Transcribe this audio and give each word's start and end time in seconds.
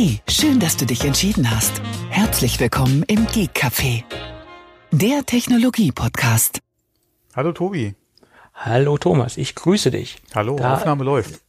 Hey, 0.00 0.20
schön, 0.28 0.60
dass 0.60 0.76
du 0.76 0.86
dich 0.86 1.04
entschieden 1.04 1.50
hast. 1.50 1.82
Herzlich 2.08 2.60
willkommen 2.60 3.02
im 3.08 3.26
Geek 3.26 3.50
Café, 3.50 4.04
der 4.92 5.26
Technologie-Podcast. 5.26 6.60
Hallo 7.34 7.50
Tobi. 7.50 7.96
Hallo 8.54 8.96
Thomas, 8.96 9.36
ich 9.36 9.56
grüße 9.56 9.90
dich. 9.90 10.22
Hallo, 10.36 10.54
da, 10.54 10.74
Aufnahme 10.74 11.02
läuft. 11.02 11.40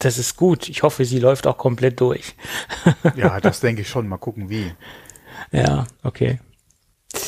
Das 0.00 0.18
ist 0.18 0.36
gut. 0.36 0.68
Ich 0.68 0.82
hoffe, 0.82 1.04
sie 1.04 1.20
läuft 1.20 1.46
auch 1.46 1.58
komplett 1.58 2.00
durch. 2.00 2.34
ja, 3.14 3.38
das 3.38 3.60
denke 3.60 3.82
ich 3.82 3.88
schon. 3.88 4.08
Mal 4.08 4.18
gucken, 4.18 4.50
wie. 4.50 4.72
Ja, 5.52 5.86
okay. 6.02 6.40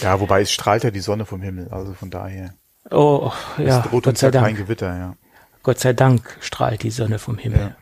Ja, 0.03 0.19
wobei 0.19 0.41
es 0.41 0.51
strahlt 0.51 0.83
ja 0.83 0.91
die 0.91 0.99
Sonne 0.99 1.25
vom 1.25 1.41
Himmel, 1.41 1.69
also 1.69 1.95
von 1.95 2.11
daher. 2.11 2.53
Oh, 2.91 3.31
ja. 3.59 3.79
Es 3.79 3.83
droht 3.85 3.93
Gott 3.93 4.07
uns 4.09 4.21
ja 4.23 4.33
kein 4.33 4.57
Gewitter, 4.57 4.93
ja. 4.93 5.15
Gott 5.63 5.79
sei 5.79 5.93
Dank 5.93 6.37
strahlt 6.41 6.83
die 6.83 6.91
Sonne 6.91 7.21
vom 7.21 7.39
Himmel. 7.39 7.61
Ja. 7.61 7.77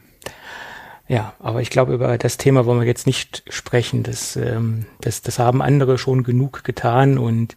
Ja, 1.08 1.34
aber 1.38 1.62
ich 1.62 1.70
glaube, 1.70 1.94
über 1.94 2.18
das 2.18 2.36
Thema 2.36 2.66
wollen 2.66 2.80
wir 2.80 2.86
jetzt 2.86 3.06
nicht 3.06 3.44
sprechen. 3.48 4.02
Das, 4.02 4.36
ähm, 4.36 4.86
das, 5.00 5.22
das 5.22 5.38
haben 5.38 5.62
andere 5.62 5.98
schon 5.98 6.24
genug 6.24 6.64
getan 6.64 7.16
und 7.18 7.56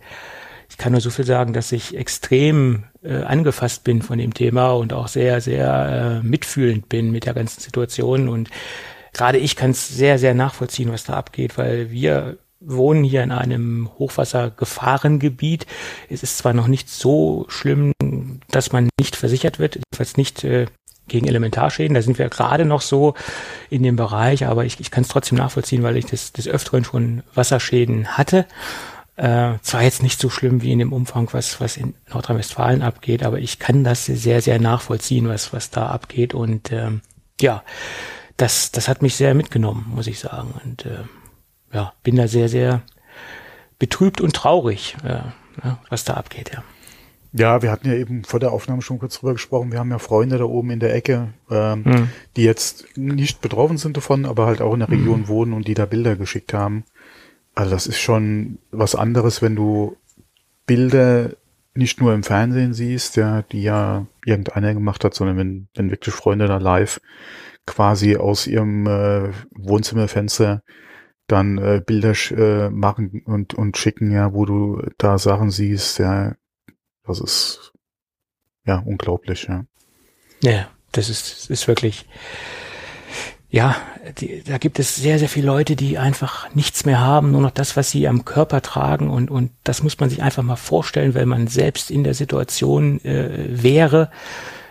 ich 0.70 0.78
kann 0.78 0.92
nur 0.92 1.02
so 1.02 1.10
viel 1.10 1.26
sagen, 1.26 1.54
dass 1.54 1.72
ich 1.72 1.98
extrem 1.98 2.84
äh, 3.02 3.24
angefasst 3.24 3.84
bin 3.84 4.04
von 4.04 4.20
dem 4.20 4.36
Thema 4.36 4.72
und 4.72 4.94
auch 4.94 5.08
sehr, 5.08 5.42
sehr 5.42 6.22
äh, 6.24 6.26
mitfühlend 6.26 6.90
bin 6.90 7.12
mit 7.12 7.26
der 7.26 7.34
ganzen 7.34 7.60
Situation. 7.60 8.30
Und 8.30 8.50
gerade 9.14 9.40
ich 9.40 9.56
kann 9.56 9.72
es 9.72 9.88
sehr, 9.88 10.20
sehr 10.20 10.36
nachvollziehen, 10.36 10.92
was 10.92 11.06
da 11.06 11.14
abgeht, 11.14 11.58
weil 11.58 11.90
wir 11.90 12.38
wohnen 12.60 13.04
hier 13.04 13.24
in 13.24 13.32
einem 13.32 13.90
Hochwassergefahrengebiet. 13.98 15.66
Es 16.10 16.22
ist 16.22 16.38
zwar 16.38 16.54
noch 16.54 16.68
nicht 16.68 16.90
so 16.90 17.46
schlimm, 17.48 17.94
dass 18.50 18.72
man 18.72 18.90
nicht 19.00 19.16
versichert 19.16 19.60
wird, 19.60 19.76
jedenfalls 19.76 20.18
nicht 20.18 20.44
äh, 20.44 20.68
gegen 21.10 21.28
Elementarschäden. 21.28 21.96
Da 21.96 22.02
sind 22.02 22.18
wir 22.18 22.30
gerade 22.30 22.66
noch 22.66 22.82
so 22.82 23.16
in 23.70 23.84
dem 23.84 23.96
Bereich, 23.96 24.46
aber 24.46 24.66
ich, 24.66 24.80
ich 24.80 24.92
kann 24.92 25.04
es 25.04 25.10
trotzdem 25.10 25.38
nachvollziehen, 25.38 25.84
weil 25.84 25.98
ich 25.98 26.06
des, 26.06 26.32
des 26.32 26.48
Öfteren 26.48 26.84
schon 26.84 27.24
Wasserschäden 27.34 28.18
hatte. 28.18 28.46
Äh, 29.18 29.56
zwar 29.62 29.82
jetzt 29.82 30.02
nicht 30.02 30.20
so 30.22 30.30
schlimm 30.30 30.62
wie 30.62 30.72
in 30.72 30.80
dem 30.80 30.94
Umfang, 30.94 31.28
was, 31.34 31.60
was 31.60 31.76
in 31.76 31.94
Nordrhein-Westfalen 32.14 32.82
abgeht, 32.82 33.24
aber 33.24 33.40
ich 33.40 33.60
kann 33.60 33.84
das 33.84 34.06
sehr, 34.06 34.42
sehr 34.42 34.62
nachvollziehen, 34.62 35.28
was, 35.28 35.52
was 35.52 35.72
da 35.72 35.88
abgeht. 35.88 36.34
Und 36.34 36.72
ähm, 36.72 37.02
ja, 37.42 37.64
das, 38.38 38.72
das 38.72 38.88
hat 38.88 39.02
mich 39.02 39.16
sehr 39.16 39.34
mitgenommen, 39.34 39.92
muss 39.94 40.08
ich 40.08 40.20
sagen. 40.20 40.54
Und 40.64 40.86
äh, 40.86 41.04
ja, 41.74 41.92
bin 42.02 42.16
da 42.16 42.30
sehr, 42.30 42.48
sehr 42.48 42.82
betrübt 43.78 44.22
und 44.22 44.36
traurig, 44.36 44.96
äh, 45.04 45.20
was 45.90 46.06
da 46.06 46.14
abgeht, 46.14 46.52
ja. 46.54 46.64
Ja, 47.32 47.62
wir 47.62 47.72
hatten 47.72 47.88
ja 47.88 47.94
eben 47.94 48.24
vor 48.24 48.40
der 48.40 48.52
Aufnahme 48.52 48.82
schon 48.82 49.00
kurz 49.00 49.20
drüber 49.20 49.34
gesprochen. 49.34 49.72
Wir 49.72 49.80
haben 49.80 49.92
ja 49.92 50.00
Freunde 50.00 50.38
da 50.38 50.46
oben 50.46 50.72
in 50.72 50.80
der 50.80 50.96
Ecke, 50.96 51.30
ähm, 51.52 51.84
mhm. 51.86 52.10
die 52.36 52.44
jetzt 52.44 52.98
nicht 52.98 53.42
betroffen 53.42 53.78
sind 53.78 53.98
davon, 53.98 54.26
aber 54.26 54.48
halt 54.48 54.62
auch 54.62 54.74
in 54.74 54.80
der 54.80 54.90
Region 54.90 55.22
mhm. 55.22 55.28
wohnen 55.28 55.54
und 55.54 55.68
die 55.68 55.76
da 55.76 55.86
Bilder 55.86 56.16
geschickt 56.16 56.54
haben. 56.54 56.86
Also 57.54 57.72
das 57.72 57.88
ist 57.88 58.00
schon 58.00 58.58
was 58.72 58.96
anderes, 58.96 59.42
wenn 59.42 59.56
du 59.56 59.96
Bilder 60.66 61.32
nicht 61.76 62.02
nur 62.02 62.14
im 62.14 62.24
Fernsehen 62.24 62.74
siehst, 62.74 63.16
ja, 63.16 63.44
die 63.44 63.62
ja 63.62 64.08
irgendeiner 64.26 64.74
gemacht 64.74 65.04
hat, 65.04 65.14
sondern 65.14 65.38
wenn, 65.38 65.68
wenn 65.76 65.92
wirklich 65.92 66.16
Freunde 66.16 66.48
da 66.48 66.58
live 66.58 67.00
quasi 67.66 68.18
aus 68.18 68.48
ihrem 68.48 68.88
äh, 68.88 69.30
Wohnzimmerfenster 69.52 70.64
dann 71.28 71.60
äh, 71.60 71.82
Bilder 71.86 72.14
äh, 72.32 72.70
machen 72.72 73.22
und, 73.26 73.54
und 73.54 73.78
schicken, 73.78 74.12
ja, 74.12 74.34
wo 74.34 74.46
du 74.46 74.82
da 74.98 75.20
Sachen 75.20 75.52
siehst, 75.52 76.00
ja, 76.00 76.34
das 77.10 77.20
ist 77.20 77.74
ja 78.66 78.78
unglaublich, 78.86 79.48
ja. 79.50 79.66
Ja, 80.42 80.70
das 80.92 81.10
ist, 81.10 81.50
ist 81.50 81.68
wirklich, 81.68 82.06
ja, 83.50 83.76
die, 84.20 84.44
da 84.44 84.58
gibt 84.58 84.80
es 84.80 84.96
sehr, 84.96 85.20
sehr 85.20 85.28
viele 85.28 85.48
Leute, 85.48 85.76
die 85.76 85.98
einfach 85.98 86.54
nichts 86.56 86.86
mehr 86.86 87.00
haben, 87.00 87.32
nur 87.32 87.42
noch 87.42 87.52
das, 87.52 87.76
was 87.76 87.92
sie 87.92 88.08
am 88.08 88.26
Körper 88.26 88.62
tragen 88.62 89.10
und, 89.10 89.30
und 89.30 89.52
das 89.64 89.84
muss 89.84 90.00
man 90.00 90.10
sich 90.10 90.22
einfach 90.22 90.44
mal 90.44 90.56
vorstellen, 90.56 91.14
wenn 91.14 91.28
man 91.28 91.48
selbst 91.48 91.92
in 91.92 92.04
der 92.04 92.14
Situation 92.14 93.04
äh, 93.04 93.48
wäre, 93.50 94.12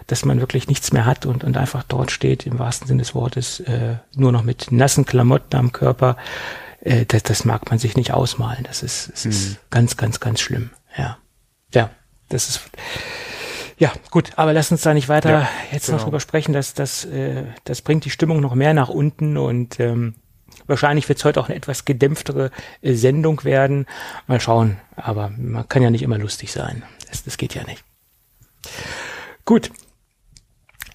dass 0.07 0.25
man 0.25 0.41
wirklich 0.41 0.69
nichts 0.69 0.93
mehr 0.93 1.05
hat 1.05 1.27
und, 1.27 1.45
und 1.45 1.57
einfach 1.57 1.83
dort 1.83 2.11
steht, 2.11 2.47
im 2.47 2.59
wahrsten 2.59 2.89
Sinne 2.89 3.03
des 3.03 3.15
Wortes, 3.15 3.61
äh, 3.61 3.97
nur 4.15 4.33
noch 4.33 4.43
mit 4.43 4.73
nassen 4.73 5.05
Klamotten 5.05 5.57
am 5.57 5.73
Körper. 5.73 6.17
Äh, 6.81 7.05
das, 7.05 7.25
das 7.25 7.45
mag 7.45 7.69
man 7.69 7.79
sich 7.79 7.95
nicht 7.95 8.15
ausmalen. 8.15 8.65
Das 8.65 8.83
ist, 8.83 9.11
das 9.13 9.27
ist 9.27 9.51
mhm. 9.51 9.57
ganz, 9.69 9.97
ganz, 9.99 10.19
ganz 10.19 10.41
schlimm. 10.41 10.71
Ja. 10.97 11.19
Ja 11.75 11.91
das 12.29 12.49
ist 12.49 12.71
ja, 13.79 13.93
gut, 14.11 14.33
aber 14.37 14.53
lass 14.53 14.73
uns 14.73 14.83
da 14.83 14.93
nicht 14.93 15.09
weiter 15.09 15.31
ja, 15.31 15.49
jetzt 15.71 15.87
genau. 15.87 15.99
noch 15.99 16.05
drüber 16.05 16.21
sprechen. 16.21 16.53
dass 16.53 16.75
das, 16.75 17.05
äh, 17.05 17.45
das 17.65 17.81
bringt 17.81 18.05
die 18.05 18.11
Stimmung 18.11 18.41
noch 18.41 18.55
mehr 18.55 18.75
nach 18.75 18.89
unten 18.89 19.37
und 19.37 19.79
ähm, 19.79 20.17
wahrscheinlich 20.67 21.09
wird 21.09 21.19
es 21.19 21.25
heute 21.25 21.41
auch 21.41 21.49
eine 21.49 21.55
etwas 21.55 21.85
gedämpftere 21.85 22.51
äh, 22.83 22.95
Sendung 22.95 23.45
werden. 23.45 23.87
Mal 24.27 24.41
schauen, 24.41 24.79
aber 24.97 25.31
man 25.37 25.69
kann 25.69 25.83
ja 25.83 25.91
nicht 25.91 26.03
immer 26.03 26.19
lustig 26.19 26.51
sein. 26.51 26.83
Das, 27.09 27.23
das 27.23 27.37
geht 27.37 27.55
ja 27.55 27.63
nicht. 27.65 27.85
Gut, 29.45 29.71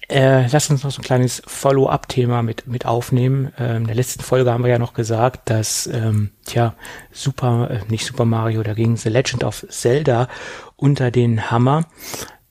äh, 0.08 0.46
lass 0.48 0.70
uns 0.70 0.84
noch 0.84 0.90
so 0.90 1.00
ein 1.00 1.04
kleines 1.04 1.42
Follow-up-Thema 1.46 2.42
mit, 2.42 2.66
mit 2.66 2.86
aufnehmen. 2.86 3.52
Ähm, 3.58 3.82
in 3.82 3.86
der 3.86 3.96
letzten 3.96 4.22
Folge 4.22 4.52
haben 4.52 4.64
wir 4.64 4.70
ja 4.70 4.78
noch 4.78 4.94
gesagt, 4.94 5.50
dass, 5.50 5.86
ähm, 5.86 6.30
tja, 6.44 6.74
Super, 7.12 7.70
äh, 7.70 7.80
nicht 7.90 8.04
Super 8.04 8.24
Mario, 8.24 8.62
da 8.62 8.74
ging 8.74 8.96
The 8.96 9.08
Legend 9.08 9.44
of 9.44 9.66
Zelda 9.68 10.28
unter 10.76 11.10
den 11.10 11.50
Hammer. 11.50 11.86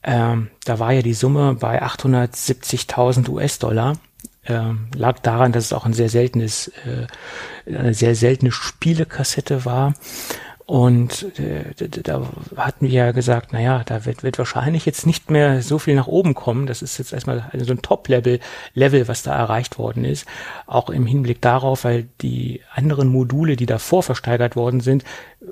Ähm, 0.02 0.50
da 0.64 0.78
war 0.78 0.92
ja 0.92 1.02
die 1.02 1.14
Summe 1.14 1.54
bei 1.54 1.82
870.000 1.82 3.28
US-Dollar. 3.28 3.94
Ähm, 4.46 4.88
lag 4.94 5.20
daran, 5.20 5.52
dass 5.52 5.64
es 5.64 5.72
auch 5.72 5.86
ein 5.86 5.94
sehr 5.94 6.10
seltenes, 6.10 6.68
äh, 6.84 7.06
eine 7.66 7.94
sehr 7.94 8.14
seltene 8.14 8.52
Spielekassette 8.52 9.64
war. 9.64 9.94
Und 10.66 11.38
äh, 11.38 11.74
da 12.02 12.22
hatten 12.56 12.86
wir 12.86 12.92
ja 12.92 13.12
gesagt, 13.12 13.52
naja, 13.52 13.82
da 13.84 14.06
wird, 14.06 14.22
wird 14.22 14.38
wahrscheinlich 14.38 14.86
jetzt 14.86 15.06
nicht 15.06 15.30
mehr 15.30 15.60
so 15.60 15.78
viel 15.78 15.94
nach 15.94 16.06
oben 16.06 16.32
kommen. 16.32 16.66
Das 16.66 16.80
ist 16.80 16.96
jetzt 16.96 17.12
erstmal 17.12 17.50
so 17.58 17.72
ein 17.72 17.82
Top-Level, 17.82 18.40
Level, 18.72 19.06
was 19.06 19.22
da 19.22 19.36
erreicht 19.36 19.78
worden 19.78 20.06
ist. 20.06 20.26
Auch 20.66 20.88
im 20.88 21.04
Hinblick 21.04 21.42
darauf, 21.42 21.84
weil 21.84 22.08
die 22.22 22.62
anderen 22.74 23.08
Module, 23.08 23.56
die 23.56 23.66
davor 23.66 24.02
versteigert 24.02 24.56
worden 24.56 24.80
sind, 24.80 25.04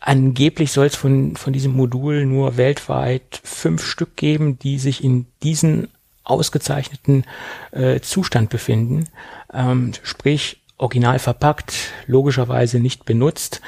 Angeblich 0.00 0.72
soll 0.72 0.86
es 0.86 0.96
von, 0.96 1.36
von 1.36 1.52
diesem 1.52 1.74
Modul 1.74 2.26
nur 2.26 2.56
weltweit 2.56 3.40
fünf 3.42 3.84
Stück 3.84 4.16
geben, 4.16 4.58
die 4.58 4.78
sich 4.78 5.02
in 5.02 5.26
diesen 5.42 5.88
ausgezeichneten 6.22 7.24
äh, 7.72 8.00
Zustand 8.00 8.50
befinden. 8.50 9.08
Ähm, 9.52 9.92
sprich, 10.02 10.62
original 10.76 11.18
verpackt, 11.18 11.92
logischerweise 12.06 12.78
nicht 12.78 13.04
benutzt, 13.04 13.60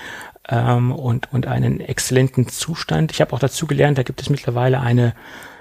ähm, 0.48 0.92
und, 0.92 1.32
und 1.32 1.47
einen 1.47 1.80
exzellenten 1.80 2.48
Zustand. 2.48 3.12
Ich 3.12 3.20
habe 3.20 3.32
auch 3.32 3.38
dazu 3.38 3.66
gelernt, 3.66 3.98
da 3.98 4.03
gibt 4.03 4.20
es 4.20 4.30
mittlerweile 4.30 4.80
eine, 4.80 5.14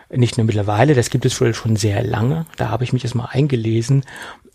nicht 0.10 0.38
nur 0.38 0.46
mittlerweile, 0.46 0.94
das 0.94 1.10
gibt 1.10 1.26
es 1.26 1.40
wohl 1.40 1.54
schon 1.54 1.76
sehr 1.76 2.04
lange, 2.04 2.46
da 2.58 2.70
habe 2.70 2.84
ich 2.84 2.94
mich 2.94 3.04
jetzt 3.04 3.16
mal 3.16 3.30
eingelesen, 3.32 4.04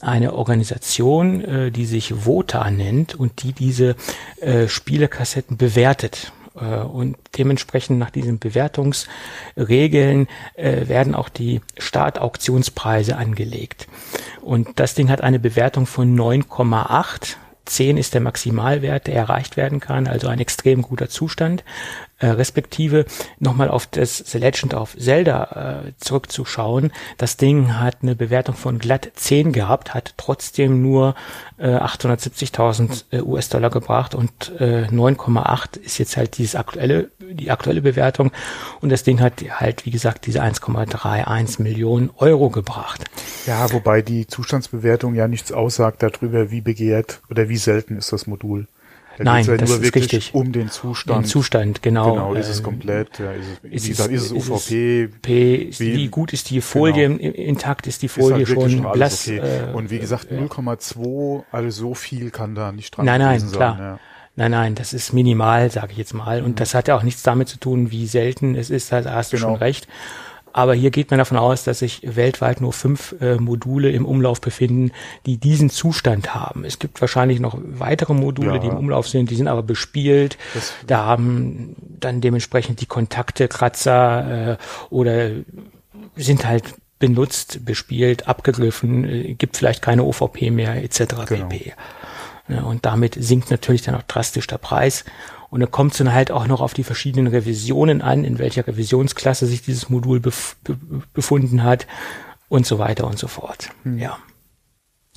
eine 0.00 0.34
Organisation, 0.34 1.42
äh, 1.42 1.70
die 1.70 1.87
sich 1.87 2.25
VOTA 2.25 2.70
nennt 2.70 3.14
und 3.14 3.42
die 3.42 3.53
diese 3.53 3.97
äh, 4.41 4.69
Spielekassetten 4.69 5.56
bewertet. 5.56 6.32
Äh, 6.55 6.81
und 6.81 7.17
dementsprechend 7.37 7.99
nach 7.99 8.11
diesen 8.11 8.38
Bewertungsregeln 8.38 10.28
äh, 10.55 10.88
werden 10.88 11.14
auch 11.14 11.28
die 11.28 11.61
Startauktionspreise 11.78 13.17
angelegt. 13.17 13.88
Und 14.43 14.78
das 14.78 14.94
Ding 14.94 15.11
hat 15.11 15.20
eine 15.20 15.38
Bewertung 15.38 15.87
von 15.87 16.14
9,8 16.19 17.37
10 17.66 17.96
ist 17.96 18.14
der 18.14 18.20
Maximalwert, 18.20 19.06
der 19.06 19.16
erreicht 19.16 19.56
werden 19.56 19.80
kann, 19.80 20.06
also 20.06 20.28
ein 20.28 20.38
extrem 20.38 20.82
guter 20.82 21.08
Zustand 21.08 21.64
äh, 22.18 22.28
respektive 22.28 23.04
nochmal 23.38 23.68
auf 23.68 23.86
das 23.86 24.18
The 24.18 24.38
Legend 24.38 24.74
of 24.74 24.96
Zelda 24.98 25.84
äh, 25.86 25.92
zurückzuschauen. 25.98 26.92
Das 27.18 27.36
Ding 27.36 27.78
hat 27.78 27.98
eine 28.02 28.14
Bewertung 28.14 28.54
von 28.54 28.78
glatt 28.78 29.10
10 29.14 29.52
gehabt, 29.52 29.94
hat 29.94 30.14
trotzdem 30.16 30.80
nur 30.80 31.14
äh, 31.58 31.68
870.000 31.68 33.04
äh, 33.10 33.20
US-Dollar 33.20 33.70
gebracht 33.70 34.14
und 34.14 34.52
äh, 34.58 34.86
9,8 34.86 35.78
ist 35.78 35.98
jetzt 35.98 36.16
halt 36.16 36.38
dieses 36.38 36.54
aktuelle, 36.54 37.10
die 37.18 37.50
aktuelle 37.50 37.82
Bewertung 37.82 38.32
und 38.80 38.90
das 38.90 39.02
Ding 39.02 39.20
hat 39.20 39.42
halt, 39.50 39.84
wie 39.84 39.90
gesagt, 39.90 40.26
diese 40.26 40.42
1,31 40.42 41.62
Millionen 41.62 42.10
Euro 42.16 42.50
gebracht. 42.50 43.04
Ja, 43.46 43.70
wobei 43.72 44.02
die 44.02 44.26
Zustandsbewertung 44.26 45.14
ja 45.14 45.28
nichts 45.28 45.52
aussagt 45.52 46.02
darüber, 46.02 46.50
wie 46.50 46.60
begehrt 46.60 47.20
oder 47.30 47.48
wie 47.48 47.58
selten 47.58 47.96
ist 47.96 48.12
das 48.12 48.26
Modul. 48.26 48.66
Da 49.18 49.24
Nein, 49.24 49.44
ja 49.46 49.56
das 49.56 49.68
nur 49.70 49.78
ist 49.78 49.84
wirklich 49.84 50.04
richtig. 50.12 50.34
um 50.34 50.52
den 50.52 50.68
Zustand. 50.70 51.24
Den 51.24 51.28
Zustand, 51.28 51.82
genau. 51.82 52.12
Genau, 52.12 52.34
ist 52.34 52.48
es 52.48 52.58
Ähm, 52.58 52.64
komplett, 52.64 53.18
ja, 53.18 53.32
ist 53.32 53.46
es, 53.46 53.70
wie 53.70 53.74
ist 53.74 53.86
gesagt, 53.88 54.12
es- 54.12 54.22
ist 54.24 54.30
es 54.32 54.36
ist 54.36 54.42
es 54.44 54.50
UVP, 54.50 55.08
P, 55.22 55.54
ist, 55.56 55.80
Wie- 55.80 55.94
wie, 55.94 56.08
gut 56.08 56.32
ist 56.32 56.50
die 56.50 56.60
Folie 56.60 57.08
genau. 57.08 57.18
in- 57.20 57.32
intakt, 57.32 57.86
ist 57.86 58.02
die 58.02 58.06
ist 58.06 58.12
Folie 58.12 58.36
halt 58.36 58.48
wirklich 58.48 58.72
schon 58.76 58.92
blass. 58.92 59.26
okay. 59.26 59.38
äh, 59.38 59.72
Und 59.74 59.90
wie 59.90 59.98
gesagt, 59.98 60.30
0,2, 60.30 61.44
also 61.50 61.70
so 61.70 61.94
viel 61.94 62.30
kann 62.30 62.54
da 62.54 62.72
nicht 62.72 62.96
dran 62.96 63.06
Nein, 63.06 63.20
nein, 63.20 63.38
gewesen 63.38 63.52
klar. 63.56 63.76
sein. 63.76 63.84
Ja. 63.86 63.98
Nein, 64.38 64.50
nein, 64.50 64.74
das 64.74 64.92
ist 64.92 65.14
minimal, 65.14 65.70
sage 65.70 65.92
ich 65.92 65.98
jetzt 65.98 66.12
mal. 66.12 66.42
Und 66.42 66.60
das 66.60 66.74
hat 66.74 66.88
ja 66.88 66.96
auch 66.96 67.02
nichts 67.02 67.22
damit 67.22 67.48
zu 67.48 67.58
tun, 67.58 67.90
wie 67.90 68.06
selten 68.06 68.54
es 68.54 68.68
ist, 68.68 68.92
da 68.92 69.02
hast 69.14 69.32
du 69.32 69.38
Genau. 69.38 69.48
schon 69.52 69.56
recht. 69.56 69.88
Aber 70.56 70.73
hier 70.73 70.91
geht 70.91 71.11
man 71.11 71.19
davon 71.19 71.37
aus, 71.37 71.64
dass 71.64 71.81
sich 71.81 72.00
weltweit 72.03 72.62
nur 72.62 72.73
fünf 72.73 73.14
äh, 73.20 73.35
Module 73.37 73.91
im 73.91 74.06
Umlauf 74.06 74.41
befinden, 74.41 74.91
die 75.26 75.37
diesen 75.37 75.69
Zustand 75.69 76.35
haben. 76.35 76.64
Es 76.64 76.79
gibt 76.79 76.99
wahrscheinlich 77.03 77.41
noch 77.41 77.58
weitere 77.62 78.14
Module, 78.14 78.55
Ja. 78.55 78.58
die 78.58 78.69
im 78.69 78.76
Umlauf 78.79 79.06
sind, 79.06 79.29
die 79.31 79.37
sind 79.37 79.49
aber 79.49 79.62
bespielt. 79.62 80.38
Das- 80.55 80.73
da 80.87 81.05
haben 81.05 81.76
dann 82.00 82.23
dementsprechend 82.23 82.81
die 82.81 82.87
Kontakte 82.87 83.49
Kratzer 83.49 84.53
äh, 84.53 84.56
oder 84.88 85.31
sind 86.17 86.47
halt 86.47 86.64
benutzt, 86.99 87.67
bespielt, 87.67 88.26
abgegriffen, 88.26 89.05
äh, 89.05 89.35
gibt 89.35 89.59
vielleicht 89.59 89.82
keine 89.82 90.05
OVP 90.05 90.50
mehr 90.50 90.82
etc. 90.82 91.26
Genau. 91.26 91.49
pp. 91.49 91.75
Ja, 92.49 92.62
und 92.62 92.87
damit 92.87 93.14
sinkt 93.20 93.50
natürlich 93.50 93.82
dann 93.82 93.94
auch 93.97 94.02
drastisch 94.05 94.47
der 94.47 94.59
Preis. 94.59 95.05
Und 95.48 95.60
dann 95.60 95.70
kommt 95.70 95.93
es 95.93 95.98
dann 95.98 96.12
halt 96.12 96.31
auch 96.31 96.46
noch 96.46 96.60
auf 96.60 96.75
die 96.75 96.84
verschiedenen 96.84 97.28
Revisionen 97.28 98.02
an, 98.02 98.25
in 98.25 98.38
welcher 98.38 98.66
Revisionsklasse 98.66 99.46
sich 99.46 99.62
dieses 99.62 99.88
Modul 99.88 100.20
bef 100.20 100.56
be 100.64 100.76
befunden 101.12 101.62
hat 101.62 101.87
und 102.48 102.66
so 102.66 102.78
weiter 102.78 103.06
und 103.06 103.19
so 103.19 103.28
fort. 103.28 103.70
Ja. 103.84 104.19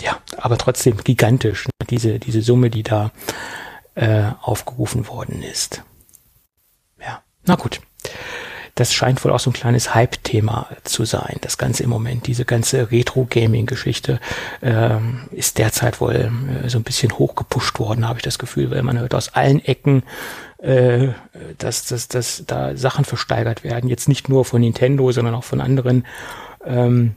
Ja, 0.02 0.22
aber 0.38 0.58
trotzdem 0.58 0.98
gigantisch, 0.98 1.66
ne, 1.66 1.88
diese, 1.90 2.20
diese 2.20 2.42
Summe, 2.42 2.70
die 2.70 2.84
da 2.84 3.12
äh, 3.96 4.32
aufgerufen 4.42 5.08
worden 5.08 5.44
ist. 5.44 5.84
Ja, 7.02 7.22
na 7.46 7.56
gut. 7.56 7.82
Das 8.80 8.94
scheint 8.94 9.24
wohl 9.26 9.32
auch 9.32 9.40
so 9.40 9.50
ein 9.50 9.54
kleines 9.54 9.94
Hype-Thema 9.94 10.68
zu 10.84 11.04
sein. 11.04 11.36
Das 11.42 11.58
Ganze 11.58 11.84
im 11.84 11.90
Moment, 11.90 12.28
diese 12.28 12.46
ganze 12.46 12.92
Retro-Gaming-Geschichte 12.92 14.22
ähm, 14.62 15.24
ist 15.32 15.58
derzeit 15.58 16.00
wohl 16.00 16.32
äh, 16.64 16.70
so 16.70 16.78
ein 16.78 16.84
bisschen 16.84 17.12
hochgepusht 17.12 17.78
worden, 17.78 18.08
habe 18.08 18.20
ich 18.20 18.24
das 18.24 18.40
Gefühl, 18.40 18.72
weil 18.72 18.82
man 18.84 18.98
hört 18.98 19.14
aus 19.14 19.36
allen 19.36 19.60
Ecken, 19.66 20.04
äh, 20.60 21.10
dass, 21.58 21.88
dass, 21.88 22.08
dass 22.08 22.44
da 22.48 22.78
Sachen 22.78 23.04
versteigert 23.04 23.66
werden. 23.66 23.90
Jetzt 23.90 24.08
nicht 24.08 24.30
nur 24.30 24.46
von 24.46 24.62
Nintendo, 24.62 25.12
sondern 25.12 25.36
auch 25.36 25.44
von 25.44 25.60
anderen 25.60 26.06
ähm, 26.66 27.16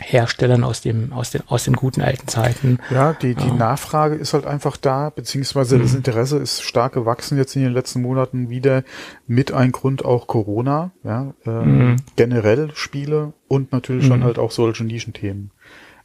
Herstellern 0.00 0.64
aus 0.64 0.80
dem 0.80 1.12
aus 1.12 1.30
den 1.30 1.42
aus 1.46 1.64
den 1.64 1.74
guten 1.74 2.00
alten 2.02 2.26
Zeiten. 2.26 2.78
Ja, 2.90 3.12
die, 3.12 3.34
die 3.34 3.52
Nachfrage 3.52 4.16
ist 4.16 4.34
halt 4.34 4.44
einfach 4.44 4.76
da, 4.76 5.10
beziehungsweise 5.10 5.76
Mhm. 5.78 5.82
das 5.82 5.94
Interesse 5.94 6.38
ist 6.38 6.62
stark 6.62 6.94
gewachsen 6.94 7.38
jetzt 7.38 7.54
in 7.54 7.62
den 7.62 7.72
letzten 7.72 8.02
Monaten 8.02 8.50
wieder 8.50 8.82
mit 9.26 9.52
ein 9.52 9.70
Grund 9.72 10.04
auch 10.04 10.26
Corona, 10.26 10.90
ja, 11.04 11.32
äh, 11.46 11.50
Mhm. 11.50 11.96
generell 12.16 12.70
Spiele 12.74 13.34
und 13.46 13.70
natürlich 13.72 14.08
dann 14.08 14.24
halt 14.24 14.38
auch 14.38 14.50
solche 14.50 14.84
Nischenthemen, 14.84 15.52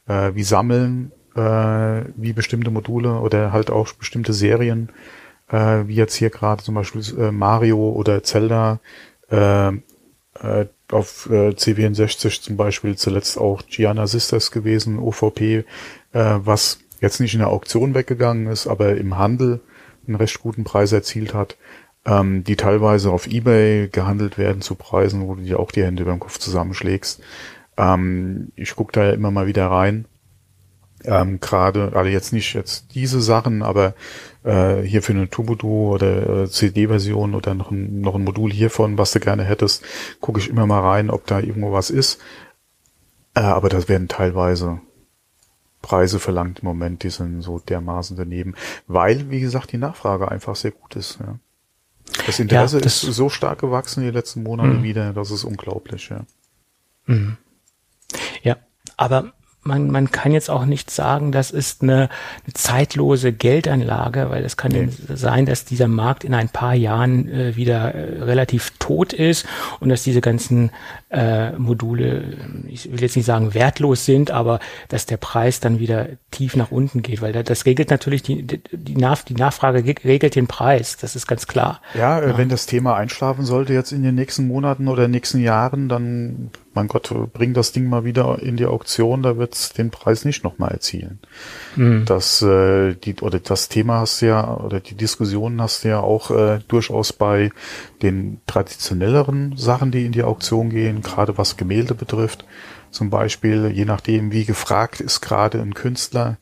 äh, 0.06 0.34
wie 0.34 0.44
Sammeln, 0.44 1.10
äh, 1.34 2.02
wie 2.16 2.32
bestimmte 2.32 2.70
Module 2.70 3.14
oder 3.20 3.52
halt 3.52 3.70
auch 3.70 3.92
bestimmte 3.94 4.32
Serien, 4.32 4.90
äh, 5.48 5.82
wie 5.86 5.94
jetzt 5.96 6.14
hier 6.14 6.30
gerade 6.30 6.62
zum 6.62 6.76
Beispiel 6.76 7.02
äh, 7.18 7.32
Mario 7.32 7.90
oder 7.90 8.22
Zelda, 8.22 8.78
äh, 9.30 9.72
äh, 10.42 10.66
auf 10.90 11.28
äh, 11.30 11.50
C64 11.50 12.42
zum 12.42 12.56
Beispiel 12.56 12.96
zuletzt 12.96 13.38
auch 13.38 13.62
Gianna 13.66 14.06
Sisters 14.06 14.50
gewesen, 14.50 14.98
OVP, 14.98 15.40
äh, 15.50 15.64
was 16.12 16.80
jetzt 17.00 17.20
nicht 17.20 17.34
in 17.34 17.40
der 17.40 17.48
Auktion 17.48 17.94
weggegangen 17.94 18.46
ist, 18.46 18.66
aber 18.66 18.96
im 18.96 19.18
Handel 19.18 19.60
einen 20.06 20.16
recht 20.16 20.40
guten 20.40 20.64
Preis 20.64 20.92
erzielt 20.92 21.34
hat, 21.34 21.56
ähm, 22.04 22.44
die 22.44 22.56
teilweise 22.56 23.10
auf 23.10 23.26
Ebay 23.26 23.88
gehandelt 23.88 24.38
werden 24.38 24.62
zu 24.62 24.74
Preisen, 24.74 25.26
wo 25.26 25.34
du 25.34 25.42
dir 25.42 25.60
auch 25.60 25.70
die 25.70 25.84
Hände 25.84 26.04
beim 26.04 26.20
Kopf 26.20 26.38
zusammenschlägst. 26.38 27.20
Ähm, 27.76 28.52
ich 28.56 28.74
gucke 28.74 28.92
da 28.92 29.04
ja 29.04 29.12
immer 29.12 29.30
mal 29.30 29.46
wieder 29.46 29.66
rein. 29.66 30.06
Ähm, 31.04 31.40
Gerade, 31.40 31.92
also 31.94 32.10
jetzt 32.10 32.32
nicht 32.32 32.54
jetzt 32.54 32.94
diese 32.94 33.20
Sachen, 33.20 33.62
aber 33.62 33.94
äh, 34.44 34.82
hier 34.82 35.02
für 35.02 35.12
eine 35.12 35.28
Tubudu 35.28 35.92
oder 35.94 36.42
äh, 36.44 36.48
CD-Version 36.48 37.34
oder 37.34 37.54
noch 37.54 37.70
ein, 37.70 38.00
noch 38.00 38.14
ein 38.14 38.24
Modul 38.24 38.50
hiervon, 38.52 38.98
was 38.98 39.12
du 39.12 39.20
gerne 39.20 39.44
hättest, 39.44 39.84
gucke 40.20 40.40
ich 40.40 40.48
immer 40.48 40.66
mal 40.66 40.80
rein, 40.80 41.10
ob 41.10 41.26
da 41.26 41.40
irgendwo 41.40 41.72
was 41.72 41.90
ist. 41.90 42.20
Äh, 43.34 43.40
aber 43.40 43.68
das 43.68 43.88
werden 43.88 44.08
teilweise 44.08 44.80
Preise 45.82 46.18
verlangt 46.18 46.60
im 46.60 46.66
Moment, 46.68 47.02
die 47.04 47.10
sind 47.10 47.40
so 47.42 47.58
dermaßen 47.58 48.16
daneben, 48.16 48.54
weil, 48.86 49.30
wie 49.30 49.40
gesagt, 49.40 49.72
die 49.72 49.78
Nachfrage 49.78 50.30
einfach 50.30 50.54
sehr 50.56 50.72
gut 50.72 50.94
ist. 50.96 51.18
Ja. 51.20 51.38
Das 52.26 52.38
Interesse 52.38 52.76
Ja, 52.78 52.82
das- 52.82 53.02
ist 53.04 53.14
so 53.14 53.28
stark 53.30 53.60
gewachsen 53.60 54.02
die 54.02 54.10
letzten 54.10 54.42
Monate 54.42 54.82
wieder, 54.82 55.12
das 55.12 55.30
ist 55.30 55.44
unglaublich. 55.44 56.10
Ja. 56.10 56.24
Ja, 58.42 58.56
aber 58.96 59.32
man, 59.62 59.90
man 59.90 60.10
kann 60.10 60.32
jetzt 60.32 60.48
auch 60.48 60.64
nicht 60.64 60.90
sagen, 60.90 61.32
das 61.32 61.50
ist 61.50 61.82
eine, 61.82 62.08
eine 62.44 62.54
zeitlose 62.54 63.32
Geldanlage, 63.32 64.30
weil 64.30 64.44
es 64.44 64.56
kann 64.56 64.72
Nee. 64.72 64.88
sein, 65.14 65.44
dass 65.46 65.64
dieser 65.64 65.88
Markt 65.88 66.24
in 66.24 66.32
ein 66.34 66.48
paar 66.48 66.74
Jahren 66.74 67.28
äh, 67.28 67.56
wieder 67.56 67.94
äh, 67.94 68.22
relativ 68.22 68.72
tot 68.78 69.12
ist 69.12 69.46
und 69.80 69.88
dass 69.90 70.02
diese 70.02 70.20
ganzen 70.20 70.70
äh, 71.10 71.52
Module, 71.58 72.22
ich 72.68 72.90
will 72.90 73.00
jetzt 73.02 73.16
nicht 73.16 73.26
sagen 73.26 73.52
wertlos 73.52 74.04
sind, 74.06 74.30
aber 74.30 74.60
dass 74.88 75.06
der 75.06 75.16
Preis 75.16 75.60
dann 75.60 75.78
wieder 75.78 76.06
tief 76.30 76.56
nach 76.56 76.70
unten 76.70 77.02
geht, 77.02 77.20
weil 77.20 77.32
da- 77.32 77.42
das 77.42 77.66
regelt 77.66 77.90
natürlich 77.90 78.22
die, 78.22 78.46
die, 78.46 78.96
Nach 78.96 79.20
die 79.22 79.34
Nachfrage 79.34 79.82
ge- 79.82 79.96
regelt 80.04 80.36
den 80.36 80.46
Preis, 80.46 80.96
das 80.96 81.16
ist 81.16 81.26
ganz 81.26 81.46
klar. 81.46 81.80
Ja, 81.94 82.20
äh, 82.20 82.38
wenn 82.38 82.48
das 82.48 82.66
Thema 82.66 82.94
einschlafen 82.96 83.44
sollte 83.44 83.74
jetzt 83.74 83.92
in 83.92 84.02
den 84.04 84.14
nächsten 84.14 84.46
Monaten 84.46 84.88
oder 84.88 85.08
nächsten 85.08 85.40
Jahren, 85.40 85.88
dann, 85.88 86.50
mein 86.72 86.88
Gott, 86.88 87.12
bring 87.32 87.52
das 87.52 87.72
Ding 87.72 87.88
mal 87.88 88.04
wieder 88.04 88.40
in 88.40 88.56
die 88.56 88.66
Auktion, 88.66 89.22
da 89.22 89.36
wird's 89.36 89.72
den 89.72 89.90
Preis 89.90 90.24
nicht 90.24 90.44
nochmal 90.44 90.70
erzielen. 90.70 91.18
Das, 92.04 92.42
äh, 92.42 92.94
die, 92.94 93.16
oder 93.16 93.40
das 93.40 93.68
Thema 93.68 94.00
hast 94.00 94.22
du 94.22 94.26
ja, 94.26 94.56
oder 94.56 94.80
die 94.80 94.94
Diskussionen 94.94 95.60
hast 95.60 95.84
du 95.84 95.88
ja 95.88 96.00
auch 96.00 96.30
äh, 96.30 96.60
durchaus 96.68 97.12
bei 97.12 97.50
den 98.02 98.40
traditionelleren 98.46 99.56
Sachen, 99.56 99.90
die 99.90 100.06
in 100.06 100.12
die 100.12 100.22
Auktion 100.22 100.70
gehen, 100.70 101.02
gerade 101.02 101.38
was 101.38 101.56
Gemälde 101.56 101.94
betrifft. 101.94 102.44
Zum 102.90 103.10
Beispiel, 103.10 103.70
je 103.72 103.84
nachdem, 103.84 104.32
wie 104.32 104.44
gefragt 104.44 105.00
ist 105.00 105.20
gerade 105.20 105.60
ein 105.60 105.74
Künstler, 105.74 106.38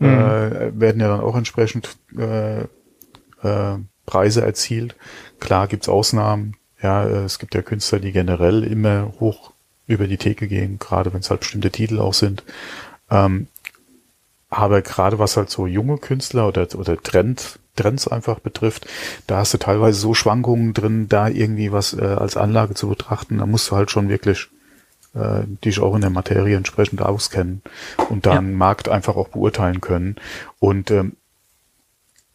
äh, 0.00 0.72
werden 0.74 1.00
ja 1.00 1.08
dann 1.08 1.20
auch 1.20 1.36
entsprechend 1.36 1.96
äh, 2.16 2.62
äh, 2.62 3.78
Preise 4.06 4.42
erzielt. 4.42 4.96
Klar 5.38 5.68
gibt's 5.68 5.88
Ausnahmen. 5.88 6.56
Ja, 6.82 7.04
äh, 7.04 7.24
es 7.24 7.38
gibt 7.38 7.54
ja 7.54 7.62
Künstler, 7.62 8.00
die 8.00 8.12
generell 8.12 8.64
immer 8.64 9.12
hoch 9.20 9.51
über 9.92 10.06
die 10.06 10.16
Theke 10.16 10.48
gehen, 10.48 10.78
gerade 10.78 11.12
wenn 11.12 11.20
es 11.20 11.30
halt 11.30 11.40
bestimmte 11.40 11.70
Titel 11.70 11.98
auch 12.00 12.14
sind. 12.14 12.42
Ähm, 13.10 13.46
aber 14.48 14.82
gerade 14.82 15.18
was 15.18 15.36
halt 15.36 15.50
so 15.50 15.66
junge 15.66 15.98
Künstler 15.98 16.46
oder, 16.46 16.68
oder 16.74 16.96
Trend, 17.02 17.58
Trends 17.74 18.06
einfach 18.06 18.38
betrifft, 18.38 18.86
da 19.26 19.38
hast 19.38 19.54
du 19.54 19.58
teilweise 19.58 19.98
so 19.98 20.12
Schwankungen 20.12 20.74
drin, 20.74 21.08
da 21.08 21.28
irgendwie 21.28 21.72
was 21.72 21.94
äh, 21.94 22.02
als 22.02 22.36
Anlage 22.36 22.74
zu 22.74 22.88
betrachten. 22.88 23.38
Da 23.38 23.46
musst 23.46 23.70
du 23.70 23.76
halt 23.76 23.90
schon 23.90 24.10
wirklich 24.10 24.48
äh, 25.14 25.44
dich 25.64 25.80
auch 25.80 25.94
in 25.94 26.02
der 26.02 26.10
Materie 26.10 26.56
entsprechend 26.56 27.00
auskennen 27.00 27.62
und 28.10 28.26
dann 28.26 28.50
Ja. 28.50 28.56
Markt 28.56 28.88
einfach 28.90 29.16
auch 29.16 29.28
beurteilen 29.28 29.80
können. 29.80 30.16
Und 30.58 30.90
ähm, 30.90 31.16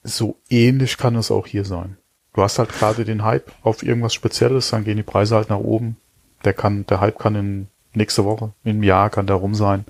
so 0.04 0.38
ähnlich 0.50 0.98
kann 0.98 1.16
es 1.16 1.30
auch 1.32 1.46
hier 1.46 1.66
sein. 1.66 1.98
Du 2.34 2.42
hast 2.42 2.60
halt 2.60 2.70
gerade 2.70 3.04
den 3.06 3.24
Hype 3.24 3.52
auf 3.62 3.84
irgendwas 3.84 4.14
Spezielles, 4.14 4.70
dann 4.70 4.84
gehen 4.84 4.98
die 4.98 5.04
Preise 5.04 5.36
halt 5.36 5.50
nach 5.50 5.58
oben. 5.58 5.98
Der 6.44 6.54
kann, 6.54 6.86
der 6.88 7.02
Hype 7.02 7.20
kann 7.20 7.36
in 7.36 7.68
nächste 7.94 8.26
Woche, 8.26 8.54
einem 8.64 8.84
Jahr 8.84 9.10
kann 9.10 9.28
der 9.28 9.36
rum 9.38 9.56
sein. 9.56 9.86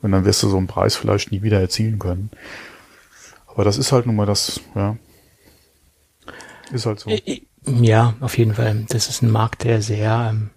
Und 0.00 0.12
dann 0.12 0.24
wirst 0.24 0.42
du 0.42 0.48
so 0.48 0.56
einen 0.56 0.66
Preis 0.66 0.96
vielleicht 0.96 1.30
nie 1.30 1.42
wieder 1.42 1.60
erzielen 1.60 1.98
können. 1.98 2.30
Aber 3.46 3.64
das 3.64 3.78
ist 3.78 3.92
halt 3.92 4.06
nun 4.06 4.16
mal 4.16 4.26
das, 4.26 4.60
ja. 4.74 4.96
Ist 6.72 6.86
halt 6.86 7.00
so. 7.00 7.10
Ja, 7.64 8.14
auf 8.20 8.38
jeden 8.38 8.54
Fall. 8.54 8.86
Das 8.88 9.08
ist 9.08 9.22
ein 9.22 9.30
Markt, 9.30 9.64
der 9.64 9.82
sehr, 9.82 10.30
ähm, 10.32 10.50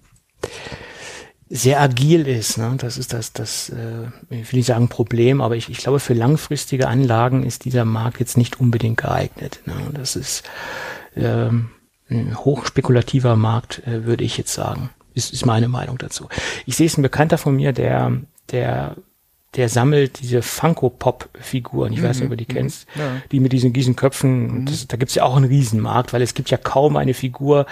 sehr 1.50 1.82
agil 1.82 2.27
ist. 2.27 2.58
Ne? 2.58 2.75
Das 2.77 2.98
ist 2.98 3.13
das, 3.13 3.34
das, 3.34 3.70
äh, 3.70 4.08
ich 4.30 4.51
will 4.51 4.58
nicht 4.60 4.65
sagen 4.65 4.88
Problem, 4.88 5.42
aber 5.42 5.56
ich, 5.56 5.70
ich 5.70 5.77
glaube, 5.77 6.00
für 6.00 6.13
langfristige 6.13 6.88
Anlagen 6.88 7.44
ist 7.44 7.65
dieser 7.65 7.86
Markt 7.86 8.20
jetzt 8.20 8.38
nicht 8.38 8.60
unbedingt 8.60 8.98
geeignet. 8.98 9.60
Ne? 9.65 9.75
Das 9.94 10.15
ist 10.15 10.44
ähm, 11.15 11.70
ein 12.10 12.38
hochspekulativer 12.38 13.36
Markt, 13.36 13.86
äh, 13.86 14.06
würde 14.06 14.24
ich 14.24 14.38
jetzt 14.38 14.54
sagen. 14.54 14.89
Ist, 15.15 15.34
ist 15.34 15.45
meine 15.45 15.67
Meinung 15.67 15.98
dazu. 15.98 16.27
Ich 16.65 16.75
sehe 16.75 16.86
es 16.86 16.98
ein 16.98 17.01
Bekannter 17.01 17.38
von 17.38 17.55
mir, 17.55 17.72
der, 17.74 18.12
der 18.51 18.95
der 19.55 19.69
sammelt 19.69 20.21
diese 20.21 20.41
Funko-Pop-Figuren, 20.41 21.93
ich 21.93 22.00
mhm. 22.00 22.03
weiß 22.03 22.17
nicht, 22.17 22.25
ob 22.25 22.31
du 22.31 22.38
die 22.38 22.51
mhm. 22.51 22.57
kennst, 22.57 22.88
ja. 22.95 23.21
die 23.31 23.39
mit 23.39 23.53
diesen 23.53 23.74
Gießenköpfen, 23.74 24.62
mhm. 24.62 24.65
das, 24.65 24.88
da 24.88 24.97
gibt's 24.97 25.15
ja 25.15 25.24
auch 25.24 25.35
einen 25.35 25.45
Riesenmarkt, 25.45 26.13
weil 26.13 26.21
es 26.21 26.33
gibt 26.33 26.50
ja 26.50 26.57
kaum 26.57 26.97
eine 26.97 27.13
Figur 27.13 27.65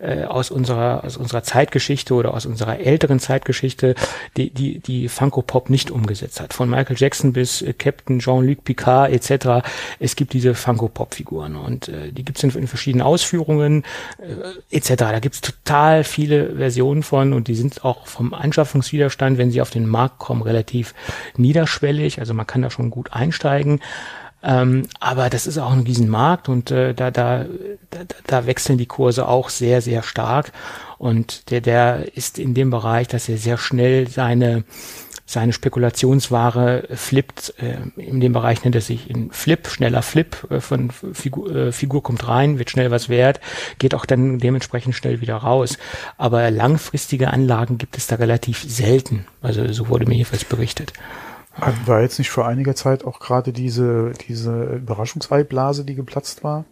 äh, 0.00 0.24
aus 0.24 0.50
unserer 0.50 1.04
aus 1.04 1.16
unserer 1.16 1.42
Zeitgeschichte 1.42 2.14
oder 2.14 2.34
aus 2.34 2.46
unserer 2.46 2.78
älteren 2.78 3.18
Zeitgeschichte, 3.18 3.94
die 4.36 4.50
die, 4.50 4.78
die 4.78 5.08
Funko-Pop 5.08 5.70
nicht 5.70 5.90
umgesetzt 5.90 6.40
hat. 6.40 6.54
Von 6.54 6.70
Michael 6.70 6.96
Jackson 6.96 7.32
bis 7.32 7.62
äh, 7.62 7.72
Captain 7.72 8.20
Jean-Luc 8.20 8.64
Picard 8.64 9.12
etc. 9.12 9.66
Es 9.98 10.16
gibt 10.16 10.32
diese 10.32 10.54
Funko-Pop-Figuren 10.54 11.56
und 11.56 11.88
äh, 11.88 12.12
die 12.12 12.24
gibt's 12.24 12.42
in, 12.42 12.50
in 12.50 12.68
verschiedenen 12.68 13.04
Ausführungen 13.04 13.84
äh, 14.18 14.76
etc. 14.76 14.94
Da 14.96 15.18
gibt's 15.18 15.40
total 15.40 16.04
viele 16.04 16.56
Versionen 16.56 17.02
von 17.02 17.32
und 17.32 17.48
die 17.48 17.54
sind 17.54 17.84
auch 17.84 18.06
vom 18.06 18.34
Anschaffungswiderstand, 18.34 19.38
wenn 19.38 19.50
sie 19.50 19.60
auf 19.60 19.70
den 19.70 19.86
Markt 19.86 20.18
kommen, 20.18 20.42
relativ 20.42 20.94
niederschwellig. 21.36 22.20
Also 22.20 22.34
man 22.34 22.46
kann 22.46 22.62
da 22.62 22.70
schon 22.70 22.90
gut 22.90 23.12
einsteigen. 23.12 23.80
Ähm, 24.42 24.86
aber 25.00 25.30
das 25.30 25.46
ist 25.46 25.58
auch 25.58 25.72
ein 25.72 25.80
Riesenmarkt 25.80 26.48
und 26.48 26.70
äh, 26.70 26.94
da, 26.94 27.10
da, 27.10 27.44
da, 27.90 27.98
da 28.24 28.46
wechseln 28.46 28.78
die 28.78 28.86
Kurse 28.86 29.26
auch 29.26 29.48
sehr, 29.48 29.82
sehr 29.82 30.04
stark. 30.04 30.52
Und 30.96 31.50
der, 31.50 31.60
der 31.60 32.16
ist 32.16 32.38
in 32.38 32.54
dem 32.54 32.70
Bereich, 32.70 33.08
dass 33.08 33.28
er 33.28 33.36
sehr 33.36 33.58
schnell 33.58 34.08
seine 34.08 34.64
seine 35.28 35.52
Spekulationsware 35.52 36.88
flippt. 36.94 37.54
Äh, 37.58 38.00
in 38.00 38.20
dem 38.20 38.32
Bereich 38.32 38.64
nennt 38.64 38.74
er 38.74 38.80
sich 38.80 39.10
in 39.10 39.30
Flip, 39.30 39.68
schneller 39.68 40.00
Flip 40.00 40.36
äh, 40.50 40.60
von 40.60 40.90
Figur, 40.90 41.54
äh, 41.54 41.72
Figur 41.72 42.02
kommt 42.02 42.26
rein, 42.26 42.58
wird 42.58 42.70
schnell 42.70 42.90
was 42.90 43.10
wert, 43.10 43.38
geht 43.78 43.94
auch 43.94 44.06
dann 44.06 44.38
dementsprechend 44.38 44.94
schnell 44.94 45.20
wieder 45.20 45.36
raus. 45.36 45.76
Aber 46.16 46.50
langfristige 46.50 47.30
Anlagen 47.30 47.76
gibt 47.76 47.98
es 47.98 48.06
da 48.06 48.16
relativ 48.16 48.64
selten. 48.66 49.26
Also 49.42 49.70
so 49.70 49.88
wurde 49.88 50.06
mir 50.06 50.14
jedenfalls 50.14 50.46
berichtet. 50.46 50.94
War 51.84 52.00
jetzt 52.00 52.18
nicht 52.18 52.30
vor 52.30 52.46
einiger 52.46 52.74
Zeit 52.74 53.04
auch 53.04 53.20
gerade 53.20 53.52
diese, 53.52 54.12
diese 54.28 54.76
Überraschungseiblase, 54.76 55.84
die 55.84 55.94
geplatzt 55.94 56.42
war? 56.42 56.64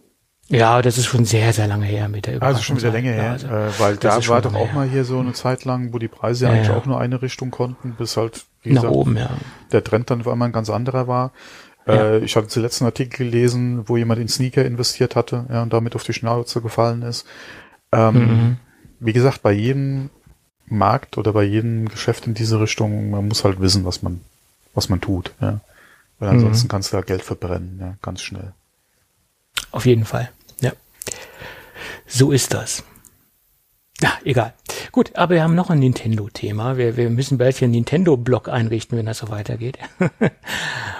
Ja, 0.48 0.80
das 0.80 0.96
ist 0.96 1.06
schon 1.06 1.24
sehr, 1.24 1.52
sehr 1.52 1.66
lange 1.66 1.86
her 1.86 2.08
mit 2.08 2.26
der 2.26 2.40
Also 2.40 2.62
schon 2.62 2.76
wieder 2.76 2.92
länger 2.92 3.12
her, 3.12 3.32
also, 3.32 3.46
äh, 3.48 3.80
weil 3.80 3.96
da 3.96 4.26
war 4.28 4.40
doch 4.40 4.54
auch 4.54 4.68
her. 4.68 4.74
mal 4.74 4.88
hier 4.88 5.04
so 5.04 5.18
eine 5.18 5.32
Zeit 5.32 5.64
lang, 5.64 5.92
wo 5.92 5.98
die 5.98 6.08
Preise 6.08 6.46
ja, 6.46 6.52
eigentlich 6.52 6.68
ja. 6.68 6.76
auch 6.76 6.86
nur 6.86 7.00
eine 7.00 7.20
Richtung 7.20 7.50
konnten, 7.50 7.94
bis 7.98 8.16
halt 8.16 8.44
wie 8.62 8.72
nach 8.72 8.82
gesagt, 8.82 8.96
oben, 8.96 9.16
ja. 9.16 9.30
der 9.72 9.82
Trend 9.82 10.10
dann 10.10 10.20
auf 10.20 10.28
einmal 10.28 10.48
ein 10.48 10.52
ganz 10.52 10.70
anderer 10.70 11.08
war. 11.08 11.32
Äh, 11.86 12.18
ich 12.18 12.36
hatte 12.36 12.48
zuletzt 12.48 12.80
einen 12.80 12.86
Artikel 12.86 13.26
gelesen, 13.26 13.88
wo 13.88 13.96
jemand 13.96 14.20
in 14.20 14.28
Sneaker 14.28 14.64
investiert 14.64 15.16
hatte 15.16 15.46
ja, 15.50 15.62
und 15.62 15.72
damit 15.72 15.94
auf 15.96 16.04
die 16.04 16.12
Schnauze 16.12 16.60
gefallen 16.60 17.02
ist. 17.02 17.26
Ähm, 17.92 18.14
mhm. 18.14 18.56
Wie 19.00 19.12
gesagt, 19.12 19.42
bei 19.42 19.52
jedem 19.52 20.10
Markt 20.66 21.18
oder 21.18 21.32
bei 21.32 21.44
jedem 21.44 21.88
Geschäft 21.88 22.26
in 22.26 22.34
diese 22.34 22.60
Richtung, 22.60 23.10
man 23.10 23.28
muss 23.28 23.44
halt 23.44 23.60
wissen, 23.60 23.84
was 23.84 24.02
man, 24.02 24.20
was 24.74 24.88
man 24.88 25.00
tut. 25.00 25.32
Ja. 25.40 25.60
Weil 26.18 26.30
ansonsten 26.30 26.66
mhm. 26.66 26.70
kannst 26.70 26.92
du 26.92 26.96
da 26.96 27.02
Geld 27.02 27.22
verbrennen, 27.22 27.78
ja, 27.80 27.94
ganz 28.02 28.22
schnell. 28.22 28.52
Auf 29.70 29.86
jeden 29.86 30.04
Fall. 30.04 30.30
So 32.06 32.32
ist 32.32 32.54
das. 32.54 32.84
Ja, 34.00 34.12
egal. 34.24 34.52
Gut, 34.92 35.16
aber 35.16 35.36
wir 35.36 35.42
haben 35.42 35.54
noch 35.54 35.70
ein 35.70 35.78
Nintendo-Thema. 35.78 36.76
Wir, 36.76 36.96
wir 36.98 37.08
müssen 37.08 37.38
bald 37.38 37.56
hier 37.56 37.66
einen 37.66 37.72
Nintendo-Blog 37.72 38.48
einrichten, 38.48 38.98
wenn 38.98 39.06
das 39.06 39.18
so 39.18 39.28
weitergeht. 39.30 39.78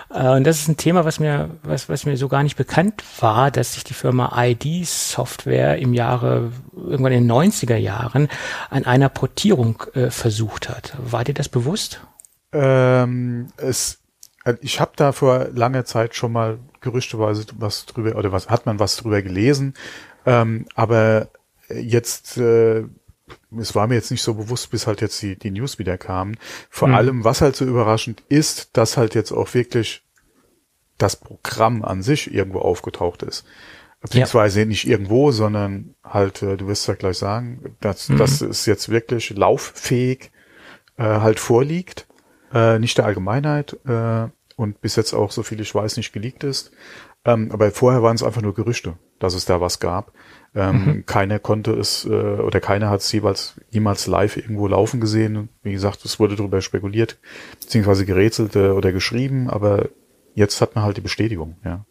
Äh, 0.09 0.29
und 0.29 0.45
das 0.45 0.61
ist 0.61 0.69
ein 0.69 0.77
Thema, 0.77 1.05
was 1.05 1.19
mir, 1.19 1.51
was, 1.65 1.89
was 1.89 2.07
mir 2.07 2.17
so 2.17 2.29
gar 2.29 2.45
nicht 2.45 2.57
bekannt 2.57 3.03
war, 3.21 3.51
dass 3.51 3.75
sich 3.75 3.83
die 3.83 3.93
Firma 3.93 4.33
ID 4.37 4.87
Software 4.87 5.79
im 5.79 5.95
Jahre, 5.95 6.53
irgendwann 6.77 7.13
in 7.13 7.27
den 7.27 7.33
90er 7.33 7.77
Jahren, 7.77 8.29
an 8.71 8.87
einer 8.87 9.09
Portierung 9.09 9.83
äh, 9.95 10.11
versucht 10.11 10.69
hat. 10.69 10.97
War 10.99 11.25
dir 11.25 11.35
das 11.35 11.49
bewusst? 11.49 12.01
Ähm, 12.53 13.49
es, 13.57 13.99
äh, 14.45 14.55
ich 14.61 14.81
habe 14.81 14.93
da 14.95 15.11
vor 15.11 15.49
langer 15.53 15.85
Zeit 15.85 16.15
schon 16.15 16.31
mal 16.33 16.61
gerüchteweise 16.81 17.45
was 17.59 17.85
drüber, 17.87 18.15
oder 18.17 18.31
was 18.31 18.49
hat 18.49 18.65
man 18.65 18.79
was 18.79 18.97
drüber 18.97 19.23
gelesen. 19.23 19.75
Ähm, 20.27 20.67
aber 20.75 21.31
jetzt, 21.69 22.37
äh, 22.37 22.85
es 23.59 23.75
war 23.75 23.87
mir 23.87 23.95
jetzt 23.95 24.11
nicht 24.11 24.23
so 24.23 24.35
bewusst, 24.35 24.71
bis 24.71 24.87
halt 24.87 25.01
jetzt 25.01 25.21
die, 25.23 25.37
die 25.37 25.51
News 25.51 25.79
wieder 25.79 25.97
kamen. 25.97 26.37
Vor 26.69 26.89
mhm. 26.89 26.95
allem, 26.95 27.25
was 27.25 27.41
halt 27.41 27.57
so 27.57 27.65
überraschend 27.65 28.23
ist, 28.29 28.77
dass 28.77 28.97
halt 28.97 29.15
jetzt 29.15 29.33
auch 29.33 29.55
wirklich 29.55 30.03
das 30.99 31.17
Programm 31.17 31.85
an 31.85 32.03
sich 32.03 32.33
irgendwo 32.33 32.61
aufgetaucht 32.61 33.23
ist. 33.23 33.45
Beziehungsweise 34.01 34.61
ja. 34.61 34.67
nicht 34.67 34.87
irgendwo, 34.87 35.31
sondern 35.31 35.95
halt, 36.05 36.43
äh, 36.43 36.57
du 36.57 36.69
wirst 36.69 36.87
ja 36.87 36.95
gleich 36.95 37.19
sagen, 37.19 37.77
dass 37.81 38.09
mhm. 38.09 38.19
das 38.19 38.43
ist 38.43 38.67
jetzt 38.67 38.89
wirklich 38.89 39.31
lauffähig 39.31 40.31
äh, 40.97 41.03
halt 41.03 41.41
vorliegt, 41.41 42.07
äh, 42.53 42.79
nicht 42.79 42.99
der 42.99 43.07
Allgemeinheit 43.07 43.77
äh, 43.87 44.29
und 44.57 44.81
bis 44.81 44.97
jetzt 44.97 45.13
auch, 45.13 45.31
so 45.31 45.43
viel 45.43 45.61
ich 45.61 45.75
weiß, 45.75 45.97
nicht 45.97 46.13
geleakt 46.13 46.45
ist. 46.45 46.73
Ähm, 47.27 47.51
aber 47.51 47.73
vorher 47.73 48.03
waren 48.03 48.15
es 48.15 48.23
einfach 48.23 48.41
nur 48.41 48.55
Gerüchte, 48.55 48.95
dass 49.19 49.35
es 49.35 49.45
da 49.45 49.61
was 49.61 49.81
gab. 49.81 50.13
Ähm, 50.55 50.85
mhm. 50.85 51.07
Keiner 51.07 51.41
konnte 51.41 51.73
es 51.73 52.05
äh, 52.05 52.09
oder 52.09 52.61
keiner 52.61 52.89
hat 52.89 53.01
es 53.01 53.11
jeweils 53.11 53.61
jemals 53.69 54.07
live 54.07 54.37
irgendwo 54.37 54.69
laufen 54.69 55.01
gesehen. 55.01 55.49
Wie 55.63 55.73
gesagt, 55.73 56.05
es 56.05 56.21
wurde 56.21 56.37
darüber 56.37 56.63
spekuliert, 56.63 57.19
beziehungsweise 57.61 58.07
gerätselt 58.07 58.55
äh, 58.55 58.69
oder 58.71 58.93
geschrieben, 58.93 59.51
aber 59.51 59.89
jetzt 60.35 60.61
hat 60.61 60.77
man 60.77 60.85
halt 60.85 60.97
die 60.97 61.03
Bestätigung, 61.03 61.57
ja. 61.65 61.85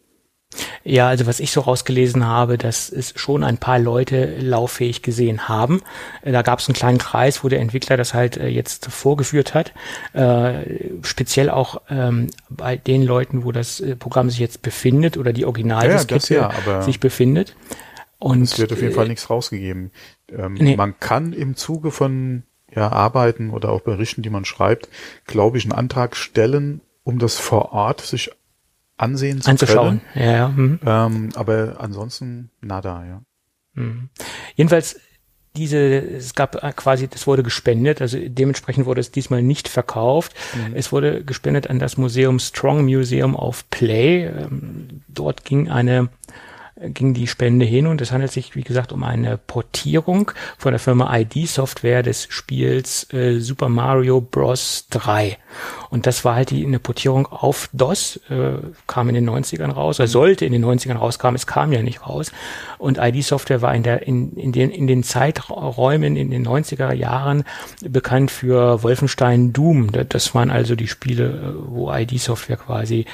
Ja, 0.84 1.08
also 1.08 1.26
was 1.26 1.40
ich 1.40 1.50
so 1.50 1.62
rausgelesen 1.62 2.24
habe, 2.24 2.58
dass 2.58 2.90
es 2.90 3.12
schon 3.16 3.42
ein 3.42 3.58
paar 3.58 3.80
Leute 3.80 4.36
lauffähig 4.38 5.02
gesehen 5.02 5.48
haben. 5.48 5.82
Äh, 6.22 6.30
da 6.30 6.42
gab 6.42 6.60
es 6.60 6.68
einen 6.68 6.76
kleinen 6.76 6.98
Kreis, 6.98 7.42
wo 7.42 7.48
der 7.48 7.60
Entwickler 7.60 7.96
das 7.96 8.14
halt 8.14 8.36
äh, 8.36 8.46
jetzt 8.46 8.86
vorgeführt 8.86 9.54
hat. 9.54 9.72
Äh, 10.12 10.92
speziell 11.02 11.50
auch 11.50 11.82
ähm, 11.90 12.28
bei 12.48 12.76
den 12.76 13.02
Leuten, 13.02 13.44
wo 13.44 13.50
das 13.50 13.80
äh, 13.80 13.96
Programm 13.96 14.30
sich 14.30 14.38
jetzt 14.38 14.62
befindet 14.62 15.16
oder 15.16 15.32
die 15.32 15.44
Originaldiskette 15.44 16.34
ja, 16.34 16.52
ja, 16.64 16.82
sich 16.82 17.00
befindet. 17.00 17.56
Und 18.18 18.42
es 18.42 18.58
wird 18.58 18.72
auf 18.72 18.80
jeden 18.80 18.94
Fall 18.94 19.08
nichts 19.08 19.28
rausgegeben. 19.28 19.90
Ähm, 20.30 20.54
nee. 20.54 20.76
Man 20.76 20.98
kann 21.00 21.32
im 21.32 21.56
Zuge 21.56 21.90
von 21.90 22.44
ja, 22.74 22.90
Arbeiten 22.90 23.50
oder 23.50 23.70
auch 23.70 23.80
Berichten, 23.80 24.22
die 24.22 24.30
man 24.30 24.44
schreibt, 24.44 24.88
glaube 25.26 25.58
ich, 25.58 25.64
einen 25.64 25.72
Antrag 25.72 26.16
stellen, 26.16 26.80
um 27.02 27.18
das 27.18 27.36
vor 27.38 27.72
Ort 27.72 28.00
sich 28.00 28.30
ansehen 28.96 29.40
zu 29.40 29.50
Anzuschauen. 29.50 30.00
können. 30.12 30.26
Ja, 30.26 30.32
ja. 30.32 30.48
Mhm. 30.48 30.80
Ähm, 30.84 31.28
aber 31.34 31.76
ansonsten 31.78 32.50
nada, 32.60 33.04
ja. 33.04 33.22
Mhm. 33.74 34.08
Jedenfalls 34.54 35.00
diese, 35.56 35.78
es 35.78 36.34
gab 36.34 36.60
quasi, 36.76 37.08
das 37.08 37.26
wurde 37.26 37.42
gespendet, 37.42 38.00
also 38.00 38.18
dementsprechend 38.20 38.86
wurde 38.86 39.00
es 39.00 39.10
diesmal 39.10 39.42
nicht 39.42 39.68
verkauft. 39.68 40.34
Mhm. 40.54 40.76
Es 40.76 40.92
wurde 40.92 41.24
gespendet 41.24 41.68
an 41.70 41.78
das 41.78 41.96
Museum 41.96 42.38
Strong 42.38 42.84
Museum 42.84 43.34
of 43.34 43.68
Play. 43.70 44.26
Ähm, 44.26 45.02
dort 45.08 45.44
ging 45.44 45.70
eine 45.70 46.08
ging 46.78 47.14
die 47.14 47.26
Spende 47.26 47.64
hin 47.64 47.86
und 47.86 48.00
es 48.02 48.12
handelt 48.12 48.32
sich, 48.32 48.54
wie 48.54 48.62
gesagt, 48.62 48.92
um 48.92 49.02
eine 49.02 49.38
Portierung 49.38 50.30
von 50.58 50.72
der 50.72 50.78
Firma 50.78 51.16
ID 51.16 51.48
Software 51.48 52.02
des 52.02 52.26
Spiels 52.28 53.12
äh, 53.14 53.38
Super 53.40 53.68
Mario 53.68 54.20
Bros. 54.20 54.86
3. 54.90 55.38
Und 55.88 56.06
das 56.06 56.24
war 56.24 56.34
halt 56.34 56.50
die, 56.50 56.66
eine 56.66 56.78
Portierung 56.78 57.26
auf 57.26 57.70
DOS, 57.72 58.20
äh, 58.28 58.58
kam 58.86 59.08
in 59.08 59.14
den 59.14 59.28
90ern 59.28 59.70
raus, 59.70 59.98
oder 59.98 60.06
sollte 60.06 60.44
in 60.44 60.52
den 60.52 60.64
90ern 60.64 60.96
rauskommen, 60.96 61.36
es 61.36 61.46
kam 61.46 61.72
ja 61.72 61.82
nicht 61.82 62.06
raus. 62.06 62.30
Und 62.76 62.98
ID 62.98 63.24
Software 63.24 63.62
war 63.62 63.74
in, 63.74 63.82
der, 63.82 64.06
in, 64.06 64.36
in, 64.36 64.52
den, 64.52 64.70
in 64.70 64.86
den 64.86 65.02
Zeiträumen 65.02 66.16
in 66.16 66.30
den 66.30 66.46
90er 66.46 66.92
Jahren 66.92 67.44
bekannt 67.82 68.30
für 68.30 68.82
Wolfenstein 68.82 69.54
Doom. 69.54 69.92
Das 69.92 70.34
waren 70.34 70.50
also 70.50 70.74
die 70.74 70.88
Spiele, 70.88 71.24
äh, 71.24 71.68
wo 71.68 71.90
ID 71.90 72.20
Software 72.20 72.58
quasi 72.58 73.06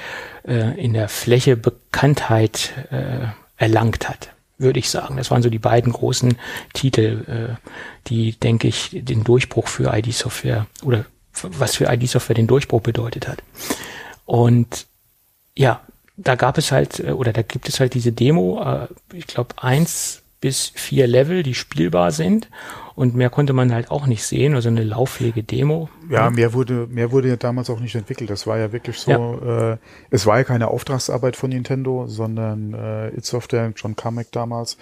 äh, 0.47 0.79
in 0.81 0.93
der 0.93 1.09
Fläche 1.09 1.57
Bekanntheit 1.57 2.73
äh, 2.91 3.27
erlangt 3.57 4.09
hat, 4.09 4.31
würde 4.59 4.79
ich 4.79 4.91
sagen. 4.91 5.17
Das 5.17 5.31
waren 5.31 5.43
so 5.43 5.51
die 5.51 5.59
beiden 5.59 5.93
großen 5.93 6.37
Titel, 6.73 7.57
äh, 7.59 7.69
die, 8.09 8.33
denke 8.33 8.69
ich, 8.69 8.91
den 8.93 9.25
Durchbruch 9.25 9.69
für 9.69 9.97
ID-Software 9.97 10.67
oder 10.83 11.05
was 11.43 11.77
für 11.77 11.93
ID-Software 11.93 12.35
den 12.35 12.47
Durchbruch 12.47 12.83
bedeutet 12.83 13.29
hat. 13.29 13.43
Und 14.25 14.87
ja, 15.57 15.81
da 16.17 16.35
gab 16.35 16.59
es 16.59 16.73
halt, 16.73 17.01
äh, 17.01 17.13
oder 17.13 17.33
da 17.33 17.43
gibt 17.43 17.69
es 17.69 17.81
halt 17.81 17.95
diese 17.95 18.13
Demo, 18.13 18.63
äh, 18.63 18.89
ich 19.17 19.27
glaube, 19.27 19.55
eins 19.59 20.23
bis 20.41 20.73
vier 20.75 21.07
Level, 21.07 21.43
die 21.43 21.55
spielbar 21.55 22.11
sind 22.11 22.49
und 22.95 23.15
mehr 23.15 23.31
konnte 23.31 23.53
man 23.53 23.73
halt 23.73 23.91
auch 23.91 24.07
nicht 24.07 24.25
sehen, 24.25 24.55
also 24.55 24.69
eine 24.69 24.85
lauffähige 24.85 25.43
Demo. 25.43 25.89
Ja, 26.11 26.31
mehr 26.31 26.53
wurde, 26.53 26.87
mehr 26.91 27.11
wurde 27.11 27.29
ja 27.29 27.37
damals 27.37 27.71
auch 27.71 27.81
nicht 27.81 27.95
entwickelt. 27.95 28.31
Das 28.31 28.47
war 28.47 28.59
ja 28.59 28.73
wirklich 28.73 28.99
so, 28.99 29.11
ja. 29.11 29.73
Äh, 29.73 29.77
es 30.11 30.27
war 30.27 30.39
ja 30.39 30.45
keine 30.45 30.69
Auftragsarbeit 30.69 31.37
von 31.37 31.51
Nintendo, 31.51 32.07
sondern 32.07 32.75
äh, 32.75 33.09
It 33.17 33.25
Software, 33.25 33.73
John 33.75 33.97
Carmack 33.97 34.31
damals, 34.33 34.77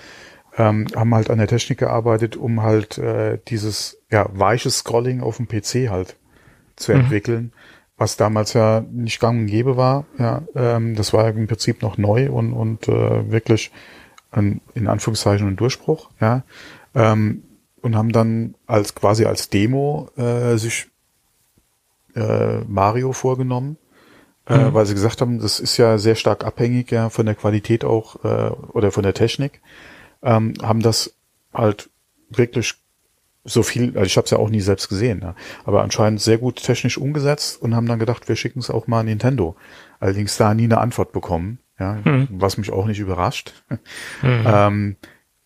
ähm, 0.57 0.87
haben 0.95 1.15
halt 1.15 1.31
an 1.31 1.39
der 1.39 1.47
Technik 1.47 1.79
gearbeitet, 1.79 2.37
um 2.37 2.63
halt 2.63 2.99
äh, 2.99 3.39
dieses 3.49 3.99
ja, 4.11 4.29
weiches 4.33 4.79
Scrolling 4.79 5.21
auf 5.21 5.37
dem 5.37 5.47
PC 5.47 5.91
halt 5.91 6.17
zu 6.77 6.93
mhm. 6.93 7.01
entwickeln, 7.01 7.53
was 7.97 8.17
damals 8.17 8.55
ja 8.55 8.85
nicht 8.91 9.21
gang 9.21 9.41
und 9.41 9.47
gäbe 9.47 9.77
war. 9.77 10.07
Ja, 10.19 10.43
ähm, 10.57 10.97
das 10.97 11.13
war 11.13 11.29
im 11.29 11.47
Prinzip 11.47 11.83
noch 11.83 11.99
neu 11.99 12.31
und, 12.31 12.53
und 12.53 12.89
äh, 12.89 13.31
wirklich 13.31 13.71
ein, 14.33 14.61
in 14.75 14.89
Anführungszeichen 14.89 15.47
ein 15.47 15.57
Durchbruch. 15.57 16.11
Ja. 16.21 16.43
Ähm, 16.95 17.45
und 17.83 17.97
haben 17.97 18.13
dann 18.13 18.55
als 18.67 18.95
quasi 18.95 19.25
als 19.25 19.49
Demo 19.51 20.11
äh, 20.17 20.57
sich 20.57 20.89
äh, 22.15 22.59
Mario 22.67 23.13
vorgenommen, 23.13 23.77
äh, 24.49 24.57
mhm. 24.57 24.75
weil 24.75 24.87
sie 24.87 24.95
gesagt 24.95 25.21
haben, 25.21 25.41
das 25.41 25.61
ist 25.61 25.77
ja 25.77 25.99
sehr 25.99 26.15
stark 26.15 26.45
abhängig 26.45 26.91
ja 26.91 27.11
von 27.11 27.27
der 27.27 27.35
Qualität 27.35 27.85
auch 27.85 28.25
äh, 28.25 28.51
oder 28.73 28.91
von 28.93 29.03
der 29.03 29.15
Technik. 29.15 29.61
Ähm, 30.23 30.55
haben 30.63 30.81
das 30.81 31.15
halt 31.53 31.89
wirklich 32.29 32.75
so 33.45 33.63
viel, 33.63 33.97
also 33.97 34.05
ich 34.05 34.17
habe 34.17 34.27
es 34.27 34.31
ja 34.31 34.39
auch 34.39 34.51
nie 34.51 34.61
selbst 34.61 34.89
gesehen, 34.89 35.21
ja, 35.23 35.35
aber 35.65 35.83
anscheinend 35.83 36.21
sehr 36.21 36.39
gut 36.39 36.63
technisch 36.63 36.99
umgesetzt 36.99 37.61
und 37.61 37.75
haben 37.75 37.87
dann 37.87 37.99
gedacht, 37.99 38.29
wir 38.29 38.37
schicken 38.37 38.59
es 38.59 38.71
auch 38.71 38.87
mal 38.87 39.01
an 39.01 39.07
Nintendo. 39.07 39.57
Allerdings 39.99 40.37
da 40.37 40.53
nie 40.53 40.65
eine 40.65 40.79
Antwort 40.79 41.13
bekommen, 41.13 41.59
ja, 41.79 41.99
mhm. 42.05 42.29
was 42.31 42.59
mich 42.59 42.71
auch 42.71 42.87
nicht 42.87 42.99
überrascht. 42.99 43.55
Mhm. 44.23 44.45
ähm, 44.47 44.97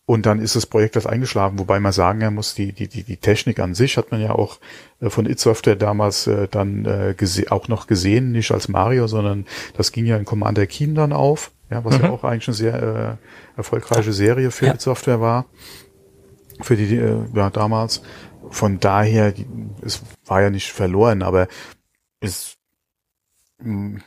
und 0.06 0.26
dann 0.26 0.38
ist 0.38 0.54
das 0.54 0.66
Projekt 0.66 0.96
das 0.96 1.06
eingeschlafen, 1.06 1.58
wobei 1.58 1.80
man 1.80 1.92
sagen 1.92 2.34
muss, 2.34 2.54
die, 2.54 2.72
die, 2.72 2.88
die, 2.88 3.04
die 3.04 3.16
Technik 3.16 3.58
an 3.58 3.74
sich 3.74 3.96
hat 3.96 4.10
man 4.10 4.20
ja 4.20 4.32
auch 4.32 4.58
äh, 5.00 5.08
von 5.08 5.26
It 5.26 5.40
Software 5.40 5.76
damals 5.76 6.26
äh, 6.26 6.46
dann 6.48 6.84
äh, 6.84 7.14
auch 7.48 7.68
noch 7.68 7.86
gesehen, 7.86 8.32
nicht 8.32 8.50
als 8.50 8.68
Mario, 8.68 9.06
sondern 9.06 9.46
das 9.76 9.92
ging 9.92 10.04
ja 10.04 10.16
in 10.16 10.26
Commander 10.26 10.66
Keen 10.66 10.94
dann 10.94 11.12
auf, 11.12 11.52
ja, 11.70 11.84
was 11.84 11.98
mhm. 11.98 12.04
ja 12.04 12.10
auch 12.10 12.24
eigentlich 12.24 12.48
eine 12.48 12.54
sehr 12.54 13.18
äh, 13.54 13.56
erfolgreiche 13.56 14.12
Serie 14.12 14.50
für 14.50 14.66
ja. 14.66 14.74
It 14.74 14.82
Software 14.82 15.20
war 15.20 15.46
für 16.60 16.76
die 16.76 16.96
äh, 16.96 17.24
ja 17.34 17.50
damals. 17.50 18.02
Von 18.50 18.78
daher, 18.78 19.32
die, 19.32 19.46
es 19.82 20.02
war 20.26 20.42
ja 20.42 20.50
nicht 20.50 20.70
verloren, 20.70 21.22
aber 21.22 21.48
es 22.20 22.53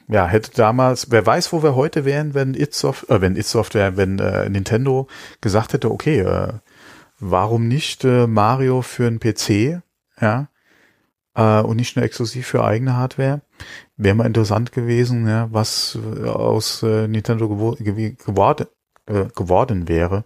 ja 0.07 0.27
hätte 0.27 0.51
damals, 0.51 1.09
wer 1.09 1.25
weiß, 1.25 1.53
wo 1.53 1.63
wir 1.63 1.75
heute 1.75 2.05
wären, 2.05 2.33
wenn 2.33 2.53
It 2.53 2.73
Software, 2.73 3.17
äh, 3.17 3.21
wenn 3.21 3.35
It 3.35 3.45
Software, 3.45 3.97
wenn 3.97 4.19
äh, 4.19 4.49
Nintendo 4.49 5.07
gesagt 5.41 5.73
hätte, 5.73 5.91
okay, 5.91 6.19
äh, 6.19 6.53
warum 7.19 7.67
nicht 7.67 8.03
äh, 8.03 8.27
Mario 8.27 8.81
für 8.81 9.07
einen 9.07 9.19
PC, 9.19 9.81
ja, 10.19 10.49
äh, 11.35 11.61
und 11.61 11.77
nicht 11.77 11.95
nur 11.95 12.05
exklusiv 12.05 12.47
für 12.47 12.63
eigene 12.63 12.95
Hardware? 12.95 13.41
Wäre 13.95 14.15
mal 14.15 14.27
interessant 14.27 14.71
gewesen, 14.71 15.27
ja, 15.27 15.47
was 15.51 15.97
äh, 15.97 16.27
aus 16.27 16.83
äh, 16.83 17.07
Nintendo 17.07 17.47
gewo 17.47 17.71
geworden, 17.71 18.67
äh, 19.05 19.25
geworden 19.35 19.87
wäre. 19.87 20.25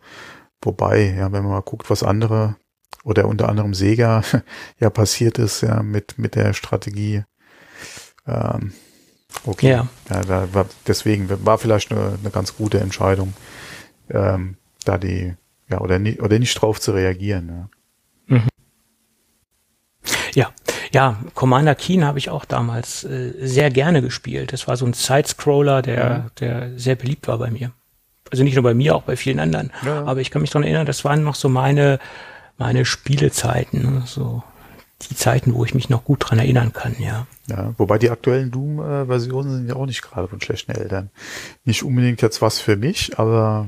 Wobei, 0.61 1.15
ja, 1.17 1.31
wenn 1.31 1.43
man 1.43 1.53
mal 1.53 1.61
guckt, 1.61 1.89
was 1.89 2.03
andere 2.03 2.55
oder 3.03 3.27
unter 3.27 3.49
anderem 3.49 3.73
Sega 3.73 4.23
ja 4.79 4.89
passiert 4.89 5.39
ist, 5.39 5.61
ja, 5.61 5.81
mit, 5.83 6.17
mit 6.17 6.35
der 6.35 6.53
Strategie. 6.53 7.23
Ähm, 8.27 8.73
okay. 9.45 9.71
Ja. 9.71 9.87
ja 10.09 10.21
da 10.21 10.53
war, 10.53 10.65
deswegen 10.87 11.29
war 11.45 11.57
vielleicht 11.57 11.91
eine, 11.91 12.17
eine 12.19 12.31
ganz 12.31 12.55
gute 12.55 12.79
Entscheidung, 12.79 13.33
ähm, 14.09 14.57
da 14.85 14.97
die, 14.97 15.33
ja, 15.69 15.79
oder 15.79 15.99
nicht, 15.99 16.21
oder 16.21 16.39
nicht 16.39 16.53
drauf 16.55 16.79
zu 16.79 16.91
reagieren. 16.91 17.69
Ja. 18.27 18.35
Mhm. 18.37 18.47
Ja, 20.33 20.49
ja, 20.93 21.17
Commander 21.35 21.75
Keen 21.75 22.05
habe 22.05 22.19
ich 22.19 22.29
auch 22.29 22.45
damals 22.45 23.03
äh, 23.03 23.33
sehr 23.39 23.69
gerne 23.69 24.01
gespielt. 24.01 24.51
Das 24.51 24.67
war 24.67 24.75
so 24.75 24.85
ein 24.85 24.93
Sidescroller, 24.93 25.81
der, 25.81 25.95
ja. 25.95 26.25
der 26.39 26.79
sehr 26.79 26.95
beliebt 26.95 27.27
war 27.27 27.37
bei 27.37 27.49
mir. 27.49 27.71
Also 28.29 28.43
nicht 28.43 28.55
nur 28.55 28.63
bei 28.63 28.73
mir, 28.73 28.95
auch 28.95 29.03
bei 29.03 29.15
vielen 29.15 29.39
anderen. 29.39 29.71
Ja. 29.85 30.03
Aber 30.03 30.19
ich 30.21 30.31
kann 30.31 30.41
mich 30.41 30.51
daran 30.51 30.63
erinnern, 30.63 30.85
das 30.85 31.03
waren 31.03 31.23
noch 31.23 31.35
so 31.35 31.49
meine, 31.49 31.99
meine 32.57 32.85
Spielezeiten, 32.85 33.81
ne? 33.81 34.03
so 34.05 34.43
die 35.07 35.15
Zeiten, 35.15 35.53
wo 35.53 35.65
ich 35.65 35.73
mich 35.73 35.89
noch 35.89 36.03
gut 36.03 36.19
dran 36.21 36.39
erinnern 36.39 36.73
kann, 36.73 36.95
ja. 36.99 37.27
Ja, 37.47 37.73
wobei 37.77 37.97
die 37.97 38.09
aktuellen 38.09 38.51
Doom-Versionen 38.51 39.51
sind 39.51 39.67
ja 39.67 39.75
auch 39.75 39.85
nicht 39.85 40.01
gerade 40.01 40.27
von 40.27 40.41
schlechten 40.41 40.71
Eltern. 40.71 41.09
Nicht 41.65 41.83
unbedingt 41.83 42.21
jetzt 42.21 42.41
was 42.41 42.59
für 42.59 42.75
mich, 42.75 43.17
aber 43.19 43.67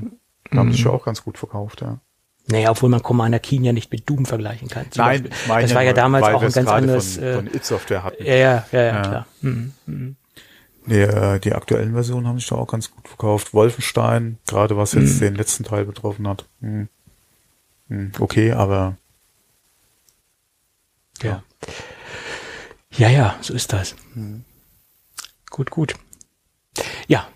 mhm. 0.50 0.58
haben 0.58 0.72
sich 0.72 0.84
ja 0.84 0.90
auch 0.90 1.04
ganz 1.04 1.22
gut 1.22 1.38
verkauft, 1.38 1.80
ja. 1.82 1.98
Naja, 2.46 2.70
obwohl 2.70 2.90
man 2.90 3.02
Commander 3.02 3.38
Keen 3.38 3.64
ja 3.64 3.72
nicht 3.72 3.90
mit 3.90 4.08
Doom 4.08 4.26
vergleichen 4.26 4.68
kann. 4.68 4.84
Nein, 4.96 5.28
meine, 5.48 5.62
das 5.62 5.74
war 5.74 5.82
ja 5.82 5.94
damals 5.94 6.26
auch 6.26 6.42
ein 6.42 6.52
ganz 6.52 6.68
anderes. 6.68 7.16
Von, 7.16 7.34
von 7.34 7.46
It 7.46 7.64
Software 7.64 8.04
hatten. 8.04 8.22
Ja, 8.22 8.34
ja, 8.34 8.66
ja, 8.70 8.82
ja, 8.82 9.00
klar. 9.00 9.26
Mhm. 9.40 9.72
Mhm. 9.86 10.16
Nee, 10.86 11.02
äh, 11.02 11.38
die 11.40 11.54
aktuellen 11.54 11.94
Versionen 11.94 12.26
haben 12.26 12.38
sich 12.38 12.48
da 12.48 12.56
auch 12.56 12.66
ganz 12.66 12.90
gut 12.90 13.08
verkauft. 13.08 13.54
Wolfenstein, 13.54 14.38
gerade 14.46 14.76
was 14.76 14.92
jetzt 14.92 15.16
mhm. 15.16 15.20
den 15.20 15.34
letzten 15.36 15.64
Teil 15.64 15.86
betroffen 15.86 16.28
hat. 16.28 16.46
Hm. 16.60 16.88
Hm. 17.88 18.12
Okay, 18.18 18.52
aber 18.52 18.96
ja. 21.22 21.42
Ja, 22.96 23.08
ja, 23.08 23.36
so 23.40 23.54
ist 23.54 23.72
das. 23.72 23.96
Mhm. 24.14 24.44
Gut, 25.50 25.70
gut. 25.70 25.94
Ja, 27.06 27.26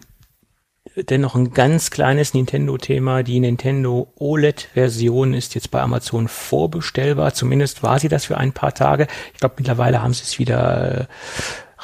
dennoch 0.97 1.35
ein 1.35 1.53
ganz 1.53 1.91
kleines 1.91 2.35
Nintendo-Thema. 2.35 3.23
Die 3.23 3.41
Nintendo 3.41 4.13
OLED-Version 4.17 5.35
ist 5.35 5.55
jetzt 5.55 5.71
bei 5.71 5.81
Amazon 5.81 6.29
vorbestellbar. 6.29 7.35
Zumindest 7.35 7.83
war 7.83 7.99
sie 7.99 8.09
das 8.09 8.27
für 8.27 8.37
ein 8.38 8.53
paar 8.53 8.75
Tage. 8.75 9.07
Ich 9.33 9.41
glaube, 9.41 9.57
mittlerweile 9.59 10.03
haben 10.03 10.14
sie 10.14 10.25
es 10.25 10.38
wieder 10.38 11.03
äh, 11.03 11.07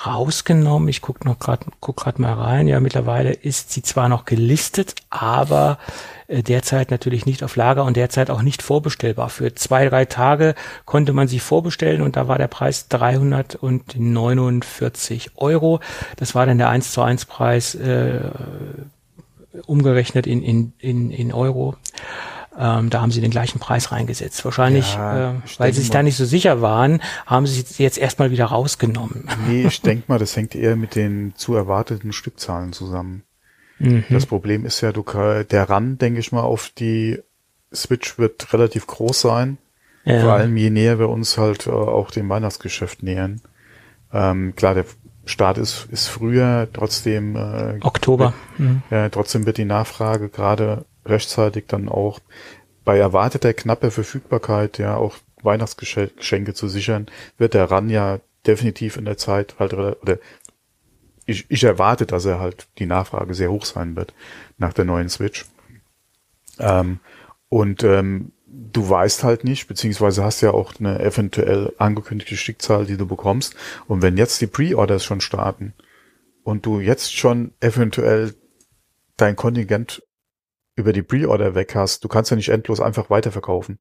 rausgenommen. 0.06 0.88
Ich 0.88 1.00
gucke 1.00 1.26
noch 1.26 1.38
gerade 1.38 1.66
guck 1.80 1.96
grad 1.96 2.18
mal 2.18 2.34
rein. 2.34 2.68
Ja, 2.68 2.80
mittlerweile 2.80 3.32
ist 3.32 3.72
sie 3.72 3.82
zwar 3.82 4.08
noch 4.08 4.24
gelistet, 4.24 4.94
aber 5.10 5.78
äh, 6.26 6.42
derzeit 6.42 6.90
natürlich 6.90 7.26
nicht 7.26 7.44
auf 7.44 7.54
Lager 7.56 7.84
und 7.84 7.96
derzeit 7.96 8.30
auch 8.30 8.42
nicht 8.42 8.62
vorbestellbar. 8.62 9.28
Für 9.28 9.54
zwei, 9.54 9.88
drei 9.88 10.04
Tage 10.04 10.54
konnte 10.84 11.12
man 11.12 11.28
sie 11.28 11.38
vorbestellen 11.38 12.02
und 12.02 12.16
da 12.16 12.26
war 12.28 12.38
der 12.38 12.48
Preis 12.48 12.88
349 12.88 15.30
Euro. 15.36 15.78
Das 16.16 16.34
war 16.34 16.46
dann 16.46 16.58
der 16.58 16.70
1 16.70 16.90
zu 16.92 17.02
1 17.02 17.26
Preis 17.26 17.74
äh, 17.74 18.20
umgerechnet 19.66 20.26
in, 20.26 20.42
in, 20.42 20.72
in, 20.78 21.10
in 21.10 21.30
Euro. 21.32 21.76
Ähm, 22.58 22.90
da 22.90 23.00
haben 23.00 23.10
sie 23.10 23.20
den 23.20 23.30
gleichen 23.30 23.58
Preis 23.58 23.90
reingesetzt. 23.90 24.44
Wahrscheinlich, 24.44 24.94
ja, 24.94 25.32
äh, 25.32 25.34
weil 25.58 25.72
sie 25.72 25.80
sich 25.80 25.90
da 25.90 26.02
nicht 26.02 26.16
so 26.16 26.24
sicher 26.24 26.60
waren, 26.60 27.02
haben 27.26 27.46
sie 27.46 27.60
sie 27.62 27.82
jetzt 27.82 27.98
erstmal 27.98 28.30
wieder 28.30 28.46
rausgenommen. 28.46 29.28
Nee, 29.48 29.66
ich 29.66 29.82
denke 29.82 30.04
mal, 30.08 30.18
das 30.18 30.36
hängt 30.36 30.54
eher 30.54 30.76
mit 30.76 30.94
den 30.94 31.34
zu 31.36 31.54
erwarteten 31.54 32.12
Stückzahlen 32.12 32.72
zusammen. 32.72 33.24
Mhm. 33.78 34.04
Das 34.08 34.26
Problem 34.26 34.64
ist 34.64 34.80
ja, 34.80 34.92
du 34.92 35.02
der 35.02 35.68
Run, 35.68 35.98
denke 35.98 36.20
ich 36.20 36.30
mal, 36.30 36.42
auf 36.42 36.70
die 36.78 37.20
Switch 37.74 38.18
wird 38.18 38.52
relativ 38.52 38.86
groß 38.86 39.20
sein. 39.20 39.58
Ja. 40.04 40.20
Vor 40.20 40.32
allem 40.32 40.56
je 40.56 40.70
näher 40.70 40.98
wir 40.98 41.08
uns 41.08 41.38
halt 41.38 41.66
äh, 41.66 41.70
auch 41.70 42.10
dem 42.10 42.28
Weihnachtsgeschäft 42.28 43.02
nähern. 43.02 43.40
Ähm, 44.12 44.54
klar, 44.54 44.74
der 44.74 44.84
Start 45.24 45.58
ist, 45.58 45.88
ist 45.90 46.08
früher, 46.08 46.68
trotzdem 46.72 47.36
äh, 47.36 47.78
Oktober. 47.80 48.34
Wird, 48.56 48.60
mhm. 48.60 48.82
äh, 48.90 49.08
trotzdem 49.08 49.46
wird 49.46 49.56
die 49.56 49.64
Nachfrage 49.64 50.28
gerade 50.28 50.84
rechtzeitig 51.04 51.64
dann 51.68 51.88
auch 51.88 52.20
bei 52.84 52.98
erwarteter 52.98 53.54
knapper 53.54 53.90
Verfügbarkeit 53.90 54.78
ja 54.78 54.96
auch 54.96 55.16
Weihnachtsgeschenke 55.42 56.54
zu 56.54 56.68
sichern, 56.68 57.06
wird 57.38 57.54
der 57.54 57.70
RAN 57.70 57.90
ja 57.90 58.20
definitiv 58.46 58.96
in 58.96 59.04
der 59.04 59.16
Zeit 59.16 59.56
halt 59.58 59.72
oder 59.74 59.96
ich, 61.26 61.46
ich 61.48 61.64
erwarte, 61.64 62.06
dass 62.06 62.24
er 62.24 62.38
halt 62.38 62.66
die 62.78 62.86
Nachfrage 62.86 63.34
sehr 63.34 63.50
hoch 63.50 63.64
sein 63.64 63.96
wird 63.96 64.12
nach 64.58 64.72
der 64.72 64.84
neuen 64.84 65.08
Switch. 65.08 65.46
Ähm, 66.58 67.00
und 67.48 67.82
ähm, 67.82 68.32
du 68.46 68.88
weißt 68.88 69.24
halt 69.24 69.44
nicht, 69.44 69.66
beziehungsweise 69.66 70.22
hast 70.22 70.40
ja 70.40 70.52
auch 70.52 70.74
eine 70.78 71.00
eventuell 71.00 71.72
angekündigte 71.78 72.36
Stückzahl, 72.36 72.86
die 72.86 72.96
du 72.96 73.06
bekommst. 73.06 73.56
Und 73.86 74.02
wenn 74.02 74.16
jetzt 74.16 74.40
die 74.40 74.46
Pre-Orders 74.46 75.04
schon 75.04 75.20
starten 75.20 75.72
und 76.42 76.66
du 76.66 76.80
jetzt 76.80 77.16
schon 77.16 77.52
eventuell 77.60 78.34
dein 79.16 79.36
Kontingent 79.36 80.02
über 80.76 80.92
die 80.92 81.02
Pre-Order 81.02 81.54
weg 81.54 81.74
hast, 81.74 82.04
du 82.04 82.08
kannst 82.08 82.30
ja 82.30 82.37
nicht 82.37 82.48
endlos 82.48 82.80
einfach 82.80 83.10
weiterverkaufen. 83.10 83.78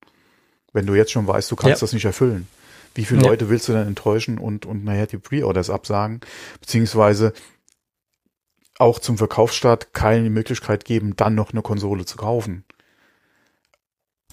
Wenn 0.74 0.86
du 0.86 0.96
jetzt 0.96 1.12
schon 1.12 1.28
weißt, 1.28 1.52
du 1.52 1.56
kannst 1.56 1.82
ja. 1.82 1.86
das 1.86 1.94
nicht 1.94 2.06
erfüllen. 2.06 2.48
Wie 2.96 3.06
viele 3.06 3.24
ja. 3.24 3.30
Leute 3.30 3.50
willst 3.50 3.68
du 3.68 3.74
dann 3.74 3.88
enttäuschen 3.88 4.38
und, 4.38 4.66
und 4.66 4.84
nachher 4.84 5.08
die 5.08 5.18
Pre-Orders 5.18 5.70
absagen? 5.70 6.22
Beziehungsweise 6.60 7.34
auch 8.78 9.00
zum 9.00 9.18
Verkaufsstart 9.18 9.94
keine 9.94 10.30
Möglichkeit 10.30 10.86
geben, 10.86 11.16
dann 11.16 11.36
noch 11.36 11.52
eine 11.52 11.62
Konsole 11.62 12.06
zu 12.06 12.18
kaufen. 12.18 12.66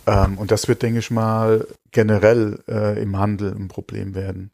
Ähm, 0.07 0.39
und 0.39 0.51
das 0.51 0.69
wird, 0.69 0.83
denke 0.83 0.99
ich 0.99 1.11
mal, 1.11 1.67
generell 1.91 2.63
äh, 2.69 3.01
im 3.03 3.19
Handel 3.19 3.53
ein 3.53 3.69
Problem 3.69 4.15
werden. 4.15 4.51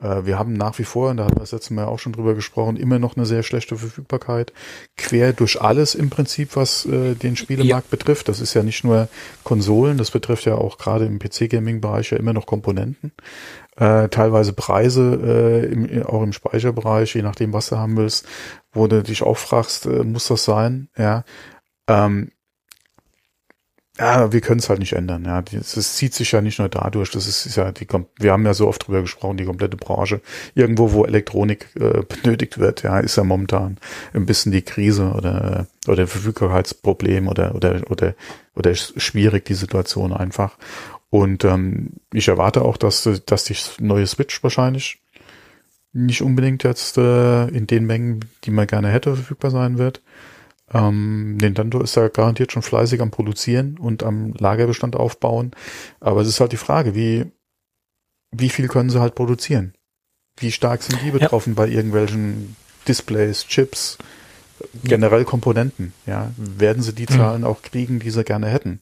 Äh, 0.00 0.24
wir 0.24 0.38
haben 0.38 0.52
nach 0.52 0.78
wie 0.78 0.84
vor, 0.84 1.10
und 1.10 1.16
da 1.16 1.24
hatten 1.24 1.36
wir 1.36 1.40
das 1.40 1.52
letzte 1.52 1.74
Mal 1.74 1.86
auch 1.86 1.98
schon 1.98 2.12
drüber 2.12 2.34
gesprochen, 2.34 2.76
immer 2.76 2.98
noch 2.98 3.16
eine 3.16 3.26
sehr 3.26 3.42
schlechte 3.42 3.76
Verfügbarkeit. 3.76 4.52
Quer 4.96 5.32
durch 5.32 5.60
alles 5.60 5.94
im 5.94 6.10
Prinzip, 6.10 6.56
was 6.56 6.86
äh, 6.86 7.14
den 7.14 7.36
Spielemarkt 7.36 7.86
ja. 7.86 7.90
betrifft. 7.96 8.28
Das 8.28 8.40
ist 8.40 8.54
ja 8.54 8.62
nicht 8.62 8.84
nur 8.84 9.08
Konsolen, 9.44 9.98
das 9.98 10.10
betrifft 10.10 10.44
ja 10.44 10.54
auch 10.54 10.78
gerade 10.78 11.06
im 11.06 11.18
PC-Gaming-Bereich 11.18 12.10
ja 12.10 12.18
immer 12.18 12.32
noch 12.32 12.46
Komponenten. 12.46 13.12
Äh, 13.76 14.08
teilweise 14.08 14.52
Preise 14.52 15.20
äh, 15.22 15.72
im, 15.72 16.02
auch 16.04 16.22
im 16.22 16.32
Speicherbereich, 16.32 17.14
je 17.14 17.22
nachdem, 17.22 17.52
was 17.52 17.68
du 17.68 17.76
haben 17.76 17.96
willst, 17.96 18.26
wo 18.72 18.86
du 18.86 19.02
dich 19.02 19.22
auch 19.22 19.36
fragst, 19.36 19.86
äh, 19.86 20.04
muss 20.04 20.28
das 20.28 20.44
sein? 20.44 20.88
Ja. 20.96 21.24
Ähm, 21.86 22.32
ja, 23.98 24.32
wir 24.32 24.40
können 24.40 24.60
es 24.60 24.68
halt 24.68 24.78
nicht 24.78 24.92
ändern. 24.92 25.24
Ja, 25.24 25.42
es 25.52 25.96
zieht 25.96 26.14
sich 26.14 26.30
ja 26.30 26.40
nicht 26.40 26.58
nur 26.58 26.68
dadurch. 26.68 27.10
Das 27.10 27.26
ist, 27.26 27.46
ist 27.46 27.56
ja 27.56 27.72
die, 27.72 27.86
wir 28.18 28.32
haben 28.32 28.46
ja 28.46 28.54
so 28.54 28.68
oft 28.68 28.86
drüber 28.86 29.00
gesprochen, 29.00 29.36
die 29.36 29.44
komplette 29.44 29.76
Branche. 29.76 30.20
Irgendwo, 30.54 30.92
wo 30.92 31.04
Elektronik 31.04 31.68
äh, 31.74 32.02
benötigt 32.02 32.58
wird, 32.58 32.84
ja, 32.84 33.00
ist 33.00 33.16
ja 33.16 33.24
momentan 33.24 33.78
ein 34.14 34.26
bisschen 34.26 34.52
die 34.52 34.62
Krise 34.62 35.12
oder 35.12 35.66
oder 35.88 36.06
Verfügbarkeitsproblem 36.06 37.26
oder 37.26 37.54
oder 37.54 37.82
oder 37.90 38.14
oder 38.54 38.74
schwierig 38.74 39.44
die 39.46 39.54
Situation 39.54 40.12
einfach. 40.12 40.56
Und 41.10 41.44
ähm, 41.44 41.94
ich 42.12 42.28
erwarte 42.28 42.62
auch, 42.62 42.76
dass 42.76 43.08
dass 43.26 43.44
die 43.44 43.56
neue 43.80 44.06
Switch 44.06 44.42
wahrscheinlich 44.44 45.00
nicht 45.92 46.22
unbedingt 46.22 46.62
jetzt 46.62 46.98
äh, 46.98 47.48
in 47.48 47.66
den 47.66 47.86
Mengen, 47.86 48.20
die 48.44 48.50
man 48.52 48.66
gerne 48.66 48.88
hätte, 48.88 49.16
verfügbar 49.16 49.50
sein 49.50 49.78
wird. 49.78 50.02
Ähm, 50.72 51.36
Nintendo 51.36 51.80
ist 51.80 51.96
da 51.96 52.08
garantiert 52.08 52.52
schon 52.52 52.62
fleißig 52.62 53.00
am 53.00 53.10
Produzieren 53.10 53.78
und 53.78 54.02
am 54.02 54.34
Lagerbestand 54.34 54.96
aufbauen. 54.96 55.52
Aber 56.00 56.20
es 56.20 56.28
ist 56.28 56.40
halt 56.40 56.52
die 56.52 56.56
Frage, 56.56 56.94
wie, 56.94 57.30
wie 58.30 58.50
viel 58.50 58.68
können 58.68 58.90
sie 58.90 59.00
halt 59.00 59.14
produzieren? 59.14 59.74
Wie 60.38 60.52
stark 60.52 60.82
sind 60.82 61.02
die 61.02 61.10
betroffen 61.10 61.54
ja. 61.54 61.56
bei 61.56 61.68
irgendwelchen 61.68 62.56
Displays, 62.86 63.46
Chips, 63.46 63.98
generell 64.84 65.24
Komponenten? 65.24 65.92
Ja, 66.06 66.30
werden 66.36 66.82
sie 66.82 66.92
die 66.92 67.10
mhm. 67.10 67.16
Zahlen 67.16 67.40
mhm. 67.40 67.46
auch 67.46 67.62
kriegen, 67.62 67.98
die 67.98 68.10
sie 68.10 68.24
gerne 68.24 68.48
hätten? 68.48 68.80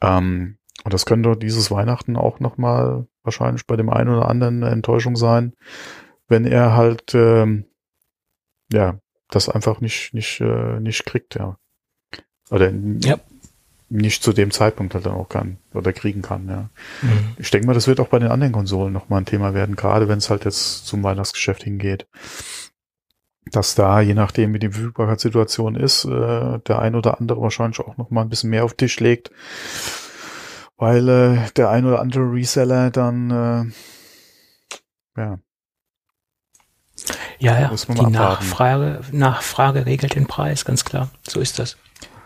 Ähm, 0.00 0.56
und 0.84 0.94
das 0.94 1.04
könnte 1.04 1.36
dieses 1.36 1.70
Weihnachten 1.70 2.16
auch 2.16 2.40
nochmal 2.40 3.06
wahrscheinlich 3.22 3.66
bei 3.66 3.76
dem 3.76 3.90
einen 3.90 4.10
oder 4.10 4.28
anderen 4.28 4.62
eine 4.62 4.72
Enttäuschung 4.72 5.16
sein, 5.16 5.52
wenn 6.28 6.44
er 6.44 6.74
halt 6.74 7.14
ähm, 7.14 7.66
ja 8.72 8.98
das 9.34 9.48
einfach 9.48 9.80
nicht 9.80 10.14
nicht 10.14 10.40
äh, 10.40 10.80
nicht 10.80 11.04
kriegt, 11.04 11.34
ja. 11.34 11.56
Oder 12.50 12.70
ja. 12.70 13.18
nicht 13.88 14.22
zu 14.22 14.32
dem 14.32 14.50
Zeitpunkt 14.50 14.94
halt 14.94 15.06
dann 15.06 15.14
auch 15.14 15.28
kann 15.28 15.58
oder 15.72 15.92
kriegen 15.92 16.22
kann, 16.22 16.48
ja. 16.48 16.68
Mhm. 17.02 17.34
Ich 17.38 17.50
denke 17.50 17.66
mal, 17.66 17.74
das 17.74 17.86
wird 17.86 18.00
auch 18.00 18.08
bei 18.08 18.18
den 18.18 18.30
anderen 18.30 18.52
Konsolen 18.52 18.92
nochmal 18.92 19.22
ein 19.22 19.26
Thema 19.26 19.54
werden, 19.54 19.76
gerade 19.76 20.08
wenn 20.08 20.18
es 20.18 20.30
halt 20.30 20.44
jetzt 20.44 20.86
zum 20.86 21.02
Weihnachtsgeschäft 21.02 21.64
hingeht. 21.64 22.06
Dass 23.50 23.74
da, 23.74 24.00
je 24.00 24.14
nachdem 24.14 24.54
wie 24.54 24.60
die 24.60 24.70
Verfügbarkeitssituation 24.70 25.74
ist, 25.74 26.04
äh, 26.04 26.58
der 26.60 26.78
ein 26.78 26.94
oder 26.94 27.20
andere 27.20 27.40
wahrscheinlich 27.40 27.80
auch 27.80 27.96
nochmal 27.96 28.24
ein 28.24 28.30
bisschen 28.30 28.50
mehr 28.50 28.64
auf 28.64 28.74
den 28.74 28.78
Tisch 28.78 29.00
legt, 29.00 29.30
weil 30.76 31.08
äh, 31.08 31.50
der 31.56 31.70
ein 31.70 31.84
oder 31.84 32.00
andere 32.00 32.32
Reseller 32.32 32.90
dann 32.90 33.72
äh, 35.16 35.20
ja 35.20 35.38
ja, 37.42 37.60
ja. 37.60 37.70
die 37.88 38.06
Nachfrage, 38.06 39.00
Nachfrage 39.12 39.86
regelt 39.86 40.14
den 40.14 40.26
Preis, 40.26 40.64
ganz 40.64 40.84
klar. 40.84 41.10
So 41.28 41.40
ist 41.40 41.58
das. 41.58 41.76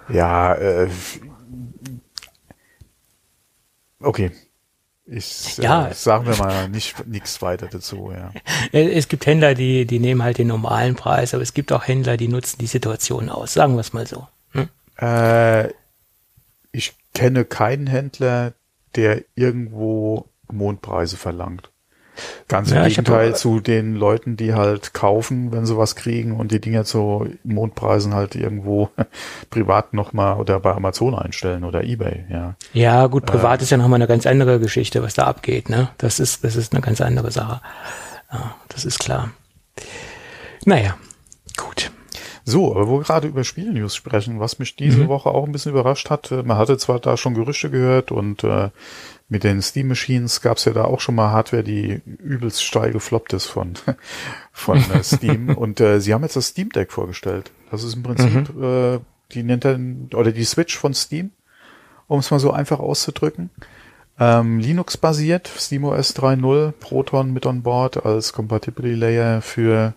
Ja, 0.08 0.54
äh, 0.54 0.88
okay. 4.00 4.30
Ich 5.08 5.56
ja. 5.58 5.88
äh, 5.88 5.94
sagen 5.94 6.26
wir 6.26 6.36
mal 6.36 6.68
nicht 6.68 7.06
nichts 7.06 7.40
weiter 7.40 7.68
dazu, 7.68 8.12
ja. 8.12 8.32
Es 8.72 9.06
gibt 9.08 9.24
Händler, 9.26 9.54
die, 9.54 9.86
die 9.86 10.00
nehmen 10.00 10.22
halt 10.22 10.38
den 10.38 10.48
normalen 10.48 10.96
Preis, 10.96 11.32
aber 11.32 11.42
es 11.42 11.54
gibt 11.54 11.72
auch 11.72 11.86
Händler, 11.86 12.16
die 12.16 12.28
nutzen 12.28 12.58
die 12.58 12.66
Situation 12.66 13.28
aus, 13.28 13.54
sagen 13.54 13.74
wir 13.74 13.80
es 13.80 13.92
mal 13.92 14.06
so. 14.06 14.26
Hm? 14.50 14.68
Äh, 14.98 15.68
ich 16.72 16.94
kenne 17.14 17.44
keinen 17.44 17.86
Händler, 17.86 18.52
der 18.96 19.24
irgendwo 19.36 20.28
Mondpreise 20.50 21.16
verlangt. 21.16 21.70
Ganz 22.48 22.70
im 22.70 22.76
ja, 22.76 22.88
Gegenteil 22.88 23.34
zu 23.34 23.60
den 23.60 23.94
Leuten, 23.94 24.36
die 24.36 24.54
halt 24.54 24.94
kaufen, 24.94 25.52
wenn 25.52 25.66
sie 25.66 25.76
was 25.76 25.96
kriegen 25.96 26.36
und 26.36 26.52
die 26.52 26.60
Dinger 26.60 26.84
zu 26.84 27.26
Mondpreisen 27.44 28.14
halt 28.14 28.34
irgendwo 28.34 28.90
privat 29.50 29.94
nochmal 29.94 30.38
oder 30.38 30.60
bei 30.60 30.72
Amazon 30.72 31.14
einstellen 31.14 31.64
oder 31.64 31.84
Ebay, 31.84 32.24
ja. 32.30 32.54
Ja, 32.72 33.06
gut, 33.06 33.26
privat 33.26 33.60
äh, 33.60 33.64
ist 33.64 33.70
ja 33.70 33.76
nochmal 33.76 33.98
eine 33.98 34.06
ganz 34.06 34.26
andere 34.26 34.60
Geschichte, 34.60 35.02
was 35.02 35.14
da 35.14 35.24
abgeht, 35.24 35.68
ne? 35.68 35.88
Das 35.98 36.20
ist, 36.20 36.44
das 36.44 36.56
ist 36.56 36.72
eine 36.72 36.82
ganz 36.82 37.00
andere 37.00 37.30
Sache. 37.30 37.60
Ja, 38.32 38.54
das 38.68 38.84
ist 38.84 38.98
klar. 38.98 39.30
Naja, 40.64 40.96
gut. 41.56 41.90
So, 42.48 42.70
aber 42.70 42.86
wo 42.86 42.98
wir 42.98 43.04
gerade 43.04 43.26
über 43.26 43.42
Spielnews 43.42 43.96
sprechen, 43.96 44.38
was 44.38 44.60
mich 44.60 44.76
diese 44.76 45.02
mhm. 45.02 45.08
Woche 45.08 45.30
auch 45.30 45.46
ein 45.46 45.52
bisschen 45.52 45.72
überrascht 45.72 46.10
hat, 46.10 46.30
äh, 46.30 46.44
man 46.44 46.56
hatte 46.56 46.78
zwar 46.78 47.00
da 47.00 47.16
schon 47.16 47.34
Gerüchte 47.34 47.70
gehört 47.70 48.12
und 48.12 48.44
äh, 48.44 48.70
mit 49.28 49.42
den 49.42 49.60
Steam 49.60 49.88
Machines 49.88 50.40
gab 50.40 50.58
es 50.58 50.66
ja 50.66 50.72
da 50.72 50.84
auch 50.84 51.00
schon 51.00 51.16
mal 51.16 51.32
Hardware, 51.32 51.64
die 51.64 52.00
übelst 52.04 52.62
steil 52.64 52.92
gefloppt 52.92 53.32
ist 53.32 53.46
von, 53.46 53.74
von 54.52 54.78
äh, 54.78 55.02
Steam. 55.02 55.48
Und 55.56 55.80
äh, 55.80 56.00
sie 56.00 56.14
haben 56.14 56.22
jetzt 56.22 56.36
das 56.36 56.48
Steam 56.48 56.70
Deck 56.70 56.92
vorgestellt. 56.92 57.50
Das 57.70 57.82
ist 57.82 57.94
im 57.94 58.02
Prinzip 58.02 58.54
mhm. 58.54 58.62
äh, 58.62 59.00
die 59.32 59.42
Nintendo 59.42 60.16
oder 60.18 60.30
die 60.30 60.44
Switch 60.44 60.78
von 60.78 60.94
Steam, 60.94 61.30
um 62.06 62.20
es 62.20 62.30
mal 62.30 62.38
so 62.38 62.52
einfach 62.52 62.78
auszudrücken. 62.78 63.50
Ähm, 64.18 64.60
Linux 64.60 64.96
basiert, 64.96 65.48
SteamOS 65.48 66.16
3.0, 66.16 66.72
Proton 66.72 67.32
mit 67.32 67.44
on 67.44 67.62
board 67.62 68.06
als 68.06 68.32
Compatibility 68.32 68.94
Layer 68.94 69.42
für 69.42 69.94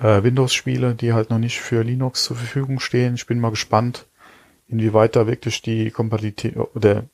äh, 0.00 0.22
Windows-Spiele, 0.22 0.94
die 0.94 1.12
halt 1.12 1.30
noch 1.30 1.38
nicht 1.38 1.60
für 1.60 1.82
Linux 1.82 2.24
zur 2.24 2.36
Verfügung 2.36 2.80
stehen. 2.80 3.14
Ich 3.14 3.26
bin 3.26 3.38
mal 3.38 3.50
gespannt, 3.50 4.06
inwieweit 4.66 5.14
da 5.14 5.26
wirklich 5.26 5.62
die 5.62 5.90
Kompatibilität 5.90 6.56
oder 6.74 7.04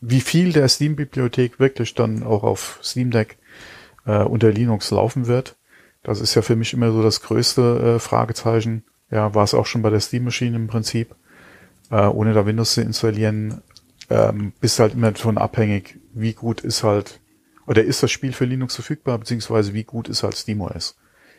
wie 0.00 0.20
viel 0.20 0.52
der 0.52 0.68
Steam-Bibliothek 0.68 1.58
wirklich 1.58 1.94
dann 1.94 2.22
auch 2.22 2.42
auf 2.42 2.78
Steam 2.82 3.10
Deck 3.10 3.38
äh, 4.06 4.22
unter 4.22 4.50
Linux 4.50 4.90
laufen 4.90 5.26
wird. 5.26 5.56
Das 6.02 6.20
ist 6.20 6.34
ja 6.34 6.42
für 6.42 6.56
mich 6.56 6.72
immer 6.72 6.92
so 6.92 7.02
das 7.02 7.22
größte 7.22 7.94
äh, 7.96 7.98
Fragezeichen. 7.98 8.84
Ja, 9.10 9.34
war 9.34 9.44
es 9.44 9.54
auch 9.54 9.66
schon 9.66 9.82
bei 9.82 9.90
der 9.90 10.00
Steam 10.00 10.24
Machine 10.24 10.56
im 10.56 10.66
Prinzip. 10.66 11.14
Äh, 11.90 12.06
ohne 12.06 12.32
da 12.32 12.46
Windows 12.46 12.74
zu 12.74 12.80
installieren, 12.80 13.62
ähm, 14.10 14.52
bist 14.60 14.78
halt 14.78 14.94
immer 14.94 15.12
davon 15.12 15.38
abhängig, 15.38 15.98
wie 16.14 16.32
gut 16.32 16.62
ist 16.62 16.82
halt, 16.82 17.20
oder 17.66 17.84
ist 17.84 18.02
das 18.02 18.10
Spiel 18.10 18.32
für 18.32 18.46
Linux 18.46 18.74
verfügbar, 18.74 19.18
beziehungsweise 19.18 19.74
wie 19.74 19.84
gut 19.84 20.08
ist 20.08 20.22
halt 20.22 20.36
SteamOS 20.36 20.96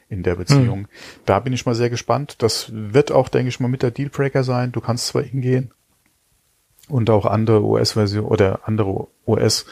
in 0.09 0.23
der 0.23 0.35
Beziehung. 0.35 0.81
Hm. 0.81 0.87
Da 1.25 1.39
bin 1.39 1.53
ich 1.53 1.65
mal 1.65 1.75
sehr 1.75 1.89
gespannt. 1.89 2.35
Das 2.39 2.71
wird 2.71 3.11
auch, 3.11 3.29
denke 3.29 3.49
ich 3.49 3.59
mal, 3.59 3.67
mit 3.67 3.81
der 3.81 3.91
Dealbreaker 3.91 4.43
sein. 4.43 4.71
Du 4.71 4.79
kannst 4.79 5.07
zwar 5.07 5.23
hingehen 5.23 5.73
und 6.89 7.09
auch 7.09 7.25
andere 7.25 7.63
OS-Version 7.63 8.25
oder 8.25 8.61
andere 8.65 9.07
OS 9.25 9.65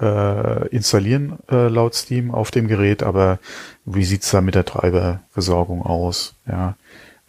äh, 0.00 0.68
installieren 0.68 1.38
äh, 1.50 1.68
laut 1.68 1.94
Steam 1.94 2.30
auf 2.32 2.50
dem 2.50 2.68
Gerät, 2.68 3.02
aber 3.02 3.38
wie 3.84 4.04
sieht's 4.04 4.30
da 4.30 4.40
mit 4.40 4.54
der 4.54 4.64
Treiberversorgung 4.64 5.82
aus? 5.82 6.36
Ja, 6.46 6.76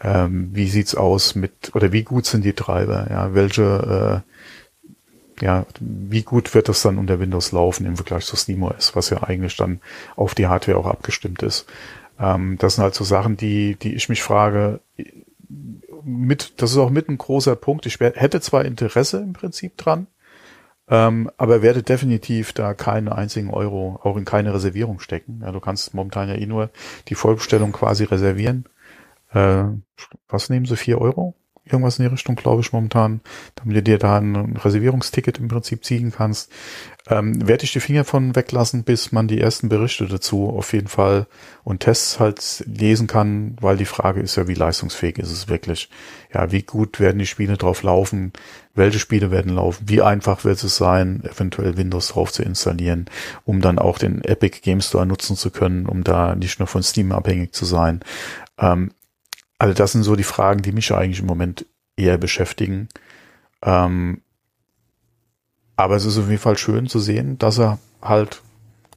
ähm, 0.02 0.50
wie 0.54 0.68
sieht's 0.68 0.96
aus 0.96 1.36
mit 1.36 1.72
oder 1.74 1.92
wie 1.92 2.04
gut 2.04 2.26
sind 2.26 2.44
die 2.44 2.54
Treiber? 2.54 3.08
Ja, 3.10 3.34
welche 3.34 4.24
äh, 4.24 5.44
ja, 5.44 5.66
wie 5.80 6.24
gut 6.24 6.54
wird 6.54 6.70
das 6.70 6.82
dann 6.82 6.98
unter 6.98 7.20
Windows 7.20 7.52
laufen 7.52 7.86
im 7.86 7.98
Vergleich 7.98 8.26
zu 8.26 8.38
SteamOS, 8.38 8.96
was 8.96 9.10
ja 9.10 9.22
eigentlich 9.24 9.58
dann 9.58 9.82
auf 10.16 10.34
die 10.34 10.48
Hardware 10.48 10.78
auch 10.78 10.86
abgestimmt 10.86 11.44
ist. 11.44 11.66
Ähm, 12.20 12.58
das 12.58 12.76
sind 12.76 12.84
halt 12.84 12.96
so 12.96 13.04
Sachen, 13.04 13.36
die, 13.36 13.76
die 13.76 13.96
ich 13.96 14.08
mich 14.08 14.24
frage, 14.24 14.80
mit, 16.06 16.62
das 16.62 16.72
ist 16.72 16.78
auch 16.78 16.92
mit 16.92 17.10
ein 17.10 17.18
großer 17.18 17.56
Punkt. 17.56 17.86
Ich 17.86 18.00
hätte 18.00 18.40
zwar 18.40 18.64
Interesse 18.64 19.18
im 19.18 19.34
Prinzip 19.34 19.76
dran, 19.78 20.08
ähm, 20.88 21.32
aber 21.38 21.62
werde 21.62 21.84
definitiv 21.84 22.54
da 22.54 22.74
keinen 22.74 23.10
einzigen 23.10 23.50
Euro 23.50 24.00
auch 24.04 24.16
in 24.16 24.26
keine 24.26 24.54
Reservierung 24.54 25.00
stecken. 25.00 25.42
Ja, 25.42 25.52
du 25.52 25.60
kannst 25.60 25.94
momentan 25.94 26.30
ja 26.30 26.36
eh 26.36 26.46
nur 26.46 26.70
die 27.08 27.16
Vollbestellung 27.16 27.72
quasi 27.72 28.04
reservieren. 28.04 28.66
Äh, 29.32 29.66
was 30.30 30.50
nehmen 30.50 30.66
sie? 30.66 30.78
Vier 30.78 31.02
Euro? 31.02 31.36
Irgendwas 31.68 31.98
in 31.98 32.06
die 32.06 32.12
Richtung, 32.12 32.36
glaube 32.36 32.62
ich, 32.62 32.74
momentan, 32.74 33.22
damit 33.56 33.76
du 33.78 33.82
dir 33.82 33.98
da 33.98 34.18
ein 34.20 34.56
Reservierungsticket 34.56 35.40
im 35.40 35.48
Prinzip 35.48 35.84
ziehen 35.84 36.12
kannst. 36.16 36.52
Ähm, 37.08 37.48
werde 37.48 37.64
ich 37.64 37.74
die 37.74 37.80
Finger 37.80 38.04
von 38.04 38.36
weglassen, 38.36 38.84
bis 38.84 39.12
man 39.12 39.28
die 39.28 39.40
ersten 39.40 39.70
Berichte 39.70 40.06
dazu 40.06 40.50
auf 40.50 40.74
jeden 40.74 40.88
Fall 40.88 41.28
und 41.64 41.80
Tests 41.80 42.20
halt 42.20 42.64
lesen 42.68 43.08
kann, 43.08 43.56
weil 43.62 43.78
die 43.78 43.86
Frage 43.86 44.22
ist 44.22 44.36
ja, 44.36 44.48
wie 44.48 44.54
leistungsfähig 44.54 45.18
ist 45.18 45.32
es 45.32 45.48
wirklich? 45.48 45.90
Ja, 46.34 46.52
wie 46.52 46.64
gut 46.64 47.00
werden 47.00 47.20
die 47.20 47.28
Spiele 47.28 47.58
drauf 47.58 47.82
laufen? 47.84 48.34
Welche 48.76 49.00
Spiele 49.00 49.32
werden 49.32 49.54
laufen? 49.54 49.86
Wie 49.88 50.02
einfach 50.02 50.46
wird 50.46 50.64
es 50.64 50.78
sein, 50.78 51.24
eventuell 51.24 51.78
Windows 51.78 52.10
drauf 52.10 52.32
zu 52.32 52.44
installieren, 52.44 53.06
um 53.44 53.62
dann 53.62 53.80
auch 53.80 53.98
den 53.98 54.24
Epic 54.24 54.60
Game 54.62 54.82
Store 54.82 55.06
nutzen 55.06 55.36
zu 55.36 55.50
können, 55.50 55.88
um 55.88 56.04
da 56.04 56.36
nicht 56.36 56.60
nur 56.60 56.68
von 56.68 56.84
Steam 56.84 57.12
abhängig 57.12 57.54
zu 57.54 57.66
sein? 57.66 58.02
Ähm, 58.60 58.92
also 59.66 59.74
das 59.74 59.94
sind 59.94 60.04
so 60.04 60.16
die 60.16 60.24
Fragen, 60.24 60.62
die 60.62 60.72
mich 60.72 60.94
eigentlich 60.94 61.22
im 61.22 61.26
Moment 61.26 61.66
eher 61.98 62.20
beschäftigen. 62.20 62.88
Ähm, 63.64 64.22
aber 65.76 65.96
es 65.96 66.06
ist 66.06 66.20
auf 66.20 66.30
jeden 66.30 66.42
Fall 66.42 66.56
schön 66.56 66.86
zu 66.88 67.00
sehen, 67.00 67.40
dass 67.40 67.58
er 67.58 67.80
halt 68.00 68.44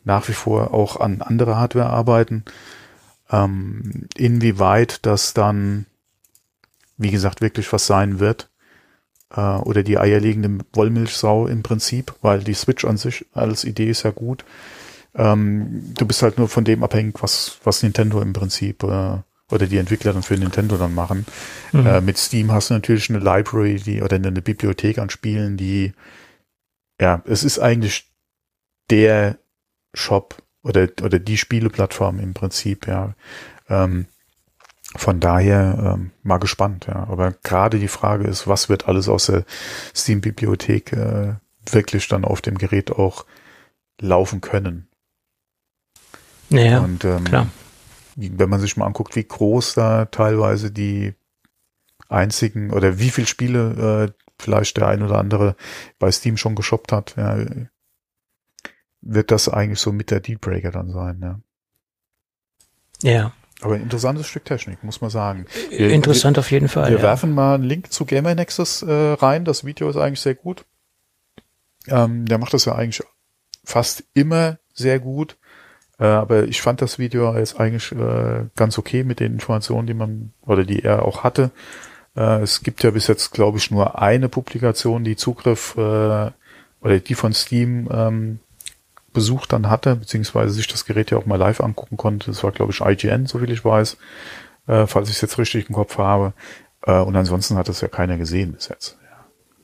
nach 0.05 0.29
wie 0.29 0.35
vor 0.35 0.75
auch 0.75 1.01
an 1.01 1.23
andere 1.23 1.57
Hardware 1.57 1.89
arbeiten. 1.89 2.45
Ähm, 3.31 4.09
inwieweit 4.15 5.07
das 5.07 5.33
dann, 5.33 5.87
wie 6.99 7.11
gesagt, 7.11 7.41
wirklich 7.41 7.73
was 7.73 7.87
sein 7.87 8.21
wird. 8.21 8.51
Äh, 9.35 9.41
oder 9.41 9.83
die 9.83 9.97
eierlegende 9.97 10.67
Wollmilchsau 10.75 11.47
im 11.47 11.63
Prinzip, 11.63 12.15
weil 12.21 12.45
die 12.45 12.53
Switch 12.53 12.85
an 12.85 12.99
sich 12.99 13.25
als 13.33 13.65
Idee 13.65 13.89
ist 13.89 14.03
ja 14.03 14.11
gut. 14.11 14.45
Ähm, 15.15 15.95
du 15.97 16.05
bist 16.05 16.21
halt 16.21 16.37
nur 16.37 16.51
von 16.51 16.65
dem 16.65 16.85
abhängig, 16.85 17.23
was, 17.23 17.59
was 17.65 17.83
Nintendo 17.83 18.21
im 18.21 18.35
Prinzip 18.35 18.83
äh, 18.83 19.21
oder 19.51 19.67
die 19.67 19.79
Entwickler 19.79 20.13
dann 20.13 20.23
für 20.23 20.37
Nintendo 20.37 20.77
dann 20.77 20.95
machen. 20.95 21.27
Mhm. 21.73 21.87
Äh, 21.87 22.01
mit 22.01 22.19
Steam 22.19 22.53
hast 22.53 22.71
du 22.71 22.75
natürlich 22.75 23.11
eine 23.11 23.19
Library, 23.19 23.77
die 23.77 24.03
oder 24.03 24.17
eine 24.17 24.43
Bibliothek 24.43 24.99
an 24.99 25.11
Spielen, 25.11 25.57
die 25.57 25.93
ja, 27.01 27.23
es 27.27 27.45
ist 27.45 27.59
eigentlich 27.59 28.11
der 28.91 29.39
Shop 29.95 30.43
oder 30.63 30.89
oder 31.03 31.19
die 31.19 31.39
Spieleplattform 31.39 32.19
im 32.21 32.35
Prinzip, 32.35 32.87
ja. 32.87 33.15
Ähm, 33.69 34.07
von 34.97 35.21
daher 35.21 35.95
ähm, 35.97 36.11
mal 36.23 36.39
gespannt, 36.39 36.87
ja. 36.87 37.07
Aber 37.09 37.33
gerade 37.43 37.79
die 37.79 37.89
Frage 37.89 38.27
ist, 38.27 38.49
was 38.49 38.69
wird 38.69 38.89
alles 38.89 39.09
aus 39.09 39.27
der 39.27 39.45
Steam-Bibliothek 39.95 40.93
äh, 40.93 41.35
wirklich 41.71 42.09
dann 42.09 42.25
auf 42.25 42.41
dem 42.41 42.57
Gerät 42.57 42.91
auch 42.91 43.27
laufen 44.01 44.41
können? 44.41 44.89
Naja, 46.49 46.81
Und 46.81 47.05
ähm, 47.05 47.25
klar. 47.25 47.49
Wenn 48.19 48.51
man 48.51 48.61
sich 48.61 48.77
mal 48.77 48.87
anguckt, 48.87 49.15
wie 49.15 49.25
groß 49.25 49.75
da 49.75 50.07
teilweise 50.07 50.73
die 50.73 51.15
einzigen 52.09 52.73
oder 52.73 52.99
wie 52.99 53.11
viele 53.11 53.27
Spiele 53.27 54.09
äh, 54.09 54.25
vielleicht 54.41 54.77
der 54.77 54.89
ein 54.89 55.03
oder 55.03 55.19
andere 55.19 55.57
bei 55.99 56.11
Steam 56.11 56.37
schon 56.37 56.55
geshoppt 56.55 56.93
hat, 56.93 57.15
ja, 57.17 57.39
wird 59.01 59.31
das 59.31 59.49
eigentlich 59.49 59.81
so 59.81 59.93
mit 59.93 60.11
der 60.11 60.21
Dealbreaker 60.21 60.71
dann 60.71 60.91
sein. 60.91 61.21
Ja. 61.23 61.41
Ja, 63.01 63.33
Aber 63.61 63.77
ein 63.77 63.83
interessantes 63.83 64.27
Stück 64.27 64.45
Technik, 64.45 64.83
muss 64.83 65.01
man 65.01 65.11
sagen. 65.11 65.47
interessant 65.71 66.37
auf 66.37 66.51
jeden 66.51 66.69
Fall. 66.69 66.91
Wir 66.91 66.97
ja. 66.97 67.03
werfen 67.03 67.33
mal 67.33 67.55
einen 67.55 67.63
Link 67.63 67.93
zu 67.93 68.05
Gamer 68.05 68.35
Nexus 68.35 68.83
äh, 68.83 68.93
rein. 68.93 69.45
Das 69.45 69.65
Video 69.65 69.89
ist 69.89 69.97
eigentlich 69.97 70.21
sehr 70.21 70.35
gut. 70.35 70.65
Ähm, 71.87 72.27
der 72.27 72.39
macht 72.39 72.55
das 72.55 72.65
ja 72.65 72.75
eigentlich 72.75 73.07
fast 73.65 74.03
immer 74.15 74.59
sehr 74.75 74.99
gut. 74.99 75.39
Äh, 75.99 76.07
aber 76.07 76.45
ich 76.45 76.63
fand 76.63 76.81
das 76.83 76.99
Video 76.99 77.37
jetzt 77.37 77.59
eigentlich 77.59 77.93
äh, 77.93 78.45
ganz 78.57 78.79
okay 78.79 79.05
mit 79.05 79.21
den 79.21 79.35
Informationen, 79.35 79.87
die 79.87 79.95
man 79.95 80.33
oder 80.43 80.65
die 80.65 80.85
er 80.85 81.05
auch 81.05 81.25
hatte. 81.25 81.51
Äh, 82.17 82.41
es 82.43 82.63
gibt 82.63 82.83
ja 82.83 82.91
bis 82.91 83.07
jetzt, 83.07 83.33
glaube 83.33 83.59
ich, 83.59 83.71
nur 83.71 84.01
eine 84.01 84.29
Publikation, 84.29 85.05
die 85.05 85.17
Zugriff 85.17 85.75
äh, 85.77 85.81
oder 86.81 87.01
die 87.01 87.15
von 87.15 87.33
Steam 87.33 87.89
ähm, 87.91 88.39
besucht 89.13 89.53
dann 89.53 89.69
hatte, 89.69 89.97
beziehungsweise 89.97 90.53
sich 90.53 90.69
das 90.69 90.85
Gerät 90.85 91.11
ja 91.11 91.19
auch 91.19 91.27
mal 91.27 91.37
live 91.37 91.61
angucken 91.61 91.97
konnte. 91.97 92.27
Das 92.27 92.45
war, 92.45 92.53
glaube 92.53 92.73
ich, 92.73 92.81
IGN, 92.81 93.27
soviel 93.27 93.51
ich 93.51 93.65
weiß, 93.65 93.97
äh, 94.69 94.87
falls 94.87 95.09
ich 95.09 95.17
es 95.17 95.21
jetzt 95.23 95.39
richtig 95.39 95.69
im 95.69 95.75
Kopf 95.75 95.99
habe. 95.99 96.35
Äh, 96.83 97.01
und 97.01 97.17
ansonsten 97.17 97.57
hat 97.57 97.69
es 97.69 97.81
ja 97.81 97.89
keiner 97.89 98.17
gesehen 98.19 98.53
bis 98.53 98.69
jetzt. 98.69 98.99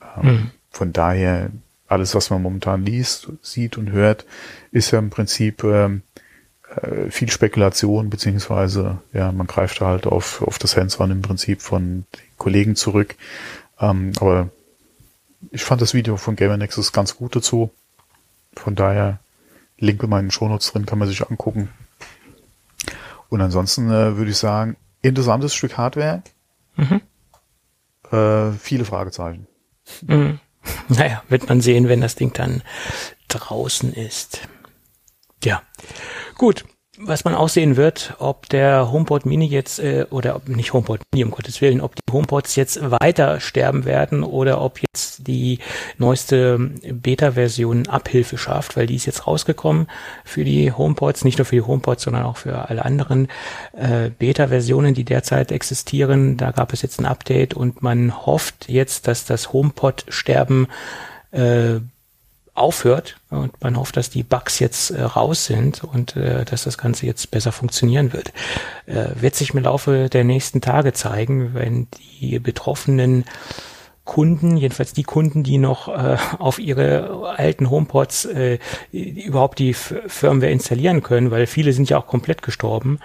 Ja. 0.00 0.22
Ähm, 0.22 0.26
Mhm. 0.26 0.50
Von 0.70 0.92
daher, 0.92 1.50
alles, 1.86 2.16
was 2.16 2.30
man 2.30 2.42
momentan 2.42 2.84
liest, 2.84 3.28
sieht 3.42 3.78
und 3.78 3.92
hört, 3.92 4.26
ist 4.72 4.90
ja 4.90 4.98
im 4.98 5.10
Prinzip 5.10 5.62
ähm, 5.62 6.02
äh, 6.82 7.10
viel 7.10 7.30
Spekulation, 7.30 8.10
beziehungsweise 8.10 8.98
ja, 9.12 9.32
man 9.32 9.46
greift 9.46 9.80
da 9.80 9.86
halt 9.86 10.06
auf, 10.06 10.42
auf 10.42 10.58
das 10.58 10.76
Hands-on 10.76 11.10
im 11.10 11.22
Prinzip 11.22 11.62
von 11.62 12.04
den 12.12 12.36
Kollegen 12.38 12.76
zurück. 12.76 13.16
Ähm, 13.80 14.12
aber 14.20 14.50
ich 15.50 15.64
fand 15.64 15.82
das 15.82 15.94
Video 15.94 16.16
von 16.16 16.36
Gamer 16.36 16.56
Nexus 16.56 16.92
ganz 16.92 17.16
gut 17.16 17.36
dazu. 17.36 17.70
Von 18.54 18.74
daher, 18.74 19.18
Link 19.78 20.02
in 20.02 20.10
meinen 20.10 20.30
Shownotes 20.30 20.72
drin, 20.72 20.86
kann 20.86 20.98
man 20.98 21.08
sich 21.08 21.28
angucken. 21.28 21.68
Und 23.28 23.40
ansonsten 23.40 23.90
äh, 23.90 24.16
würde 24.16 24.30
ich 24.30 24.38
sagen, 24.38 24.76
interessantes 25.02 25.54
Stück 25.54 25.76
Hardware. 25.76 26.22
Mhm. 26.76 27.00
Äh, 28.10 28.52
viele 28.52 28.84
Fragezeichen. 28.84 29.46
Mhm. 30.02 30.40
Naja, 30.88 31.22
wird 31.28 31.48
man 31.48 31.60
sehen, 31.60 31.88
wenn 31.88 32.00
das 32.00 32.14
Ding 32.14 32.32
dann 32.32 32.62
draußen 33.28 33.92
ist. 33.92 34.48
Ja, 35.44 35.62
gut. 36.36 36.64
Was 36.96 37.24
man 37.24 37.34
auch 37.34 37.48
sehen 37.48 37.76
wird, 37.76 38.14
ob 38.20 38.48
der 38.48 38.92
HomePod 38.92 39.26
Mini 39.26 39.46
jetzt, 39.46 39.80
äh, 39.80 40.06
oder 40.10 40.36
ob 40.36 40.48
nicht 40.48 40.72
HomePod 40.72 41.00
Mini, 41.12 41.24
um 41.24 41.32
Gottes 41.32 41.60
Willen, 41.60 41.80
ob 41.80 41.96
die 41.96 42.12
HomePods 42.12 42.54
jetzt 42.54 42.88
weiter 42.88 43.40
sterben 43.40 43.84
werden 43.84 44.22
oder 44.22 44.60
ob 44.60 44.78
jetzt 44.78 45.26
die 45.26 45.58
neueste 45.98 46.56
Beta-Version 46.84 47.88
Abhilfe 47.88 48.38
schafft, 48.38 48.76
weil 48.76 48.86
die 48.86 48.94
ist 48.94 49.06
jetzt 49.06 49.26
rausgekommen 49.26 49.88
für 50.24 50.44
die 50.44 50.70
HomePods, 50.70 51.24
nicht 51.24 51.38
nur 51.38 51.46
für 51.46 51.56
die 51.56 51.62
HomePods, 51.62 52.04
sondern 52.04 52.26
auch 52.26 52.36
für 52.36 52.68
alle 52.68 52.84
anderen 52.84 53.26
äh, 53.72 54.10
Beta-Versionen, 54.10 54.94
die 54.94 55.04
derzeit 55.04 55.50
existieren. 55.50 56.36
Da 56.36 56.52
gab 56.52 56.72
es 56.72 56.82
jetzt 56.82 57.00
ein 57.00 57.06
Update 57.06 57.54
und 57.54 57.82
man 57.82 58.24
hofft 58.24 58.68
jetzt, 58.68 59.08
dass 59.08 59.24
das 59.24 59.52
HomePod-Sterben 59.52 60.68
äh, 61.32 61.80
aufhört 62.54 63.16
und 63.30 63.60
man 63.62 63.76
hofft, 63.76 63.96
dass 63.96 64.10
die 64.10 64.22
Bugs 64.22 64.60
jetzt 64.60 64.90
äh, 64.90 65.02
raus 65.02 65.46
sind 65.46 65.82
und 65.82 66.14
äh, 66.16 66.44
dass 66.44 66.64
das 66.64 66.78
Ganze 66.78 67.04
jetzt 67.06 67.30
besser 67.32 67.50
funktionieren 67.50 68.12
wird. 68.12 68.32
Äh, 68.86 69.08
wird 69.16 69.34
sich 69.34 69.54
im 69.54 69.62
Laufe 69.62 70.08
der 70.08 70.22
nächsten 70.22 70.60
Tage 70.60 70.92
zeigen, 70.92 71.54
wenn 71.54 71.88
die 72.20 72.38
betroffenen 72.38 73.24
Kunden, 74.04 74.58
jedenfalls 74.58 74.92
die 74.92 75.02
Kunden, 75.02 75.42
die 75.42 75.56
noch 75.56 75.88
äh, 75.88 76.18
auf 76.38 76.58
ihre 76.58 77.34
alten 77.38 77.70
HomePods 77.70 78.26
äh, 78.26 78.58
überhaupt 78.92 79.58
die 79.58 79.72
Firmware 79.72 80.52
installieren 80.52 81.02
können, 81.02 81.30
weil 81.30 81.46
viele 81.46 81.72
sind 81.72 81.88
ja 81.88 81.98
auch 81.98 82.06
komplett 82.06 82.42
gestorben, 82.42 83.00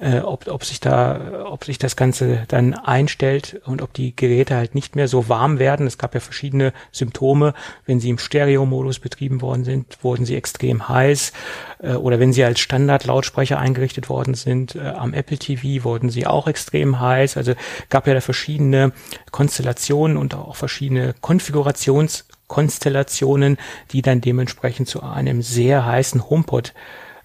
äh, 0.00 0.18
ob, 0.18 0.48
ob 0.48 0.64
sich 0.64 0.80
da, 0.80 1.44
ob 1.46 1.64
sich 1.64 1.78
das 1.78 1.94
Ganze 1.94 2.44
dann 2.48 2.74
einstellt 2.74 3.60
und 3.64 3.80
ob 3.80 3.92
die 3.92 4.16
Geräte 4.16 4.56
halt 4.56 4.74
nicht 4.74 4.96
mehr 4.96 5.06
so 5.06 5.28
warm 5.28 5.60
werden. 5.60 5.86
Es 5.86 5.98
gab 5.98 6.14
ja 6.14 6.20
verschiedene 6.20 6.72
Symptome, 6.90 7.54
wenn 7.86 8.00
sie 8.00 8.10
im 8.10 8.18
Stereo-Modus 8.18 8.98
betrieben 8.98 9.42
worden 9.42 9.64
sind, 9.64 10.02
wurden 10.02 10.24
sie 10.24 10.34
extrem 10.34 10.88
heiß 10.88 11.32
äh, 11.82 11.94
oder 11.94 12.20
wenn 12.20 12.32
sie 12.32 12.44
als 12.44 12.60
Standard-Lautsprecher 12.60 13.58
eingerichtet 13.58 14.08
worden 14.08 14.34
sind, 14.34 14.76
äh, 14.76 14.80
am 14.80 15.14
Apple 15.14 15.38
TV 15.38 15.84
wurden 15.84 16.10
sie 16.10 16.26
auch 16.26 16.46
extrem 16.46 17.00
heiß. 17.00 17.36
Also 17.36 17.54
gab 17.88 18.06
ja 18.06 18.14
da 18.14 18.20
verschiedene 18.20 18.92
Konstellationen 19.30 20.16
und 20.16 20.34
auch 20.34 20.56
verschiedene 20.56 21.14
Konfigurationskonstellationen, 21.20 23.58
die 23.92 24.02
dann 24.02 24.20
dementsprechend 24.20 24.88
zu 24.88 25.02
einem 25.02 25.42
sehr 25.42 25.86
heißen 25.86 26.28
HomePod 26.28 26.74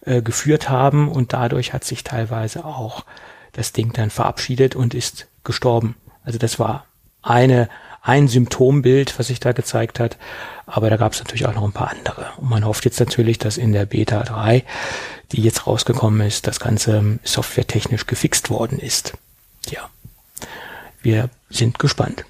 äh, 0.05 0.21
geführt 0.21 0.69
haben 0.69 1.09
und 1.09 1.33
dadurch 1.33 1.73
hat 1.73 1.83
sich 1.83 2.03
teilweise 2.03 2.65
auch 2.65 3.05
das 3.53 3.73
Ding 3.73 3.93
dann 3.93 4.09
verabschiedet 4.09 4.75
und 4.75 4.93
ist 4.93 5.27
gestorben. 5.43 5.95
Also 6.23 6.39
das 6.39 6.59
war 6.59 6.85
eine 7.21 7.69
ein 8.05 8.27
Symptombild, 8.27 9.17
was 9.17 9.27
sich 9.27 9.39
da 9.39 9.51
gezeigt 9.51 9.99
hat, 9.99 10.17
aber 10.67 10.91
da 10.91 10.97
gab 10.97 11.13
es 11.13 11.19
natürlich 11.19 11.47
auch 11.47 11.55
noch 11.55 11.63
ein 11.63 11.73
paar 11.73 11.89
andere. 11.89 12.27
Und 12.37 12.49
man 12.49 12.63
hofft 12.63 12.85
jetzt 12.85 12.99
natürlich, 12.99 13.39
dass 13.39 13.57
in 13.57 13.73
der 13.73 13.87
Beta 13.87 14.21
3, 14.21 14.63
die 15.31 15.41
jetzt 15.41 15.65
rausgekommen 15.65 16.25
ist, 16.25 16.45
das 16.45 16.59
Ganze 16.59 17.19
softwaretechnisch 17.23 18.05
gefixt 18.05 18.51
worden 18.51 18.77
ist. 18.77 19.13
Ja, 19.69 19.89
wir 21.01 21.29
sind 21.49 21.79
gespannt. 21.79 22.25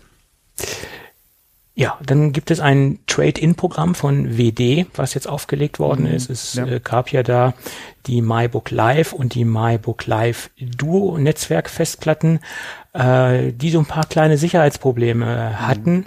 Ja, 1.77 1.99
dann 2.05 2.31
gibt 2.31 2.51
es 2.51 2.61
ein 2.61 2.99
Trade-in-Programm 3.05 3.95
von 3.95 4.37
WD, 4.37 4.87
was 4.95 5.13
jetzt 5.13 5.27
aufgelegt 5.27 5.77
worden 5.77 6.05
ist. 6.05 6.29
Es 6.29 6.53
ja. 6.53 6.65
äh, 6.65 6.79
gab 6.79 7.11
ja 7.11 7.21
da 7.21 7.53
die 8.05 8.21
MyBook 8.21 8.71
Live 8.71 9.11
und 9.11 9.33
die 9.33 9.43
MyBook 9.43 10.05
Live 10.05 10.51
Duo 10.57 11.17
Netzwerkfestplatten, 11.17 12.39
äh, 12.93 13.51
die 13.51 13.71
so 13.71 13.79
ein 13.79 13.85
paar 13.85 14.05
kleine 14.05 14.37
Sicherheitsprobleme 14.37 15.59
hatten. 15.59 16.05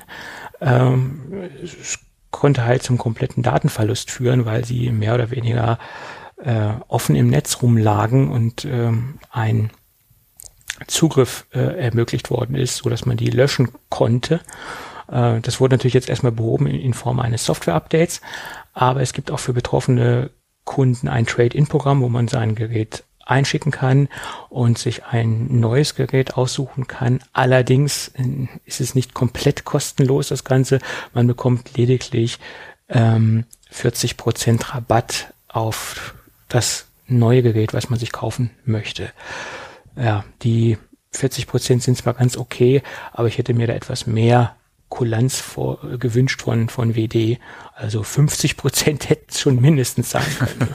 Ähm, 0.62 1.50
es 1.62 1.98
konnte 2.30 2.64
halt 2.64 2.82
zum 2.82 2.96
kompletten 2.96 3.42
Datenverlust 3.42 4.10
führen, 4.10 4.46
weil 4.46 4.64
sie 4.64 4.90
mehr 4.90 5.14
oder 5.14 5.30
weniger 5.30 5.78
äh, 6.42 6.70
offen 6.88 7.14
im 7.14 7.28
Netz 7.28 7.60
rumlagen 7.60 8.30
und 8.30 8.64
ähm, 8.64 9.18
ein 9.30 9.70
Zugriff 10.86 11.46
äh, 11.52 11.58
ermöglicht 11.58 12.30
worden 12.30 12.54
ist, 12.54 12.76
so 12.76 12.88
dass 12.88 13.04
man 13.04 13.18
die 13.18 13.30
löschen 13.30 13.68
konnte. 13.90 14.40
Äh, 15.10 15.40
das 15.40 15.60
wurde 15.60 15.74
natürlich 15.74 15.94
jetzt 15.94 16.08
erstmal 16.08 16.32
behoben 16.32 16.66
in, 16.66 16.94
Form 16.94 17.20
eines 17.20 17.44
Software-Updates, 17.44 18.20
aber 18.74 19.02
es 19.02 19.12
gibt 19.12 19.30
auch 19.30 19.40
für 19.40 19.52
betroffene 19.52 20.30
Kunden 20.64 21.08
ein 21.08 21.26
Trade-in-Programm, 21.26 22.02
wo 22.02 22.08
man 22.08 22.28
sein 22.28 22.54
Gerät 22.54 23.04
einschicken 23.24 23.72
kann 23.72 24.08
und 24.48 24.78
sich 24.78 25.04
ein 25.04 25.60
neues 25.60 25.94
Gerät 25.94 26.34
aussuchen 26.34 26.86
kann. 26.86 27.20
Allerdings 27.32 28.08
äh, 28.14 28.48
ist 28.64 28.80
es 28.80 28.94
nicht 28.94 29.14
komplett 29.14 29.64
kostenlos, 29.64 30.28
das 30.28 30.44
Ganze. 30.44 30.80
Man 31.12 31.26
bekommt 31.26 31.76
lediglich 31.76 32.38
ähm, 32.88 33.44
40% 33.72 34.74
Rabatt 34.74 35.32
auf 35.48 36.14
das 36.48 36.86
neue 37.06 37.42
Gerät, 37.42 37.74
was 37.74 37.90
man 37.90 37.98
sich 37.98 38.12
kaufen 38.12 38.50
möchte. 38.64 39.10
Ja, 39.96 40.24
die 40.42 40.78
40% 41.14 41.80
sind 41.80 41.96
zwar 41.96 42.14
ganz 42.14 42.36
okay, 42.36 42.82
aber 43.12 43.28
ich 43.28 43.38
hätte 43.38 43.54
mir 43.54 43.66
da 43.66 43.72
etwas 43.72 44.06
mehr 44.06 44.56
Kulanz 44.88 45.40
vor, 45.40 45.82
äh, 45.84 45.98
gewünscht 45.98 46.42
von, 46.42 46.68
von 46.68 46.94
WD. 46.94 47.38
Also 47.74 48.02
50 48.02 48.56
Prozent 48.56 49.08
hätten 49.10 49.26
es 49.28 49.40
schon 49.40 49.60
mindestens 49.60 50.10
sein 50.10 50.26
können. 50.38 50.74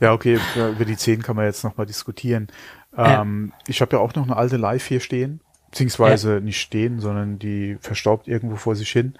ja, 0.00 0.12
okay, 0.14 0.38
über 0.56 0.84
die 0.84 0.96
10 0.96 1.22
kann 1.22 1.36
man 1.36 1.44
jetzt 1.44 1.64
nochmal 1.64 1.86
diskutieren. 1.86 2.48
Ähm, 2.96 3.52
ich 3.66 3.80
habe 3.80 3.96
ja 3.96 4.02
auch 4.02 4.14
noch 4.14 4.24
eine 4.24 4.36
alte 4.36 4.56
Live 4.56 4.86
hier 4.86 5.00
stehen, 5.00 5.40
beziehungsweise 5.70 6.34
ja. 6.34 6.40
nicht 6.40 6.60
stehen, 6.60 7.00
sondern 7.00 7.38
die 7.38 7.76
verstaubt 7.80 8.28
irgendwo 8.28 8.56
vor 8.56 8.74
sich 8.74 8.90
hin. 8.90 9.14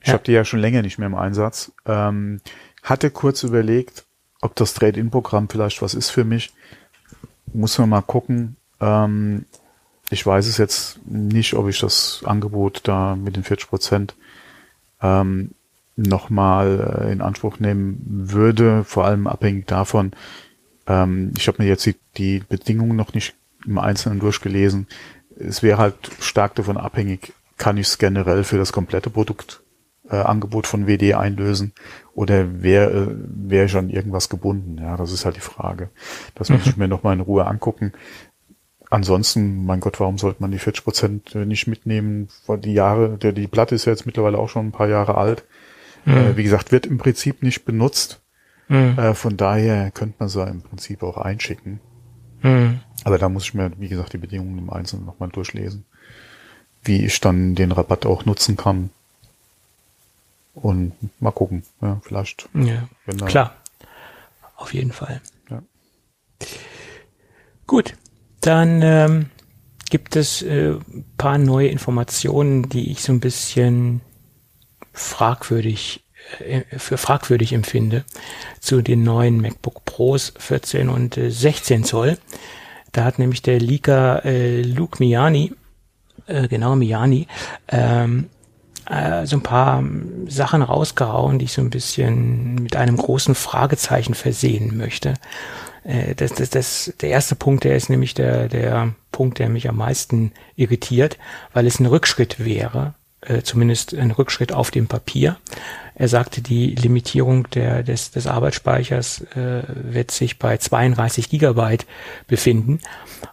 Ich 0.00 0.08
ja. 0.08 0.14
habe 0.14 0.24
die 0.24 0.32
ja 0.32 0.44
schon 0.44 0.60
länger 0.60 0.82
nicht 0.82 0.98
mehr 0.98 1.06
im 1.06 1.14
Einsatz. 1.14 1.72
Ähm, 1.86 2.40
hatte 2.82 3.10
kurz 3.10 3.42
überlegt, 3.42 4.04
ob 4.42 4.54
das 4.56 4.74
Trade-in-Programm 4.74 5.48
vielleicht 5.48 5.80
was 5.80 5.94
ist 5.94 6.10
für 6.10 6.24
mich. 6.24 6.52
Muss 7.52 7.78
man 7.78 7.88
mal 7.88 8.02
gucken. 8.02 8.56
Ähm, 8.80 9.46
ich 10.14 10.24
weiß 10.24 10.46
es 10.46 10.58
jetzt 10.58 11.04
nicht, 11.06 11.54
ob 11.54 11.68
ich 11.68 11.78
das 11.80 12.22
Angebot 12.24 12.80
da 12.84 13.16
mit 13.16 13.36
den 13.36 13.42
40 13.42 13.68
Prozent 13.68 14.14
ähm, 15.02 15.50
nochmal 15.96 17.04
äh, 17.06 17.12
in 17.12 17.20
Anspruch 17.20 17.58
nehmen 17.58 18.00
würde, 18.06 18.84
vor 18.84 19.04
allem 19.04 19.26
abhängig 19.26 19.66
davon. 19.66 20.12
Ähm, 20.86 21.32
ich 21.36 21.48
habe 21.48 21.62
mir 21.62 21.68
jetzt 21.68 21.84
die, 21.84 21.96
die 22.16 22.42
Bedingungen 22.48 22.96
noch 22.96 23.12
nicht 23.12 23.34
im 23.66 23.78
Einzelnen 23.78 24.20
durchgelesen. 24.20 24.86
Es 25.36 25.62
wäre 25.62 25.78
halt 25.78 25.96
stark 26.20 26.54
davon 26.54 26.76
abhängig, 26.76 27.32
kann 27.58 27.76
ich 27.76 27.88
es 27.88 27.98
generell 27.98 28.44
für 28.44 28.58
das 28.58 28.72
komplette 28.72 29.10
Produkt 29.10 29.62
äh, 30.08 30.16
Angebot 30.16 30.66
von 30.66 30.86
WD 30.86 31.14
einlösen 31.14 31.72
oder 32.14 32.62
wäre 32.62 32.90
äh, 32.90 33.14
wäre 33.16 33.66
ich 33.66 33.76
an 33.76 33.90
irgendwas 33.90 34.28
gebunden? 34.28 34.78
Ja, 34.80 34.96
das 34.96 35.12
ist 35.12 35.24
halt 35.24 35.36
die 35.36 35.40
Frage. 35.40 35.90
Das 36.36 36.50
muss 36.50 36.66
ich 36.66 36.76
mhm. 36.76 36.84
mir 36.84 36.88
nochmal 36.88 37.14
in 37.14 37.20
Ruhe 37.20 37.46
angucken. 37.46 37.92
Ansonsten, 38.94 39.66
mein 39.66 39.80
Gott, 39.80 39.98
warum 39.98 40.18
sollte 40.18 40.40
man 40.40 40.52
die 40.52 40.60
40 40.60 40.84
Prozent 40.84 41.34
nicht 41.34 41.66
mitnehmen? 41.66 42.28
Weil 42.46 42.58
die 42.58 42.74
Jahre, 42.74 43.18
der 43.18 43.32
die 43.32 43.48
Platte 43.48 43.74
ist 43.74 43.86
ja 43.86 43.92
jetzt 43.92 44.06
mittlerweile 44.06 44.38
auch 44.38 44.48
schon 44.48 44.68
ein 44.68 44.72
paar 44.72 44.88
Jahre 44.88 45.16
alt. 45.16 45.42
Mhm. 46.04 46.16
Äh, 46.16 46.36
wie 46.36 46.44
gesagt, 46.44 46.70
wird 46.70 46.86
im 46.86 46.98
Prinzip 46.98 47.42
nicht 47.42 47.64
benutzt. 47.64 48.20
Mhm. 48.68 48.96
Äh, 48.96 49.14
von 49.14 49.36
daher 49.36 49.90
könnte 49.90 50.14
man 50.20 50.28
sie 50.28 50.46
im 50.46 50.62
Prinzip 50.62 51.02
auch 51.02 51.16
einschicken. 51.16 51.80
Mhm. 52.42 52.82
Aber 53.02 53.18
da 53.18 53.28
muss 53.28 53.42
ich 53.46 53.54
mir, 53.54 53.72
wie 53.78 53.88
gesagt, 53.88 54.12
die 54.12 54.18
Bedingungen 54.18 54.58
im 54.58 54.70
Einzelnen 54.70 55.06
nochmal 55.06 55.28
durchlesen. 55.28 55.84
Wie 56.84 57.04
ich 57.04 57.20
dann 57.20 57.56
den 57.56 57.72
Rabatt 57.72 58.06
auch 58.06 58.24
nutzen 58.24 58.56
kann. 58.56 58.90
Und 60.54 60.92
mal 61.20 61.32
gucken, 61.32 61.64
ja, 61.80 62.00
vielleicht. 62.04 62.48
Ja, 62.54 62.86
klar. 63.26 63.56
Auf 64.54 64.72
jeden 64.72 64.92
Fall. 64.92 65.20
Ja. 65.50 65.62
Gut, 67.66 67.96
dann 68.46 68.82
ähm, 68.82 69.26
gibt 69.90 70.16
es 70.16 70.42
äh, 70.42 70.74
paar 71.16 71.38
neue 71.38 71.68
Informationen, 71.68 72.68
die 72.68 72.90
ich 72.90 73.02
so 73.02 73.12
ein 73.12 73.20
bisschen 73.20 74.00
fragwürdig 74.92 76.04
äh, 76.40 76.62
für 76.78 76.96
fragwürdig 76.96 77.52
empfinde 77.52 78.04
zu 78.60 78.82
den 78.82 79.02
neuen 79.02 79.40
MacBook 79.40 79.84
Pros 79.84 80.32
14 80.38 80.88
und 80.88 81.16
äh, 81.16 81.30
16 81.30 81.84
Zoll. 81.84 82.18
Da 82.92 83.04
hat 83.04 83.18
nämlich 83.18 83.42
der 83.42 83.58
Leaker 83.58 84.24
äh, 84.24 84.62
Luke 84.62 85.02
Miani, 85.02 85.52
äh, 86.26 86.48
genau 86.48 86.76
Miani, 86.76 87.26
ähm, 87.68 88.30
äh, 88.88 89.26
so 89.26 89.36
ein 89.36 89.42
paar 89.42 89.82
Sachen 90.28 90.62
rausgehauen, 90.62 91.38
die 91.38 91.46
ich 91.46 91.52
so 91.52 91.62
ein 91.62 91.70
bisschen 91.70 92.56
mit 92.56 92.76
einem 92.76 92.96
großen 92.96 93.34
Fragezeichen 93.34 94.14
versehen 94.14 94.76
möchte. 94.76 95.14
Äh, 95.84 96.14
das, 96.14 96.32
das, 96.32 96.50
das, 96.50 96.92
der 97.00 97.10
erste 97.10 97.36
Punkt, 97.36 97.64
der 97.64 97.76
ist 97.76 97.90
nämlich 97.90 98.14
der, 98.14 98.48
der 98.48 98.94
Punkt, 99.12 99.38
der 99.38 99.48
mich 99.48 99.68
am 99.68 99.76
meisten 99.76 100.32
irritiert, 100.56 101.18
weil 101.52 101.66
es 101.66 101.78
ein 101.78 101.86
Rückschritt 101.86 102.44
wäre, 102.44 102.94
äh, 103.20 103.42
zumindest 103.42 103.94
ein 103.94 104.10
Rückschritt 104.10 104.52
auf 104.52 104.70
dem 104.70 104.86
Papier. 104.88 105.36
Er 105.94 106.08
sagte, 106.08 106.42
die 106.42 106.74
Limitierung 106.74 107.48
der, 107.50 107.84
des, 107.84 108.10
des 108.10 108.26
Arbeitsspeichers 108.26 109.20
äh, 109.36 109.62
wird 109.68 110.10
sich 110.10 110.38
bei 110.40 110.56
32 110.56 111.30
Gigabyte 111.30 111.86
befinden. 112.26 112.80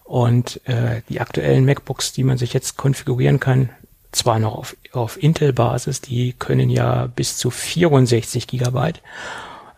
Und 0.04 0.62
äh, 0.68 1.02
die 1.10 1.22
aktuellen 1.22 1.66
MacBooks, 1.66 2.14
die 2.14 2.24
man 2.24 2.38
sich 2.38 2.54
jetzt 2.54 2.78
konfigurieren 2.78 3.40
kann, 3.40 3.70
zwar 4.12 4.40
noch 4.40 4.56
auf, 4.56 4.76
auf 4.92 5.22
Intel-Basis, 5.22 6.02
die 6.02 6.34
können 6.34 6.70
ja 6.70 7.08
bis 7.08 7.38
zu 7.38 7.50
64 7.50 8.46
Gigabyte. 8.46 9.02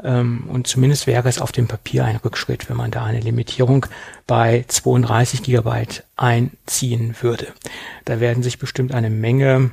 Ähm, 0.04 0.46
und 0.50 0.68
zumindest 0.68 1.08
wäre 1.08 1.28
es 1.30 1.40
auf 1.40 1.52
dem 1.52 1.68
Papier 1.68 2.06
ein 2.06 2.18
Rückschritt, 2.18 2.70
wenn 2.70 2.78
man 2.78 2.92
da 2.92 3.04
eine 3.04 3.20
Limitierung 3.20 3.86
bei 4.28 4.66
32 4.68 5.44
Gigabyte 5.44 6.04
einziehen 6.16 7.16
würde. 7.22 7.48
Da 8.06 8.20
werden 8.20 8.44
sich 8.44 8.60
bestimmt 8.60 8.94
eine 8.94 9.10
Menge 9.10 9.72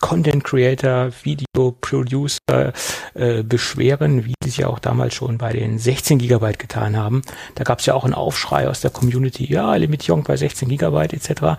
Content 0.00 0.44
Creator, 0.44 1.10
Video 1.22 1.72
Producer 1.80 2.72
äh, 3.14 3.42
beschweren, 3.42 4.24
wie 4.24 4.34
sie 4.42 4.50
es 4.50 4.56
ja 4.58 4.68
auch 4.68 4.78
damals 4.78 5.14
schon 5.14 5.38
bei 5.38 5.52
den 5.52 5.78
16 5.78 6.18
Gigabyte 6.18 6.58
getan 6.58 6.96
haben. 6.96 7.22
Da 7.54 7.64
gab 7.64 7.80
es 7.80 7.86
ja 7.86 7.94
auch 7.94 8.04
einen 8.04 8.14
Aufschrei 8.14 8.68
aus 8.68 8.80
der 8.80 8.90
Community, 8.90 9.50
ja, 9.50 9.74
Limitierung 9.74 10.22
bei 10.22 10.36
16 10.36 10.68
Gigabyte 10.68 11.14
etc. 11.14 11.58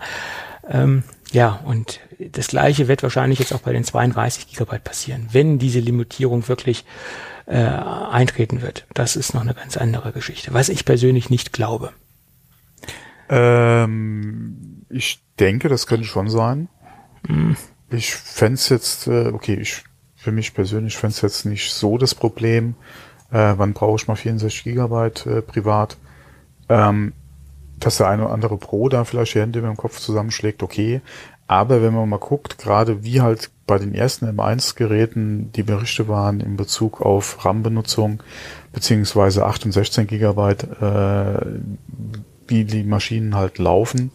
Ähm, 0.70 1.02
ja, 1.32 1.60
und 1.64 2.00
das 2.18 2.48
gleiche 2.48 2.88
wird 2.88 3.02
wahrscheinlich 3.02 3.38
jetzt 3.38 3.52
auch 3.52 3.60
bei 3.60 3.72
den 3.72 3.84
32 3.84 4.48
Gigabyte 4.48 4.84
passieren, 4.84 5.28
wenn 5.32 5.58
diese 5.58 5.80
Limitierung 5.80 6.48
wirklich 6.48 6.84
äh, 7.46 7.56
eintreten 7.56 8.62
wird. 8.62 8.86
Das 8.94 9.16
ist 9.16 9.34
noch 9.34 9.42
eine 9.42 9.54
ganz 9.54 9.76
andere 9.76 10.12
Geschichte, 10.12 10.52
was 10.52 10.68
ich 10.68 10.84
persönlich 10.84 11.30
nicht 11.30 11.52
glaube. 11.52 11.92
Ähm, 13.28 14.84
ich 14.88 15.22
denke, 15.38 15.68
das 15.68 15.86
könnte 15.86 16.06
schon 16.06 16.28
sein. 16.28 16.68
Mm. 17.26 17.52
Ich 17.90 18.14
fände 18.14 18.60
jetzt, 18.68 19.06
äh, 19.06 19.28
okay, 19.28 19.54
ich 19.54 19.84
für 20.14 20.32
mich 20.32 20.52
persönlich 20.52 20.96
fände 20.96 21.16
jetzt 21.22 21.46
nicht 21.46 21.72
so 21.72 21.96
das 21.96 22.14
Problem, 22.14 22.74
äh, 23.30 23.54
wann 23.56 23.72
brauche 23.72 23.96
ich 23.96 24.08
mal 24.08 24.16
64 24.16 24.64
Gigabyte 24.64 25.26
äh, 25.26 25.42
privat. 25.42 25.96
Ähm, 26.68 27.12
dass 27.78 27.98
der 27.98 28.08
eine 28.08 28.24
oder 28.24 28.32
andere 28.32 28.56
Pro 28.58 28.88
da 28.88 29.04
vielleicht 29.04 29.34
die 29.34 29.40
Hände 29.40 29.62
mit 29.62 29.70
dem 29.70 29.76
Kopf 29.76 29.98
zusammenschlägt, 30.00 30.62
okay. 30.62 31.00
Aber 31.48 31.82
wenn 31.82 31.94
man 31.94 32.08
mal 32.08 32.18
guckt, 32.18 32.58
gerade 32.58 33.02
wie 33.02 33.22
halt 33.22 33.50
bei 33.66 33.78
den 33.78 33.94
ersten 33.94 34.26
M1-Geräten 34.26 35.50
die 35.52 35.62
Berichte 35.62 36.06
waren 36.06 36.40
in 36.40 36.56
Bezug 36.56 37.00
auf 37.00 37.44
RAM-Benutzung, 37.44 38.22
beziehungsweise 38.72 39.46
8 39.46 39.64
und 39.64 39.72
16 39.72 40.06
Gigabyte, 40.06 40.64
äh, 40.80 41.46
wie 42.46 42.64
die 42.64 42.84
Maschinen 42.84 43.34
halt 43.34 43.58
laufen, 43.58 44.10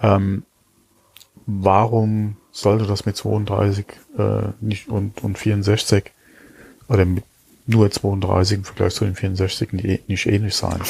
ähm, 0.00 0.44
warum 1.46 2.36
sollte 2.50 2.86
das 2.86 3.06
mit 3.06 3.16
32 3.16 3.86
äh, 4.18 4.22
nicht 4.60 4.88
und, 4.88 5.24
und 5.24 5.38
64 5.38 6.12
oder 6.88 7.06
mit 7.06 7.24
nur 7.66 7.90
32 7.90 8.58
im 8.58 8.64
Vergleich 8.64 8.94
zu 8.94 9.06
den 9.06 9.14
64 9.14 9.72
nicht, 9.72 10.08
nicht 10.08 10.26
ähnlich 10.26 10.54
sein? 10.54 10.80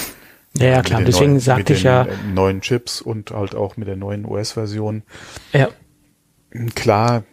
Ja, 0.56 0.66
ja 0.66 0.82
klar. 0.82 1.02
Deswegen 1.02 1.32
neuen, 1.32 1.40
sagte 1.40 1.72
ich 1.72 1.82
ja. 1.82 2.06
neuen 2.34 2.60
Chips 2.60 3.00
und 3.00 3.30
halt 3.30 3.54
auch 3.54 3.76
mit 3.76 3.88
der 3.88 3.96
neuen 3.96 4.24
OS-Version. 4.24 5.02
Ja. 5.52 5.68
Klar, 6.74 7.24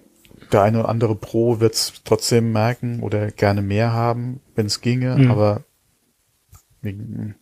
der 0.51 0.63
eine 0.63 0.79
oder 0.79 0.89
andere 0.89 1.15
Pro 1.15 1.59
wird 1.59 1.73
es 1.73 1.93
trotzdem 2.03 2.51
merken 2.51 3.01
oder 3.01 3.31
gerne 3.31 3.61
mehr 3.61 3.93
haben, 3.93 4.39
wenn 4.55 4.65
es 4.65 4.81
ginge, 4.81 5.15
mhm. 5.17 5.31
aber 5.31 5.63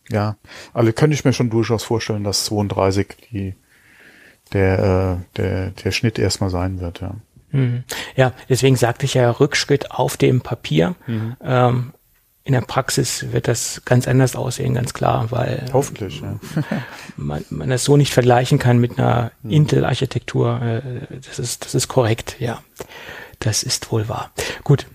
ja, 0.10 0.38
also 0.74 0.92
könnte 0.94 1.14
ich 1.14 1.24
mir 1.24 1.34
schon 1.34 1.52
durchaus 1.52 1.84
vorstellen, 1.84 2.24
dass 2.24 2.46
32 2.46 3.08
die 3.32 3.54
der, 4.54 5.20
äh, 5.20 5.38
der, 5.38 5.70
der 5.72 5.92
Schnitt 5.92 6.18
erstmal 6.18 6.50
sein 6.50 6.80
wird, 6.80 7.02
ja. 7.02 7.16
Mhm. 7.52 7.84
Ja, 8.16 8.34
deswegen 8.50 8.76
sagte 8.76 9.06
ich 9.06 9.14
ja 9.14 9.30
Rückschritt 9.30 9.92
auf 9.92 10.18
dem 10.18 10.42
Papier. 10.42 10.96
Mhm. 11.06 11.36
Ähm, 11.42 11.94
in 12.48 12.54
der 12.54 12.62
Praxis 12.62 13.34
wird 13.34 13.50
das 13.50 13.82
ganz 13.84 14.08
anders 14.08 14.38
aussehen, 14.38 14.74
ganz 14.74 14.94
klar, 14.94 15.32
weil 15.32 15.66
hoffentlich 15.74 16.22
ja. 16.22 16.40
man, 17.18 17.44
man 17.50 17.70
das 17.70 17.84
so 17.84 17.98
nicht 17.98 18.14
vergleichen 18.14 18.58
kann 18.58 18.78
mit 18.78 18.98
einer 18.98 19.34
hm. 19.42 19.52
Intel-Architektur. 19.52 20.62
Äh, 20.62 20.82
das 21.28 21.40
ist 21.40 21.66
das 21.66 21.76
ist 21.76 21.90
korrekt, 21.90 22.38
ja, 22.40 22.64
das 23.40 23.64
ist 23.64 23.92
wohl 23.92 24.08
wahr. 24.08 24.32
Gut. 24.64 24.88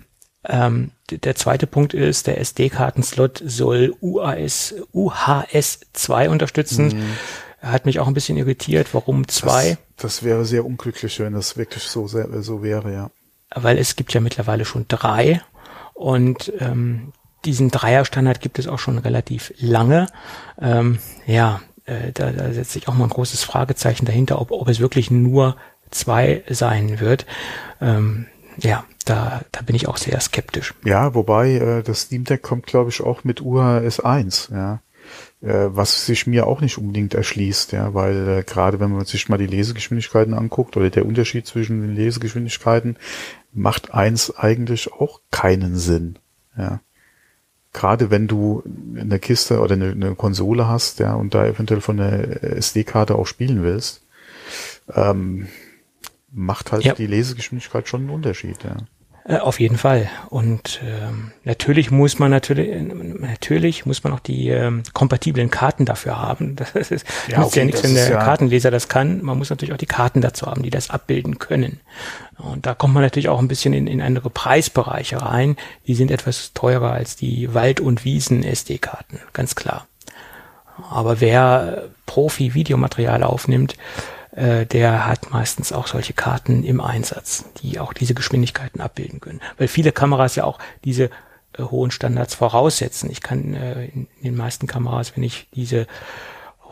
Ähm, 0.44 0.92
der 1.10 1.36
zweite 1.36 1.66
Punkt 1.66 1.92
ist, 1.92 2.26
der 2.26 2.40
SD-Kartenslot 2.40 3.42
soll 3.44 3.94
UAS, 4.00 4.74
UHS 4.94 5.80
2 5.92 6.30
unterstützen. 6.30 6.90
Hm. 6.90 7.02
Hat 7.60 7.84
mich 7.84 8.00
auch 8.00 8.08
ein 8.08 8.14
bisschen 8.14 8.38
irritiert. 8.38 8.94
Warum 8.94 9.28
zwei? 9.28 9.76
Das, 9.96 10.14
das 10.14 10.22
wäre 10.22 10.46
sehr 10.46 10.64
unglücklich, 10.64 11.20
wenn 11.20 11.34
das 11.34 11.58
wirklich 11.58 11.82
so, 11.84 12.06
so 12.06 12.62
wäre, 12.62 12.92
ja. 12.92 13.10
Weil 13.54 13.76
es 13.76 13.94
gibt 13.94 14.14
ja 14.14 14.22
mittlerweile 14.22 14.64
schon 14.64 14.86
drei 14.88 15.42
und 15.92 16.50
ähm, 16.58 17.12
diesen 17.44 17.70
Dreierstandard 17.70 18.40
gibt 18.40 18.58
es 18.58 18.68
auch 18.68 18.78
schon 18.78 18.98
relativ 18.98 19.52
lange. 19.58 20.06
Ähm, 20.60 20.98
ja, 21.26 21.60
äh, 21.84 22.12
da, 22.12 22.30
da 22.30 22.52
setzt 22.52 22.72
sich 22.72 22.88
auch 22.88 22.94
mal 22.94 23.04
ein 23.04 23.10
großes 23.10 23.42
Fragezeichen 23.42 24.06
dahinter, 24.06 24.40
ob, 24.40 24.50
ob 24.50 24.68
es 24.68 24.80
wirklich 24.80 25.10
nur 25.10 25.56
zwei 25.90 26.42
sein 26.48 27.00
wird. 27.00 27.26
Ähm, 27.80 28.26
ja, 28.58 28.84
da, 29.04 29.42
da 29.50 29.62
bin 29.62 29.74
ich 29.74 29.88
auch 29.88 29.96
sehr 29.96 30.20
skeptisch. 30.20 30.74
Ja, 30.84 31.14
wobei 31.14 31.52
äh, 31.52 31.82
das 31.82 32.02
Steam 32.02 32.24
Deck 32.24 32.42
kommt, 32.42 32.66
glaube 32.66 32.90
ich, 32.90 33.00
auch 33.00 33.24
mit 33.24 33.40
UHS 33.40 34.00
1, 34.00 34.50
ja. 34.52 34.80
Äh, 35.42 35.70
was 35.70 36.06
sich 36.06 36.28
mir 36.28 36.46
auch 36.46 36.60
nicht 36.60 36.78
unbedingt 36.78 37.14
erschließt, 37.14 37.72
ja, 37.72 37.92
weil 37.94 38.28
äh, 38.28 38.42
gerade 38.44 38.78
wenn 38.78 38.92
man 38.92 39.04
sich 39.04 39.28
mal 39.28 39.38
die 39.38 39.48
Lesegeschwindigkeiten 39.48 40.34
anguckt 40.34 40.76
oder 40.76 40.88
der 40.88 41.04
Unterschied 41.04 41.46
zwischen 41.46 41.80
den 41.80 41.96
Lesegeschwindigkeiten, 41.96 42.96
macht 43.52 43.92
eins 43.92 44.34
eigentlich 44.36 44.92
auch 44.92 45.20
keinen 45.32 45.76
Sinn. 45.76 46.18
Ja 46.56 46.80
gerade 47.72 48.10
wenn 48.10 48.28
du 48.28 48.62
eine 48.98 49.18
Kiste 49.18 49.60
oder 49.60 49.74
eine, 49.74 49.92
eine, 49.92 50.14
Konsole 50.14 50.68
hast, 50.68 50.98
ja, 50.98 51.14
und 51.14 51.34
da 51.34 51.46
eventuell 51.46 51.80
von 51.80 51.96
der 51.96 52.42
SD-Karte 52.42 53.14
auch 53.14 53.26
spielen 53.26 53.62
willst, 53.62 54.02
ähm, 54.92 55.48
macht 56.30 56.72
halt 56.72 56.84
ja. 56.84 56.94
die 56.94 57.06
Lesegeschwindigkeit 57.06 57.88
schon 57.88 58.02
einen 58.02 58.10
Unterschied, 58.10 58.62
ja. 58.64 58.76
Äh, 59.24 59.36
auf 59.36 59.60
jeden 59.60 59.78
Fall. 59.78 60.08
Und 60.30 60.80
ähm, 60.84 61.30
natürlich 61.44 61.92
muss 61.92 62.18
man 62.18 62.30
natürlich, 62.30 62.92
natürlich 62.92 63.86
muss 63.86 64.02
man 64.02 64.12
auch 64.12 64.20
die 64.20 64.48
ähm, 64.48 64.82
kompatiblen 64.94 65.50
Karten 65.50 65.84
dafür 65.84 66.20
haben. 66.20 66.56
Das 66.74 66.90
ist 66.90 67.06
ja, 67.28 67.38
nützt 67.38 67.52
okay, 67.52 67.58
ja 67.60 67.64
nichts, 67.66 67.82
wenn 67.82 67.94
der 67.94 68.10
ja 68.10 68.24
Kartenleser 68.24 68.70
das 68.70 68.88
kann. 68.88 69.22
Man 69.22 69.38
muss 69.38 69.50
natürlich 69.50 69.72
auch 69.72 69.78
die 69.78 69.86
Karten 69.86 70.20
dazu 70.20 70.46
haben, 70.46 70.62
die 70.62 70.70
das 70.70 70.90
abbilden 70.90 71.38
können. 71.38 71.80
Und 72.38 72.66
da 72.66 72.74
kommt 72.74 72.94
man 72.94 73.02
natürlich 73.02 73.28
auch 73.28 73.38
ein 73.38 73.48
bisschen 73.48 73.74
in, 73.74 73.86
in 73.86 74.00
andere 74.00 74.30
Preisbereiche 74.30 75.22
rein. 75.22 75.56
Die 75.86 75.94
sind 75.94 76.10
etwas 76.10 76.52
teurer 76.54 76.92
als 76.92 77.16
die 77.16 77.54
Wald- 77.54 77.80
und 77.80 78.04
Wiesen-SD-Karten, 78.04 79.20
ganz 79.32 79.54
klar. 79.54 79.86
Aber 80.90 81.20
wer 81.20 81.88
Profi-Videomaterial 82.06 83.22
aufnimmt, 83.22 83.76
äh, 84.32 84.66
der 84.66 85.06
hat 85.06 85.30
meistens 85.30 85.72
auch 85.72 85.86
solche 85.86 86.14
Karten 86.14 86.64
im 86.64 86.80
Einsatz, 86.80 87.44
die 87.62 87.78
auch 87.78 87.92
diese 87.92 88.14
Geschwindigkeiten 88.14 88.80
abbilden 88.80 89.20
können. 89.20 89.40
Weil 89.58 89.68
viele 89.68 89.92
Kameras 89.92 90.36
ja 90.36 90.44
auch 90.44 90.58
diese 90.84 91.10
äh, 91.58 91.62
hohen 91.62 91.90
Standards 91.90 92.34
voraussetzen. 92.34 93.10
Ich 93.10 93.20
kann 93.20 93.54
äh, 93.54 93.84
in, 93.86 94.06
in 94.18 94.24
den 94.24 94.36
meisten 94.36 94.66
Kameras, 94.66 95.14
wenn 95.16 95.22
ich 95.22 95.48
diese 95.54 95.86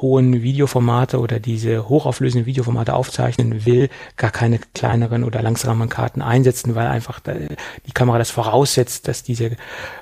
hohen 0.01 0.43
Videoformate 0.43 1.19
oder 1.21 1.39
diese 1.39 1.89
hochauflösenden 1.89 2.47
Videoformate 2.47 2.95
aufzeichnen 2.95 3.67
will, 3.67 3.91
gar 4.17 4.31
keine 4.31 4.59
kleineren 4.59 5.25
oder 5.25 5.43
langsamen 5.43 5.91
Karten 5.91 6.23
einsetzen, 6.23 6.75
weil 6.75 6.87
einfach 6.87 7.21
die 7.21 7.93
Kamera 7.93 8.17
das 8.17 8.31
voraussetzt, 8.31 9.09
dass 9.09 9.23
diese 9.23 9.57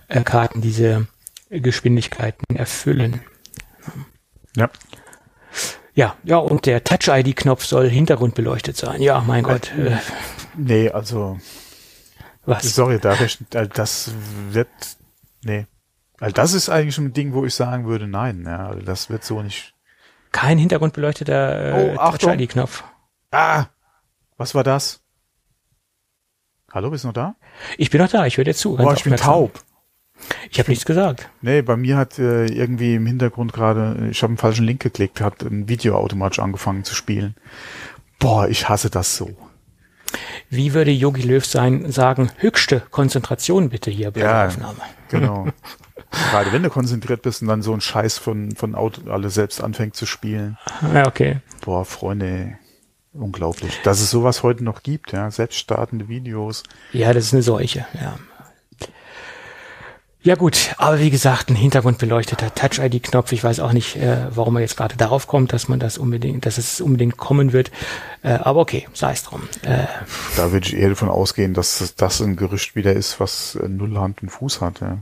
äh, 0.07 0.23
Karten 0.23 0.61
diese 0.61 1.09
Geschwindigkeiten 1.51 2.55
erfüllen. 2.55 3.21
Ja. 4.57 4.71
Ja, 5.99 6.15
ja, 6.23 6.37
und 6.37 6.65
der 6.67 6.85
Touch-ID-Knopf 6.85 7.65
soll 7.65 7.89
hintergrundbeleuchtet 7.91 8.77
sein. 8.77 9.03
Ja, 9.03 9.21
mein 9.27 9.45
äh, 9.45 9.49
Gott. 9.49 9.73
Äh, 9.77 9.97
nee, 10.57 10.89
also. 10.89 11.41
Was? 12.45 12.73
Sorry, 12.73 13.01
da, 13.01 13.17
das 13.67 14.13
wird. 14.51 14.69
Nee. 15.43 15.67
Weil 16.19 16.31
das 16.31 16.53
ist 16.53 16.69
eigentlich 16.69 16.95
schon 16.95 17.07
ein 17.07 17.13
Ding, 17.15 17.33
wo 17.33 17.45
ich 17.45 17.53
sagen 17.53 17.87
würde, 17.87 18.07
nein, 18.07 18.45
ja, 18.47 18.77
das 18.77 19.11
wird 19.11 19.25
so 19.25 19.43
nicht 19.43 19.75
kein 20.31 20.57
hintergrundbeleuchteter 20.59 21.95
äh, 21.95 21.97
oh, 21.97 22.17
Touch-ID-Knopf. 22.17 22.85
Ah, 23.33 23.65
was 24.37 24.55
war 24.55 24.63
das? 24.63 25.01
Hallo, 26.71 26.91
bist 26.91 27.03
du 27.03 27.09
noch 27.09 27.15
da? 27.15 27.35
Ich 27.77 27.91
bin 27.91 28.01
noch 28.01 28.11
da, 28.11 28.25
ich 28.25 28.37
höre 28.37 28.45
dir 28.45 28.55
zu. 28.55 28.77
Boah, 28.77 28.95
ich 28.95 29.03
bin 29.03 29.17
taub. 29.17 29.65
Ich 30.51 30.59
habe 30.59 30.71
nichts 30.71 30.85
gesagt. 30.85 31.29
Nee, 31.43 31.63
bei 31.63 31.77
mir 31.77 31.97
hat 31.97 32.19
äh, 32.19 32.47
irgendwie 32.47 32.95
im 32.95 33.07
Hintergrund 33.07 33.53
gerade, 33.53 34.09
ich 34.11 34.23
habe 34.23 34.31
einen 34.31 34.39
falschen 34.39 34.65
Link 34.65 34.81
geklickt, 34.81 35.21
hat 35.21 35.43
ein 35.43 35.69
Video 35.69 35.97
automatisch 35.97 36.39
angefangen 36.39 36.85
zu 36.85 36.95
spielen. 36.95 37.35
Boah, 38.19 38.49
ich 38.49 38.69
hasse 38.69 38.91
das 38.91 39.17
so. 39.17 39.31
Wie 40.51 40.73
würde 40.73 40.91
Yogi 40.91 41.23
Löw 41.23 41.45
sein 41.45 41.91
sagen, 41.93 42.31
höchste 42.39 42.81
Konzentration 42.91 43.69
bitte 43.69 43.91
hier 43.91 44.11
bei 44.11 44.21
ja, 44.21 44.27
der 44.27 44.49
Aufnahme. 44.49 44.81
Genau. 45.11 45.49
Gerade 46.31 46.53
wenn 46.53 46.63
du 46.63 46.71
konzentriert 46.71 47.23
bist 47.23 47.43
und 47.43 47.49
dann 47.49 47.61
so 47.61 47.75
ein 47.75 47.83
Scheiß 47.83 48.17
von, 48.17 48.53
von 48.57 48.75
Auto 48.75 49.11
alle 49.11 49.29
selbst 49.29 49.63
anfängt 49.63 49.95
zu 49.95 50.07
spielen. 50.07 50.57
Ja, 50.95 51.07
okay. 51.07 51.41
Boah, 51.61 51.85
Freunde, 51.85 52.59
unglaublich. 53.13 53.79
Dass 53.83 54.01
es 54.01 54.11
sowas 54.11 54.43
heute 54.43 54.65
noch 54.65 54.83
gibt, 54.83 55.13
ja, 55.13 55.31
selbststartende 55.31 56.09
Videos. 56.09 56.63
Ja, 56.93 57.13
das 57.13 57.27
ist 57.27 57.35
eine 57.35 57.43
Seuche, 57.43 57.87
ja. 58.01 58.19
Ja 60.29 60.35
gut, 60.35 60.75
aber 60.77 61.01
wie 61.01 61.09
gesagt, 61.09 61.49
ein 61.49 61.55
hintergrundbeleuchteter 61.55 62.55
Touch-ID-Knopf. 62.55 63.33
Ich 63.33 63.43
weiß 63.43 63.61
auch 63.61 63.73
nicht, 63.73 63.97
äh, 63.97 64.27
warum 64.29 64.57
er 64.57 64.61
jetzt 64.61 64.77
gerade 64.77 64.95
darauf 64.95 65.27
kommt, 65.27 65.55
dass 65.55 65.69
man 65.69 65.81
das 65.81 65.97
unbedingt, 65.97 66.45
dass 66.45 66.59
es 66.59 66.83
unbedingt 66.83 67.17
kommen 67.17 67.55
wird. 67.55 67.71
Äh, 68.23 68.33
aber 68.33 68.61
okay, 68.61 68.87
sei 68.93 69.13
es 69.13 69.23
drum. 69.23 69.49
Äh, 69.63 69.87
da 70.37 70.53
würde 70.53 70.67
ich 70.67 70.77
eher 70.77 70.91
davon 70.91 71.09
ausgehen, 71.09 71.55
dass 71.55 71.95
das 71.97 72.21
ein 72.21 72.37
Gerücht 72.37 72.77
wieder 72.77 72.93
ist, 72.93 73.21
was 73.21 73.59
null 73.67 73.97
Hand 73.97 74.23
und 74.23 74.29
Fuß 74.29 74.61
hat. 74.61 74.83
Ja 74.83 74.99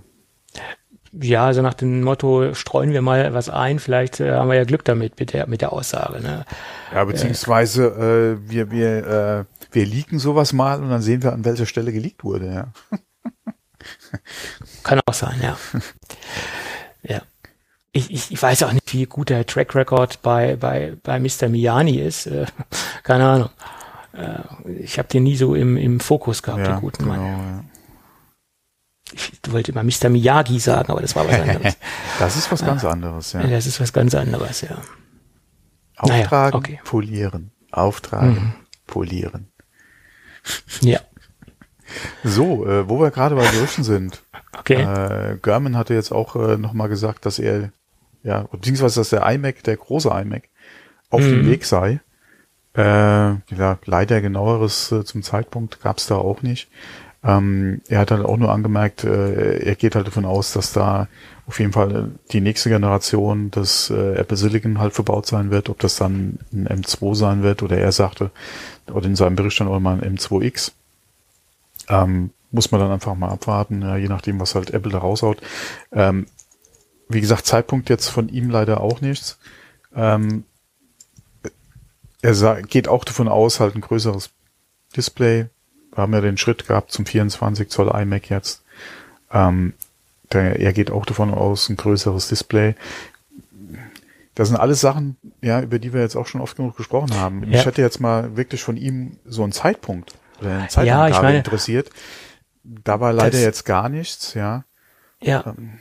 ja, 1.12 1.53
so 1.55 1.62
nach 1.62 1.74
dem 1.74 2.03
Motto, 2.03 2.55
streuen 2.55 2.93
wir 2.93 3.01
mal 3.01 3.33
was 3.33 3.49
ein, 3.49 3.79
vielleicht 3.79 4.20
äh, 4.20 4.33
haben 4.33 4.49
wir 4.49 4.57
ja 4.57 4.64
Glück 4.64 4.85
damit 4.85 5.18
mit 5.18 5.33
der, 5.33 5.47
mit 5.47 5.61
der 5.61 5.72
Aussage. 5.72 6.20
Ne? 6.20 6.45
Ja, 6.93 7.05
beziehungsweise 7.05 8.39
äh, 8.45 8.51
wir, 8.51 8.70
wir, 8.70 9.07
äh, 9.07 9.45
wir 9.72 9.87
leaken 9.87 10.18
sowas 10.18 10.53
mal 10.53 10.83
und 10.83 10.91
dann 10.91 11.01
sehen 11.01 11.22
wir, 11.22 11.33
an 11.33 11.45
welcher 11.45 11.64
Stelle 11.64 11.93
geleakt 11.93 12.22
wurde, 12.22 12.53
ja. 12.53 12.99
Kann 14.82 15.01
auch 15.07 15.14
sein, 15.14 15.41
ja. 15.43 15.57
ja. 17.03 17.22
Ich, 17.93 18.11
ich, 18.11 18.30
ich 18.30 18.43
weiß 18.43 18.62
auch 18.64 18.72
nicht, 18.72 18.93
wie 18.93 19.07
gut 19.07 19.30
der 19.30 19.47
Track 19.47 19.74
Record 19.74 20.20
bei, 20.22 20.57
bei, 20.57 20.97
bei 21.03 21.18
Mr. 21.18 21.49
Miyani 21.49 21.99
ist. 21.99 22.26
Äh, 22.26 22.47
keine 23.03 23.26
Ahnung. 23.26 23.51
Äh, 24.12 24.70
ich 24.80 24.99
habe 24.99 25.09
den 25.09 25.22
nie 25.22 25.37
so 25.37 25.55
im, 25.55 25.76
im 25.76 26.01
Fokus 26.01 26.43
gehabt, 26.43 26.61
ja, 26.61 26.74
den 26.74 26.80
guten 26.80 27.05
genau, 27.05 27.16
Mann. 27.16 27.57
Ja 27.59 27.64
ich 29.12 29.53
wollte 29.53 29.72
immer 29.72 29.84
Mr. 29.84 30.09
Miyagi 30.09 30.59
sagen, 30.59 30.91
aber 30.91 31.01
das 31.01 31.14
war 31.14 31.26
was 31.26 31.34
anderes. 31.41 31.76
das 32.18 32.37
ist 32.37 32.51
was 32.51 32.64
ganz 32.64 32.84
anderes, 32.84 33.32
ja. 33.32 33.43
Das 33.47 33.66
ist 33.66 33.80
was 33.80 33.93
ganz 33.93 34.14
anderes, 34.14 34.62
ja. 34.62 34.78
Auftragen, 35.97 36.30
naja, 36.30 36.55
okay. 36.55 36.80
polieren. 36.84 37.53
Auftragen, 37.70 38.34
mhm. 38.34 38.53
polieren. 38.87 39.53
Ja. 40.80 41.01
So, 42.24 42.66
äh, 42.66 42.88
wo 42.88 43.01
wir 43.01 43.11
gerade 43.11 43.34
bei 43.34 43.47
Gerüchten 43.51 43.84
sind. 43.84 44.22
Okay. 44.59 44.82
Äh, 44.82 45.38
German 45.42 45.76
hatte 45.76 45.94
jetzt 45.94 46.12
auch 46.12 46.36
äh, 46.36 46.57
nochmal 46.57 46.88
gesagt, 46.88 47.26
dass 47.26 47.38
er, 47.38 47.70
ja, 48.22 48.42
beziehungsweise 48.51 49.01
dass 49.01 49.11
der 49.11 49.28
iMac, 49.30 49.62
der 49.64 49.76
große 49.76 50.09
iMac, 50.09 50.44
auf 51.11 51.20
mhm. 51.20 51.30
dem 51.30 51.47
Weg 51.47 51.64
sei. 51.64 52.01
Äh, 52.74 52.82
ja, 52.82 53.78
leider 53.84 54.20
genaueres 54.20 54.92
äh, 54.92 55.05
zum 55.05 55.22
Zeitpunkt 55.22 55.80
gab 55.80 55.99
es 55.99 56.07
da 56.07 56.16
auch 56.16 56.42
nicht. 56.42 56.68
Ähm, 57.24 57.80
er 57.88 58.01
hat 58.01 58.11
halt 58.11 58.24
auch 58.24 58.36
nur 58.36 58.53
angemerkt, 58.53 59.03
äh, 59.03 59.59
er 59.59 59.74
geht 59.74 59.94
halt 59.94 60.07
davon 60.07 60.24
aus, 60.24 60.53
dass 60.53 60.72
da 60.72 61.09
auf 61.47 61.59
jeden 61.59 61.72
Fall 61.72 62.11
die 62.32 62.40
nächste 62.40 62.68
Generation 62.68 63.51
des 63.51 63.90
äh, 63.90 64.14
Apple 64.14 64.36
Silicon 64.36 64.78
halt 64.78 64.92
verbaut 64.92 65.26
sein 65.26 65.51
wird, 65.51 65.68
ob 65.68 65.78
das 65.80 65.97
dann 65.97 66.38
ein 66.53 66.68
M2 66.68 67.14
sein 67.14 67.42
wird 67.42 67.62
oder 67.62 67.78
er 67.78 67.92
sagte, 67.92 68.30
oder 68.92 69.07
in 69.07 69.16
seinem 69.16 69.36
Bericht 69.36 69.59
dann 69.61 69.68
auch 69.68 69.80
mal 69.80 70.01
ein 70.01 70.16
M2X. 70.16 70.72
Ähm, 71.89 72.30
muss 72.51 72.70
man 72.70 72.80
dann 72.80 72.91
einfach 72.91 73.14
mal 73.14 73.28
abwarten, 73.28 73.82
ja, 73.82 73.97
je 73.97 74.09
nachdem, 74.09 74.41
was 74.41 74.55
halt 74.55 74.70
Apple 74.70 74.93
da 74.93 74.99
raushaut. 74.99 75.41
Ähm, 75.93 76.26
wie 77.09 77.20
gesagt, 77.20 77.47
Zeitpunkt 77.47 77.89
jetzt 77.91 78.09
von 78.09 78.28
ihm 78.28 78.51
leider 78.51 78.80
auch 78.80 79.01
nichts. 79.01 79.39
Ähm, 79.95 80.45
er 82.22 82.62
geht 82.62 82.89
auch 82.89 83.05
davon 83.05 83.28
aus, 83.28 83.61
halt 83.61 83.74
ein 83.74 83.80
größeres 83.80 84.30
Display 84.97 85.49
wir 85.97 86.03
haben 86.03 86.12
ja 86.12 86.20
den 86.20 86.37
Schritt 86.37 86.66
gehabt 86.66 86.93
zum 86.93 87.07
24 87.07 87.70
Zoll 87.70 87.89
iMac 87.89 88.28
jetzt. 88.28 88.62
Ähm, 89.32 89.72
der, 90.32 90.61
er 90.61 90.72
geht 90.72 90.91
auch 90.91 91.07
davon 91.07 91.32
aus, 91.32 91.68
ein 91.68 91.76
größeres 91.76 92.28
Display. 92.28 92.74
Das 94.34 94.49
sind 94.49 94.59
alles 94.59 94.82
Sachen, 94.82 95.16
ja, 95.41 95.62
über 95.62 95.78
die 95.78 95.95
wir 95.95 96.03
jetzt 96.03 96.16
auch 96.16 96.26
schon 96.26 96.43
oft 96.43 96.57
genug 96.57 96.76
gesprochen 96.76 97.14
haben. 97.14 97.45
Ja. 97.45 97.59
Ich 97.59 97.64
hätte 97.64 97.80
jetzt 97.80 98.01
mal 98.01 98.37
wirklich 98.37 98.62
von 98.62 98.76
ihm 98.76 99.16
so 99.24 99.43
einen 99.43 99.53
Zeitpunkt 99.53 100.14
oder 100.41 100.51
einen 100.51 100.68
Zeitpunkt 100.68 100.87
ja, 100.87 101.09
ich 101.09 101.22
meine, 101.22 101.39
interessiert. 101.39 101.91
Da 102.64 103.01
war 103.01 103.12
leider 103.12 103.39
jetzt 103.39 103.64
gar 103.64 103.89
nichts, 103.89 104.34
ja. 104.34 104.64
Ja. 105.22 105.45
Ähm, 105.47 105.78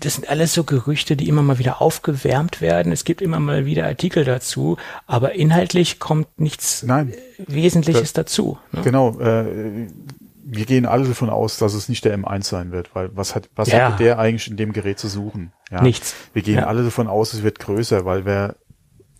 das 0.00 0.14
sind 0.14 0.28
alles 0.28 0.54
so 0.54 0.64
Gerüchte, 0.64 1.16
die 1.16 1.28
immer 1.28 1.42
mal 1.42 1.58
wieder 1.58 1.80
aufgewärmt 1.80 2.60
werden. 2.60 2.92
Es 2.92 3.04
gibt 3.04 3.20
immer 3.20 3.40
mal 3.40 3.66
wieder 3.66 3.86
Artikel 3.86 4.24
dazu, 4.24 4.76
aber 5.06 5.32
inhaltlich 5.34 5.98
kommt 5.98 6.40
nichts 6.40 6.82
Nein, 6.82 7.14
Wesentliches 7.38 8.12
da, 8.12 8.22
dazu. 8.22 8.58
Ne? 8.72 8.82
Genau. 8.82 9.18
Äh, 9.20 9.88
wir 10.42 10.64
gehen 10.64 10.86
alle 10.86 11.06
davon 11.06 11.30
aus, 11.30 11.58
dass 11.58 11.74
es 11.74 11.88
nicht 11.88 12.04
der 12.04 12.18
M1 12.18 12.44
sein 12.44 12.72
wird, 12.72 12.94
weil 12.94 13.14
was 13.14 13.34
hat 13.34 13.48
was 13.54 13.70
ja. 13.70 13.92
hat 13.92 14.00
der 14.00 14.18
eigentlich 14.18 14.50
in 14.50 14.56
dem 14.56 14.72
Gerät 14.72 14.98
zu 14.98 15.08
suchen? 15.08 15.52
Ja? 15.70 15.82
Nichts. 15.82 16.14
Wir 16.32 16.42
gehen 16.42 16.56
ja. 16.56 16.66
alle 16.66 16.82
davon 16.82 17.06
aus, 17.06 17.34
es 17.34 17.42
wird 17.42 17.58
größer, 17.58 18.04
weil 18.04 18.24
wir 18.24 18.56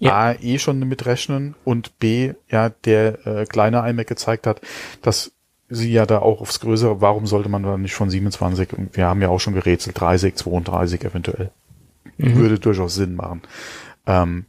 ja. 0.01 0.17
A 0.17 0.35
eh 0.35 0.59
schon 0.59 0.81
damit 0.81 1.07
rechnen 1.07 1.55
und 1.65 1.99
B 1.99 2.33
ja 2.49 2.71
der 2.71 3.27
äh, 3.27 3.45
kleine 3.45 3.89
iMac 3.89 4.07
gezeigt 4.07 4.47
hat, 4.47 4.61
dass 5.03 5.33
sie 5.69 5.93
ja 5.93 6.05
da 6.07 6.19
auch 6.19 6.41
aufs 6.41 6.61
Größere, 6.61 7.01
warum 7.01 7.27
sollte 7.27 7.49
man 7.49 7.63
dann 7.63 7.83
nicht 7.83 7.95
von 7.95 8.11
27, 8.11 8.73
und 8.73 8.97
wir 8.97 9.07
haben 9.07 9.23
ja 9.23 9.29
auch 9.29 9.39
schon 9.39 9.55
gerätselt, 9.55 10.01
30, 10.01 10.35
32 10.35 11.05
eventuell. 11.05 11.53
Mhm. 12.17 12.35
Würde 12.35 12.59
durchaus 12.59 12.97
Sinn 12.97 13.15
machen. 13.15 13.43
Ähm, 14.07 14.47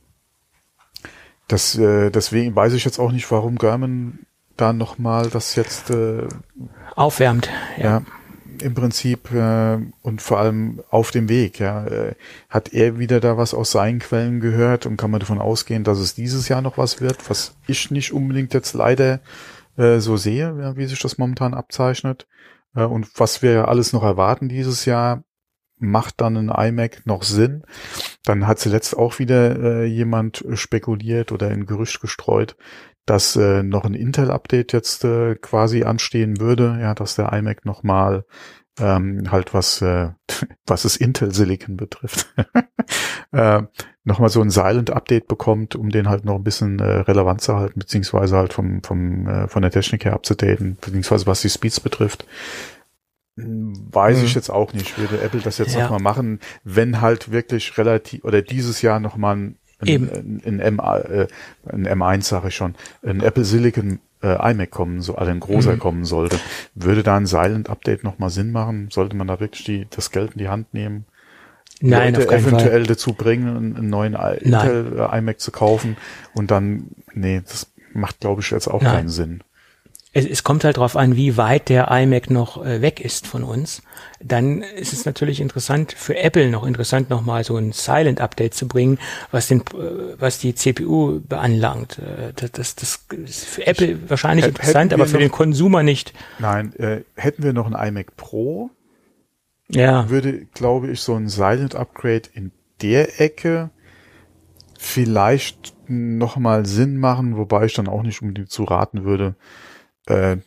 das, 1.47 1.77
äh, 1.77 2.09
deswegen 2.09 2.55
weiß 2.55 2.73
ich 2.73 2.85
jetzt 2.85 2.97
auch 2.97 3.11
nicht, 3.11 3.29
warum 3.29 3.57
German 3.57 4.19
da 4.57 4.73
nochmal 4.73 5.29
das 5.29 5.55
jetzt 5.55 5.89
äh, 5.91 6.27
aufwärmt. 6.95 7.49
Ja. 7.77 7.83
ja 7.83 8.01
im 8.61 8.73
Prinzip 8.73 9.31
äh, 9.31 9.77
und 10.01 10.21
vor 10.21 10.39
allem 10.39 10.81
auf 10.89 11.11
dem 11.11 11.29
Weg. 11.29 11.59
Ja, 11.59 11.85
äh, 11.85 12.15
hat 12.49 12.73
er 12.73 12.99
wieder 12.99 13.19
da 13.19 13.37
was 13.37 13.53
aus 13.53 13.71
seinen 13.71 13.99
Quellen 13.99 14.39
gehört 14.39 14.85
und 14.85 14.97
kann 14.97 15.11
man 15.11 15.19
davon 15.19 15.39
ausgehen, 15.39 15.83
dass 15.83 15.99
es 15.99 16.15
dieses 16.15 16.47
Jahr 16.47 16.61
noch 16.61 16.77
was 16.77 17.01
wird, 17.01 17.29
was 17.29 17.55
ich 17.67 17.91
nicht 17.91 18.13
unbedingt 18.13 18.53
jetzt 18.53 18.73
leider 18.73 19.19
äh, 19.77 19.99
so 19.99 20.17
sehe, 20.17 20.55
ja, 20.59 20.77
wie 20.77 20.85
sich 20.85 20.99
das 20.99 21.17
momentan 21.17 21.53
abzeichnet. 21.53 22.27
Äh, 22.75 22.83
und 22.83 23.07
was 23.19 23.41
wir 23.41 23.51
ja 23.51 23.65
alles 23.65 23.93
noch 23.93 24.03
erwarten 24.03 24.49
dieses 24.49 24.85
Jahr, 24.85 25.23
macht 25.81 26.21
dann 26.21 26.37
ein 26.37 26.49
iMac 26.49 27.05
noch 27.05 27.23
Sinn? 27.23 27.63
Dann 28.23 28.47
hat 28.47 28.59
zuletzt 28.59 28.95
auch 28.95 29.19
wieder 29.19 29.59
äh, 29.59 29.85
jemand 29.85 30.45
spekuliert 30.53 31.31
oder 31.31 31.47
ein 31.49 31.65
Gerücht 31.65 32.01
gestreut, 32.01 32.55
dass 33.05 33.35
äh, 33.35 33.63
noch 33.63 33.85
ein 33.85 33.93
Intel-Update 33.93 34.73
jetzt 34.73 35.03
äh, 35.03 35.35
quasi 35.35 35.83
anstehen 35.83 36.39
würde, 36.39 36.77
ja, 36.81 36.93
dass 36.93 37.15
der 37.15 37.31
iMac 37.33 37.65
nochmal 37.65 38.25
ähm, 38.79 39.31
halt 39.31 39.53
was, 39.53 39.81
äh, 39.81 40.09
was 40.65 40.85
es 40.85 40.97
Intel 40.97 41.33
Silicon 41.33 41.77
betrifft, 41.77 42.33
äh, 43.31 43.63
nochmal 44.03 44.29
so 44.29 44.41
ein 44.41 44.49
Silent-Update 44.49 45.27
bekommt, 45.27 45.75
um 45.75 45.89
den 45.89 46.09
halt 46.09 46.25
noch 46.25 46.35
ein 46.35 46.43
bisschen 46.43 46.79
äh, 46.79 46.99
relevant 47.01 47.41
zu 47.41 47.55
halten, 47.55 47.79
beziehungsweise 47.79 48.37
halt 48.37 48.53
vom, 48.53 48.81
vom, 48.83 49.27
äh, 49.27 49.47
von 49.47 49.61
der 49.61 49.71
Technik 49.71 50.05
her 50.05 50.13
abzudaten, 50.13 50.77
beziehungsweise 50.79 51.27
was 51.27 51.41
die 51.41 51.49
Speeds 51.49 51.79
betrifft. 51.79 52.25
Weiß 53.37 54.19
mhm. 54.19 54.25
ich 54.25 54.35
jetzt 54.35 54.49
auch 54.49 54.73
nicht. 54.73 54.97
Würde 54.97 55.21
Apple 55.21 55.39
das 55.39 55.57
jetzt 55.57 55.73
ja. 55.73 55.83
nochmal 55.83 56.01
machen, 56.01 56.39
wenn 56.63 56.99
halt 56.99 57.31
wirklich 57.31 57.77
relativ 57.77 58.23
oder 58.23 58.41
dieses 58.41 58.81
Jahr 58.81 58.99
nochmal 58.99 59.35
ein, 59.37 59.57
Eben. 59.87 60.09
ein, 60.09 60.41
ein, 60.45 60.59
M, 60.59 60.79
äh, 60.79 61.27
ein 61.69 61.87
M1 61.87 62.23
sage 62.23 62.49
ich 62.49 62.55
schon, 62.55 62.75
ein 63.05 63.21
Apple 63.21 63.43
Silicon 63.45 63.99
äh, 64.23 64.51
iMac 64.51 64.69
kommen, 64.71 65.01
so 65.01 65.15
also 65.15 65.31
ein 65.31 65.39
großer 65.39 65.73
Mhm. 65.73 65.79
kommen 65.79 66.05
sollte, 66.05 66.37
würde 66.75 67.03
da 67.03 67.17
ein 67.17 67.25
Silent 67.25 67.69
Update 67.69 68.03
nochmal 68.03 68.29
Sinn 68.29 68.51
machen? 68.51 68.89
Sollte 68.91 69.15
man 69.15 69.27
da 69.27 69.39
wirklich 69.39 69.63
die, 69.63 69.87
das 69.89 70.11
Geld 70.11 70.33
in 70.33 70.37
die 70.39 70.49
Hand 70.49 70.73
nehmen? 70.73 71.05
Nein, 71.83 72.13
Leute 72.13 72.25
auf 72.25 72.29
keinen 72.29 72.43
Fall. 72.43 72.53
eventuell 72.53 72.83
dazu 72.83 73.13
bringen, 73.13 73.75
einen, 73.75 73.89
neuen 73.89 74.13
I- 74.13 74.37
Intel 74.41 74.99
äh, 75.11 75.17
iMac 75.17 75.39
zu 75.39 75.51
kaufen 75.51 75.97
und 76.35 76.51
dann, 76.51 76.89
nee, 77.13 77.41
das 77.43 77.71
macht 77.93 78.19
glaube 78.19 78.41
ich 78.41 78.51
jetzt 78.51 78.67
auch 78.67 78.81
Nein. 78.83 78.93
keinen 78.95 79.09
Sinn. 79.09 79.41
Es, 80.13 80.25
es 80.25 80.43
kommt 80.43 80.63
halt 80.65 80.75
darauf 80.77 80.97
an, 80.97 81.15
wie 81.15 81.37
weit 81.37 81.69
der 81.69 81.89
iMac 81.89 82.29
noch 82.29 82.65
äh, 82.65 82.81
weg 82.81 82.99
ist 82.99 83.27
von 83.27 83.43
uns. 83.43 83.81
Dann 84.21 84.61
ist 84.61 84.91
es 84.91 85.05
natürlich 85.05 85.39
interessant, 85.39 85.93
für 85.93 86.17
Apple 86.17 86.49
noch 86.49 86.65
interessant, 86.65 87.09
nochmal 87.09 87.43
so 87.45 87.55
ein 87.55 87.71
Silent-Update 87.71 88.53
zu 88.53 88.67
bringen, 88.67 88.99
was 89.31 89.47
den, 89.47 89.61
äh, 89.61 89.63
was 90.19 90.37
die 90.39 90.53
CPU 90.53 91.21
beanlangt. 91.21 91.99
Äh, 91.99 92.33
Das, 92.35 92.51
das, 92.51 92.75
das 92.75 92.99
ist 93.09 93.45
für 93.45 93.65
Apple 93.65 94.09
wahrscheinlich 94.09 94.45
Hätt- 94.45 94.49
interessant, 94.49 94.93
aber 94.93 95.05
für 95.05 95.13
noch- 95.13 95.19
den 95.21 95.31
Konsumer 95.31 95.81
nicht. 95.83 96.13
Nein, 96.39 96.73
äh, 96.75 97.03
hätten 97.15 97.43
wir 97.43 97.53
noch 97.53 97.71
ein 97.71 97.87
iMac 97.87 98.17
Pro, 98.17 98.69
Ja, 99.69 100.09
würde, 100.09 100.45
glaube 100.53 100.91
ich, 100.91 100.99
so 101.01 101.15
ein 101.15 101.29
Silent 101.29 101.75
Upgrade 101.75 102.23
in 102.33 102.51
der 102.81 103.21
Ecke 103.21 103.69
vielleicht 104.77 105.73
nochmal 105.87 106.65
Sinn 106.65 106.97
machen, 106.97 107.37
wobei 107.37 107.65
ich 107.65 107.73
dann 107.73 107.87
auch 107.87 108.03
nicht 108.03 108.21
unbedingt 108.21 108.49
zu 108.51 108.63
raten 108.63 109.03
würde, 109.03 109.35
äh, 110.11 110.37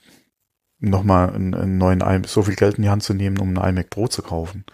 nochmal 0.79 1.35
einen, 1.35 1.55
einen 1.55 1.79
neuen 1.79 2.01
iMac, 2.01 2.29
so 2.29 2.43
viel 2.43 2.57
Geld 2.57 2.77
in 2.77 2.83
die 2.83 2.91
Hand 2.91 3.03
zu 3.03 3.15
nehmen, 3.15 3.39
um 3.39 3.57
einen 3.59 3.77
iMac 3.77 3.91
Pro 3.91 4.09
zu 4.09 4.23
kaufen. 4.23 4.65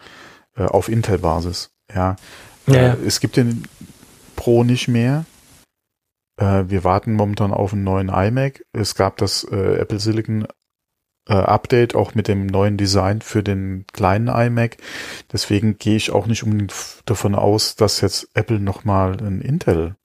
Äh, 0.56 0.64
auf 0.64 0.88
Intel-Basis. 0.88 1.70
Ja. 1.94 2.16
Ja, 2.66 2.94
Äh, 2.94 2.96
es 3.06 3.20
gibt 3.20 3.36
den 3.36 3.64
Pro 4.36 4.64
nicht 4.64 4.88
mehr. 4.88 5.24
Äh, 6.36 6.64
wir 6.68 6.84
warten 6.84 7.14
momentan 7.14 7.52
auf 7.52 7.72
einen 7.72 7.84
neuen 7.84 8.08
iMac. 8.08 8.64
Es 8.72 8.94
gab 8.94 9.16
das 9.18 9.44
äh, 9.44 9.78
Apple 9.78 10.00
Silicon 10.00 10.46
äh, 11.28 11.34
Update 11.34 11.94
auch 11.94 12.14
mit 12.14 12.28
dem 12.28 12.46
neuen 12.46 12.76
Design 12.76 13.20
für 13.20 13.42
den 13.42 13.84
kleinen 13.92 14.28
iMac. 14.28 14.78
Deswegen 15.32 15.78
gehe 15.78 15.96
ich 15.96 16.10
auch 16.10 16.26
nicht 16.26 16.42
unbedingt 16.42 16.74
davon 17.04 17.34
aus, 17.34 17.76
dass 17.76 18.00
jetzt 18.00 18.28
Apple 18.34 18.60
nochmal 18.60 19.18
ein 19.20 19.40
Intel 19.40 19.96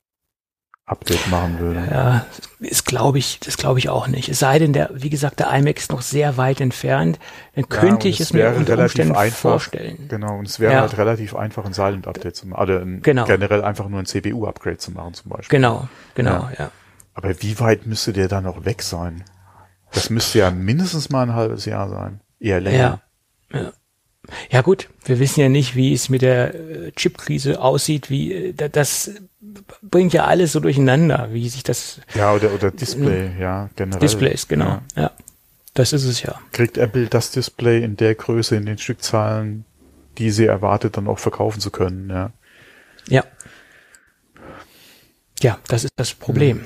Update 0.88 1.28
machen 1.30 1.58
würde. 1.60 1.88
Ja, 1.90 2.26
ist 2.60 2.86
glaube 2.86 3.18
ich, 3.18 3.40
das 3.40 3.58
glaube 3.58 3.80
ich 3.80 3.90
auch 3.90 4.08
nicht. 4.08 4.30
Es 4.30 4.38
sei 4.40 4.60
denn, 4.60 4.72
der, 4.72 4.92
wie 4.94 5.10
gesagt, 5.10 5.40
der 5.40 5.52
iMac 5.52 5.78
ist 5.80 5.92
noch 5.92 6.04
sehr 6.04 6.38
weit 6.38 6.62
entfernt, 6.62 7.18
dann 7.56 7.66
Ja, 7.72 7.76
könnte 7.80 7.96
und 7.96 8.06
ich 8.06 8.20
es 8.20 8.28
es 8.28 8.34
mir 8.34 8.50
unter 8.50 8.74
relativ 8.74 8.82
Umständen 9.00 9.16
einfach. 9.16 9.40
vorstellen. 9.40 10.06
Genau, 10.10 10.38
und 10.38 10.48
es 10.48 10.60
wäre 10.60 10.74
Ja. 10.74 10.82
halt 10.82 10.96
relativ 10.98 11.36
einfach, 11.36 11.66
ein 11.66 11.74
Silent 11.74 12.08
Update 12.08 12.36
zu 12.36 12.48
machen. 12.48 12.62
Oder 12.62 12.82
ein, 12.82 13.02
Genau. 13.02 13.26
generell 13.26 13.64
einfach 13.64 13.88
nur 13.90 14.00
ein 14.00 14.06
CPU-Upgrade 14.06 14.78
zu 14.78 14.92
machen 14.92 15.16
zum 15.16 15.30
Beispiel. 15.32 15.58
Genau, 15.58 15.88
genau, 16.14 16.50
ja. 16.58 16.70
Aber 17.16 17.42
wie 17.42 17.60
weit 17.60 17.88
müsste 17.88 18.14
der 18.14 18.28
dann 18.28 18.44
noch 18.44 18.64
weg 18.66 18.84
sein? 18.84 19.24
Das 19.92 20.10
müsste 20.12 20.40
ja 20.40 20.52
mindestens 20.52 21.10
mal 21.10 21.24
ein 21.24 21.34
halbes 21.34 21.66
Jahr 21.66 21.90
sein. 21.90 22.20
Eher 22.40 22.62
länger. 22.62 23.02
Ja. 23.52 23.60
ja. 23.60 23.72
Ja 24.50 24.62
gut, 24.62 24.90
wir 25.06 25.20
wissen 25.20 25.40
ja 25.40 25.50
nicht, 25.50 25.76
wie 25.76 25.94
es 25.94 26.10
mit 26.10 26.24
der 26.24 26.56
äh, 26.56 26.92
Chipkrise 26.94 27.62
aussieht, 27.62 28.10
wie 28.10 28.34
äh, 28.34 28.54
da- 28.54 28.70
das 28.70 29.12
bringt 29.82 30.14
ja 30.14 30.26
alles 30.26 30.52
so 30.52 30.60
durcheinander, 30.60 31.30
wie 31.32 31.48
sich 31.50 31.64
das 31.64 32.00
Ja, 32.14 32.34
oder, 32.34 32.54
oder 32.54 32.72
Display, 32.72 33.32
ja, 33.40 33.70
generell. 33.76 34.00
Displays, 34.00 34.48
genau. 34.48 34.82
Ja. 34.96 35.04
Ja. 35.04 35.12
Das 35.74 35.92
ist 35.92 36.06
es 36.06 36.22
ja. 36.22 36.40
Kriegt 36.54 36.78
Apple 36.78 37.08
das 37.08 37.32
Display 37.32 37.84
in 37.84 37.98
der 37.98 38.16
Größe, 38.16 38.56
in 38.56 38.66
den 38.66 38.78
Stückzahlen, 38.78 39.66
die 40.18 40.32
sie 40.32 40.46
erwartet, 40.46 40.96
dann 40.98 41.08
auch 41.08 41.20
verkaufen 41.20 41.60
zu 41.60 41.70
können, 41.70 42.10
ja. 42.10 42.32
Ja. 43.10 43.24
Ja, 45.42 45.60
das 45.68 45.84
ist 45.84 45.92
das 45.98 46.14
Problem. 46.14 46.58
Mhm. 46.58 46.66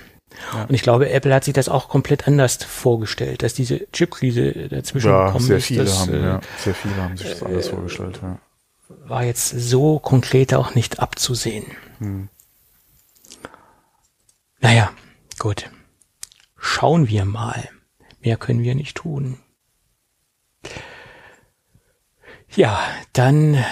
Ja. 0.54 0.64
Und 0.66 0.76
ich 0.76 0.84
glaube, 0.84 1.10
Apple 1.10 1.34
hat 1.34 1.44
sich 1.44 1.54
das 1.54 1.70
auch 1.70 1.90
komplett 1.90 2.28
anders 2.28 2.64
vorgestellt, 2.64 3.42
dass 3.44 3.54
diese 3.56 3.88
Chipkrise 3.92 4.70
dazwischen 4.70 5.10
Ja, 5.10 5.26
gekommen 5.28 5.46
sehr 5.46 5.58
ist. 5.58 5.66
viele 5.66 5.84
das, 5.84 6.00
haben, 6.00 6.14
äh, 6.14 6.22
ja, 6.24 6.40
sehr 6.58 6.76
viele 6.76 6.96
haben 6.96 7.18
sich 7.18 7.30
das 7.30 7.44
alles 7.44 7.68
vorgestellt, 7.68 8.20
ja. 8.22 8.38
war 9.08 9.24
jetzt 9.24 9.50
so 9.50 10.00
konkret 10.00 10.54
auch 10.54 10.76
nicht 10.76 11.00
abzusehen. 11.00 11.66
Hm. 11.98 12.30
Naja, 14.62 14.92
gut. 15.38 15.70
Schauen 16.58 17.08
wir 17.08 17.26
mal. 17.26 17.70
Mehr 18.22 18.38
können 18.38 18.64
wir 18.64 18.76
nicht 18.76 18.98
tun. 18.98 19.38
Ja, 22.56 22.80
dann 23.14 23.64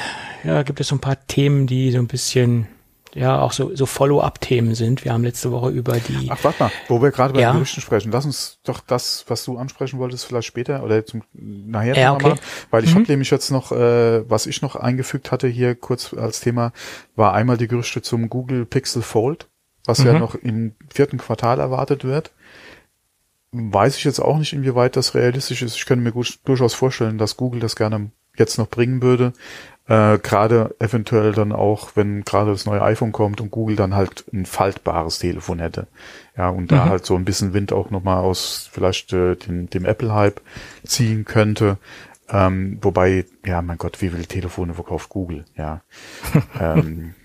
ja, 0.44 0.64
gibt 0.64 0.80
es 0.80 0.88
so 0.88 0.96
ein 0.96 1.02
paar 1.02 1.26
Themen, 1.28 1.68
die 1.68 1.92
so 1.92 1.98
ein 1.98 2.08
bisschen, 2.08 2.68
ja, 3.14 3.42
auch 3.42 3.52
so, 3.52 3.76
so 3.76 3.86
Follow-up-Themen 3.86 4.76
sind. 4.76 5.04
Wir 5.04 5.12
haben 5.14 5.24
letzte 5.24 5.52
Woche 5.52 5.70
über 5.72 6.00
die, 6.00 6.30
Ach, 6.32 6.42
warte 6.44 6.64
mal, 6.64 6.72
wo 6.88 7.02
wir 7.02 7.12
gerade 7.12 7.34
bei 7.34 7.42
Ja. 7.42 7.50
den 7.52 7.56
Gerüchten 7.56 7.82
sprechen, 7.82 8.12
lass 8.12 8.26
uns 8.26 8.60
doch 8.64 8.80
das, 8.80 9.26
was 9.28 9.44
du 9.44 9.58
ansprechen 9.58 9.98
wolltest, 10.00 10.26
vielleicht 10.26 10.48
später 10.48 10.84
oder 10.84 11.06
zum, 11.06 11.24
nachher 11.34 11.98
Ja, 11.98 12.14
okay. 12.14 12.30
machen, 12.30 12.40
weil 12.70 12.84
ich 12.86 12.92
Mhm. 12.94 13.00
habe 13.00 13.12
nämlich 13.12 13.32
jetzt 13.32 13.50
noch, 13.50 13.72
äh, 13.72 14.30
was 14.30 14.46
ich 14.46 14.62
noch 14.62 14.76
eingefügt 14.76 15.32
hatte 15.32 15.48
hier 15.48 15.76
kurz 15.76 16.14
als 16.14 16.40
Thema, 16.40 16.72
war 17.16 17.34
einmal 17.34 17.58
die 17.58 17.68
Gerüchte 17.68 18.02
zum 18.04 18.30
Google 18.30 18.66
Pixel 18.66 19.02
Fold, 19.02 19.50
was 19.88 20.04
ja 20.04 20.14
Mhm. 20.14 20.20
noch 20.20 20.36
im 20.36 20.74
vierten 20.94 21.18
Quartal 21.18 21.60
erwartet 21.60 22.04
wird. 22.04 22.32
Weiß 23.52 23.98
ich 23.98 24.04
jetzt 24.04 24.20
auch 24.20 24.38
nicht, 24.38 24.54
inwieweit 24.54 24.96
das 24.96 25.16
realistisch 25.16 25.62
ist. 25.62 25.76
Ich 25.76 25.86
könnte 25.86 26.04
mir 26.04 26.12
gut, 26.12 26.40
durchaus 26.46 26.74
vorstellen, 26.74 27.18
dass 27.18 27.38
Google 27.38 27.62
das 27.62 27.76
gerne 27.76 28.12
jetzt 28.38 28.58
noch 28.58 28.68
bringen 28.70 29.02
würde. 29.02 29.34
Äh, 29.88 30.20
gerade 30.20 30.76
eventuell 30.80 31.32
dann 31.32 31.54
auch, 31.54 31.92
wenn 31.96 32.24
gerade 32.26 32.52
das 32.52 32.66
neue 32.66 32.82
iPhone 32.82 33.14
kommt 33.14 33.40
und 33.40 33.50
Google 33.52 33.78
dann 33.78 33.96
halt 33.96 34.26
ein 34.34 34.46
faltbares 34.46 35.20
Telefon 35.20 35.60
hätte. 35.60 35.88
Ja, 36.38 36.50
und 36.50 36.74
da 36.74 36.86
Mhm. 36.86 36.90
halt 36.90 37.06
so 37.06 37.16
ein 37.16 37.24
bisschen 37.24 37.54
Wind 37.54 37.72
auch 37.72 37.90
nochmal 37.90 38.18
aus 38.18 38.70
vielleicht 38.72 39.14
äh, 39.14 39.36
dem, 39.38 39.70
dem 39.70 39.86
Apple-Hype 39.86 40.42
ziehen 40.86 41.24
könnte. 41.24 41.78
Ähm, 42.30 42.80
wobei, 42.82 43.26
ja, 43.46 43.62
mein 43.62 43.78
Gott, 43.78 44.02
wie 44.02 44.10
viele 44.10 44.26
Telefone 44.28 44.74
verkauft 44.74 45.08
Google? 45.08 45.46
Ja. 45.56 45.82
ähm, 46.60 47.16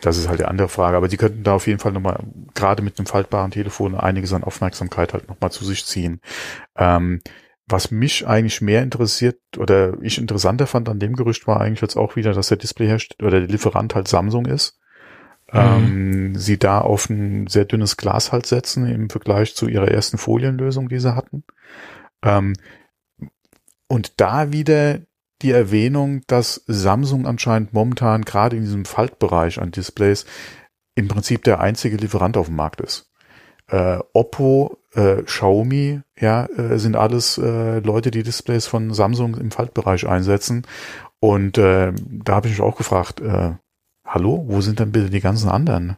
das 0.00 0.16
ist 0.16 0.28
halt 0.28 0.40
die 0.40 0.44
andere 0.44 0.68
Frage. 0.68 0.96
Aber 0.96 1.08
die 1.08 1.16
könnten 1.16 1.42
da 1.42 1.54
auf 1.54 1.66
jeden 1.66 1.78
Fall 1.78 1.92
nochmal, 1.92 2.20
gerade 2.54 2.82
mit 2.82 2.98
einem 2.98 3.06
faltbaren 3.06 3.50
Telefon, 3.50 3.94
einiges 3.94 4.32
an 4.32 4.44
Aufmerksamkeit 4.44 5.12
halt 5.12 5.28
nochmal 5.28 5.50
zu 5.50 5.64
sich 5.64 5.84
ziehen. 5.84 6.20
Ähm, 6.76 7.20
was 7.66 7.90
mich 7.90 8.26
eigentlich 8.26 8.60
mehr 8.60 8.82
interessiert 8.82 9.38
oder 9.56 9.94
ich 10.02 10.18
interessanter 10.18 10.66
fand 10.66 10.88
an 10.88 10.98
dem 10.98 11.14
Gerücht 11.14 11.46
war 11.46 11.60
eigentlich 11.60 11.80
jetzt 11.80 11.96
auch 11.96 12.16
wieder, 12.16 12.32
dass 12.32 12.48
der 12.48 12.56
Displayhersteller 12.56 13.28
oder 13.28 13.40
der 13.40 13.48
Lieferant 13.48 13.94
halt 13.94 14.08
Samsung 14.08 14.46
ist. 14.46 14.78
Ähm, 15.52 16.36
sie 16.36 16.58
da 16.58 16.80
auf 16.80 17.10
ein 17.10 17.46
sehr 17.48 17.64
dünnes 17.64 17.96
Glas 17.96 18.30
halt 18.30 18.46
setzen 18.46 18.86
im 18.86 19.10
Vergleich 19.10 19.54
zu 19.54 19.66
ihrer 19.66 19.88
ersten 19.88 20.16
Folienlösung, 20.16 20.88
die 20.88 21.00
sie 21.00 21.14
hatten. 21.14 21.44
Ähm, 22.22 22.54
und 23.88 24.20
da 24.20 24.52
wieder 24.52 25.00
die 25.42 25.52
Erwähnung, 25.52 26.22
dass 26.26 26.62
Samsung 26.66 27.26
anscheinend 27.26 27.72
momentan 27.72 28.22
gerade 28.22 28.56
in 28.56 28.62
diesem 28.62 28.84
Faltbereich 28.84 29.60
an 29.60 29.70
Displays 29.70 30.26
im 30.94 31.08
Prinzip 31.08 31.44
der 31.44 31.60
einzige 31.60 31.96
Lieferant 31.96 32.36
auf 32.36 32.46
dem 32.46 32.56
Markt 32.56 32.80
ist. 32.80 33.10
Äh, 33.68 33.98
Oppo, 34.12 34.78
äh, 34.94 35.22
Xiaomi, 35.22 36.00
ja, 36.18 36.46
äh, 36.46 36.78
sind 36.78 36.96
alles 36.96 37.38
äh, 37.38 37.78
Leute, 37.80 38.10
die 38.10 38.22
Displays 38.22 38.66
von 38.66 38.92
Samsung 38.92 39.36
im 39.36 39.50
Faltbereich 39.50 40.06
einsetzen. 40.08 40.66
Und 41.20 41.58
äh, 41.58 41.92
da 41.94 42.34
habe 42.34 42.48
ich 42.48 42.54
mich 42.54 42.62
auch 42.62 42.76
gefragt, 42.76 43.20
äh, 43.20 43.52
hallo, 44.04 44.44
wo 44.48 44.60
sind 44.60 44.80
denn 44.80 44.92
bitte 44.92 45.10
die 45.10 45.20
ganzen 45.20 45.48
anderen? 45.48 45.96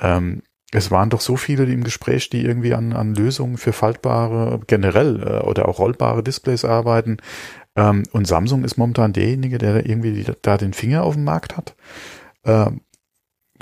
Ähm, 0.00 0.42
es 0.70 0.90
waren 0.90 1.10
doch 1.10 1.20
so 1.20 1.36
viele 1.36 1.64
im 1.64 1.82
Gespräch, 1.82 2.28
die 2.28 2.44
irgendwie 2.44 2.74
an, 2.74 2.92
an 2.92 3.14
Lösungen 3.14 3.56
für 3.56 3.72
faltbare, 3.72 4.60
generell 4.66 5.22
äh, 5.22 5.46
oder 5.46 5.68
auch 5.68 5.78
rollbare 5.78 6.22
Displays 6.22 6.64
arbeiten. 6.64 7.18
Ähm, 7.78 8.02
und 8.10 8.26
Samsung 8.26 8.64
ist 8.64 8.76
momentan 8.76 9.12
derjenige, 9.12 9.56
der 9.58 9.74
da 9.74 9.88
irgendwie 9.88 10.26
da 10.42 10.56
den 10.56 10.72
Finger 10.72 11.04
auf 11.04 11.14
dem 11.14 11.22
Markt 11.22 11.56
hat. 11.56 11.76
Ähm, 12.44 12.80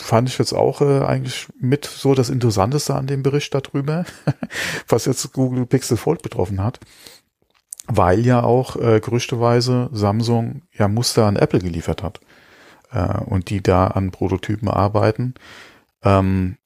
fand 0.01 0.31
ich 0.31 0.39
jetzt 0.39 0.55
auch 0.55 0.81
äh, 0.81 1.05
eigentlich 1.05 1.49
mit 1.61 1.85
so 1.85 2.15
das 2.15 2.31
Interessanteste 2.31 2.95
an 2.95 3.07
dem 3.07 3.23
Bericht 3.23 3.55
darüber, 3.55 4.07
was 4.89 5.05
jetzt 5.05 5.31
Google 5.35 5.67
Pixel 5.67 5.99
Fold 5.99 6.23
betroffen 6.23 6.65
hat. 6.65 6.81
Weil 7.89 8.25
ja 8.27 8.43
auch 8.43 8.77
äh, 8.77 9.01
gerüchteweise 9.01 9.91
Samsung 9.93 10.63
ja 10.73 10.89
Muster 10.89 11.27
an 11.27 11.37
Apple 11.37 11.61
geliefert 11.61 12.03
hat 12.03 12.21
äh, 12.93 13.19
und 13.19 13.51
die 13.51 13.63
da 13.63 13.89
an 13.89 14.13
Prototypen 14.13 14.69
arbeiten. 14.69 15.35
Ähm, 16.03 16.57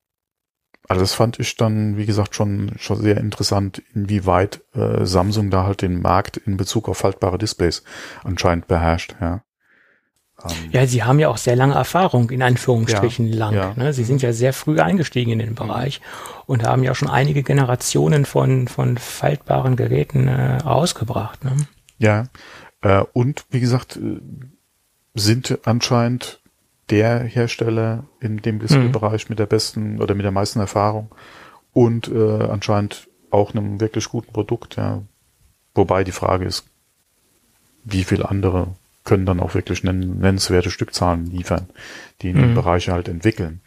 also 0.91 1.03
das 1.03 1.14
fand 1.14 1.38
ich 1.38 1.57
dann, 1.57 1.97
wie 1.97 2.05
gesagt, 2.05 2.34
schon, 2.34 2.72
schon 2.76 3.01
sehr 3.01 3.16
interessant, 3.18 3.80
inwieweit 3.95 4.61
äh, 4.74 5.07
Samsung 5.07 5.49
da 5.49 5.62
halt 5.62 5.82
den 5.82 6.03
Markt 6.03 6.36
in 6.36 6.57
Bezug 6.57 6.88
auf 6.88 6.99
faltbare 6.99 7.38
Displays 7.38 7.84
anscheinend 8.24 8.66
beherrscht. 8.66 9.14
Ja. 9.20 9.45
Ähm, 10.45 10.51
ja, 10.72 10.88
sie 10.88 11.05
haben 11.05 11.20
ja 11.20 11.28
auch 11.28 11.36
sehr 11.36 11.55
lange 11.55 11.74
Erfahrung, 11.74 12.30
in 12.30 12.43
Anführungsstrichen 12.43 13.28
Ja, 13.28 13.36
lang. 13.38 13.55
ja. 13.55 13.74
Ne? 13.76 13.93
Sie 13.93 14.03
sind 14.03 14.20
ja 14.20 14.32
sehr 14.32 14.53
früh 14.53 14.80
eingestiegen 14.80 15.30
in 15.30 15.38
den 15.38 15.55
Bereich 15.55 16.01
und 16.47 16.64
haben 16.64 16.82
ja 16.82 16.93
schon 16.97 17.09
einige 17.09 17.45
Generationen 17.45 18.24
von, 18.24 18.66
von 18.66 18.99
faltbaren 18.99 19.76
Geräten 19.76 20.26
äh, 20.26 20.57
rausgebracht. 20.57 21.45
Ne? 21.45 21.53
Ja, 21.99 22.24
äh, 22.82 23.05
und 23.12 23.45
wie 23.51 23.61
gesagt, 23.61 23.97
äh, 23.97 24.20
sind 25.14 25.57
anscheinend 25.62 26.41
der 26.91 27.20
Hersteller 27.20 28.05
in 28.20 28.38
dem 28.38 28.59
Display-Bereich 28.59 29.28
mit 29.28 29.38
der 29.38 29.47
besten 29.47 30.01
oder 30.01 30.14
mit 30.14 30.24
der 30.24 30.32
meisten 30.32 30.61
Erfahrung 30.61 31.11
und 31.72 32.09
äh, 32.09 32.45
anscheinend 32.45 33.09
auch 33.30 33.55
einem 33.55 33.80
wirklich 33.80 34.09
guten 34.09 34.32
Produkt, 34.32 34.76
ja. 34.76 35.03
Wobei 35.74 36.03
die 36.03 36.12
Frage 36.12 36.47
ist, 36.47 36.66
wie 37.84 38.03
viele 38.03 38.28
andere 38.28 38.74
können 39.05 39.24
dann 39.24 39.41
auch 39.41 39.55
wirklich 39.55 39.84
nennenswerte 39.84 40.70
Stückzahlen 40.70 41.26
liefern, 41.26 41.68
die 42.20 42.30
in 42.30 42.36
mhm. 42.36 42.41
dem 42.43 42.55
Bereich 42.55 42.88
halt 42.88 43.09
entwickeln. 43.09 43.61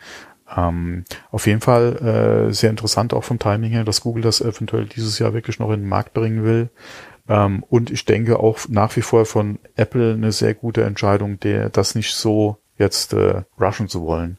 Ähm, 0.56 1.06
auf 1.32 1.48
jeden 1.48 1.62
Fall 1.62 2.50
äh, 2.50 2.54
sehr 2.54 2.70
interessant 2.70 3.14
auch 3.14 3.24
vom 3.24 3.40
Timing 3.40 3.72
her, 3.72 3.84
dass 3.84 4.02
Google 4.02 4.24
das 4.24 4.42
eventuell 4.42 4.86
dieses 4.86 5.18
Jahr 5.18 5.34
wirklich 5.34 5.60
noch 5.60 5.72
in 5.72 5.82
den 5.82 5.90
Markt 5.90 6.14
bringen 6.14 6.44
will. 6.44 6.70
Ähm, 7.28 7.64
und 7.70 7.90
ich 7.90 8.06
denke 8.06 8.40
auch 8.40 8.60
nach 8.68 8.96
wie 8.96 9.02
vor 9.02 9.26
von 9.26 9.60
Apple 9.76 10.14
eine 10.14 10.32
sehr 10.32 10.54
gute 10.54 10.84
Entscheidung, 10.84 11.40
der 11.40 11.70
das 11.70 11.96
nicht 11.96 12.14
so 12.14 12.58
jetzt 12.78 13.14
äh, 13.14 13.44
rushen 13.60 13.88
zu 13.88 14.04
wollen. 14.04 14.38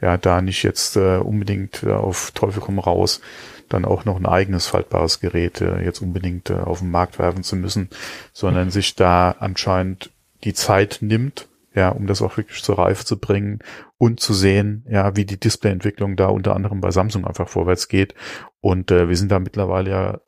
Ja, 0.00 0.16
da 0.16 0.42
nicht 0.42 0.62
jetzt 0.62 0.96
äh, 0.96 1.18
unbedingt 1.18 1.82
äh, 1.82 1.92
auf 1.92 2.32
Teufel 2.32 2.60
komm 2.60 2.78
raus 2.78 3.20
dann 3.68 3.84
auch 3.84 4.04
noch 4.04 4.16
ein 4.16 4.26
eigenes 4.26 4.66
faltbares 4.66 5.20
Gerät 5.20 5.60
äh, 5.60 5.82
jetzt 5.82 6.00
unbedingt 6.00 6.50
äh, 6.50 6.54
auf 6.54 6.80
den 6.80 6.90
Markt 6.90 7.18
werfen 7.18 7.42
zu 7.42 7.56
müssen, 7.56 7.88
sondern 8.32 8.70
sich 8.70 8.94
da 8.94 9.32
anscheinend 9.38 10.10
die 10.44 10.54
Zeit 10.54 10.98
nimmt, 11.00 11.48
ja, 11.74 11.88
um 11.88 12.06
das 12.06 12.22
auch 12.22 12.36
wirklich 12.36 12.62
zur 12.62 12.78
Reife 12.78 13.04
zu 13.04 13.18
bringen 13.18 13.60
und 13.98 14.20
zu 14.20 14.34
sehen, 14.34 14.84
ja, 14.88 15.16
wie 15.16 15.24
die 15.24 15.40
Displayentwicklung 15.40 16.16
da 16.16 16.28
unter 16.28 16.54
anderem 16.54 16.80
bei 16.80 16.90
Samsung 16.90 17.26
einfach 17.26 17.48
vorwärts 17.48 17.88
geht. 17.88 18.14
Und 18.60 18.90
äh, 18.90 19.08
wir 19.08 19.16
sind 19.16 19.32
da 19.32 19.38
mittlerweile 19.38 19.90
ja 19.90 20.20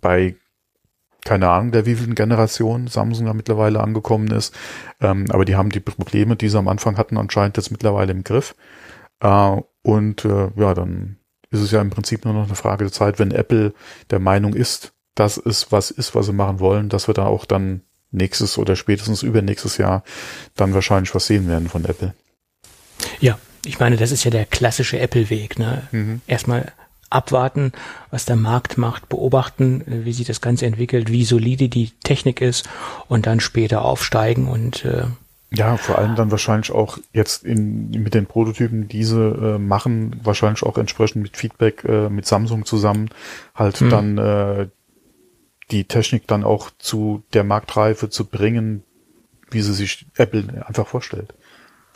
bei 0.00 0.36
keine 1.24 1.48
Ahnung, 1.48 1.72
der 1.72 1.86
wievielten 1.86 2.14
Generation 2.14 2.86
Samsung 2.86 3.26
da 3.26 3.32
mittlerweile 3.32 3.80
angekommen 3.80 4.30
ist. 4.30 4.54
Ähm, 5.00 5.26
aber 5.30 5.44
die 5.44 5.56
haben 5.56 5.70
die 5.70 5.80
Probleme, 5.80 6.36
die 6.36 6.48
sie 6.48 6.58
am 6.58 6.68
Anfang 6.68 6.98
hatten, 6.98 7.16
anscheinend 7.16 7.56
jetzt 7.56 7.70
mittlerweile 7.70 8.12
im 8.12 8.24
Griff. 8.24 8.54
Äh, 9.20 9.56
und 9.82 10.24
äh, 10.24 10.50
ja, 10.56 10.74
dann 10.74 11.16
ist 11.50 11.60
es 11.60 11.70
ja 11.70 11.80
im 11.80 11.90
Prinzip 11.90 12.24
nur 12.24 12.34
noch 12.34 12.46
eine 12.46 12.56
Frage 12.56 12.84
der 12.84 12.92
Zeit, 12.92 13.18
wenn 13.18 13.30
Apple 13.30 13.72
der 14.10 14.18
Meinung 14.18 14.54
ist, 14.54 14.92
das 15.14 15.36
ist 15.36 15.72
was 15.72 15.90
ist, 15.90 16.14
was 16.14 16.26
sie 16.26 16.32
machen 16.32 16.60
wollen, 16.60 16.88
dass 16.88 17.08
wir 17.08 17.14
da 17.14 17.26
auch 17.26 17.44
dann 17.44 17.82
nächstes 18.10 18.58
oder 18.58 18.76
spätestens 18.76 19.22
übernächstes 19.22 19.78
Jahr 19.78 20.02
dann 20.56 20.74
wahrscheinlich 20.74 21.14
was 21.14 21.26
sehen 21.26 21.48
werden 21.48 21.68
von 21.68 21.84
Apple. 21.84 22.14
Ja, 23.20 23.38
ich 23.64 23.80
meine, 23.80 23.96
das 23.96 24.12
ist 24.12 24.24
ja 24.24 24.30
der 24.30 24.46
klassische 24.46 24.98
Apple-Weg. 24.98 25.58
Ne? 25.58 25.88
Mhm. 25.92 26.20
Erstmal 26.26 26.72
abwarten, 27.14 27.72
was 28.10 28.24
der 28.24 28.36
Markt 28.36 28.78
macht, 28.78 29.08
beobachten, 29.08 29.82
wie 29.86 30.12
sich 30.12 30.26
das 30.26 30.40
Ganze 30.40 30.66
entwickelt, 30.66 31.10
wie 31.10 31.24
solide 31.24 31.68
die 31.68 31.90
Technik 32.02 32.40
ist 32.40 32.68
und 33.08 33.26
dann 33.26 33.40
später 33.40 33.84
aufsteigen 33.84 34.48
und 34.48 34.84
äh, 34.84 35.04
ja, 35.56 35.76
vor 35.76 35.98
allem 35.98 36.16
dann 36.16 36.32
wahrscheinlich 36.32 36.72
auch 36.72 36.98
jetzt 37.12 37.44
in, 37.44 37.90
mit 37.90 38.14
den 38.14 38.26
Prototypen, 38.26 38.88
diese 38.88 39.54
äh, 39.56 39.58
machen, 39.58 40.20
wahrscheinlich 40.24 40.64
auch 40.64 40.78
entsprechend 40.78 41.22
mit 41.22 41.36
Feedback 41.36 41.84
äh, 41.84 42.08
mit 42.08 42.26
Samsung 42.26 42.64
zusammen, 42.64 43.10
halt 43.54 43.80
mhm. 43.80 43.90
dann 43.90 44.18
äh, 44.18 44.68
die 45.70 45.84
Technik 45.84 46.26
dann 46.26 46.42
auch 46.44 46.70
zu 46.78 47.22
der 47.32 47.44
Marktreife 47.44 48.10
zu 48.10 48.24
bringen, 48.24 48.82
wie 49.50 49.60
sie 49.60 49.74
sich 49.74 50.06
Apple 50.16 50.64
einfach 50.66 50.88
vorstellt. 50.88 51.34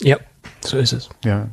Ja, 0.01 0.19
so 0.61 0.79
ist 0.79 0.93
es. 0.93 1.09
Ja. 1.25 1.49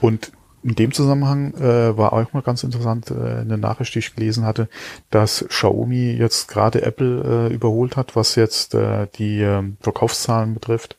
Und 0.00 0.32
in 0.62 0.74
dem 0.74 0.92
Zusammenhang 0.92 1.54
äh, 1.54 1.96
war 1.96 2.12
auch 2.12 2.32
mal 2.32 2.42
ganz 2.42 2.62
interessant 2.62 3.10
äh, 3.10 3.40
eine 3.40 3.58
Nachricht, 3.58 3.94
die 3.94 4.00
ich 4.00 4.14
gelesen 4.14 4.44
hatte, 4.44 4.68
dass 5.10 5.44
Xiaomi 5.48 6.12
jetzt 6.12 6.48
gerade 6.48 6.82
Apple 6.82 7.48
äh, 7.50 7.54
überholt 7.54 7.96
hat, 7.96 8.14
was 8.16 8.34
jetzt 8.36 8.74
äh, 8.74 9.08
die 9.16 9.40
äh, 9.40 9.62
Verkaufszahlen 9.80 10.54
betrifft 10.54 10.96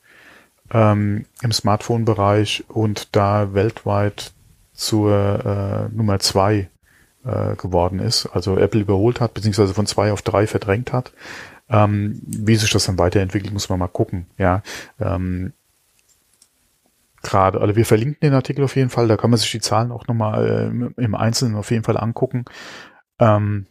ähm, 0.72 1.26
im 1.42 1.52
Smartphone-Bereich 1.52 2.66
und 2.68 3.16
da 3.16 3.54
weltweit 3.54 4.34
zur 4.74 5.90
äh, 5.92 5.96
Nummer 5.96 6.20
zwei 6.20 6.70
äh, 7.24 7.56
geworden 7.56 8.00
ist, 8.00 8.26
also 8.28 8.58
Apple 8.58 8.82
überholt 8.82 9.22
hat, 9.22 9.34
beziehungsweise 9.34 9.74
von 9.74 9.86
zwei 9.86 10.12
auf 10.12 10.22
drei 10.22 10.48
verdrängt 10.48 10.92
hat. 10.92 11.14
Ähm, 11.70 12.22
wie 12.26 12.56
sich 12.56 12.72
das 12.72 12.86
dann 12.86 12.98
weiterentwickelt, 12.98 13.54
muss 13.54 13.70
man 13.70 13.80
mal 13.80 13.88
gucken. 13.88 14.26
Ja, 14.38 14.64
ähm, 15.00 15.54
gerade, 17.24 17.62
also 17.62 17.76
wir 17.76 17.86
verlinken 17.86 18.20
den 18.22 18.34
Artikel 18.34 18.64
auf 18.64 18.76
jeden 18.76 18.90
Fall, 18.90 19.08
da 19.08 19.18
kann 19.18 19.30
man 19.30 19.40
sich 19.40 19.52
die 19.52 19.62
Zahlen 19.62 19.92
auch 19.92 20.08
nochmal 20.08 20.94
äh, 20.98 21.02
im 21.02 21.16
Einzelnen 21.16 21.56
auf 21.56 21.72
jeden 21.72 21.84
Fall 21.84 21.98
angucken. 21.98 22.46
Ähm, 23.20 23.68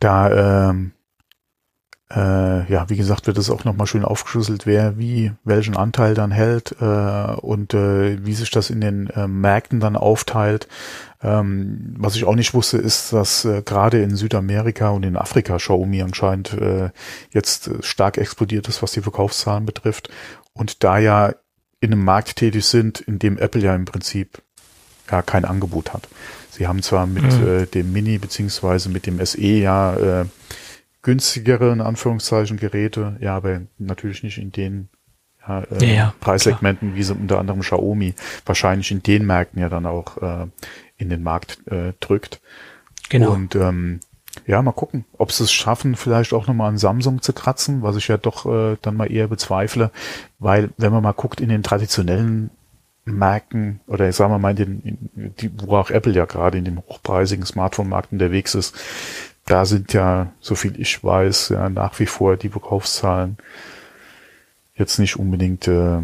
da 0.00 0.70
ähm, 0.70 0.92
äh, 2.12 2.70
ja, 2.70 2.90
wie 2.90 2.96
gesagt, 2.96 3.28
wird 3.28 3.38
es 3.38 3.50
auch 3.50 3.64
nochmal 3.64 3.86
schön 3.86 4.04
aufgeschlüsselt, 4.04 4.66
wer 4.66 4.98
wie 4.98 5.32
welchen 5.44 5.76
Anteil 5.76 6.14
dann 6.14 6.32
hält 6.32 6.74
äh, 6.80 7.34
und 7.40 7.72
äh, 7.72 8.24
wie 8.24 8.32
sich 8.32 8.50
das 8.50 8.68
in 8.70 8.80
den 8.80 9.08
äh, 9.10 9.28
Märkten 9.28 9.78
dann 9.78 9.96
aufteilt. 9.96 10.66
Ähm, 11.22 11.94
was 11.98 12.16
ich 12.16 12.24
auch 12.24 12.34
nicht 12.34 12.52
wusste, 12.52 12.78
ist, 12.78 13.12
dass 13.12 13.44
äh, 13.44 13.62
gerade 13.62 14.02
in 14.02 14.16
Südamerika 14.16 14.88
und 14.90 15.04
in 15.04 15.16
Afrika 15.16 15.58
Xiaomi 15.58 16.02
anscheinend 16.02 16.54
äh, 16.54 16.90
jetzt 17.30 17.70
stark 17.84 18.18
explodiert 18.18 18.66
ist, 18.66 18.82
was 18.82 18.90
die 18.90 19.02
Verkaufszahlen 19.02 19.64
betrifft. 19.64 20.10
Und 20.52 20.82
da 20.82 20.98
ja 20.98 21.34
in 21.80 21.92
einem 21.92 22.04
Markt 22.04 22.36
tätig 22.36 22.64
sind, 22.66 23.00
in 23.00 23.18
dem 23.18 23.38
Apple 23.38 23.62
ja 23.62 23.74
im 23.74 23.84
Prinzip 23.84 24.42
ja 25.10 25.22
kein 25.22 25.44
Angebot 25.44 25.92
hat. 25.92 26.08
Sie 26.50 26.66
haben 26.66 26.82
zwar 26.82 27.06
mit 27.06 27.24
mhm. 27.24 27.48
äh, 27.48 27.66
dem 27.66 27.92
Mini 27.92 28.18
beziehungsweise 28.18 28.90
mit 28.90 29.06
dem 29.06 29.24
SE 29.24 29.40
ja 29.40 29.96
äh, 29.96 30.26
günstigere, 31.02 31.72
in 31.72 31.80
Anführungszeichen, 31.80 32.58
Geräte, 32.58 33.16
ja, 33.20 33.36
aber 33.36 33.62
natürlich 33.78 34.22
nicht 34.22 34.38
in 34.38 34.52
den 34.52 34.88
ja, 35.46 35.62
äh, 35.62 35.94
ja, 35.94 36.14
Preissegmenten, 36.20 36.88
klar. 36.88 36.98
wie 36.98 37.02
sie 37.02 37.14
unter 37.14 37.38
anderem 37.38 37.60
Xiaomi 37.60 38.14
wahrscheinlich 38.44 38.90
in 38.90 39.02
den 39.02 39.24
Märkten 39.24 39.60
ja 39.60 39.68
dann 39.68 39.86
auch 39.86 40.18
äh, 40.18 40.46
in 40.98 41.08
den 41.08 41.22
Markt 41.22 41.66
äh, 41.68 41.94
drückt. 42.00 42.40
Genau. 43.08 43.32
Und 43.32 43.56
ähm, 43.56 44.00
ja, 44.46 44.62
mal 44.62 44.72
gucken, 44.72 45.04
ob 45.18 45.32
sie 45.32 45.44
es 45.44 45.52
schaffen, 45.52 45.96
vielleicht 45.96 46.32
auch 46.32 46.46
nochmal 46.46 46.68
an 46.68 46.78
Samsung 46.78 47.22
zu 47.22 47.32
kratzen, 47.32 47.82
was 47.82 47.96
ich 47.96 48.08
ja 48.08 48.16
doch 48.16 48.46
äh, 48.46 48.76
dann 48.82 48.96
mal 48.96 49.10
eher 49.10 49.28
bezweifle, 49.28 49.90
weil 50.38 50.70
wenn 50.76 50.92
man 50.92 51.02
mal 51.02 51.12
guckt 51.12 51.40
in 51.40 51.48
den 51.48 51.62
traditionellen 51.62 52.50
Märkten 53.04 53.80
oder 53.86 54.12
sagen 54.12 54.32
wir 54.32 54.38
mal 54.38 54.50
in 54.50 54.56
den, 54.56 54.80
in 55.14 55.34
die, 55.36 55.50
wo 55.64 55.76
auch 55.76 55.90
Apple 55.90 56.12
ja 56.12 56.26
gerade 56.26 56.58
in 56.58 56.64
dem 56.64 56.78
hochpreisigen 56.78 57.44
Smartphone-Markt 57.44 58.12
unterwegs 58.12 58.54
ist, 58.54 58.76
da 59.46 59.64
sind 59.64 59.92
ja, 59.92 60.32
so 60.40 60.54
viel 60.54 60.80
ich 60.80 61.02
weiß, 61.02 61.50
ja 61.50 61.68
nach 61.68 61.98
wie 61.98 62.06
vor 62.06 62.36
die 62.36 62.50
Verkaufszahlen 62.50 63.36
jetzt 64.74 64.98
nicht 64.98 65.16
unbedingt 65.18 65.66
äh, 65.66 65.98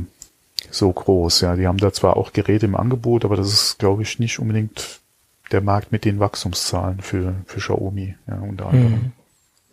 so 0.70 0.93
groß. 0.93 1.41
Ja, 1.43 1.57
die 1.57 1.66
haben 1.66 1.79
da 1.79 1.93
zwar 1.93 2.16
auch 2.16 2.33
Geräte 2.33 2.66
im 2.66 2.77
Angebot, 2.77 3.24
aber 3.24 3.37
das 3.37 3.53
ist, 3.53 3.79
glaube 3.79 4.03
ich, 4.03 4.18
nicht 4.18 4.39
unbedingt 4.39 5.01
der 5.53 5.61
Markt 5.61 5.92
mit 5.92 6.05
den 6.05 6.18
Wachstumszahlen 6.18 7.01
für, 7.01 7.36
für 7.47 7.61
Xiaomi, 7.61 8.16
ja, 8.26 8.38
unter 8.38 8.66
anderem. 8.66 8.92
Mhm. 8.92 9.12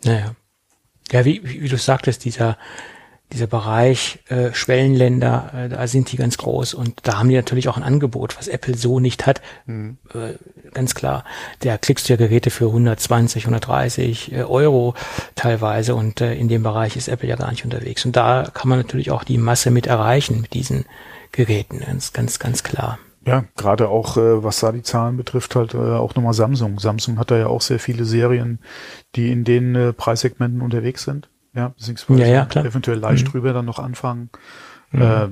Naja. 0.04 0.34
Ja, 1.10 1.24
wie, 1.24 1.42
wie 1.44 1.68
du 1.68 1.76
sagtest, 1.76 2.24
dieser, 2.24 2.56
dieser 3.32 3.46
Bereich 3.46 4.20
äh, 4.28 4.52
Schwellenländer, 4.54 5.52
äh, 5.54 5.68
da 5.68 5.86
sind 5.86 6.12
die 6.12 6.16
ganz 6.16 6.38
groß 6.38 6.74
und 6.74 7.00
da 7.02 7.18
haben 7.18 7.28
die 7.28 7.34
natürlich 7.34 7.68
auch 7.68 7.76
ein 7.76 7.82
Angebot, 7.82 8.38
was 8.38 8.48
Apple 8.48 8.76
so 8.76 9.00
nicht 9.00 9.26
hat. 9.26 9.42
Mhm. 9.66 9.98
Äh, 10.14 10.34
ganz 10.72 10.94
klar, 10.94 11.24
da 11.60 11.76
klickst 11.76 12.08
du 12.08 12.12
ja 12.12 12.16
Geräte 12.16 12.50
für 12.50 12.66
120, 12.66 13.44
130 13.44 14.32
äh, 14.32 14.42
Euro 14.44 14.94
teilweise 15.34 15.94
und 15.94 16.20
äh, 16.20 16.34
in 16.34 16.48
dem 16.48 16.62
Bereich 16.62 16.96
ist 16.96 17.08
Apple 17.08 17.28
ja 17.28 17.36
gar 17.36 17.50
nicht 17.50 17.64
unterwegs. 17.64 18.04
Und 18.04 18.16
da 18.16 18.50
kann 18.54 18.68
man 18.68 18.78
natürlich 18.78 19.10
auch 19.10 19.24
die 19.24 19.38
Masse 19.38 19.70
mit 19.70 19.86
erreichen 19.86 20.40
mit 20.40 20.54
diesen 20.54 20.86
Geräten, 21.32 21.80
ganz, 21.80 22.12
ganz, 22.12 22.38
ganz 22.38 22.62
klar. 22.62 22.98
Ja, 23.26 23.44
gerade 23.56 23.88
auch, 23.88 24.16
äh, 24.16 24.42
was 24.42 24.60
da 24.60 24.72
die 24.72 24.82
Zahlen 24.82 25.16
betrifft, 25.16 25.56
halt 25.56 25.74
äh, 25.74 25.78
auch 25.78 26.14
nochmal 26.14 26.34
Samsung. 26.34 26.78
Samsung 26.78 27.18
hat 27.18 27.30
da 27.30 27.38
ja 27.38 27.46
auch 27.46 27.62
sehr 27.62 27.78
viele 27.78 28.04
Serien, 28.04 28.58
die 29.14 29.32
in 29.32 29.44
den 29.44 29.74
äh, 29.74 29.92
Preissegmenten 29.92 30.60
unterwegs 30.60 31.04
sind 31.04 31.28
ja, 31.54 31.68
beziehungsweise 31.68 32.20
ja, 32.20 32.26
ja, 32.26 32.44
klar. 32.46 32.64
eventuell 32.64 32.98
leicht 32.98 33.26
mhm. 33.26 33.30
drüber 33.30 33.52
dann 33.52 33.64
noch 33.64 33.78
anfangen. 33.78 34.30
Mhm. 34.90 35.02
Äh, 35.02 35.28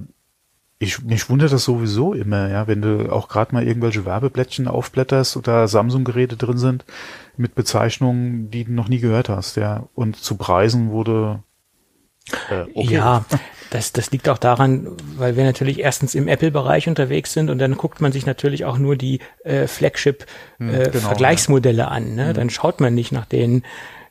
ich, 0.78 1.02
mich 1.02 1.28
wundert 1.30 1.52
das 1.52 1.64
sowieso 1.64 2.12
immer, 2.12 2.48
ja, 2.48 2.66
wenn 2.66 2.82
du 2.82 3.12
auch 3.12 3.28
gerade 3.28 3.54
mal 3.54 3.66
irgendwelche 3.66 4.04
Werbeblättchen 4.04 4.66
aufblätterst 4.66 5.36
oder 5.36 5.68
Samsung-Geräte 5.68 6.36
drin 6.36 6.58
sind 6.58 6.84
mit 7.36 7.54
Bezeichnungen, 7.54 8.50
die 8.50 8.64
du 8.64 8.72
noch 8.72 8.88
nie 8.88 8.98
gehört 8.98 9.28
hast, 9.28 9.56
ja, 9.56 9.84
und 9.94 10.16
zu 10.16 10.36
Preisen 10.36 10.90
wurde 10.90 11.42
äh, 12.50 12.62
okay. 12.74 12.94
Ja, 12.94 13.24
das, 13.72 13.92
das 13.92 14.10
liegt 14.10 14.28
auch 14.28 14.38
daran, 14.38 14.88
weil 15.16 15.36
wir 15.36 15.44
natürlich 15.44 15.78
erstens 15.80 16.14
im 16.14 16.28
Apple-Bereich 16.28 16.88
unterwegs 16.88 17.32
sind 17.32 17.50
und 17.50 17.58
dann 17.58 17.76
guckt 17.76 18.00
man 18.00 18.12
sich 18.12 18.24
natürlich 18.26 18.64
auch 18.64 18.78
nur 18.78 18.94
die 18.96 19.18
äh, 19.44 19.66
Flagship-Vergleichsmodelle 19.66 21.82
äh, 21.82 21.86
genau, 21.86 21.90
ja. 21.90 21.96
an. 21.96 22.14
Ne? 22.14 22.28
Mhm. 22.28 22.34
Dann 22.34 22.50
schaut 22.50 22.80
man 22.80 22.94
nicht 22.94 23.10
nach 23.12 23.26
den 23.26 23.64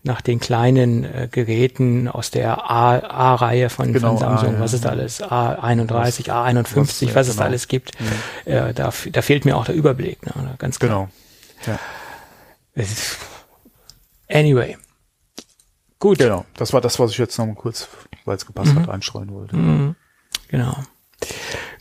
nach 0.03 0.21
den 0.21 0.39
kleinen 0.39 1.03
äh, 1.03 1.27
Geräten 1.31 2.07
aus 2.07 2.31
der 2.31 2.71
A-Reihe 2.71 3.69
von, 3.69 3.93
genau, 3.93 4.17
von 4.17 4.17
Samsung, 4.17 4.55
A, 4.55 4.59
was 4.59 4.73
ist 4.73 4.87
alles, 4.87 5.21
A31, 5.21 6.27
A51, 6.27 6.75
was, 6.75 7.03
was, 7.03 7.15
was 7.15 7.27
es 7.27 7.35
da 7.35 7.43
genau. 7.43 7.49
alles 7.49 7.67
gibt. 7.67 7.91
Mhm. 7.99 8.07
Äh, 8.51 8.73
da, 8.73 8.91
da 9.11 9.21
fehlt 9.21 9.45
mir 9.45 9.55
auch 9.55 9.65
der 9.65 9.75
Überblick, 9.75 10.25
ne? 10.25 10.55
ganz 10.57 10.79
klar. 10.79 11.11
Genau. 11.63 11.67
Ja. 11.67 11.77
Anyway. 14.27 14.75
Gut. 16.01 16.17
Genau, 16.17 16.45
das 16.55 16.73
war 16.73 16.81
das, 16.81 16.99
was 16.99 17.11
ich 17.11 17.19
jetzt 17.19 17.37
noch 17.37 17.45
mal 17.45 17.53
kurz, 17.53 17.87
weil 18.25 18.35
es 18.35 18.45
gepasst 18.47 18.73
mhm. 18.73 18.79
hat, 18.79 18.89
einstreuen 18.89 19.31
wollte. 19.31 19.55
Mhm. 19.55 19.95
Genau. 20.47 20.75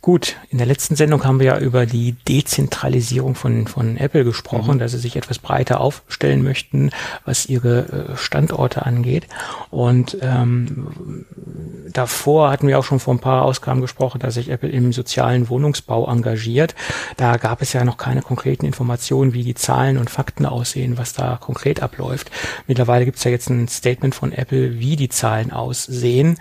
Gut, 0.03 0.37
in 0.49 0.57
der 0.57 0.67
letzten 0.67 0.97
Sendung 0.97 1.25
haben 1.25 1.41
wir 1.41 1.47
ja 1.47 1.59
über 1.59 1.85
die 1.85 2.13
Dezentralisierung 2.13 3.35
von, 3.35 3.67
von 3.67 3.99
Apple 3.99 4.25
gesprochen, 4.25 4.77
mhm. 4.77 4.79
dass 4.79 4.93
sie 4.93 4.99
sich 4.99 5.15
etwas 5.17 5.39
breiter 5.39 5.79
aufstellen 5.83 6.43
möchten, 6.43 6.91
was 7.27 7.45
ihre 7.45 8.13
äh, 8.13 8.17
Standorte 8.17 8.87
angeht. 8.87 9.27
Und 9.71 10.17
ähm, 10.23 11.27
davor 11.93 12.51
hatten 12.51 12.67
wir 12.67 12.79
auch 12.79 12.85
schon 12.85 12.99
vor 12.99 13.13
ein 13.13 13.21
paar 13.21 13.43
Ausgaben 13.43 13.83
gesprochen, 13.83 14.21
dass 14.21 14.35
sich 14.35 14.49
Apple 14.49 14.71
im 14.71 14.95
sozialen 14.95 15.51
Wohnungsbau 15.51 16.11
engagiert. 16.11 16.75
Da 17.19 17.37
gab 17.37 17.61
es 17.61 17.75
ja 17.75 17.85
noch 17.85 17.99
keine 17.99 18.23
konkreten 18.23 18.65
Informationen, 18.65 19.35
wie 19.35 19.45
die 19.45 19.55
Zahlen 19.55 19.99
und 19.99 20.09
Fakten 20.09 20.47
aussehen, 20.47 20.97
was 20.97 21.13
da 21.13 21.37
konkret 21.37 21.83
abläuft. 21.83 22.31
Mittlerweile 22.67 23.05
gibt 23.05 23.19
es 23.19 23.25
ja 23.25 23.31
jetzt 23.31 23.51
ein 23.51 23.69
Statement 23.69 24.15
von 24.15 24.33
Apple, 24.33 24.79
wie 24.79 24.97
die 24.97 25.11
Zahlen 25.11 25.53
aussehen 25.53 26.39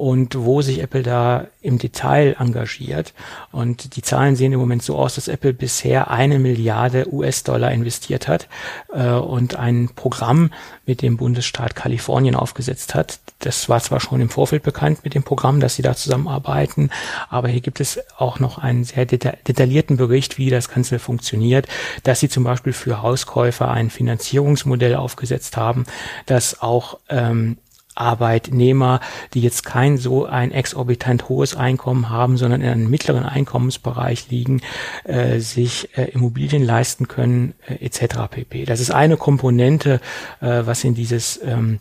und 0.00 0.34
wo 0.34 0.62
sich 0.62 0.80
Apple 0.80 1.02
da 1.02 1.46
im 1.60 1.76
Detail 1.76 2.34
engagiert. 2.38 3.12
Und 3.52 3.96
die 3.96 4.02
Zahlen 4.02 4.34
sehen 4.34 4.54
im 4.54 4.58
Moment 4.58 4.82
so 4.82 4.96
aus, 4.96 5.16
dass 5.16 5.28
Apple 5.28 5.52
bisher 5.52 6.10
eine 6.10 6.38
Milliarde 6.38 7.12
US-Dollar 7.12 7.70
investiert 7.70 8.26
hat 8.26 8.48
äh, 8.94 9.10
und 9.10 9.56
ein 9.56 9.90
Programm 9.94 10.52
mit 10.86 11.02
dem 11.02 11.18
Bundesstaat 11.18 11.76
Kalifornien 11.76 12.34
aufgesetzt 12.34 12.94
hat. 12.94 13.20
Das 13.40 13.68
war 13.68 13.78
zwar 13.80 14.00
schon 14.00 14.22
im 14.22 14.30
Vorfeld 14.30 14.62
bekannt 14.62 15.00
mit 15.04 15.14
dem 15.14 15.22
Programm, 15.22 15.60
dass 15.60 15.74
sie 15.74 15.82
da 15.82 15.94
zusammenarbeiten, 15.94 16.88
aber 17.28 17.48
hier 17.48 17.60
gibt 17.60 17.80
es 17.80 18.00
auch 18.16 18.40
noch 18.40 18.56
einen 18.56 18.84
sehr 18.84 19.04
deta 19.04 19.34
detaillierten 19.46 19.98
Bericht, 19.98 20.38
wie 20.38 20.48
das 20.48 20.70
Ganze 20.70 20.98
funktioniert, 20.98 21.68
dass 22.04 22.20
sie 22.20 22.30
zum 22.30 22.44
Beispiel 22.44 22.72
für 22.72 23.02
Hauskäufer 23.02 23.70
ein 23.70 23.90
Finanzierungsmodell 23.90 24.94
aufgesetzt 24.94 25.58
haben, 25.58 25.84
das 26.24 26.62
auch 26.62 26.98
ähm, 27.10 27.58
Arbeitnehmer, 27.94 29.00
die 29.34 29.40
jetzt 29.40 29.64
kein 29.64 29.98
so 29.98 30.26
ein 30.26 30.52
exorbitant 30.52 31.28
hohes 31.28 31.56
Einkommen 31.56 32.08
haben, 32.08 32.36
sondern 32.36 32.60
in 32.60 32.68
einem 32.68 32.90
mittleren 32.90 33.24
Einkommensbereich 33.24 34.30
liegen, 34.30 34.62
äh, 35.04 35.40
sich 35.40 35.96
äh, 35.96 36.10
Immobilien 36.10 36.64
leisten 36.64 37.08
können, 37.08 37.54
äh, 37.66 37.84
etc. 37.84 38.28
pp. 38.30 38.64
Das 38.64 38.80
ist 38.80 38.90
eine 38.90 39.16
Komponente, 39.16 40.00
äh, 40.40 40.62
was 40.64 40.84
in 40.84 40.94
dieses 40.94 41.40
ähm, 41.44 41.78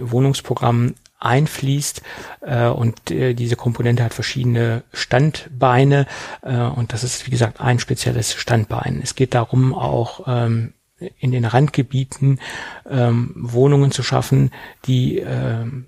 Wohnungsprogramm 0.00 0.94
einfließt 1.20 2.02
äh, 2.40 2.66
und 2.68 3.10
äh, 3.10 3.34
diese 3.34 3.56
Komponente 3.56 4.02
hat 4.02 4.14
verschiedene 4.14 4.82
Standbeine 4.92 6.06
äh, 6.42 6.56
und 6.56 6.92
das 6.92 7.04
ist 7.04 7.26
wie 7.26 7.30
gesagt 7.30 7.60
ein 7.60 7.78
spezielles 7.78 8.34
Standbein. 8.34 9.00
Es 9.02 9.14
geht 9.14 9.34
darum 9.34 9.74
auch 9.74 10.26
ähm, 10.26 10.72
in 11.18 11.30
den 11.32 11.44
Randgebieten 11.44 12.40
ähm, 12.88 13.32
Wohnungen 13.36 13.90
zu 13.90 14.02
schaffen, 14.02 14.50
die 14.86 15.18
ähm, 15.18 15.86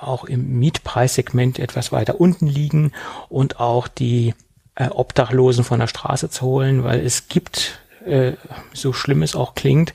auch 0.00 0.24
im 0.24 0.58
Mietpreissegment 0.58 1.58
etwas 1.58 1.92
weiter 1.92 2.20
unten 2.20 2.46
liegen 2.46 2.92
und 3.28 3.60
auch 3.60 3.88
die 3.88 4.34
äh, 4.74 4.88
Obdachlosen 4.88 5.64
von 5.64 5.80
der 5.80 5.86
Straße 5.86 6.30
zu 6.30 6.44
holen, 6.46 6.84
weil 6.84 7.00
es 7.00 7.28
gibt, 7.28 7.80
äh, 8.04 8.32
so 8.72 8.92
schlimm 8.92 9.22
es 9.22 9.36
auch 9.36 9.54
klingt, 9.54 9.94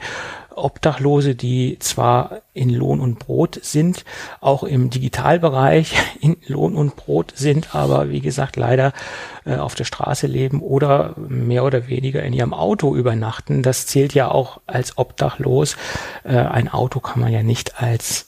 Obdachlose, 0.58 1.36
die 1.36 1.78
zwar 1.80 2.42
in 2.54 2.70
Lohn 2.70 3.00
und 3.00 3.20
Brot 3.20 3.60
sind, 3.62 4.04
auch 4.42 4.64
im 4.64 4.90
Digitalbereich 4.90 5.94
in 6.22 6.38
Lohn 6.48 6.76
und 6.76 6.96
Brot 6.96 7.34
sind, 7.36 7.76
aber 7.76 8.10
wie 8.10 8.22
gesagt 8.22 8.56
leider 8.56 8.94
äh, 9.46 9.56
auf 9.56 9.76
der 9.76 9.86
Straße 9.86 10.28
leben 10.28 10.62
oder 10.62 11.14
mehr 11.18 11.64
oder 11.64 11.88
weniger 11.88 12.24
in 12.24 12.34
ihrem 12.34 12.54
Auto 12.54 12.96
übernachten. 12.96 13.64
Das 13.64 13.88
zählt 13.88 14.14
ja 14.14 14.30
auch 14.30 14.60
als 14.68 14.98
obdachlos. 14.98 15.78
Äh, 16.24 16.38
ein 16.38 16.68
Auto 16.68 17.00
kann 17.00 17.22
man 17.22 17.32
ja 17.32 17.44
nicht 17.44 17.82
als 17.82 18.28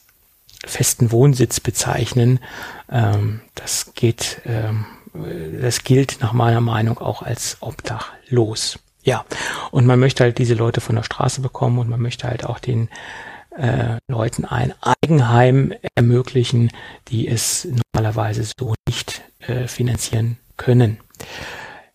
festen 0.65 1.11
Wohnsitz 1.11 1.59
bezeichnen. 1.59 2.39
Ähm, 2.91 3.41
das 3.55 3.93
geht, 3.95 4.41
ähm, 4.45 4.86
das 5.61 5.84
gilt 5.84 6.17
nach 6.21 6.34
meiner 6.34 6.61
Meinung 6.61 6.99
auch 6.99 7.21
als 7.21 7.57
obdachlos. 7.61 8.80
Ja, 9.10 9.26
und 9.72 9.88
man 9.88 9.99
möchte 9.99 10.24
halt 10.24 10.38
diese 10.38 10.53
Leute 10.53 10.82
von 10.82 10.95
der 10.95 11.01
Straße 11.01 11.41
bekommen 11.41 11.80
und 11.80 11.89
man 11.89 11.99
möchte 11.99 12.28
halt 12.28 12.45
auch 12.45 12.60
den 12.60 12.89
äh, 13.57 13.97
Leuten 14.07 14.45
ein 14.45 14.72
Eigenheim 14.82 15.74
ermöglichen, 15.95 16.70
die 17.07 17.28
es 17.28 17.68
normalerweise 17.95 18.43
so 18.43 18.76
nicht 18.88 19.24
äh, 19.39 19.68
finanzieren 19.68 20.38
können. 20.57 20.99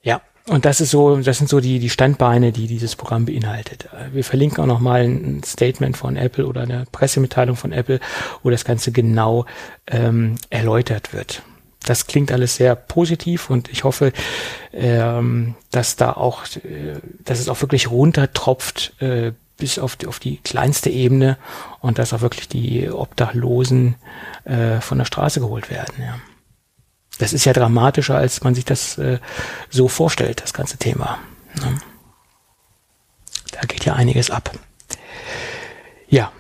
Ja, 0.03 0.23
und 0.49 0.65
das 0.65 0.81
ist 0.81 0.91
so, 0.91 1.19
das 1.19 1.39
sind 1.39 1.49
so 1.49 1.61
die, 1.61 1.79
die 1.79 1.89
Standbeine, 1.89 2.51
die 2.51 2.67
dieses 2.67 2.97
Programm 2.97 3.27
beinhaltet. 3.27 3.89
Wir 4.13 4.25
verlinken 4.25 4.65
auch 4.65 4.67
nochmal 4.67 5.03
ein 5.03 5.41
Statement 5.45 5.97
von 5.97 6.17
Apple 6.17 6.49
oder 6.49 6.63
eine 6.63 6.85
Pressemitteilung 6.91 7.55
von 7.55 7.71
Apple, 7.71 8.01
wo 8.43 8.51
das 8.51 8.65
Ganze 8.65 8.91
genau 8.91 9.47
ähm, 9.87 10.35
erläutert 10.51 11.13
wird 11.13 11.45
das 11.87 12.07
klingt 12.07 12.33
alles 12.33 12.57
sehr 12.57 12.75
positiv 12.75 13.51
und 13.51 13.69
ich 13.69 13.85
hoffe, 13.85 14.13
ähm, 14.73 15.55
dass 15.71 15.97
da 15.97 16.13
auch, 16.13 16.45
äh, 16.57 17.01
dass 17.25 17.41
es 17.41 17.49
auch 17.49 17.61
wirklich 17.61 17.91
runtertropft 17.91 19.01
äh, 19.01 19.33
bis 19.57 19.79
auf 19.79 19.97
die, 19.97 20.07
auf 20.07 20.19
die 20.19 20.39
kleinste 20.39 20.91
Ebene 20.91 21.39
und 21.81 21.99
dass 21.99 22.13
auch 22.13 22.21
wirklich 22.21 22.49
die 22.49 22.91
Obdachlosen 22.91 23.97
äh, 24.45 24.81
von 24.81 24.99
der 24.99 25.05
Straße 25.05 25.41
geholt 25.41 25.71
werden. 25.71 25.95
Ja. 26.01 26.19
Das 27.19 27.33
ist 27.33 27.45
ja 27.45 27.53
dramatischer, 27.53 28.17
als 28.17 28.43
man 28.43 28.55
sich 28.55 28.65
das 28.65 28.99
äh, 28.99 29.19
so 29.71 29.89
vorstellt, 29.89 30.43
das 30.43 30.53
ganze 30.53 30.79
Thema. 30.79 31.19
Ne? 31.61 31.79
Da 33.53 33.61
geht 33.61 33.85
ja 33.85 33.95
einiges 33.95 34.31
ab. 34.31 34.51
Ja, 36.09 36.33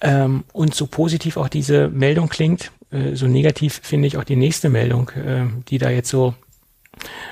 ähm, 0.00 0.44
und 0.52 0.74
so 0.74 0.86
positiv 0.86 1.36
auch 1.36 1.48
diese 1.48 1.88
Meldung 1.88 2.28
klingt, 2.28 2.70
äh, 2.90 3.14
so 3.14 3.26
negativ 3.26 3.80
finde 3.82 4.08
ich 4.08 4.16
auch 4.16 4.24
die 4.24 4.36
nächste 4.36 4.68
Meldung, 4.68 5.10
äh, 5.10 5.46
die 5.68 5.78
da 5.78 5.90
jetzt 5.90 6.10
so 6.10 6.34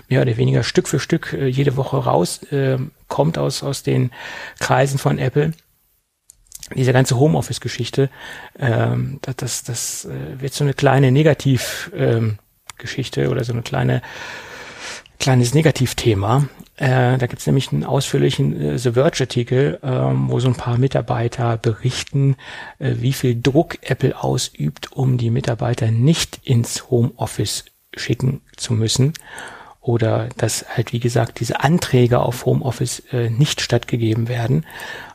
mehr 0.09 0.22
oder 0.22 0.36
weniger 0.36 0.62
Stück 0.62 0.86
für 0.88 1.00
Stück 1.00 1.32
äh, 1.32 1.46
jede 1.46 1.76
Woche 1.76 1.98
raus 1.98 2.42
äh, 2.52 2.78
aus, 3.09 3.62
aus 3.62 3.82
den 3.82 4.11
Kreisen 4.59 4.98
von 4.98 5.18
Apple. 5.18 5.52
Diese 6.74 6.92
ganze 6.92 7.18
Homeoffice-Geschichte, 7.18 8.11
ähm, 8.59 9.20
das, 9.22 9.36
das, 9.36 9.64
das 9.64 10.04
äh, 10.04 10.38
wird 10.40 10.52
so 10.52 10.64
eine 10.64 10.74
kleine 10.74 11.11
Negativ-Geschichte 11.12 13.22
ähm, 13.22 13.30
oder 13.30 13.44
so 13.44 13.54
eine 13.54 13.62
kleine 13.62 14.02
kleines 15.18 15.54
Negativthema. 15.54 16.46
Äh, 16.79 17.18
da 17.18 17.26
gibt 17.26 17.41
es 17.41 17.47
nämlich 17.47 17.72
einen 17.72 17.85
ausführlichen 17.85 18.61
äh, 18.61 18.79
The 18.79 18.93
Verge-Artikel, 18.93 19.81
ähm, 19.83 20.31
wo 20.31 20.39
so 20.39 20.47
ein 20.47 20.55
paar 20.55 20.79
Mitarbeiter 20.79 21.57
berichten, 21.57 22.37
äh, 22.79 22.95
wie 22.99 23.12
viel 23.12 23.41
Druck 23.41 23.79
Apple 23.83 24.22
ausübt, 24.22 24.93
um 24.93 25.18
die 25.18 25.31
Mitarbeiter 25.31 25.91
nicht 25.91 26.41
ins 26.45 26.89
Homeoffice 26.89 27.64
schicken 27.97 28.43
zu 28.57 28.74
müssen. 28.74 29.12
Oder 29.81 30.29
dass 30.37 30.66
halt, 30.68 30.93
wie 30.93 31.01
gesagt, 31.01 31.41
diese 31.41 31.61
Anträge 31.61 32.20
auf 32.20 32.47
Homeoffice 32.47 33.01
äh, 33.11 33.29
nicht 33.29 33.61
stattgegeben 33.61 34.29
werden. 34.29 34.64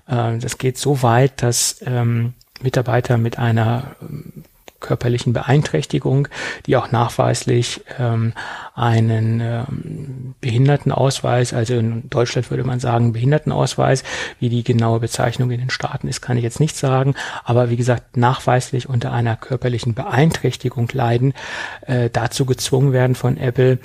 Äh, 0.07 0.39
das 0.39 0.57
geht 0.57 0.78
so 0.78 1.01
weit, 1.01 1.41
dass 1.41 1.82
ähm, 1.86 2.34
Mitarbeiter 2.61 3.18
mit 3.18 3.39
einer 3.39 3.95
ähm, 4.01 4.43
körperlichen 4.84 5.34
Beeinträchtigung, 5.34 6.27
die 6.67 6.77
auch 6.77 6.91
nachweislich 6.91 7.81
ähm, 7.97 8.34
einen 8.75 9.39
ähm, 9.39 10.36
Behindertenausweis, 10.41 11.53
also 11.53 11.73
in 11.73 12.09
Deutschland 12.11 12.51
würde 12.51 12.63
man 12.63 12.79
sagen 12.79 13.13
Behindertenausweis, 13.13 14.03
wie 14.39 14.49
die 14.49 14.63
genaue 14.63 14.99
Bezeichnung 14.99 15.49
in 15.49 15.59
den 15.59 15.71
Staaten 15.71 16.07
ist, 16.07 16.21
kann 16.21 16.38
ich 16.38 16.43
jetzt 16.43 16.59
nicht 16.59 16.75
sagen, 16.75 17.15
aber 17.43 17.71
wie 17.71 17.77
gesagt 17.77 18.17
nachweislich 18.17 18.88
unter 18.88 19.11
einer 19.11 19.36
körperlichen 19.36 19.95
Beeinträchtigung 19.95 20.88
leiden, 20.93 21.34
äh, 21.88 22.11
dazu 22.11 22.45
gezwungen 22.45 22.93
werden 22.93 23.15
von 23.15 23.38
Apple, 23.38 23.79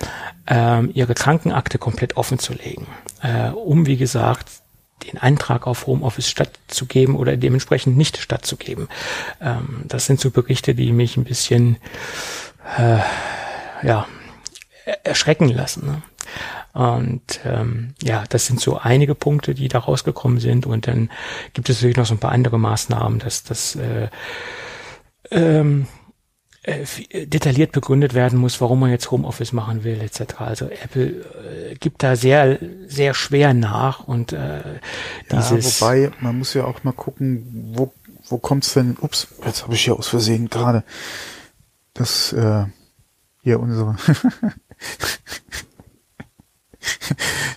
äh, 0.46 0.84
ihre 0.86 1.14
Krankenakte 1.14 1.78
komplett 1.78 2.16
offen 2.16 2.38
zu 2.38 2.52
legen, 2.52 2.86
äh, 3.22 3.50
um 3.50 3.86
wie 3.86 3.96
gesagt 3.96 4.46
den 5.10 5.18
Eintrag 5.18 5.66
auf 5.66 5.86
Homeoffice 5.86 6.28
stattzugeben 6.28 7.16
oder 7.16 7.36
dementsprechend 7.36 7.96
nicht 7.96 8.16
stattzugeben. 8.16 8.88
Ähm, 9.40 9.82
das 9.84 10.06
sind 10.06 10.20
so 10.20 10.30
Berichte, 10.30 10.74
die 10.74 10.92
mich 10.92 11.16
ein 11.16 11.24
bisschen 11.24 11.76
äh, 12.76 12.98
ja, 13.82 14.06
erschrecken 15.04 15.48
lassen. 15.48 15.86
Ne? 15.86 16.02
Und 16.72 17.40
ähm, 17.44 17.94
ja, 18.02 18.24
das 18.28 18.46
sind 18.46 18.60
so 18.60 18.78
einige 18.78 19.14
Punkte, 19.14 19.54
die 19.54 19.68
da 19.68 19.78
rausgekommen 19.80 20.38
sind. 20.38 20.66
Und 20.66 20.86
dann 20.86 21.10
gibt 21.54 21.68
es 21.68 21.76
natürlich 21.78 21.96
noch 21.96 22.06
so 22.06 22.14
ein 22.14 22.20
paar 22.20 22.32
andere 22.32 22.58
Maßnahmen, 22.58 23.18
dass 23.18 23.42
das 23.42 23.76
äh, 23.76 24.08
ähm, 25.30 25.86
äh, 25.86 25.94
äh, 25.94 25.97
detailliert 27.12 27.72
begründet 27.72 28.14
werden 28.14 28.38
muss, 28.38 28.60
warum 28.60 28.80
man 28.80 28.90
jetzt 28.90 29.10
Homeoffice 29.10 29.52
machen 29.52 29.84
will, 29.84 30.00
etc. 30.00 30.34
Also 30.38 30.66
Apple 30.66 31.06
äh, 31.06 31.74
gibt 31.76 32.02
da 32.02 32.16
sehr, 32.16 32.58
sehr 32.86 33.14
schwer 33.14 33.54
nach 33.54 34.00
und 34.00 34.32
äh, 34.32 34.80
dieses. 35.32 35.80
Ja, 35.80 35.86
wobei, 35.86 36.10
man 36.20 36.38
muss 36.38 36.54
ja 36.54 36.64
auch 36.64 36.84
mal 36.84 36.92
gucken, 36.92 37.72
wo, 37.74 37.92
wo 38.28 38.38
kommt's 38.38 38.74
denn, 38.74 38.96
ups, 39.00 39.28
jetzt 39.44 39.64
habe 39.64 39.74
ich 39.74 39.82
hier 39.82 39.96
aus 39.96 40.08
Versehen 40.08 40.48
gerade 40.48 40.84
das, 41.94 42.32
äh, 42.32 42.64
hier 43.42 43.60
unsere, 43.60 43.96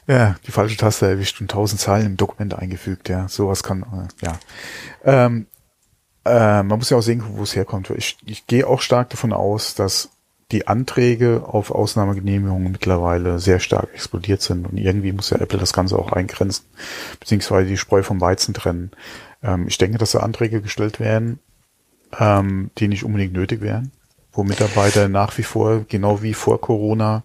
ja, 0.07 0.35
die 0.45 0.51
falsche 0.51 0.77
Taste 0.77 1.07
erwischt 1.07 1.41
und 1.41 1.51
tausend 1.51 1.81
Zeilen 1.81 2.05
im 2.05 2.17
Dokument 2.17 2.53
eingefügt, 2.53 3.09
ja, 3.09 3.27
sowas 3.27 3.63
kann, 3.63 3.83
äh, 3.83 4.25
ja. 4.25 4.39
Ähm, 5.03 5.47
äh, 6.25 6.63
man 6.63 6.79
muss 6.79 6.89
ja 6.89 6.97
auch 6.97 7.01
sehen, 7.01 7.23
wo 7.33 7.43
es 7.43 7.55
herkommt. 7.55 7.89
Ich, 7.91 8.17
ich 8.25 8.47
gehe 8.47 8.67
auch 8.67 8.81
stark 8.81 9.09
davon 9.09 9.33
aus, 9.33 9.75
dass 9.75 10.09
die 10.51 10.67
Anträge 10.67 11.43
auf 11.45 11.71
Ausnahmegenehmigungen 11.71 12.71
mittlerweile 12.71 13.39
sehr 13.39 13.59
stark 13.59 13.89
explodiert 13.93 14.41
sind 14.41 14.67
und 14.67 14.77
irgendwie 14.77 15.13
muss 15.13 15.29
ja 15.29 15.37
Apple 15.37 15.59
das 15.59 15.73
Ganze 15.73 15.97
auch 15.97 16.11
eingrenzen, 16.11 16.65
beziehungsweise 17.19 17.69
die 17.69 17.77
Spreu 17.77 18.03
vom 18.03 18.19
Weizen 18.19 18.53
trennen. 18.53 18.91
Ähm, 19.41 19.67
ich 19.67 19.77
denke, 19.77 19.97
dass 19.97 20.11
da 20.11 20.19
Anträge 20.19 20.61
gestellt 20.61 20.99
werden, 20.99 21.39
ähm, 22.19 22.69
die 22.77 22.87
nicht 22.87 23.05
unbedingt 23.05 23.33
nötig 23.33 23.61
wären, 23.61 23.91
wo 24.33 24.43
Mitarbeiter 24.43 25.07
nach 25.07 25.37
wie 25.37 25.43
vor, 25.43 25.85
genau 25.87 26.21
wie 26.21 26.33
vor 26.33 26.59
Corona, 26.59 27.23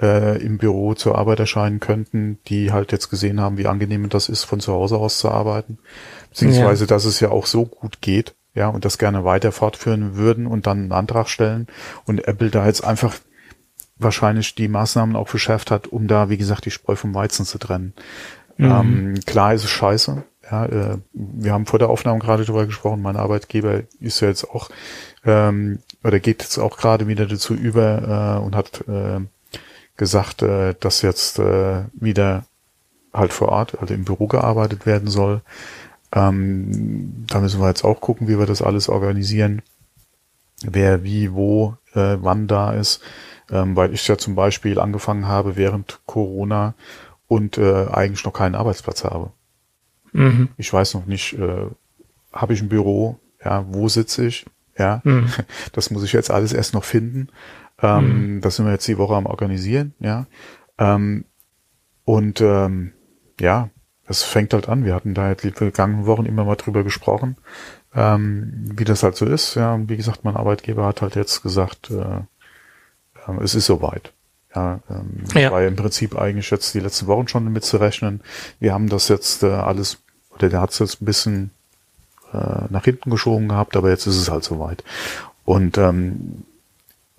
äh, 0.00 0.42
im 0.42 0.58
Büro 0.58 0.94
zur 0.94 1.16
Arbeit 1.16 1.40
erscheinen 1.40 1.80
könnten, 1.80 2.38
die 2.46 2.72
halt 2.72 2.92
jetzt 2.92 3.10
gesehen 3.10 3.40
haben, 3.40 3.58
wie 3.58 3.66
angenehm 3.66 4.08
das 4.08 4.28
ist, 4.28 4.44
von 4.44 4.60
zu 4.60 4.72
Hause 4.72 4.96
aus 4.96 5.18
zu 5.18 5.30
arbeiten, 5.30 5.78
beziehungsweise 6.30 6.84
ja. 6.84 6.88
dass 6.88 7.04
es 7.04 7.20
ja 7.20 7.30
auch 7.30 7.46
so 7.46 7.64
gut 7.64 8.00
geht, 8.00 8.34
ja, 8.54 8.68
und 8.68 8.84
das 8.84 8.98
gerne 8.98 9.24
weiter 9.24 9.52
fortführen 9.52 10.16
würden 10.16 10.46
und 10.46 10.66
dann 10.66 10.78
einen 10.78 10.92
Antrag 10.92 11.28
stellen 11.28 11.66
und 12.06 12.26
Apple 12.26 12.50
da 12.50 12.66
jetzt 12.66 12.84
einfach 12.84 13.14
wahrscheinlich 13.96 14.54
die 14.54 14.68
Maßnahmen 14.68 15.16
auch 15.16 15.28
verschärft 15.28 15.70
hat, 15.70 15.86
um 15.86 16.08
da, 16.08 16.28
wie 16.28 16.36
gesagt, 16.36 16.64
die 16.64 16.70
Spreu 16.70 16.96
vom 16.96 17.14
Weizen 17.14 17.44
zu 17.46 17.58
trennen. 17.58 17.94
Mhm. 18.56 18.70
Ähm, 18.70 19.20
klar 19.26 19.54
ist 19.54 19.64
es 19.64 19.70
scheiße. 19.70 20.24
Ja, 20.50 20.66
äh, 20.66 20.98
wir 21.12 21.52
haben 21.52 21.66
vor 21.66 21.78
der 21.78 21.88
Aufnahme 21.88 22.18
gerade 22.18 22.44
darüber 22.44 22.66
gesprochen, 22.66 23.02
mein 23.02 23.16
Arbeitgeber 23.16 23.82
ist 24.00 24.20
ja 24.20 24.28
jetzt 24.28 24.48
auch, 24.50 24.68
ähm, 25.24 25.78
oder 26.02 26.20
geht 26.20 26.42
jetzt 26.42 26.58
auch 26.58 26.76
gerade 26.76 27.06
wieder 27.08 27.26
dazu 27.26 27.54
über 27.54 28.38
äh, 28.40 28.44
und 28.44 28.54
hat 28.54 28.84
äh, 28.88 29.20
gesagt, 29.96 30.42
äh, 30.42 30.74
dass 30.80 31.02
jetzt 31.02 31.38
äh, 31.38 31.84
wieder 31.92 32.44
halt 33.12 33.32
vor 33.32 33.48
Ort, 33.48 33.78
also 33.80 33.94
im 33.94 34.04
Büro 34.04 34.26
gearbeitet 34.26 34.86
werden 34.86 35.08
soll. 35.08 35.40
Ähm, 36.12 37.24
da 37.28 37.40
müssen 37.40 37.60
wir 37.60 37.68
jetzt 37.68 37.84
auch 37.84 38.00
gucken, 38.00 38.28
wie 38.28 38.38
wir 38.38 38.46
das 38.46 38.62
alles 38.62 38.88
organisieren. 38.88 39.62
Wer 40.62 41.04
wie, 41.04 41.32
wo, 41.32 41.76
äh, 41.94 42.16
wann 42.20 42.46
da 42.46 42.72
ist. 42.72 43.00
Ähm, 43.50 43.76
weil 43.76 43.92
ich 43.92 44.06
ja 44.08 44.16
zum 44.16 44.34
Beispiel 44.34 44.78
angefangen 44.78 45.28
habe 45.28 45.56
während 45.56 46.00
Corona 46.06 46.74
und 47.26 47.58
äh, 47.58 47.86
eigentlich 47.88 48.24
noch 48.24 48.32
keinen 48.32 48.54
Arbeitsplatz 48.54 49.04
habe. 49.04 49.32
Mhm. 50.12 50.48
Ich 50.56 50.72
weiß 50.72 50.94
noch 50.94 51.06
nicht, 51.06 51.34
äh, 51.34 51.66
habe 52.32 52.54
ich 52.54 52.62
ein 52.62 52.68
Büro, 52.68 53.18
ja, 53.44 53.64
wo 53.68 53.88
sitze 53.88 54.26
ich, 54.26 54.46
ja, 54.78 55.00
mhm. 55.04 55.30
das 55.72 55.90
muss 55.90 56.04
ich 56.04 56.12
jetzt 56.12 56.30
alles 56.30 56.52
erst 56.52 56.74
noch 56.74 56.84
finden. 56.84 57.28
Ähm, 57.82 58.36
mhm. 58.36 58.40
Das 58.40 58.56
sind 58.56 58.66
wir 58.66 58.72
jetzt 58.72 58.88
die 58.88 58.98
Woche 58.98 59.14
am 59.14 59.26
organisieren, 59.26 59.94
ja. 60.00 60.26
Ähm, 60.78 61.24
und 62.04 62.40
ähm, 62.40 62.92
ja, 63.40 63.70
es 64.06 64.22
fängt 64.22 64.52
halt 64.52 64.68
an. 64.68 64.84
Wir 64.84 64.94
hatten 64.94 65.14
da 65.14 65.30
jetzt 65.30 65.44
die 65.44 65.50
vergangenen 65.50 66.06
Wochen 66.06 66.26
immer 66.26 66.44
mal 66.44 66.56
drüber 66.56 66.84
gesprochen, 66.84 67.36
ähm, 67.94 68.70
wie 68.74 68.84
das 68.84 69.02
halt 69.02 69.16
so 69.16 69.26
ist. 69.26 69.54
Ja, 69.54 69.74
und 69.74 69.88
wie 69.88 69.96
gesagt, 69.96 70.24
mein 70.24 70.36
Arbeitgeber 70.36 70.86
hat 70.86 71.02
halt 71.02 71.16
jetzt 71.16 71.42
gesagt, 71.42 71.90
äh, 71.90 71.94
äh, 71.94 73.42
es 73.42 73.54
ist 73.54 73.66
soweit. 73.66 74.12
Ja, 74.54 74.80
ähm, 74.88 75.24
ja. 75.34 75.50
war 75.50 75.62
ja 75.62 75.68
im 75.68 75.76
Prinzip 75.76 76.16
eigentlich 76.16 76.50
jetzt 76.50 76.74
die 76.74 76.80
letzten 76.80 77.06
Wochen 77.06 77.26
schon 77.26 77.44
damit 77.44 77.64
zu 77.64 77.78
rechnen. 77.78 78.20
Wir 78.60 78.72
haben 78.72 78.88
das 78.88 79.08
jetzt 79.08 79.42
äh, 79.42 79.46
alles, 79.46 79.98
oder 80.30 80.48
der 80.48 80.60
hat 80.60 80.70
es 80.70 80.78
jetzt 80.78 81.02
ein 81.02 81.06
bisschen 81.06 81.50
äh, 82.32 82.66
nach 82.70 82.84
hinten 82.84 83.10
geschoben 83.10 83.48
gehabt, 83.48 83.76
aber 83.76 83.90
jetzt 83.90 84.06
ist 84.06 84.16
es 84.16 84.30
halt 84.30 84.44
soweit. 84.44 84.84
Und 85.44 85.76
ähm, 85.78 86.44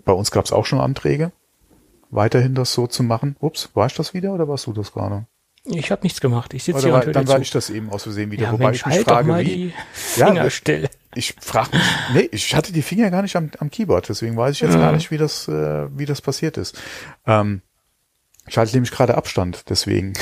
bei 0.05 0.13
uns 0.13 0.31
gab 0.31 0.45
es 0.45 0.51
auch 0.51 0.65
schon 0.65 0.79
Anträge, 0.79 1.31
weiterhin 2.09 2.55
das 2.55 2.73
so 2.73 2.87
zu 2.87 3.03
machen. 3.03 3.35
Ups, 3.39 3.69
war 3.73 3.87
ich 3.87 3.95
das 3.95 4.13
wieder 4.13 4.33
oder 4.33 4.47
warst 4.47 4.67
du 4.67 4.73
das 4.73 4.93
gerade? 4.93 5.25
Ich 5.65 5.91
habe 5.91 6.03
nichts 6.03 6.21
gemacht. 6.21 6.53
Ich 6.53 6.63
sitze 6.63 6.81
hier 6.81 6.93
war, 6.93 7.05
und 7.05 7.15
Dann 7.15 7.27
war 7.27 7.39
ich 7.39 7.49
das 7.49 7.71
eben 7.71 7.89
aus 7.89 8.03
Versehen 8.03 8.29
wieder. 8.29 8.43
Ja, 8.43 8.51
Wobei 8.51 8.65
Mensch, 8.65 8.81
ich 8.81 8.85
mich 8.85 8.95
halt 8.97 9.07
frage, 9.07 9.27
mal 9.27 9.41
wie. 9.41 9.45
Die 9.45 9.73
Finger 9.93 10.43
ja, 10.43 10.49
still. 10.51 10.89
Ich 11.15 11.35
frage 11.39 11.69
mich, 11.75 11.85
nee, 12.13 12.29
ich 12.31 12.53
hatte 12.55 12.71
die 12.71 12.83
Finger 12.83 13.09
gar 13.09 13.23
nicht 13.23 13.35
am, 13.35 13.49
am 13.59 13.71
Keyboard, 13.71 14.09
deswegen 14.09 14.37
weiß 14.37 14.53
ich 14.55 14.61
jetzt 14.61 14.75
ja. 14.75 14.79
gar 14.79 14.91
nicht, 14.91 15.11
wie 15.11 15.17
das, 15.17 15.47
äh, 15.47 15.87
wie 15.97 16.05
das 16.05 16.21
passiert 16.21 16.57
ist. 16.57 16.79
Ähm, 17.25 17.61
ich 18.47 18.57
halte 18.57 18.73
nämlich 18.73 18.91
gerade 18.91 19.15
Abstand, 19.15 19.69
deswegen, 19.69 20.13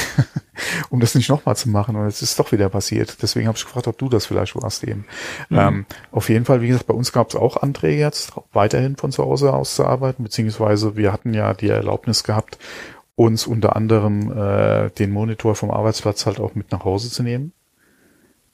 um 0.89 0.99
das 0.99 1.13
nicht 1.15 1.30
nochmal 1.30 1.57
zu 1.57 1.69
machen. 1.69 1.95
Und 1.95 2.05
es 2.05 2.21
ist 2.21 2.39
doch 2.39 2.51
wieder 2.51 2.69
passiert. 2.69 3.21
Deswegen 3.21 3.47
habe 3.47 3.57
ich 3.57 3.65
gefragt, 3.65 3.88
ob 3.88 3.97
du 3.97 4.07
das 4.07 4.26
vielleicht 4.26 4.55
warst 4.55 4.84
eben. 4.84 5.05
Mhm. 5.49 5.59
Ähm, 5.59 5.86
auf 6.11 6.30
jeden 6.30 6.45
Fall, 6.45 6.61
wie 6.61 6.67
gesagt, 6.67 6.88
bei 6.88 6.93
uns 6.93 7.11
gab 7.11 7.30
es 7.30 7.36
auch 7.36 7.57
Anträge 7.57 7.99
jetzt, 7.99 8.34
weiterhin 8.53 8.95
von 8.95 9.11
zu 9.11 9.24
Hause 9.24 9.53
aus 9.53 9.76
zu 9.76 9.86
arbeiten, 9.86 10.24
beziehungsweise 10.24 10.95
wir 10.95 11.11
hatten 11.11 11.34
ja 11.34 11.53
die 11.53 11.69
Erlaubnis 11.69 12.24
gehabt, 12.24 12.57
uns 13.15 13.45
unter 13.45 13.76
anderem 13.76 14.32
äh, 14.32 14.89
den 14.91 15.11
Monitor 15.11 15.55
vom 15.55 15.69
Arbeitsplatz 15.69 16.26
halt 16.26 16.39
auch 16.39 16.55
mit 16.55 16.71
nach 16.71 16.84
Hause 16.86 17.11
zu 17.11 17.24
nehmen. 17.24 17.51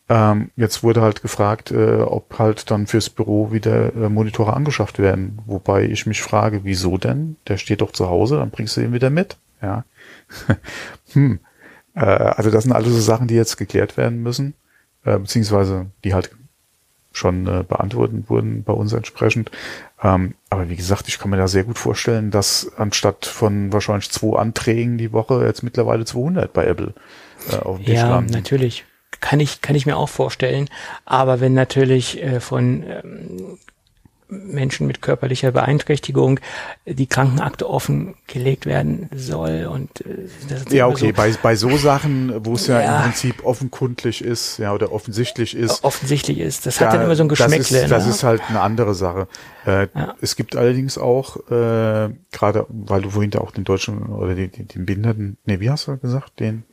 Ähm, 0.10 0.50
jetzt 0.56 0.82
wurde 0.82 1.02
halt 1.02 1.22
gefragt, 1.22 1.70
äh, 1.70 2.02
ob 2.02 2.40
halt 2.40 2.72
dann 2.72 2.88
fürs 2.88 3.12
Büro 3.12 3.52
wieder 3.52 3.96
äh, 3.96 4.10
Monitore 4.10 4.54
angeschafft 4.54 4.98
werden. 4.98 5.40
Wobei 5.46 5.84
ich 5.84 6.08
mich 6.08 6.24
frage, 6.24 6.62
wieso 6.64 6.98
denn? 6.98 7.36
Der 7.48 7.58
steht 7.58 7.82
doch 7.82 7.92
zu 7.92 8.10
Hause, 8.10 8.38
dann 8.38 8.50
bringst 8.50 8.76
du 8.76 8.82
ihn 8.82 8.92
wieder 8.92 9.12
mit. 9.12 9.38
Ja. 9.62 9.86
hm. 11.14 11.40
Äh, 11.96 12.02
also 12.02 12.52
das 12.52 12.64
sind 12.64 12.74
alles 12.74 12.94
so 12.94 13.00
Sachen, 13.00 13.28
die 13.28 13.36
jetzt 13.36 13.58
geklärt 13.58 13.98
werden 13.98 14.22
müssen, 14.22 14.54
äh, 15.04 15.18
beziehungsweise 15.18 15.88
die 16.04 16.14
halt 16.14 16.32
schon 17.12 17.48
äh, 17.48 17.64
beantwortet 17.64 18.30
wurden 18.30 18.64
bei 18.64 18.74
uns 18.74 18.94
entsprechend. 18.94 19.52
Ähm, 20.02 20.36
aber 20.50 20.70
wie 20.70 20.76
gesagt, 20.76 21.08
ich 21.08 21.20
kann 21.20 21.32
mir 21.32 21.38
da 21.38 21.48
sehr 21.48 21.64
gut 21.64 21.78
vorstellen, 21.78 22.32
dass 22.32 22.72
anstatt 22.78 23.26
von 23.26 23.74
wahrscheinlich 23.74 24.10
zwei 24.12 24.38
Anträgen 24.38 24.98
die 24.98 25.12
Woche 25.12 25.44
jetzt 25.46 25.64
mittlerweile 25.64 26.06
200 26.06 26.54
bei 26.54 26.66
Apple 26.66 26.94
äh, 27.52 27.56
auf 27.58 27.78
dem 27.78 27.86
Tisch 27.86 27.96
Ja, 27.96 28.10
landen. 28.10 28.32
natürlich. 28.32 28.86
Kann 29.22 29.40
ich, 29.40 29.62
kann 29.62 29.76
ich 29.76 29.86
mir 29.86 29.98
auch 29.98 30.08
vorstellen. 30.08 30.70
Aber 31.04 31.42
wenn 31.42 31.54
natürlich 31.54 32.22
äh, 32.24 32.40
von 32.40 32.84
ähm, 32.84 33.58
Menschen 34.30 34.88
mit 34.88 35.02
körperlicher 35.02 35.52
Beeinträchtigung 35.52 36.40
die 36.86 37.08
Krankenakte 37.08 37.70
offengelegt 37.70 38.66
werden 38.66 39.10
soll 39.14 39.68
und 39.72 40.02
äh, 40.02 40.28
das 40.48 40.72
ja 40.72 40.88
okay 40.88 41.08
so, 41.10 41.14
bei 41.14 41.34
bei 41.42 41.56
so 41.56 41.76
Sachen 41.78 42.46
wo 42.46 42.54
es 42.54 42.68
ja, 42.68 42.82
ja, 42.82 42.98
im 42.98 43.04
Prinzip 43.04 43.44
offenkundlich 43.46 44.24
ist 44.24 44.60
ja 44.60 44.74
oder 44.74 44.92
offensichtlich 44.92 45.56
ist. 45.56 45.84
Offensichtlich 45.84 46.40
ist. 46.40 46.66
Das 46.66 46.78
da, 46.78 46.86
hat 46.86 46.94
dann 46.94 47.04
immer 47.04 47.16
so 47.16 47.24
ein 47.24 47.30
Geschmäckle 47.30 47.58
das 47.58 47.72
ist, 47.72 47.92
das 47.92 48.06
ne? 48.06 48.12
ist 48.12 48.24
halt 48.24 48.42
eine 48.50 48.62
andere 48.62 48.94
Sache. 48.94 49.28
Äh, 49.66 49.88
ja. 49.94 50.16
es 50.22 50.36
gibt 50.36 50.56
allerdings 50.56 50.98
auch 50.98 51.38
äh, 51.50 52.10
gerade 52.32 52.66
weil 52.70 53.02
du 53.02 53.10
vorhin 53.10 53.32
da 53.32 53.40
auch 53.40 53.52
den 53.52 53.64
deutschen 53.64 54.04
oder 54.08 54.36
den, 54.36 54.52
den 54.52 54.86
Behinderten 54.86 55.38
nee 55.46 55.60
wie 55.60 55.70
hast 55.70 55.88
du 55.88 55.98
gesagt 55.98 56.40
den 56.40 56.64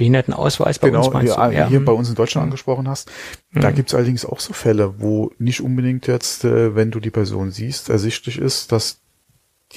Behindertenausweis 0.00 0.78
bei 0.78 0.88
genau, 0.88 1.04
uns 1.04 1.12
meinst 1.12 1.36
hier, 1.36 1.46
du? 1.46 1.54
Ja. 1.54 1.68
hier 1.68 1.84
bei 1.84 1.92
uns 1.92 2.08
in 2.08 2.14
Deutschland 2.14 2.46
mhm. 2.46 2.52
angesprochen 2.52 2.88
hast. 2.88 3.10
Da 3.52 3.70
mhm. 3.70 3.74
gibt's 3.74 3.94
allerdings 3.94 4.24
auch 4.24 4.40
so 4.40 4.54
Fälle, 4.54 4.98
wo 4.98 5.30
nicht 5.38 5.60
unbedingt 5.60 6.06
jetzt, 6.06 6.44
äh, 6.44 6.74
wenn 6.74 6.90
du 6.90 7.00
die 7.00 7.10
Person 7.10 7.50
siehst, 7.50 7.90
ersichtlich 7.90 8.38
ist, 8.38 8.72
dass 8.72 9.00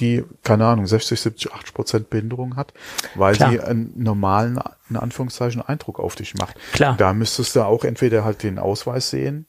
die, 0.00 0.24
keine 0.42 0.64
Ahnung, 0.64 0.86
60, 0.86 1.20
70, 1.20 1.52
80 1.52 1.74
Prozent 1.74 2.10
Behinderung 2.10 2.56
hat, 2.56 2.72
weil 3.14 3.34
Klar. 3.34 3.50
sie 3.50 3.60
einen 3.60 3.92
normalen, 3.96 4.58
in 4.88 4.96
Anführungszeichen, 4.96 5.60
Eindruck 5.60 6.00
auf 6.00 6.14
dich 6.14 6.34
macht. 6.34 6.56
Klar. 6.72 6.96
Da 6.96 7.12
müsstest 7.12 7.54
du 7.54 7.62
auch 7.62 7.84
entweder 7.84 8.24
halt 8.24 8.42
den 8.42 8.58
Ausweis 8.58 9.10
sehen 9.10 9.44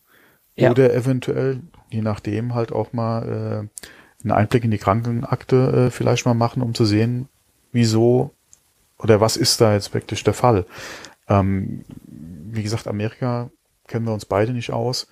ja. 0.58 0.72
oder 0.72 0.94
eventuell, 0.94 1.62
je 1.90 2.02
nachdem, 2.02 2.54
halt 2.54 2.74
auch 2.74 2.92
mal 2.92 3.24
äh, 3.24 4.24
einen 4.24 4.32
Einblick 4.32 4.66
in 4.66 4.72
die 4.72 4.78
Krankenakte 4.78 5.86
äh, 5.88 5.90
vielleicht 5.90 6.26
mal 6.26 6.34
machen, 6.34 6.62
um 6.62 6.76
zu 6.76 6.84
sehen, 6.84 7.30
wieso 7.72 8.35
oder 9.00 9.22
was 9.22 9.38
ist 9.38 9.62
da 9.62 9.74
jetzt 9.74 9.94
wirklich 9.94 10.24
der 10.24 10.34
Fall? 10.34 10.66
Ähm, 11.28 11.86
wie 12.08 12.64
gesagt, 12.64 12.88
Amerika 12.88 13.50
kennen 13.88 14.06
wir 14.06 14.14
uns 14.14 14.26
beide 14.26 14.54
nicht 14.54 14.72
aus. 14.72 15.08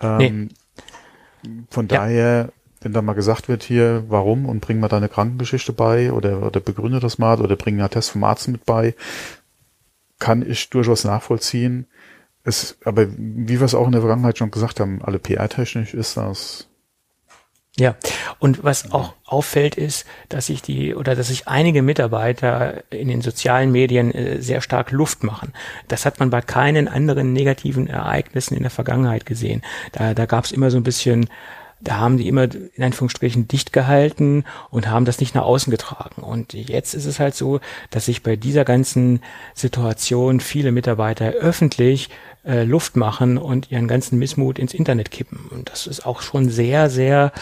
Ähm, 0.00 0.48
nee. 1.42 1.64
Von 1.70 1.88
ja. 1.88 1.98
daher, 1.98 2.52
wenn 2.80 2.92
da 2.92 3.02
mal 3.02 3.14
gesagt 3.14 3.48
wird 3.48 3.62
hier, 3.62 4.04
warum 4.08 4.46
und 4.46 4.60
bring 4.60 4.80
mal 4.80 4.88
deine 4.88 5.08
Krankengeschichte 5.08 5.72
bei 5.72 6.12
oder, 6.12 6.42
oder 6.42 6.60
begründe 6.60 7.00
das 7.00 7.18
mal 7.18 7.40
oder 7.40 7.56
bring 7.56 7.80
einen 7.80 7.90
Test 7.90 8.10
vom 8.10 8.24
Arzt 8.24 8.48
mit 8.48 8.64
bei, 8.64 8.94
kann 10.18 10.48
ich 10.48 10.70
durchaus 10.70 11.04
nachvollziehen. 11.04 11.86
Es, 12.44 12.78
aber 12.84 13.08
wie 13.16 13.60
wir 13.60 13.62
es 13.62 13.74
auch 13.74 13.86
in 13.86 13.92
der 13.92 14.00
Vergangenheit 14.00 14.38
schon 14.38 14.50
gesagt 14.50 14.80
haben, 14.80 15.02
alle 15.02 15.18
PR-technisch 15.18 15.94
ist 15.94 16.16
das 16.16 16.68
ja, 17.78 17.94
und 18.40 18.64
was 18.64 18.90
auch 18.90 19.14
auffällt 19.24 19.76
ist, 19.76 20.04
dass 20.28 20.46
sich 20.46 20.62
die 20.62 20.94
oder 20.94 21.14
dass 21.14 21.28
sich 21.28 21.46
einige 21.46 21.82
Mitarbeiter 21.82 22.82
in 22.90 23.08
den 23.08 23.22
sozialen 23.22 23.70
Medien 23.70 24.12
äh, 24.12 24.42
sehr 24.42 24.60
stark 24.60 24.90
Luft 24.90 25.22
machen. 25.22 25.52
Das 25.86 26.04
hat 26.04 26.18
man 26.18 26.30
bei 26.30 26.40
keinen 26.40 26.88
anderen 26.88 27.32
negativen 27.32 27.86
Ereignissen 27.86 28.56
in 28.56 28.62
der 28.62 28.70
Vergangenheit 28.70 29.26
gesehen. 29.26 29.62
Da, 29.92 30.14
da 30.14 30.26
gab 30.26 30.44
es 30.44 30.52
immer 30.52 30.70
so 30.70 30.76
ein 30.76 30.82
bisschen 30.82 31.28
da 31.80 31.98
haben 31.98 32.16
die 32.16 32.28
immer 32.28 32.44
in 32.44 32.82
Anführungsstrichen 32.82 33.46
dicht 33.48 33.72
gehalten 33.72 34.44
und 34.70 34.88
haben 34.88 35.04
das 35.04 35.20
nicht 35.20 35.34
nach 35.34 35.44
außen 35.44 35.70
getragen. 35.70 36.22
Und 36.22 36.52
jetzt 36.52 36.94
ist 36.94 37.06
es 37.06 37.20
halt 37.20 37.34
so, 37.34 37.60
dass 37.90 38.06
sich 38.06 38.22
bei 38.22 38.36
dieser 38.36 38.64
ganzen 38.64 39.20
Situation 39.54 40.40
viele 40.40 40.72
Mitarbeiter 40.72 41.30
öffentlich 41.30 42.10
äh, 42.44 42.64
Luft 42.64 42.96
machen 42.96 43.38
und 43.38 43.70
ihren 43.70 43.88
ganzen 43.88 44.18
Missmut 44.18 44.58
ins 44.58 44.74
Internet 44.74 45.10
kippen. 45.10 45.48
Und 45.50 45.70
das 45.70 45.86
ist 45.86 46.04
auch 46.04 46.20
schon 46.20 46.48
sehr, 46.48 46.90
sehr 46.90 47.32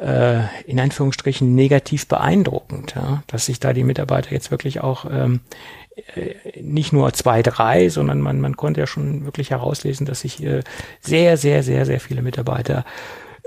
äh, 0.00 0.40
in 0.66 0.78
Anführungsstrichen 0.78 1.54
negativ 1.54 2.06
beeindruckend, 2.06 2.94
ja? 2.94 3.22
dass 3.26 3.46
sich 3.46 3.58
da 3.58 3.72
die 3.72 3.84
Mitarbeiter 3.84 4.32
jetzt 4.32 4.50
wirklich 4.50 4.80
auch 4.80 5.04
ähm, 5.10 5.40
äh, 6.14 6.62
nicht 6.62 6.92
nur 6.92 7.12
zwei, 7.12 7.42
drei, 7.42 7.88
sondern 7.88 8.20
man, 8.20 8.40
man 8.40 8.56
konnte 8.56 8.80
ja 8.80 8.86
schon 8.86 9.24
wirklich 9.24 9.50
herauslesen, 9.50 10.06
dass 10.06 10.20
sich 10.20 10.42
äh, 10.42 10.62
sehr, 11.00 11.36
sehr, 11.36 11.62
sehr, 11.62 11.86
sehr 11.86 12.00
viele 12.00 12.22
Mitarbeiter 12.22 12.84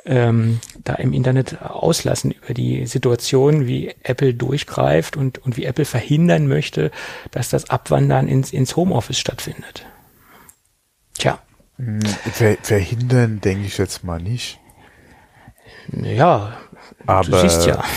ähm, 0.06 0.60
da 0.84 0.96
im 0.96 1.14
Internet 1.14 1.62
auslassen 1.62 2.32
über 2.32 2.54
die 2.54 2.86
Situation, 2.88 3.68
wie 3.68 3.94
Apple 4.04 4.34
durchgreift 4.34 5.18
und, 5.18 5.40
und 5.40 5.58
wie 5.58 5.66
Apple 5.66 5.86
verhindern 5.86 6.48
möchte, 6.48 6.92
dass 7.32 7.50
das 7.50 7.70
Abwandern 7.70 8.28
ins, 8.28 8.52
ins 8.52 8.76
Homeoffice 8.76 9.20
stattfindet. 9.20 9.86
Tja. 11.18 11.40
Hm, 11.78 12.02
ver 12.02 12.58
verhindern 12.62 13.42
denke 13.42 13.66
ich 13.66 13.78
jetzt 13.78 14.04
mal 14.04 14.22
nicht. 14.22 14.60
Ja, 15.92 16.58
aber 17.06 17.30
du 17.30 17.40
siehst 17.40 17.66
ja. 17.66 17.84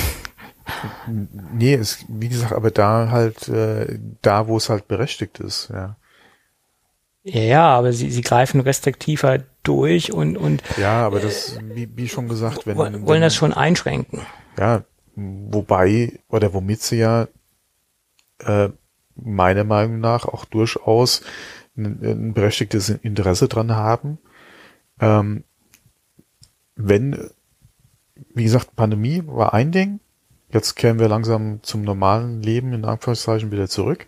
Nee, 1.06 1.74
es, 1.74 2.06
wie 2.08 2.30
gesagt, 2.30 2.52
aber 2.52 2.70
da 2.70 3.10
halt, 3.10 3.48
äh, 3.48 3.98
da 4.22 4.48
wo 4.48 4.56
es 4.56 4.70
halt 4.70 4.88
berechtigt 4.88 5.38
ist, 5.38 5.68
ja. 5.70 5.96
Ja, 7.22 7.66
aber 7.66 7.92
sie, 7.92 8.10
sie 8.10 8.22
greifen 8.22 8.60
restriktiver 8.60 9.40
durch 9.64 10.12
und, 10.12 10.36
und. 10.36 10.62
Ja, 10.76 11.04
aber 11.04 11.20
das, 11.20 11.58
wie, 11.74 11.88
wie 11.96 12.08
schon 12.08 12.28
gesagt, 12.28 12.66
wenn. 12.66 12.76
Wollen 12.76 13.06
wenn, 13.06 13.20
das 13.20 13.34
schon 13.34 13.52
einschränken. 13.52 14.20
Ja, 14.58 14.84
wobei, 15.16 16.20
oder 16.28 16.54
womit 16.54 16.82
sie 16.82 16.98
ja, 16.98 17.28
äh, 18.38 18.68
meiner 19.16 19.64
Meinung 19.64 20.00
nach 20.00 20.26
auch 20.26 20.44
durchaus 20.44 21.22
ein, 21.76 22.00
ein 22.02 22.34
berechtigtes 22.34 22.88
Interesse 22.88 23.48
dran 23.48 23.72
haben, 23.72 24.18
ähm, 25.00 25.44
wenn, 26.76 27.30
wie 28.34 28.44
gesagt, 28.44 28.76
Pandemie 28.76 29.22
war 29.26 29.54
ein 29.54 29.72
Ding, 29.72 30.00
jetzt 30.50 30.74
kehren 30.74 30.98
wir 30.98 31.08
langsam 31.08 31.62
zum 31.62 31.82
normalen 31.82 32.42
Leben 32.42 32.72
in 32.72 32.84
Anführungszeichen 32.84 33.50
wieder 33.50 33.68
zurück. 33.68 34.06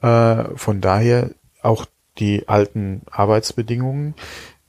Äh, 0.00 0.44
von 0.56 0.80
daher 0.80 1.30
auch 1.62 1.86
die 2.18 2.48
alten 2.48 3.02
Arbeitsbedingungen. 3.10 4.14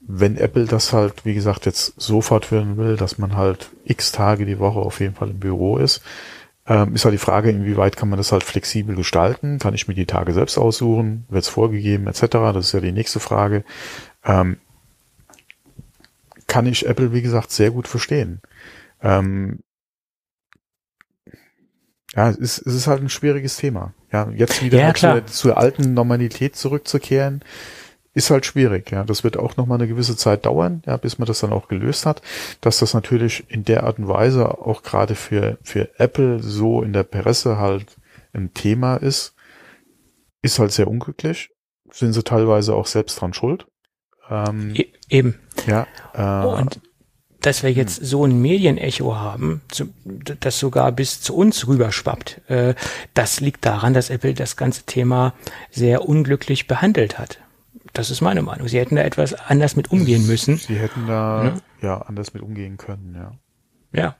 Wenn 0.07 0.37
Apple 0.37 0.65
das 0.65 0.93
halt, 0.93 1.25
wie 1.25 1.33
gesagt, 1.33 1.65
jetzt 1.65 1.93
so 1.97 2.21
fortführen 2.21 2.77
will, 2.77 2.95
dass 2.95 3.17
man 3.17 3.35
halt 3.35 3.69
x 3.83 4.11
Tage 4.11 4.45
die 4.45 4.59
Woche 4.59 4.79
auf 4.79 4.99
jeden 4.99 5.15
Fall 5.15 5.29
im 5.29 5.39
Büro 5.39 5.77
ist, 5.77 6.01
ähm, 6.65 6.95
ist 6.95 7.05
halt 7.05 7.13
die 7.13 7.19
Frage, 7.19 7.49
inwieweit 7.49 7.95
kann 7.95 8.09
man 8.09 8.17
das 8.17 8.31
halt 8.31 8.43
flexibel 8.43 8.95
gestalten? 8.95 9.59
Kann 9.59 9.73
ich 9.73 9.87
mir 9.87 9.93
die 9.93 10.05
Tage 10.05 10.33
selbst 10.33 10.57
aussuchen? 10.57 11.25
Wird 11.29 11.43
es 11.43 11.49
vorgegeben, 11.49 12.07
etc.? 12.07 12.27
Das 12.27 12.57
ist 12.67 12.71
ja 12.73 12.79
die 12.81 12.91
nächste 12.91 13.19
Frage. 13.19 13.63
Ähm, 14.25 14.57
kann 16.47 16.65
ich 16.65 16.85
Apple, 16.85 17.13
wie 17.13 17.21
gesagt, 17.21 17.51
sehr 17.51 17.71
gut 17.71 17.87
verstehen. 17.87 18.41
Ähm, 19.01 19.59
ja, 22.15 22.29
es 22.29 22.37
ist, 22.37 22.57
es 22.65 22.73
ist 22.73 22.87
halt 22.87 23.01
ein 23.01 23.09
schwieriges 23.09 23.57
Thema. 23.57 23.93
Ja, 24.11 24.29
jetzt 24.31 24.63
wieder 24.63 24.79
ja, 24.79 24.93
zur, 24.93 25.25
zur, 25.27 25.57
alten 25.57 25.93
Normalität 25.93 26.55
zurückzukehren, 26.55 27.43
ist 28.17 28.31
halt 28.31 28.47
schwierig. 28.47 28.89
Ja, 28.89 29.03
das 29.03 29.23
wird 29.23 29.37
auch 29.37 29.57
noch 29.57 29.67
mal 29.67 29.75
eine 29.75 29.87
gewisse 29.87 30.17
Zeit 30.17 30.47
dauern, 30.47 30.81
ja, 30.87 30.97
bis 30.97 31.19
man 31.19 31.27
das 31.27 31.39
dann 31.41 31.53
auch 31.53 31.67
gelöst 31.67 32.07
hat. 32.07 32.23
Dass 32.61 32.79
das 32.79 32.95
natürlich 32.95 33.43
in 33.47 33.63
der 33.63 33.83
Art 33.83 33.99
und 33.99 34.07
Weise 34.07 34.57
auch 34.57 34.81
gerade 34.81 35.13
für 35.13 35.59
für 35.61 35.87
Apple 35.99 36.41
so 36.41 36.81
in 36.81 36.93
der 36.93 37.03
Presse 37.03 37.59
halt 37.59 37.95
ein 38.33 38.55
Thema 38.55 38.95
ist, 38.95 39.35
ist 40.41 40.57
halt 40.57 40.71
sehr 40.71 40.87
unglücklich. 40.87 41.51
Sind 41.91 42.13
sie 42.13 42.23
teilweise 42.23 42.73
auch 42.73 42.87
selbst 42.87 43.21
dran 43.21 43.35
schuld. 43.35 43.67
Ähm, 44.31 44.73
e 44.75 44.87
eben. 45.09 45.35
Ja. 45.67 45.85
Äh, 46.15 46.47
und 46.47 46.81
dass 47.41 47.61
wir 47.61 47.71
jetzt 47.71 48.03
so 48.03 48.25
ein 48.25 48.41
Medienecho 48.41 49.15
haben, 49.15 49.61
das 50.39 50.57
sogar 50.57 50.91
bis 50.91 51.21
zu 51.21 51.35
uns 51.35 51.67
rüberschwappt, 51.67 52.41
äh, 52.49 52.73
das 53.13 53.41
liegt 53.41 53.63
daran, 53.63 53.93
dass 53.93 54.09
Apple 54.09 54.33
das 54.33 54.57
ganze 54.57 54.83
Thema 54.83 55.35
sehr 55.69 56.09
unglücklich 56.09 56.65
behandelt 56.65 57.19
hat. 57.19 57.37
Das 57.97 58.11
ist 58.11 58.21
meine 58.21 58.41
Meinung. 58.41 58.67
Sie 58.67 58.79
hätten 58.79 58.95
da 58.95 59.01
etwas 59.01 59.33
anders 59.33 59.75
mit 59.75 59.91
umgehen 59.91 60.27
müssen. 60.27 60.57
Sie 60.57 60.75
hätten 60.75 61.07
da 61.07 61.45
ja, 61.45 61.55
ja 61.81 62.01
anders 62.01 62.33
mit 62.33 62.43
umgehen 62.43 62.77
können, 62.77 63.15
ja. 63.15 63.31
Ja, 63.93 64.15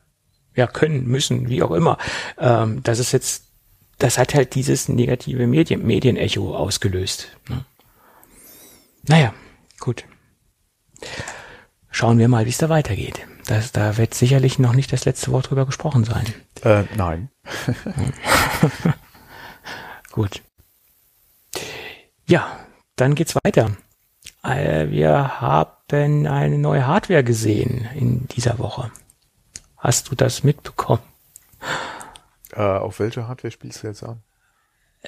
ja, 0.55 0.67
können, 0.67 1.05
müssen, 1.05 1.49
wie 1.49 1.61
auch 1.61 1.71
immer. 1.71 1.97
Ähm, 2.39 2.81
das 2.83 2.99
ist 2.99 3.11
jetzt, 3.11 3.45
das 3.99 4.17
hat 4.17 4.33
halt 4.33 4.55
dieses 4.55 4.89
negative 4.89 5.45
Medien, 5.45 5.85
Medienecho 5.85 6.55
ausgelöst. 6.55 7.37
Ne? 7.49 7.65
Naja, 9.07 9.33
gut 9.79 10.05
schauen 11.97 12.19
wir 12.19 12.27
mal, 12.27 12.45
wie 12.45 12.51
es 12.51 12.59
da 12.59 12.69
weitergeht. 12.69 13.25
Das, 13.47 13.71
da 13.71 13.97
wird 13.97 14.13
sicherlich 14.13 14.59
noch 14.59 14.73
nicht 14.73 14.93
das 14.93 15.05
letzte 15.05 15.31
Wort 15.31 15.49
drüber 15.49 15.65
gesprochen 15.65 16.03
sein. 16.03 16.25
Äh, 16.61 16.83
nein. 16.95 17.29
Gut. 20.11 20.43
Ja, 22.27 22.59
dann 22.97 23.15
geht's 23.15 23.35
weiter. 23.43 23.71
Äh, 24.43 24.89
wir 24.89 25.39
haben 25.39 26.27
eine 26.27 26.57
neue 26.57 26.85
Hardware 26.85 27.23
gesehen 27.23 27.87
in 27.95 28.27
dieser 28.27 28.59
Woche. 28.59 28.91
Hast 29.77 30.11
du 30.11 30.15
das 30.15 30.43
mitbekommen? 30.43 31.01
Äh, 32.53 32.61
auf 32.61 32.99
welche 32.99 33.27
Hardware 33.27 33.51
spielst 33.51 33.83
du 33.83 33.87
jetzt 33.87 34.03
an? 34.03 34.21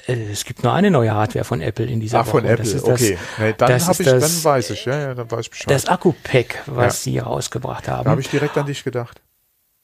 Äh, 0.06 0.30
es 0.30 0.44
gibt 0.44 0.62
nur 0.62 0.72
eine 0.72 0.90
neue 0.90 1.12
Hardware 1.12 1.44
von 1.44 1.60
Apple 1.60 1.86
in 1.86 2.00
dieser 2.00 2.20
Ach, 2.20 2.26
Woche. 2.26 2.42
Von 2.42 2.44
Apple, 2.44 2.72
das 2.72 2.84
okay. 2.84 3.18
Nee, 3.38 3.54
dann, 3.58 3.86
hab 3.86 4.00
ich, 4.00 4.06
das, 4.06 4.42
dann 4.42 4.44
weiß 4.44 4.70
ich, 4.70 4.84
ja, 4.84 4.98
ja, 4.98 5.14
dann 5.14 5.30
weiß 5.30 5.40
ich 5.40 5.50
Bescheid. 5.50 5.70
Das 5.70 5.86
Akku-Pack, 5.86 6.62
was 6.66 7.04
ja. 7.04 7.12
sie 7.12 7.18
rausgebracht 7.18 7.88
haben. 7.88 8.04
Da 8.04 8.10
habe 8.10 8.20
ich 8.20 8.30
direkt 8.30 8.56
an 8.56 8.66
dich 8.66 8.84
gedacht. 8.84 9.20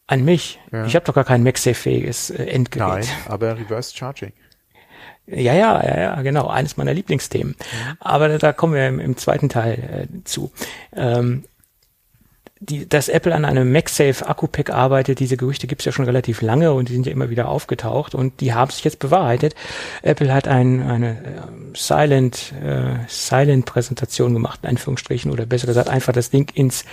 An 0.07 0.25
mich? 0.25 0.61
Ja. 0.71 0.87
Ich 0.87 0.95
habe 0.95 1.05
doch 1.05 1.15
gar 1.15 1.25
kein 1.25 1.43
MagSafe-fähiges 1.43 2.31
äh, 2.31 2.45
Endgerät. 2.45 3.07
Nein, 3.07 3.17
aber 3.29 3.59
Reverse 3.59 3.95
Charging. 3.95 4.33
Ja, 5.27 5.55
ja, 5.55 5.83
ja, 5.83 6.01
ja, 6.01 6.23
genau. 6.23 6.47
Eines 6.47 6.77
meiner 6.77 6.95
Lieblingsthemen. 6.95 7.57
Mhm. 7.59 7.97
Aber 8.01 8.39
da 8.39 8.53
kommen 8.53 8.75
wir 8.75 8.87
im, 8.87 9.01
im 9.01 9.17
zweiten 9.17 9.49
Teil 9.49 10.09
äh, 10.09 10.25
zu. 10.25 10.53
Ähm, 10.95 11.45
die, 12.61 12.89
dass 12.89 13.09
Apple 13.09 13.35
an 13.35 13.45
einem 13.45 13.71
MagSafe 13.71 14.27
Akku-Pack 14.27 14.71
arbeitet, 14.71 15.21
diese 15.21 15.37
Gerüchte 15.37 15.67
gibt 15.67 15.83
es 15.83 15.87
ja 15.87 15.93
schon 15.93 16.07
relativ 16.07 16.41
lange 16.41 16.73
und 16.73 16.89
die 16.89 16.95
sind 16.95 17.05
ja 17.05 17.13
immer 17.13 17.29
wieder 17.29 17.49
aufgetaucht 17.49 18.15
und 18.15 18.41
die 18.41 18.55
haben 18.55 18.71
sich 18.71 18.83
jetzt 18.83 18.99
bewahrheitet. 18.99 19.55
Apple 20.03 20.33
hat 20.33 20.49
ein, 20.49 20.83
eine 20.83 21.11
äh, 21.11 21.23
Silent, 21.75 22.55
äh, 22.65 22.95
Silent 23.09 23.67
Präsentation 23.67 24.33
gemacht, 24.33 24.61
in 24.63 24.71
Anführungsstrichen, 24.71 25.31
oder 25.31 25.45
besser 25.45 25.67
gesagt, 25.67 25.91
einfach 25.91 26.15
das 26.15 26.31
Ding 26.31 26.51
ins 26.55 26.85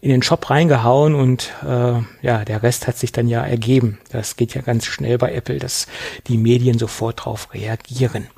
in 0.00 0.10
den 0.10 0.22
Shop 0.22 0.50
reingehauen 0.50 1.14
und 1.14 1.52
äh, 1.64 2.00
ja, 2.22 2.44
der 2.44 2.62
Rest 2.62 2.86
hat 2.86 2.96
sich 2.96 3.12
dann 3.12 3.28
ja 3.28 3.44
ergeben. 3.44 3.98
Das 4.10 4.36
geht 4.36 4.54
ja 4.54 4.62
ganz 4.62 4.86
schnell 4.86 5.18
bei 5.18 5.32
Apple, 5.32 5.58
dass 5.58 5.86
die 6.26 6.38
Medien 6.38 6.78
sofort 6.78 7.24
drauf 7.24 7.52
reagieren. 7.54 8.28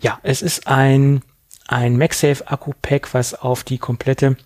Ja, 0.00 0.18
es 0.22 0.42
ist 0.42 0.66
ein, 0.66 1.22
ein 1.66 1.96
MagSafe 1.96 2.48
Akku-Pack, 2.48 3.14
was 3.14 3.34
auf 3.34 3.64
die 3.64 3.78
komplette 3.78 4.36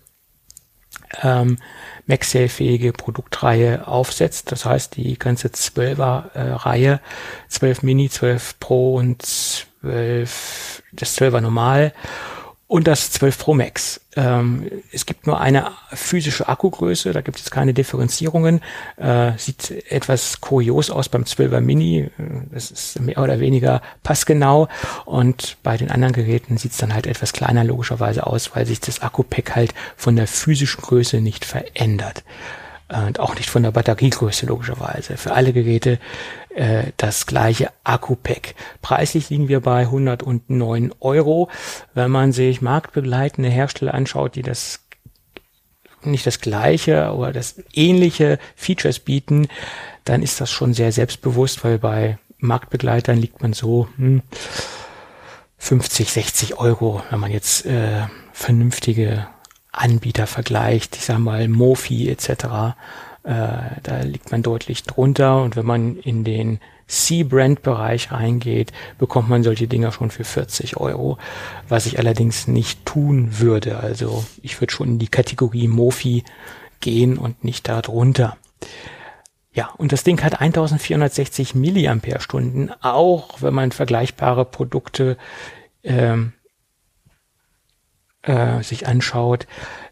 ähm, 1.21 1.57
MagSafe-fähige 2.05 2.93
Produktreihe 2.93 3.87
aufsetzt. 3.87 4.51
Das 4.51 4.65
heißt, 4.65 4.95
die 4.95 5.17
ganze 5.17 5.49
12er-Reihe, 5.49 6.93
äh, 6.93 7.49
12 7.49 7.83
Mini, 7.83 8.09
12 8.09 8.59
Pro 8.59 8.95
und 8.95 9.21
12, 9.21 10.83
das 10.93 11.17
12er 11.17 11.41
Normal 11.41 11.93
und 12.67 12.87
das 12.87 13.11
12 13.11 13.37
Pro 13.37 13.53
Max. 13.53 14.01
Ähm, 14.15 14.69
es 14.91 15.05
gibt 15.05 15.25
nur 15.25 15.39
eine 15.39 15.71
physische 15.93 16.49
Akkugröße, 16.49 17.13
da 17.13 17.21
gibt 17.21 17.39
es 17.39 17.49
keine 17.49 17.73
Differenzierungen. 17.73 18.61
Äh, 18.97 19.31
sieht 19.37 19.71
etwas 19.89 20.41
kurios 20.41 20.89
aus 20.89 21.07
beim 21.07 21.23
12er 21.23 21.61
Mini, 21.61 22.09
das 22.51 22.71
ist 22.71 22.99
mehr 22.99 23.19
oder 23.19 23.39
weniger 23.39 23.81
passgenau 24.03 24.67
und 25.05 25.57
bei 25.63 25.77
den 25.77 25.91
anderen 25.91 26.13
Geräten 26.13 26.57
sieht 26.57 26.71
es 26.71 26.77
dann 26.77 26.93
halt 26.93 27.07
etwas 27.07 27.31
kleiner 27.31 27.63
logischerweise 27.63 28.27
aus, 28.27 28.53
weil 28.53 28.65
sich 28.65 28.81
das 28.81 29.01
Akku-Pack 29.01 29.55
halt 29.55 29.73
von 29.95 30.15
der 30.15 30.27
physischen 30.27 30.81
Größe 30.81 31.21
nicht 31.21 31.45
verändert 31.45 32.23
und 32.89 33.19
auch 33.19 33.35
nicht 33.35 33.49
von 33.49 33.63
der 33.63 33.71
Batteriegröße 33.71 34.45
logischerweise. 34.45 35.17
Für 35.17 35.33
alle 35.33 35.51
Geräte 35.51 35.99
äh, 36.55 36.91
das 36.97 37.25
gleiche 37.25 37.71
Akku-Pack. 37.83 38.55
Preislich 38.81 39.29
liegen 39.29 39.49
wir 39.49 39.59
bei 39.59 39.81
109 39.81 40.93
Euro. 40.99 41.49
Wenn 41.93 42.11
man 42.11 42.31
sich 42.31 42.61
marktbegleitende 42.61 43.49
Hersteller 43.49 43.93
anschaut, 43.93 44.35
die 44.35 44.41
das 44.41 44.79
nicht 46.03 46.25
das 46.25 46.39
gleiche 46.39 47.11
oder 47.13 47.33
das 47.33 47.61
ähnliche 47.73 48.39
Features 48.55 48.99
bieten, 48.99 49.47
dann 50.05 50.23
ist 50.23 50.39
das 50.39 50.49
schon 50.49 50.73
sehr 50.73 50.91
selbstbewusst, 50.91 51.63
weil 51.63 51.79
bei 51.79 52.17
Marktbegleitern 52.37 53.17
liegt 53.17 53.41
man 53.41 53.53
so 53.53 53.89
hm, 53.97 54.21
50, 55.57 56.11
60 56.11 56.59
Euro, 56.59 57.01
wenn 57.09 57.19
man 57.19 57.31
jetzt 57.31 57.65
äh, 57.65 58.03
vernünftige 58.31 59.27
Anbieter 59.77 60.27
vergleicht, 60.27 60.95
ich 60.95 61.05
sag 61.05 61.19
mal 61.19 61.47
Mofi 61.47 62.09
etc., 62.09 62.75
äh, 63.23 63.81
da 63.83 64.01
liegt 64.03 64.31
man 64.31 64.41
deutlich 64.41 64.83
drunter 64.83 65.43
und 65.43 65.55
wenn 65.55 65.65
man 65.65 65.97
in 65.97 66.23
den 66.23 66.59
C-Brand-Bereich 66.87 68.11
reingeht, 68.11 68.71
bekommt 68.97 69.27
man 69.29 69.43
solche 69.43 69.67
Dinger 69.67 69.91
schon 69.91 70.09
für 70.09 70.23
40 70.23 70.77
Euro, 70.77 71.17
was 71.67 71.85
ich 71.85 71.99
allerdings 71.99 72.47
nicht 72.47 72.85
tun 72.85 73.39
würde. 73.39 73.79
Also 73.79 74.23
ich 74.41 74.59
würde 74.61 74.71
schon 74.71 74.87
in 74.87 74.99
die 74.99 75.09
Kategorie 75.09 75.67
Mofi 75.67 76.23
gehen 76.79 77.17
und 77.17 77.43
nicht 77.43 77.67
da 77.67 77.81
drunter. 77.81 78.37
Ja, 79.51 79.71
und 79.77 79.91
das 79.91 80.03
Ding 80.03 80.23
hat 80.23 80.39
1460 80.39 81.55
Milliampere-Stunden, 81.55 82.71
auch 82.81 83.41
wenn 83.41 83.53
man 83.53 83.71
vergleichbare 83.71 84.45
Produkte 84.45 85.17
ähm, 85.83 86.33
äh, 88.27 88.61
sich 88.61 88.87
anschaut. 88.87 89.47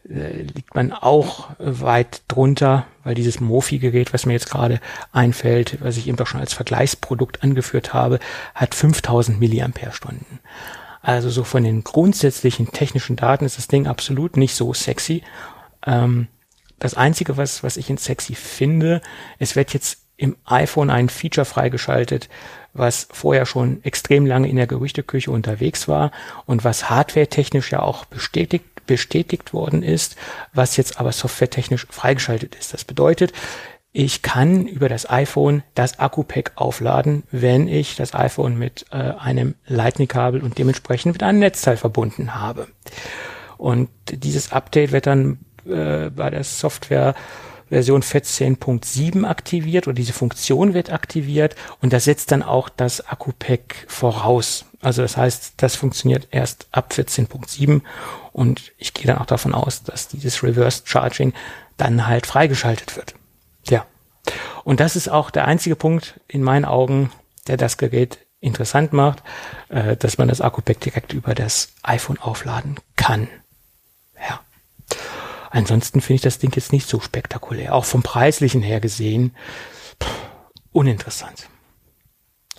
äh, 0.08 0.42
liegt 0.42 0.76
man 0.76 0.92
auch 0.92 1.50
weit 1.58 2.22
drunter, 2.28 2.86
weil 3.04 3.16
dieses 3.16 3.40
Mofi-Gerät, 3.40 4.14
was 4.14 4.26
mir 4.26 4.34
jetzt 4.34 4.50
gerade 4.50 4.80
einfällt, 5.12 5.78
was 5.82 5.98
ich 5.98 6.08
eben 6.08 6.18
doch 6.18 6.28
schon 6.28 6.42
als 6.42 6.54
Vergleichsprodukt 6.54 7.44
angeführt 7.44 7.94
habe, 7.94 8.20
hat 8.54 8.76
5000 8.76 9.40
Milliampere-Stunden. 9.40 10.40
Also 11.02 11.30
so 11.30 11.44
von 11.44 11.64
den 11.64 11.84
grundsätzlichen 11.84 12.72
technischen 12.72 13.16
Daten 13.16 13.46
ist 13.46 13.58
das 13.58 13.68
Ding 13.68 13.88
absolut 13.88 14.38
nicht 14.38 14.56
so 14.56 14.74
sexy. 14.74 15.24
Ähm, 15.86 16.28
das 16.80 16.96
Einzige, 16.96 17.38
was, 17.38 17.64
was 17.64 17.78
ich 17.78 17.90
in 17.90 17.98
sexy 17.98 18.36
finde, 18.36 19.02
es 19.40 19.56
wird 19.56 19.74
jetzt 19.74 20.00
im 20.18 20.36
iPhone 20.46 20.90
ein 20.90 21.10
Feature 21.10 21.46
freigeschaltet, 21.46 22.30
was 22.76 23.08
vorher 23.12 23.46
schon 23.46 23.84
extrem 23.84 24.26
lange 24.26 24.48
in 24.48 24.58
der 24.58 24.68
Gerüchteküche 24.68 25.32
unterwegs 25.32 25.88
war 25.88 26.12
und 26.46 26.64
was 26.64 26.90
hardwaretechnisch 26.90 27.72
ja 27.72 27.82
auch 27.82 28.06
bestätigt 28.06 28.66
bestätigt 28.86 29.52
worden 29.52 29.82
ist, 29.82 30.16
was 30.54 30.78
jetzt 30.78 31.00
aber 31.00 31.12
softwaretechnisch 31.12 31.88
freigeschaltet 31.90 32.54
ist. 32.54 32.72
Das 32.72 32.84
bedeutet, 32.86 33.34
ich 33.94 34.22
kann 34.22 34.68
über 34.68 34.90
das 34.90 35.10
iPhone 35.10 35.64
das 35.74 36.00
Akku-Pack 36.00 36.52
aufladen, 36.56 37.24
wenn 37.32 37.68
ich 37.68 37.96
das 37.96 38.14
iPhone 38.14 38.58
mit 38.58 38.86
äh, 38.92 38.98
einem 38.98 39.56
Lightning-Kabel 39.68 40.44
und 40.44 40.58
dementsprechend 40.58 41.14
mit 41.14 41.24
einem 41.24 41.40
Netzteil 41.40 41.78
verbunden 41.78 42.36
habe. 42.36 42.68
Und 43.58 43.90
dieses 44.12 44.52
Update 44.52 44.92
wird 44.92 45.08
dann 45.08 45.40
äh, 45.66 46.10
bei 46.10 46.30
der 46.30 46.44
Software 46.44 47.16
Version 47.70 48.02
14.7 48.02 49.26
aktiviert 49.26 49.88
oder 49.88 49.96
diese 49.96 50.14
Funktion 50.14 50.74
wird 50.74 50.92
aktiviert 50.92 51.56
und 51.82 51.94
das 51.94 52.06
setzt 52.06 52.32
dann 52.32 52.44
auch 52.44 52.70
das 52.70 53.08
Akku-Pack 53.08 53.86
voraus. 53.88 54.66
Also 54.82 55.02
das 55.02 55.18
heißt, 55.18 55.54
das 55.58 55.76
funktioniert 55.76 56.28
erst 56.32 56.68
ab 56.72 56.92
14.7 56.96 57.82
und 58.32 58.72
ich 58.78 58.94
gehe 58.94 59.08
dann 59.08 59.18
auch 59.18 59.26
davon 59.26 59.54
aus, 59.54 59.84
dass 59.84 60.08
dieses 60.08 60.44
Reverse 60.44 60.84
Charging 60.86 61.34
dann 61.78 62.08
halt 62.08 62.26
freigeschaltet 62.26 62.96
wird. 62.96 63.16
Ja. 63.68 63.86
Und 64.64 64.80
das 64.80 64.96
ist 64.96 65.10
auch 65.10 65.32
der 65.32 65.46
einzige 65.46 65.76
Punkt 65.76 66.20
in 66.28 66.44
meinen 66.44 66.66
Augen, 66.66 67.12
der 67.48 67.58
das 67.58 67.78
Gerät 67.78 68.20
interessant 68.40 68.94
macht, 68.94 69.24
äh, 69.70 69.98
dass 69.98 70.18
man 70.18 70.28
das 70.28 70.42
Akku-Pack 70.42 70.80
direkt 70.80 71.14
über 71.14 71.34
das 71.34 71.74
iPhone 71.84 72.20
aufladen 72.20 72.76
kann. 72.96 73.28
Ansonsten 75.56 76.02
finde 76.02 76.16
ich 76.16 76.22
das 76.22 76.38
Ding 76.38 76.54
jetzt 76.54 76.74
nicht 76.74 76.86
so 76.86 77.00
spektakulär. 77.00 77.74
Auch 77.74 77.86
vom 77.86 78.04
Preislichen 78.04 78.62
her 78.62 78.82
gesehen, 78.82 79.34
pff, 80.04 80.10
uninteressant. 80.74 81.48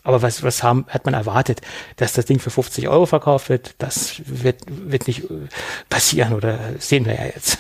Aber 0.03 0.23
was, 0.23 0.43
was 0.43 0.63
haben, 0.63 0.87
hat 0.89 1.05
man 1.05 1.13
erwartet? 1.13 1.61
Dass 1.97 2.15
das 2.15 2.25
Ding 2.25 2.39
für 2.39 2.49
50 2.49 2.89
Euro 2.89 3.05
verkauft 3.05 3.51
wird, 3.51 3.75
das 3.77 4.23
wird, 4.25 4.63
wird 4.67 5.09
nicht 5.09 5.31
äh, 5.31 5.49
passieren 5.91 6.33
oder 6.33 6.59
sehen 6.79 7.05
wir 7.05 7.17
ja 7.17 7.27
jetzt. 7.27 7.59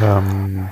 Ähm, 0.00 0.68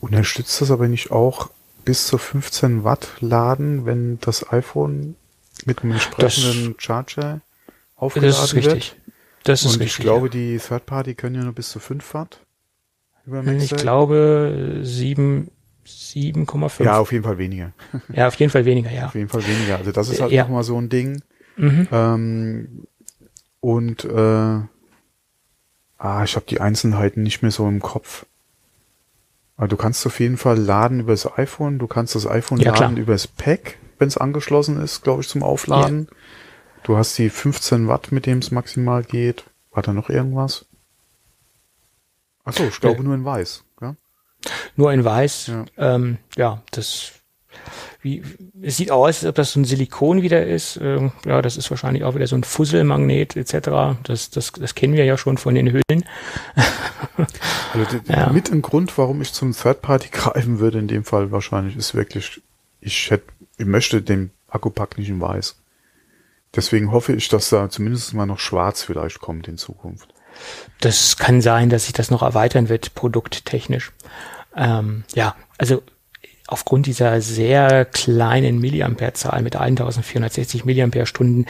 unterstützt 0.00 0.62
das 0.62 0.70
aber 0.70 0.88
nicht 0.88 1.10
auch 1.10 1.50
bis 1.84 2.06
zu 2.06 2.16
15 2.16 2.84
Watt 2.84 3.08
laden, 3.20 3.84
wenn 3.84 4.18
das 4.20 4.50
iPhone 4.50 5.14
mit 5.66 5.82
einem 5.82 5.92
entsprechenden 5.92 6.74
das, 6.74 6.82
Charger 6.82 7.42
aufgeladen 7.96 8.30
das 8.34 8.44
ist 8.44 8.54
richtig. 8.54 8.94
wird? 8.94 8.99
Das 9.44 9.64
ist 9.64 9.74
Und 9.74 9.80
richtig. 9.80 9.98
ich 9.98 10.04
glaube, 10.04 10.30
die 10.30 10.58
Third 10.58 10.86
Party 10.86 11.14
können 11.14 11.34
ja 11.36 11.42
nur 11.42 11.52
bis 11.52 11.70
zu 11.70 11.80
5 11.80 12.14
Watt. 12.14 12.40
Über 13.26 13.44
ich 13.46 13.70
glaube 13.70 14.80
7, 14.82 15.50
7,5. 15.86 16.84
Ja, 16.84 16.98
auf 16.98 17.12
jeden 17.12 17.24
Fall 17.24 17.38
weniger. 17.38 17.72
Ja, 18.12 18.28
auf 18.28 18.34
jeden 18.34 18.50
Fall 18.50 18.64
weniger, 18.64 18.90
ja. 18.90 19.06
Auf 19.06 19.14
jeden 19.14 19.28
Fall 19.28 19.46
weniger. 19.46 19.76
Also 19.78 19.92
das 19.92 20.08
ist 20.08 20.20
halt 20.20 20.32
ja. 20.32 20.42
nochmal 20.42 20.64
so 20.64 20.80
ein 20.80 20.88
Ding. 20.88 21.22
Mhm. 21.56 21.88
Ähm, 21.90 22.86
und 23.60 24.04
äh, 24.04 24.60
ah, 25.98 26.24
ich 26.24 26.36
habe 26.36 26.46
die 26.48 26.60
Einzelheiten 26.60 27.22
nicht 27.22 27.42
mehr 27.42 27.50
so 27.50 27.68
im 27.68 27.80
Kopf. 27.80 28.26
Aber 29.56 29.68
du 29.68 29.76
kannst 29.76 30.06
auf 30.06 30.20
jeden 30.20 30.38
Fall 30.38 30.58
laden 30.58 31.00
über 31.00 31.12
das 31.12 31.36
iPhone, 31.38 31.78
du 31.78 31.86
kannst 31.86 32.14
das 32.14 32.26
iPhone 32.26 32.60
Ja, 32.60 32.74
laden 32.74 32.96
über 32.96 33.12
das 33.12 33.26
Pack, 33.26 33.76
wenn 33.98 34.08
es 34.08 34.16
angeschlossen 34.16 34.80
ist, 34.80 35.02
glaube 35.02 35.20
ich, 35.20 35.28
zum 35.28 35.42
Aufladen. 35.42 36.08
Du 36.82 36.96
hast 36.96 37.16
die 37.18 37.30
15 37.30 37.88
Watt, 37.88 38.10
mit 38.12 38.26
dem 38.26 38.38
es 38.38 38.50
maximal 38.50 39.02
geht. 39.02 39.44
War 39.72 39.82
da 39.82 39.92
noch 39.92 40.08
irgendwas? 40.10 40.66
Achso, 42.44 42.64
ich 42.64 42.80
glaube 42.80 42.98
Nee. 42.98 43.04
nur 43.04 43.14
in 43.14 43.24
weiß. 43.24 43.64
Ja? 43.80 43.94
Nur 44.76 44.92
in 44.92 45.04
weiß. 45.04 45.46
Ja. 45.48 45.64
Ähm, 45.76 46.18
ja, 46.36 46.62
das 46.72 47.12
wie, 48.02 48.22
es 48.62 48.78
sieht 48.78 48.90
aus, 48.90 49.18
als 49.18 49.24
ob 49.26 49.34
das 49.34 49.52
so 49.52 49.60
ein 49.60 49.64
Silikon 49.66 50.22
wieder 50.22 50.46
ist. 50.46 50.78
Ähm, 50.80 51.12
ja, 51.26 51.42
das 51.42 51.58
ist 51.58 51.68
wahrscheinlich 51.70 52.02
auch 52.04 52.14
wieder 52.14 52.26
so 52.26 52.34
ein 52.36 52.44
Fusselmagnet 52.44 53.36
etc. 53.36 53.98
Das, 54.04 54.30
das, 54.30 54.52
das 54.52 54.74
kennen 54.74 54.94
wir 54.94 55.04
ja 55.04 55.18
schon 55.18 55.36
von 55.36 55.54
den 55.54 55.70
Hüllen. 55.72 56.04
Also 57.74 57.98
Ja. 58.08 58.30
mit 58.30 58.50
ein 58.50 58.62
Grund, 58.62 58.96
warum 58.98 59.20
ich 59.20 59.32
zum 59.32 59.52
Third 59.52 59.82
Party 59.82 60.08
greifen 60.12 60.58
würde, 60.58 60.78
in 60.78 60.88
dem 60.88 61.04
Fall 61.04 61.30
wahrscheinlich, 61.30 61.76
ist 61.76 61.94
wirklich, 61.94 62.40
ich 62.80 63.10
hätte, 63.10 63.26
ich 63.58 63.66
möchte 63.66 64.00
den 64.02 64.30
Akkupack 64.48 64.96
nicht 64.98 65.08
in 65.10 65.20
weiß. 65.20 65.59
Deswegen 66.54 66.90
hoffe 66.90 67.14
ich, 67.14 67.28
dass 67.28 67.50
da 67.50 67.70
zumindest 67.70 68.12
mal 68.14 68.26
noch 68.26 68.38
schwarz 68.38 68.82
vielleicht 68.82 69.20
kommt 69.20 69.46
in 69.46 69.56
Zukunft. 69.56 70.12
Das 70.80 71.16
kann 71.16 71.40
sein, 71.40 71.70
dass 71.70 71.84
sich 71.84 71.92
das 71.92 72.10
noch 72.10 72.22
erweitern 72.22 72.68
wird, 72.68 72.94
produkttechnisch. 72.94 73.92
Ähm, 74.56 75.04
ja, 75.14 75.36
also 75.58 75.82
aufgrund 76.46 76.86
dieser 76.86 77.20
sehr 77.20 77.84
kleinen 77.84 78.58
Milliampere-Zahl 78.58 79.42
mit 79.42 79.56
1460 79.56 80.64
Milliampere-Stunden 80.64 81.46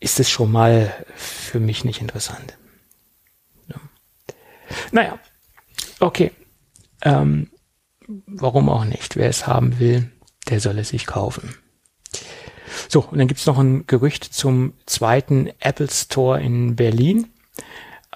ist 0.00 0.18
es 0.18 0.28
schon 0.28 0.50
mal 0.50 0.92
für 1.14 1.60
mich 1.60 1.84
nicht 1.84 2.00
interessant. 2.00 2.56
Ja. 3.68 3.76
Naja, 4.90 5.18
okay. 6.00 6.32
Ähm, 7.02 7.50
warum 8.26 8.68
auch 8.68 8.84
nicht? 8.84 9.16
Wer 9.16 9.28
es 9.28 9.46
haben 9.46 9.78
will, 9.78 10.10
der 10.48 10.60
soll 10.60 10.78
es 10.78 10.88
sich 10.88 11.06
kaufen. 11.06 11.54
So, 12.88 13.00
und 13.00 13.18
dann 13.18 13.28
gibt's 13.28 13.46
noch 13.46 13.58
ein 13.58 13.86
Gerücht 13.86 14.24
zum 14.24 14.72
zweiten 14.86 15.50
Apple 15.60 15.88
Store 15.90 16.40
in 16.40 16.76
Berlin. 16.76 17.28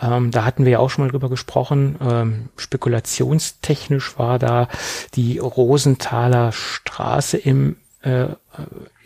Ähm, 0.01 0.31
da 0.31 0.45
hatten 0.45 0.65
wir 0.65 0.73
ja 0.73 0.79
auch 0.79 0.91
schon 0.91 1.05
mal 1.05 1.11
drüber 1.11 1.29
gesprochen. 1.29 1.97
Ähm, 2.01 2.49
spekulationstechnisch 2.57 4.19
war 4.19 4.39
da 4.39 4.69
die 5.15 5.39
Rosenthaler 5.39 6.53
Straße 6.53 7.37
im 7.37 7.77
äh, 8.03 8.29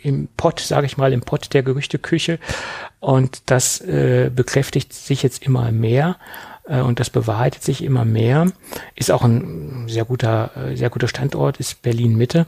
im 0.05 0.27
Pott, 0.37 0.59
sage 0.59 0.85
ich 0.85 0.97
mal, 0.97 1.13
im 1.13 1.21
Pott 1.21 1.53
der 1.53 1.63
Gerüchteküche. 1.63 2.39
Und 2.99 3.41
das 3.47 3.81
äh, 3.81 4.29
bekräftigt 4.33 4.93
sich 4.93 5.23
jetzt 5.23 5.43
immer 5.43 5.71
mehr 5.71 6.17
äh, 6.67 6.81
und 6.81 6.99
das 6.99 7.09
bewahrheitet 7.09 7.63
sich 7.63 7.83
immer 7.83 8.05
mehr. 8.05 8.51
Ist 8.95 9.11
auch 9.11 9.23
ein 9.23 9.85
sehr 9.87 10.05
guter, 10.05 10.51
äh, 10.55 10.75
sehr 10.75 10.91
guter 10.91 11.07
Standort, 11.07 11.57
ist 11.57 11.81
Berlin 11.81 12.15
Mitte. 12.15 12.45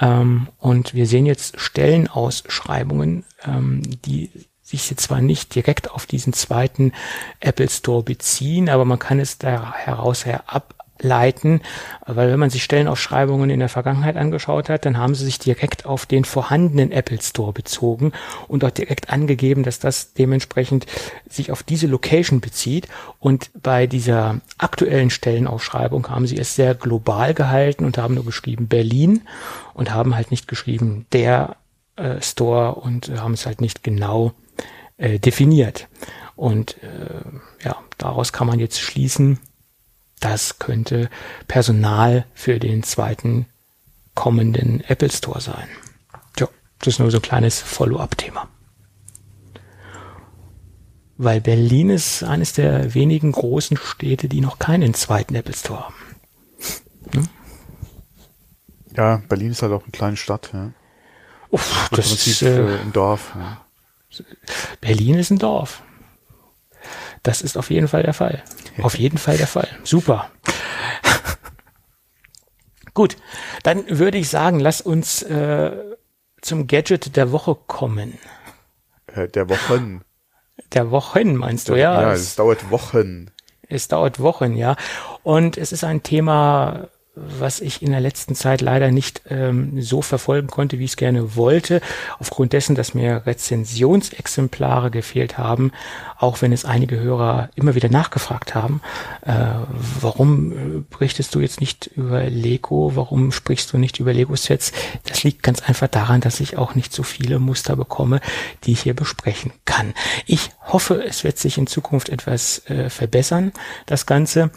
Ähm, 0.00 0.48
und 0.58 0.94
wir 0.94 1.06
sehen 1.06 1.26
jetzt 1.26 1.60
Stellenausschreibungen, 1.60 3.24
ähm, 3.44 3.82
die 4.04 4.30
sich 4.62 4.90
jetzt 4.90 5.04
zwar 5.04 5.20
nicht 5.20 5.54
direkt 5.54 5.90
auf 5.92 6.06
diesen 6.06 6.32
zweiten 6.32 6.92
Apple 7.38 7.70
Store 7.70 8.02
beziehen, 8.02 8.68
aber 8.68 8.84
man 8.84 8.98
kann 8.98 9.20
es 9.20 9.38
da 9.38 9.72
heraus 9.72 10.26
her 10.26 10.42
ableiten, 10.96 11.60
weil 12.06 12.30
wenn 12.30 12.38
man 12.38 12.50
sich 12.50 12.64
Stellenausschreibungen 12.64 13.50
in 13.50 13.60
der 13.60 13.68
Vergangenheit 13.68 14.16
angeschaut 14.16 14.68
hat, 14.68 14.86
dann 14.86 14.98
haben 14.98 15.14
sie 15.14 15.24
sich 15.24 15.38
direkt 15.38 15.86
auf 15.86 16.06
den 16.06 16.24
vorhandenen 16.24 16.90
Apple 16.90 17.20
Store 17.20 17.52
bezogen 17.52 18.12
und 18.48 18.64
auch 18.64 18.70
direkt 18.70 19.10
angegeben, 19.10 19.62
dass 19.62 19.78
das 19.78 20.14
dementsprechend 20.14 20.86
sich 21.28 21.52
auf 21.52 21.62
diese 21.62 21.86
Location 21.86 22.40
bezieht. 22.40 22.88
Und 23.18 23.50
bei 23.60 23.86
dieser 23.86 24.40
aktuellen 24.58 25.10
Stellenausschreibung 25.10 26.08
haben 26.08 26.26
sie 26.26 26.38
es 26.38 26.54
sehr 26.54 26.74
global 26.74 27.34
gehalten 27.34 27.84
und 27.84 27.98
haben 27.98 28.14
nur 28.14 28.24
geschrieben 28.24 28.68
Berlin 28.68 29.22
und 29.74 29.92
haben 29.92 30.16
halt 30.16 30.30
nicht 30.30 30.48
geschrieben 30.48 31.06
der 31.12 31.56
äh, 31.96 32.20
Store 32.22 32.76
und 32.76 33.08
äh, 33.08 33.18
haben 33.18 33.34
es 33.34 33.46
halt 33.46 33.60
nicht 33.60 33.82
genau 33.84 34.32
äh, 34.96 35.18
definiert. 35.18 35.88
Und 36.36 36.76
äh, 36.82 37.64
ja, 37.64 37.76
daraus 37.96 38.32
kann 38.32 38.46
man 38.46 38.58
jetzt 38.58 38.78
schließen, 38.78 39.38
das 40.20 40.58
könnte 40.58 41.10
Personal 41.46 42.26
für 42.34 42.58
den 42.58 42.82
zweiten 42.82 43.46
kommenden 44.14 44.82
Apple 44.82 45.10
Store 45.10 45.40
sein. 45.40 45.68
Ja, 46.38 46.48
das 46.78 46.94
ist 46.94 46.98
nur 46.98 47.10
so 47.10 47.18
ein 47.18 47.22
kleines 47.22 47.60
Follow-up-Thema. 47.60 48.48
Weil 51.18 51.40
Berlin 51.40 51.90
ist 51.90 52.22
eines 52.22 52.52
der 52.52 52.94
wenigen 52.94 53.32
großen 53.32 53.76
Städte, 53.76 54.28
die 54.28 54.40
noch 54.40 54.58
keinen 54.58 54.94
zweiten 54.94 55.34
Apple 55.34 55.54
Store 55.54 55.84
haben. 55.84 55.94
Ja, 58.96 59.22
Berlin 59.28 59.50
ist 59.50 59.62
halt 59.62 59.72
auch 59.72 59.82
eine 59.82 59.92
kleine 59.92 60.16
Stadt, 60.16 60.50
ja. 60.52 60.72
Uff, 61.50 61.88
das 61.90 62.08
Prinzip 62.08 62.32
ist, 62.32 62.42
äh, 62.42 62.78
ein 62.80 62.92
Dorf. 62.92 63.32
Ja. 63.34 63.60
Berlin 64.80 65.16
ist 65.16 65.30
ein 65.30 65.38
Dorf. 65.38 65.82
Das 67.26 67.42
ist 67.42 67.58
auf 67.58 67.70
jeden 67.70 67.88
Fall 67.88 68.04
der 68.04 68.14
Fall. 68.14 68.44
Auf 68.80 68.96
jeden 68.96 69.18
Fall 69.18 69.36
der 69.36 69.48
Fall. 69.48 69.66
Super. 69.82 70.30
Gut, 72.94 73.16
dann 73.64 73.84
würde 73.98 74.16
ich 74.16 74.28
sagen, 74.28 74.60
lass 74.60 74.80
uns 74.80 75.24
äh, 75.24 75.72
zum 76.40 76.68
Gadget 76.68 77.16
der 77.16 77.32
Woche 77.32 77.56
kommen. 77.66 78.16
Äh, 79.08 79.26
der 79.26 79.48
Wochen. 79.48 80.02
Der 80.72 80.92
Wochen 80.92 81.34
meinst 81.34 81.68
du, 81.68 81.74
ja, 81.74 82.00
ja? 82.00 82.12
es 82.12 82.36
dauert 82.36 82.70
Wochen. 82.70 83.32
Es 83.68 83.88
dauert 83.88 84.20
Wochen, 84.20 84.54
ja. 84.54 84.76
Und 85.24 85.58
es 85.58 85.72
ist 85.72 85.82
ein 85.82 86.04
Thema, 86.04 86.90
was 87.16 87.60
ich 87.60 87.80
in 87.80 87.92
der 87.92 88.00
letzten 88.00 88.34
Zeit 88.34 88.60
leider 88.60 88.90
nicht 88.90 89.22
ähm, 89.30 89.80
so 89.80 90.02
verfolgen 90.02 90.48
konnte, 90.48 90.78
wie 90.78 90.84
ich 90.84 90.90
es 90.90 90.96
gerne 90.98 91.34
wollte, 91.34 91.80
aufgrund 92.18 92.52
dessen, 92.52 92.74
dass 92.74 92.92
mir 92.92 93.22
Rezensionsexemplare 93.24 94.90
gefehlt 94.90 95.38
haben, 95.38 95.72
auch 96.18 96.42
wenn 96.42 96.52
es 96.52 96.66
einige 96.66 97.00
Hörer 97.00 97.48
immer 97.54 97.74
wieder 97.74 97.88
nachgefragt 97.88 98.54
haben, 98.54 98.82
äh, 99.22 99.32
warum 100.00 100.52
äh, 100.52 100.84
berichtest 100.90 101.34
du 101.34 101.40
jetzt 101.40 101.60
nicht 101.60 101.86
über 101.96 102.24
Lego, 102.24 102.92
warum 102.94 103.32
sprichst 103.32 103.72
du 103.72 103.78
nicht 103.78 103.98
über 103.98 104.12
Lego-Sets? 104.12 104.72
Das 105.08 105.24
liegt 105.24 105.42
ganz 105.42 105.62
einfach 105.62 105.88
daran, 105.88 106.20
dass 106.20 106.40
ich 106.40 106.58
auch 106.58 106.74
nicht 106.74 106.92
so 106.92 107.02
viele 107.02 107.38
Muster 107.38 107.76
bekomme, 107.76 108.20
die 108.64 108.72
ich 108.72 108.82
hier 108.82 108.94
besprechen 108.94 109.52
kann. 109.64 109.94
Ich 110.26 110.50
hoffe, 110.66 111.02
es 111.02 111.24
wird 111.24 111.38
sich 111.38 111.56
in 111.56 111.66
Zukunft 111.66 112.10
etwas 112.10 112.62
äh, 112.66 112.90
verbessern, 112.90 113.52
das 113.86 114.04
Ganze. 114.04 114.50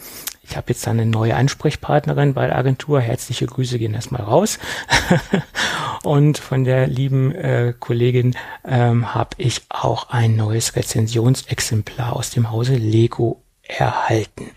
Ich 0.50 0.58
habe 0.58 0.70
jetzt 0.70 0.88
eine 0.88 1.06
neue 1.06 1.36
Ansprechpartnerin 1.36 2.34
bei 2.34 2.48
der 2.48 2.58
Agentur. 2.58 3.02
Herzliche 3.02 3.46
Grüße 3.46 3.78
gehen 3.78 3.94
erstmal 3.94 4.24
raus. 4.24 4.58
und 6.04 6.40
von 6.40 6.64
der 6.64 6.88
lieben 6.88 7.36
äh, 7.36 7.76
Kollegin 7.80 8.36
ähm, 8.66 9.14
habe 9.14 9.36
ich 9.38 9.62
auch 9.70 10.10
ein 10.10 10.36
neues 10.36 10.76
Rezensionsexemplar 10.76 12.16
aus 12.16 12.32
dem 12.32 12.50
Hause 12.50 12.74
Lego 12.76 13.44
erhalten. 13.62 14.50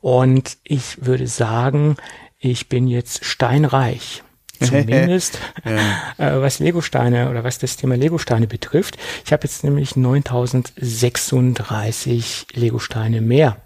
Und 0.00 0.56
ich 0.64 1.04
würde 1.04 1.26
sagen, 1.26 1.96
ich 2.38 2.70
bin 2.70 2.88
jetzt 2.88 3.26
steinreich. 3.26 4.22
Zumindest 4.62 5.38
ja. 5.66 6.14
äh, 6.36 6.40
was 6.40 6.60
Lego-Steine 6.60 7.28
oder 7.28 7.44
was 7.44 7.58
das 7.58 7.76
Thema 7.76 7.94
Lego-Steine 7.94 8.46
betrifft. 8.46 8.96
Ich 9.26 9.34
habe 9.34 9.44
jetzt 9.44 9.64
nämlich 9.64 9.96
9036 9.96 12.46
Lego-Steine 12.54 13.20
mehr. 13.20 13.58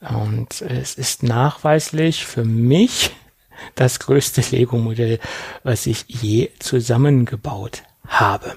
Und 0.00 0.62
es 0.62 0.94
ist 0.94 1.22
nachweislich 1.22 2.24
für 2.24 2.44
mich 2.44 3.14
das 3.74 4.00
größte 4.00 4.42
Lego-Modell, 4.50 5.18
was 5.62 5.86
ich 5.86 6.06
je 6.08 6.50
zusammengebaut 6.58 7.82
habe. 8.06 8.56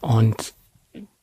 Und 0.00 0.52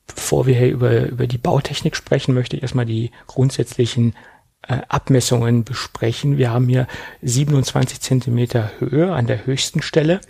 bevor 0.06 0.46
wir 0.46 0.56
hier 0.56 0.70
über, 0.70 1.06
über 1.06 1.26
die 1.26 1.38
Bautechnik 1.38 1.94
sprechen, 1.94 2.34
möchte 2.34 2.56
ich 2.56 2.62
erstmal 2.62 2.86
die 2.86 3.12
grundsätzlichen 3.28 4.14
äh, 4.62 4.80
Abmessungen 4.88 5.64
besprechen. 5.64 6.38
Wir 6.38 6.50
haben 6.50 6.68
hier 6.68 6.88
27 7.22 8.00
Zentimeter 8.00 8.72
Höhe 8.78 9.12
an 9.12 9.26
der 9.26 9.46
höchsten 9.46 9.82
Stelle 9.82 10.20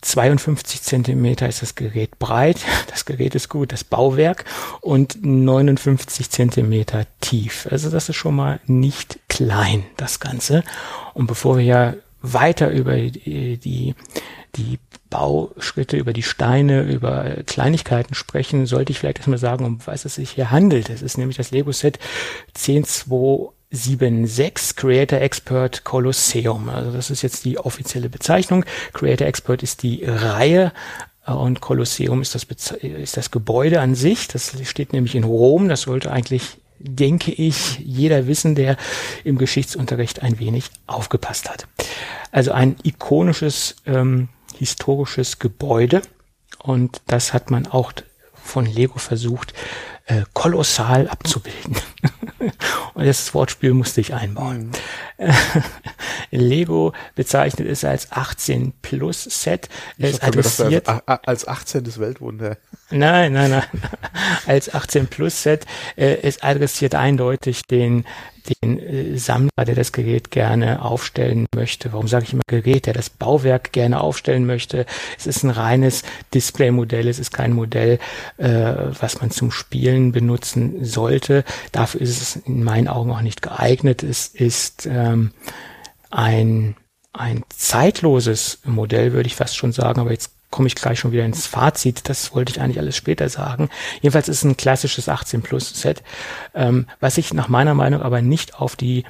52 0.00 0.82
Zentimeter 0.82 1.48
ist 1.48 1.62
das 1.62 1.74
Gerät 1.74 2.18
breit, 2.18 2.58
das 2.90 3.04
Gerät 3.04 3.34
ist 3.34 3.48
gut, 3.48 3.72
das 3.72 3.84
Bauwerk 3.84 4.44
und 4.80 5.18
59 5.24 6.30
Zentimeter 6.30 7.06
tief. 7.20 7.66
Also 7.70 7.90
das 7.90 8.08
ist 8.08 8.16
schon 8.16 8.36
mal 8.36 8.60
nicht 8.66 9.18
klein, 9.28 9.84
das 9.96 10.20
Ganze. 10.20 10.62
Und 11.14 11.26
bevor 11.26 11.58
wir 11.58 11.64
ja 11.64 11.94
weiter 12.20 12.70
über 12.70 12.96
die, 12.96 13.94
die, 14.56 14.78
Bauschritte, 15.10 15.96
über 15.96 16.12
die 16.12 16.22
Steine, 16.22 16.82
über 16.82 17.36
Kleinigkeiten 17.46 18.14
sprechen, 18.14 18.66
sollte 18.66 18.92
ich 18.92 18.98
vielleicht 18.98 19.18
erstmal 19.18 19.38
sagen, 19.38 19.64
um 19.64 19.78
was 19.86 20.04
es 20.04 20.16
sich 20.16 20.32
hier 20.32 20.50
handelt. 20.50 20.90
Es 20.90 21.00
ist 21.00 21.16
nämlich 21.16 21.38
das 21.38 21.50
Lego-Set 21.50 21.98
102 22.54 23.52
7.6 23.72 24.76
Creator 24.76 25.20
Expert 25.20 25.84
Colosseum. 25.84 26.68
Also 26.68 26.90
das 26.90 27.10
ist 27.10 27.22
jetzt 27.22 27.44
die 27.44 27.58
offizielle 27.58 28.08
Bezeichnung. 28.08 28.64
Creator 28.92 29.26
Expert 29.26 29.62
ist 29.62 29.82
die 29.82 30.04
Reihe 30.04 30.72
äh, 31.26 31.32
und 31.32 31.60
Kolosseum 31.60 32.22
ist 32.22 32.34
das, 32.34 32.44
ist 32.44 33.16
das 33.16 33.30
Gebäude 33.30 33.80
an 33.80 33.94
sich. 33.94 34.28
Das 34.28 34.56
steht 34.64 34.92
nämlich 34.92 35.14
in 35.14 35.24
Rom. 35.24 35.68
Das 35.68 35.82
sollte 35.82 36.10
eigentlich, 36.10 36.58
denke 36.78 37.30
ich, 37.30 37.78
jeder 37.78 38.26
wissen, 38.26 38.54
der 38.54 38.76
im 39.24 39.36
Geschichtsunterricht 39.36 40.22
ein 40.22 40.38
wenig 40.38 40.70
aufgepasst 40.86 41.50
hat. 41.50 41.68
Also 42.32 42.52
ein 42.52 42.76
ikonisches 42.82 43.76
ähm, 43.86 44.28
historisches 44.56 45.38
Gebäude. 45.38 46.02
Und 46.58 47.02
das 47.06 47.34
hat 47.34 47.50
man 47.50 47.66
auch 47.66 47.92
von 48.34 48.64
Lego 48.64 48.98
versucht, 48.98 49.52
äh, 50.08 50.24
kolossal 50.32 51.08
abzubilden. 51.08 51.76
Und 52.94 53.06
das 53.06 53.34
Wortspiel 53.34 53.74
musste 53.74 54.00
ich 54.00 54.14
einbauen. 54.14 54.72
Mhm. 55.18 55.32
Lego 56.30 56.92
bezeichnet 57.14 57.68
es 57.68 57.84
als 57.84 58.10
18 58.12 58.72
Plus 58.80 59.24
Set. 59.24 59.68
Es 59.98 60.20
adressiert 60.20 60.88
als 61.06 61.46
18. 61.46 61.98
Weltwunder. 61.98 62.56
Nein, 62.90 63.34
nein, 63.34 63.50
nein. 63.50 63.64
Als 64.46 64.72
18 64.72 65.08
Plus 65.08 65.42
Set. 65.42 65.66
Äh, 65.96 66.18
es 66.22 66.42
adressiert 66.42 66.94
eindeutig 66.94 67.62
den 67.62 68.04
den 68.62 68.78
äh, 68.78 69.18
Sammler, 69.18 69.64
der 69.66 69.74
das 69.74 69.92
Gerät 69.92 70.30
gerne 70.30 70.82
aufstellen 70.82 71.46
möchte. 71.54 71.92
Warum 71.92 72.08
sage 72.08 72.24
ich 72.24 72.32
immer 72.32 72.42
Gerät, 72.46 72.86
der 72.86 72.94
das 72.94 73.10
Bauwerk 73.10 73.72
gerne 73.72 74.00
aufstellen 74.00 74.46
möchte? 74.46 74.86
Es 75.18 75.26
ist 75.26 75.42
ein 75.42 75.50
reines 75.50 76.02
Displaymodell, 76.34 77.08
es 77.08 77.18
ist 77.18 77.32
kein 77.32 77.52
Modell, 77.52 77.98
äh, 78.38 78.48
was 79.00 79.20
man 79.20 79.30
zum 79.30 79.50
Spielen 79.50 79.97
benutzen 80.12 80.84
sollte. 80.84 81.44
Dafür 81.72 82.00
ist 82.00 82.22
es 82.22 82.36
in 82.36 82.64
meinen 82.64 82.88
Augen 82.88 83.10
auch 83.10 83.22
nicht 83.22 83.42
geeignet. 83.42 84.02
Es 84.02 84.28
ist 84.28 84.86
ähm, 84.90 85.32
ein 86.10 86.76
ein 87.12 87.42
zeitloses 87.48 88.60
Modell, 88.64 89.12
würde 89.12 89.26
ich 89.26 89.34
fast 89.34 89.56
schon 89.56 89.72
sagen, 89.72 90.00
aber 90.00 90.12
jetzt 90.12 90.32
komme 90.50 90.66
ich 90.66 90.74
gleich 90.74 90.98
schon 90.98 91.12
wieder 91.12 91.24
ins 91.24 91.46
Fazit. 91.46 92.08
Das 92.08 92.34
wollte 92.34 92.52
ich 92.52 92.60
eigentlich 92.60 92.78
alles 92.78 92.96
später 92.96 93.28
sagen. 93.28 93.68
Jedenfalls 94.00 94.28
ist 94.28 94.38
es 94.38 94.44
ein 94.44 94.56
klassisches 94.56 95.08
18 95.08 95.42
Plus 95.42 95.68
Set, 95.78 96.02
ähm, 96.54 96.86
was 97.00 97.16
sich 97.16 97.34
nach 97.34 97.48
meiner 97.48 97.74
Meinung 97.74 98.00
aber 98.02 98.22
nicht 98.22 98.54
auf 98.54 98.76
die 98.76 99.04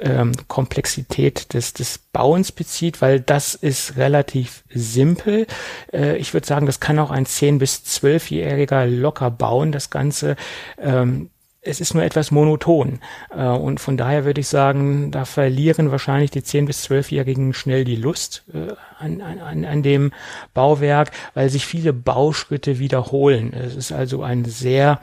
ähm, 0.00 0.32
Komplexität 0.48 1.54
des, 1.54 1.72
des 1.72 1.98
Bauens 1.98 2.52
bezieht, 2.52 3.00
weil 3.00 3.20
das 3.20 3.54
ist 3.54 3.96
relativ 3.96 4.64
simpel. 4.72 5.46
Äh, 5.92 6.16
ich 6.16 6.34
würde 6.34 6.46
sagen, 6.46 6.66
das 6.66 6.80
kann 6.80 6.98
auch 6.98 7.10
ein 7.10 7.26
10- 7.26 7.58
bis 7.58 7.82
12-Jähriger 7.86 8.86
locker 8.86 9.30
bauen, 9.30 9.72
das 9.72 9.90
Ganze. 9.90 10.36
Ähm, 10.78 11.30
es 11.64 11.80
ist 11.80 11.94
nur 11.94 12.04
etwas 12.04 12.30
monoton. 12.30 13.00
Äh, 13.30 13.46
und 13.46 13.80
von 13.80 13.96
daher 13.96 14.24
würde 14.24 14.40
ich 14.40 14.48
sagen, 14.48 15.10
da 15.10 15.24
verlieren 15.24 15.90
wahrscheinlich 15.90 16.30
die 16.30 16.42
10- 16.42 16.66
bis 16.66 16.84
12-Jährigen 16.86 17.54
schnell 17.54 17.84
die 17.84 17.96
Lust 17.96 18.44
äh, 18.52 18.74
an, 18.98 19.20
an, 19.20 19.64
an 19.64 19.82
dem 19.82 20.12
Bauwerk, 20.52 21.10
weil 21.34 21.48
sich 21.48 21.66
viele 21.66 21.92
Bauschritte 21.92 22.78
wiederholen. 22.78 23.52
Es 23.52 23.74
ist 23.74 23.92
also 23.92 24.22
ein 24.22 24.44
sehr 24.44 25.00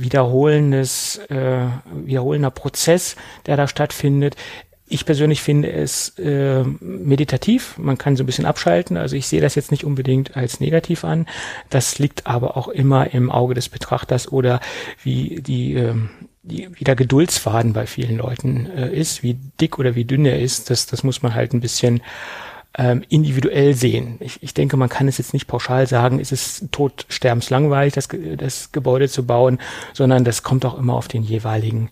wiederholendes, 0.00 1.18
äh, 1.28 1.66
wiederholender 1.92 2.50
Prozess, 2.50 3.16
der 3.46 3.56
da 3.56 3.66
stattfindet. 3.66 4.36
Ich 4.90 5.04
persönlich 5.04 5.42
finde 5.42 5.70
es 5.70 6.18
äh, 6.18 6.62
meditativ. 6.80 7.76
Man 7.76 7.98
kann 7.98 8.16
so 8.16 8.22
ein 8.22 8.26
bisschen 8.26 8.46
abschalten. 8.46 8.96
Also 8.96 9.16
ich 9.16 9.26
sehe 9.26 9.42
das 9.42 9.54
jetzt 9.54 9.70
nicht 9.70 9.84
unbedingt 9.84 10.36
als 10.36 10.60
negativ 10.60 11.04
an. 11.04 11.26
Das 11.68 11.98
liegt 11.98 12.26
aber 12.26 12.56
auch 12.56 12.68
immer 12.68 13.12
im 13.12 13.30
Auge 13.30 13.54
des 13.54 13.68
Betrachters 13.68 14.32
oder 14.32 14.60
wie 15.02 15.42
die, 15.42 15.74
äh, 15.74 15.94
die 16.42 16.68
wie 16.72 16.84
der 16.84 16.96
Geduldsfaden 16.96 17.74
bei 17.74 17.86
vielen 17.86 18.16
Leuten 18.16 18.66
äh, 18.66 18.90
ist, 18.90 19.22
wie 19.22 19.34
dick 19.60 19.78
oder 19.78 19.94
wie 19.94 20.06
dünn 20.06 20.24
er 20.24 20.38
ist. 20.38 20.70
Das, 20.70 20.86
das 20.86 21.02
muss 21.02 21.22
man 21.22 21.34
halt 21.34 21.52
ein 21.52 21.60
bisschen 21.60 22.00
ähm, 22.76 23.02
individuell 23.08 23.74
sehen. 23.74 24.16
Ich, 24.20 24.42
ich 24.42 24.54
denke, 24.54 24.76
man 24.76 24.88
kann 24.88 25.08
es 25.08 25.18
jetzt 25.18 25.32
nicht 25.32 25.46
pauschal 25.46 25.86
sagen, 25.86 26.20
ist 26.20 26.32
es 26.32 26.68
tot 26.70 27.06
sterbenslangweilig, 27.08 27.94
das, 27.94 28.08
das 28.36 28.72
Gebäude 28.72 29.08
zu 29.08 29.26
bauen, 29.26 29.58
sondern 29.94 30.24
das 30.24 30.42
kommt 30.42 30.64
auch 30.64 30.78
immer 30.78 30.94
auf 30.94 31.08
den 31.08 31.22
jeweiligen 31.22 31.90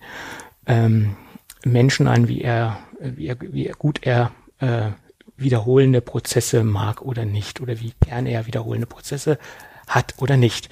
ähm, 0.66 1.16
Menschen 1.64 2.06
an, 2.06 2.28
wie 2.28 2.42
er 2.42 2.78
wie, 3.00 3.26
er, 3.26 3.36
wie 3.40 3.72
gut 3.78 4.00
er 4.02 4.32
äh, 4.60 4.90
wiederholende 5.36 6.00
Prozesse 6.00 6.64
mag 6.64 7.02
oder 7.02 7.24
nicht 7.24 7.60
oder 7.60 7.80
wie 7.80 7.92
gern 8.00 8.26
er 8.26 8.46
wiederholende 8.46 8.86
Prozesse 8.86 9.38
hat 9.86 10.14
oder 10.18 10.36
nicht. 10.36 10.68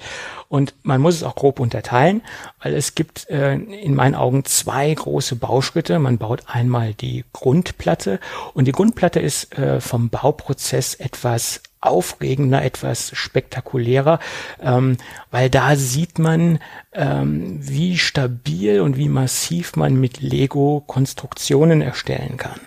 Und 0.47 0.73
man 0.83 1.01
muss 1.01 1.15
es 1.15 1.23
auch 1.23 1.35
grob 1.35 1.59
unterteilen, 1.59 2.21
weil 2.61 2.73
es 2.75 2.95
gibt 2.95 3.29
äh, 3.29 3.55
in 3.55 3.95
meinen 3.95 4.15
Augen 4.15 4.45
zwei 4.45 4.93
große 4.93 5.35
Bauschritte. 5.35 5.99
Man 5.99 6.17
baut 6.17 6.43
einmal 6.47 6.93
die 6.93 7.25
Grundplatte 7.33 8.19
und 8.53 8.65
die 8.65 8.71
Grundplatte 8.71 9.19
ist 9.19 9.57
äh, 9.57 9.81
vom 9.81 10.09
Bauprozess 10.09 10.93
etwas 10.95 11.61
aufregender, 11.85 12.63
etwas 12.63 13.11
spektakulärer, 13.15 14.19
ähm, 14.61 14.97
weil 15.31 15.49
da 15.49 15.75
sieht 15.75 16.19
man, 16.19 16.59
ähm, 16.93 17.59
wie 17.61 17.97
stabil 17.97 18.79
und 18.81 18.97
wie 18.97 19.09
massiv 19.09 19.75
man 19.75 19.95
mit 19.95 20.21
Lego 20.21 20.83
Konstruktionen 20.87 21.81
erstellen 21.81 22.37
kann. 22.37 22.59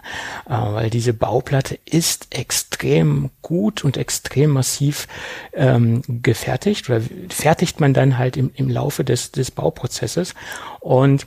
Äh, 0.46 0.74
weil 0.74 0.90
diese 0.90 1.14
Bauplatte 1.14 1.78
ist 1.84 2.28
extrem 2.30 3.30
gut 3.42 3.84
und 3.84 3.96
extrem 3.96 4.50
massiv 4.50 5.08
ähm, 5.52 6.02
gefertigt 6.06 6.88
oder 6.90 7.00
fertigt 7.30 7.80
man 7.80 7.94
dann 7.94 8.18
halt 8.18 8.36
im, 8.36 8.50
im 8.54 8.68
Laufe 8.68 9.04
des, 9.04 9.32
des 9.32 9.50
Bauprozesses 9.50 10.34
und 10.80 11.26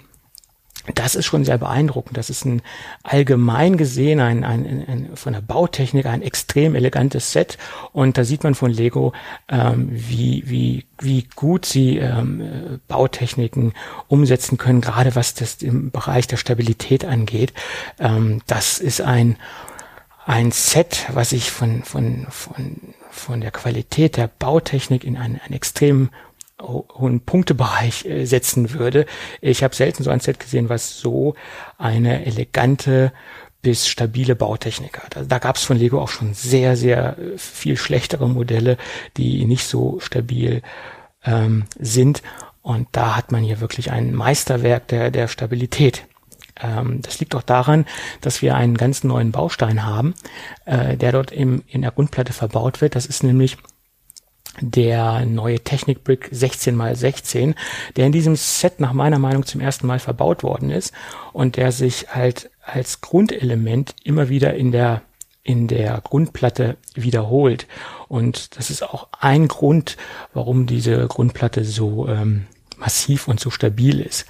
das 0.96 1.16
ist 1.16 1.26
schon 1.26 1.46
sehr 1.46 1.58
beeindruckend. 1.58 2.18
Das 2.18 2.30
ist 2.30 2.46
ein 2.46 2.62
allgemein 3.04 3.78
gesehen 3.78 4.20
ein, 4.20 4.44
ein, 4.44 4.66
ein, 4.88 5.10
von 5.16 5.34
der 5.34 5.42
Bautechnik 5.42 6.06
ein 6.06 6.22
extrem 6.22 6.76
elegantes 6.76 7.32
Set 7.32 7.58
und 7.92 8.18
da 8.18 8.24
sieht 8.24 8.44
man 8.44 8.56
von 8.56 8.72
Lego, 8.72 9.14
ähm, 9.48 9.90
wie, 9.92 10.44
wie, 10.48 10.86
wie 11.00 11.28
gut 11.36 11.66
sie 11.66 11.98
ähm, 11.98 12.80
Bautechniken 12.88 13.74
umsetzen 14.08 14.58
können, 14.58 14.82
gerade 14.82 15.16
was 15.16 15.34
das 15.34 15.62
im 15.62 15.92
Bereich 15.92 16.28
der 16.28 16.38
Stabilität 16.38 17.06
angeht. 17.06 17.54
Ähm, 18.00 18.42
das 18.48 18.80
ist 18.80 19.02
ein 19.02 19.38
ein 20.26 20.52
Set, 20.52 21.08
was 21.12 21.32
ich 21.32 21.52
von, 21.52 21.84
von, 21.84 22.28
von, 22.30 22.94
von 23.10 23.42
der 23.42 23.52
Qualität 23.52 24.18
der 24.18 24.28
Bautechnik 24.28 25.04
in 25.04 25.18
einen, 25.18 25.42
einen 25.44 25.54
extrem 25.56 26.10
hohen 26.62 27.22
Punktebereich 27.22 28.06
äh, 28.06 28.26
setzen 28.26 28.74
würde. 28.74 29.06
Ich 29.42 29.64
habe 29.64 29.76
selten 29.76 30.04
so 30.04 30.10
ein 30.10 30.20
Set 30.20 30.40
gesehen, 30.40 30.70
was 30.70 31.00
so 31.00 31.36
eine 31.78 32.26
elegante 32.26 33.12
bis 33.62 33.88
stabile 33.88 34.36
Bautechnik 34.36 35.00
hat. 35.00 35.16
Also 35.16 35.30
da 35.30 35.40
gab 35.40 35.56
es 35.56 35.64
von 35.64 35.78
Lego 35.78 36.02
auch 36.02 36.10
schon 36.10 36.34
sehr, 36.34 36.76
sehr 36.76 37.18
äh, 37.18 37.38
viel 37.38 37.78
schlechtere 37.78 38.28
Modelle, 38.28 38.78
die 39.18 39.46
nicht 39.46 39.66
so 39.66 40.00
stabil 40.00 40.62
ähm, 41.24 41.66
sind. 41.80 42.24
Und 42.62 42.88
da 42.92 43.16
hat 43.16 43.32
man 43.32 43.44
hier 43.44 43.60
wirklich 43.60 43.92
ein 43.92 44.14
Meisterwerk 44.14 44.88
der, 44.88 45.12
der 45.12 45.28
Stabilität. 45.28 46.06
Ähm, 46.62 47.02
das 47.02 47.20
liegt 47.20 47.36
auch 47.36 47.44
daran, 47.44 47.86
dass 48.22 48.42
wir 48.42 48.56
einen 48.56 48.78
ganz 48.78 49.04
neuen 49.04 49.32
Baustein 49.32 49.86
haben, 49.86 50.14
äh, 50.66 50.98
der 50.98 51.12
dort 51.12 51.32
im, 51.32 51.64
in 51.68 51.82
der 51.82 51.92
Grundplatte 51.92 52.34
verbaut 52.34 52.82
wird. 52.82 52.96
Das 52.96 53.06
ist 53.06 53.24
nämlich 53.24 53.58
der 54.60 55.26
neue 55.26 55.60
Technikbrick 55.60 56.30
16x16, 56.34 57.56
der 57.96 58.06
in 58.06 58.12
diesem 58.12 58.36
Set 58.36 58.80
nach 58.80 58.94
meiner 58.94 59.20
Meinung 59.20 59.46
zum 59.46 59.62
ersten 59.62 59.88
Mal 59.88 60.00
verbaut 60.00 60.44
worden 60.44 60.70
ist 60.72 60.94
und 61.32 61.56
der 61.56 61.72
sich 61.72 62.08
halt 62.10 62.50
als 62.64 63.02
Grundelement 63.02 63.96
immer 64.04 64.30
wieder 64.30 64.54
in 64.54 64.72
der 64.72 65.02
in 65.44 65.68
der 65.68 66.00
Grundplatte 66.02 66.78
wiederholt. 66.94 67.66
Und 68.08 68.58
das 68.58 68.70
ist 68.70 68.84
auch 68.84 69.08
ein 69.20 69.48
Grund, 69.48 69.98
warum 70.34 70.68
diese 70.68 71.08
Grundplatte 71.08 71.66
so 71.66 72.08
ähm, 72.08 72.46
massiv 72.78 73.28
und 73.28 73.40
so 73.40 73.50
stabil 73.50 74.02
ist. 74.02 74.28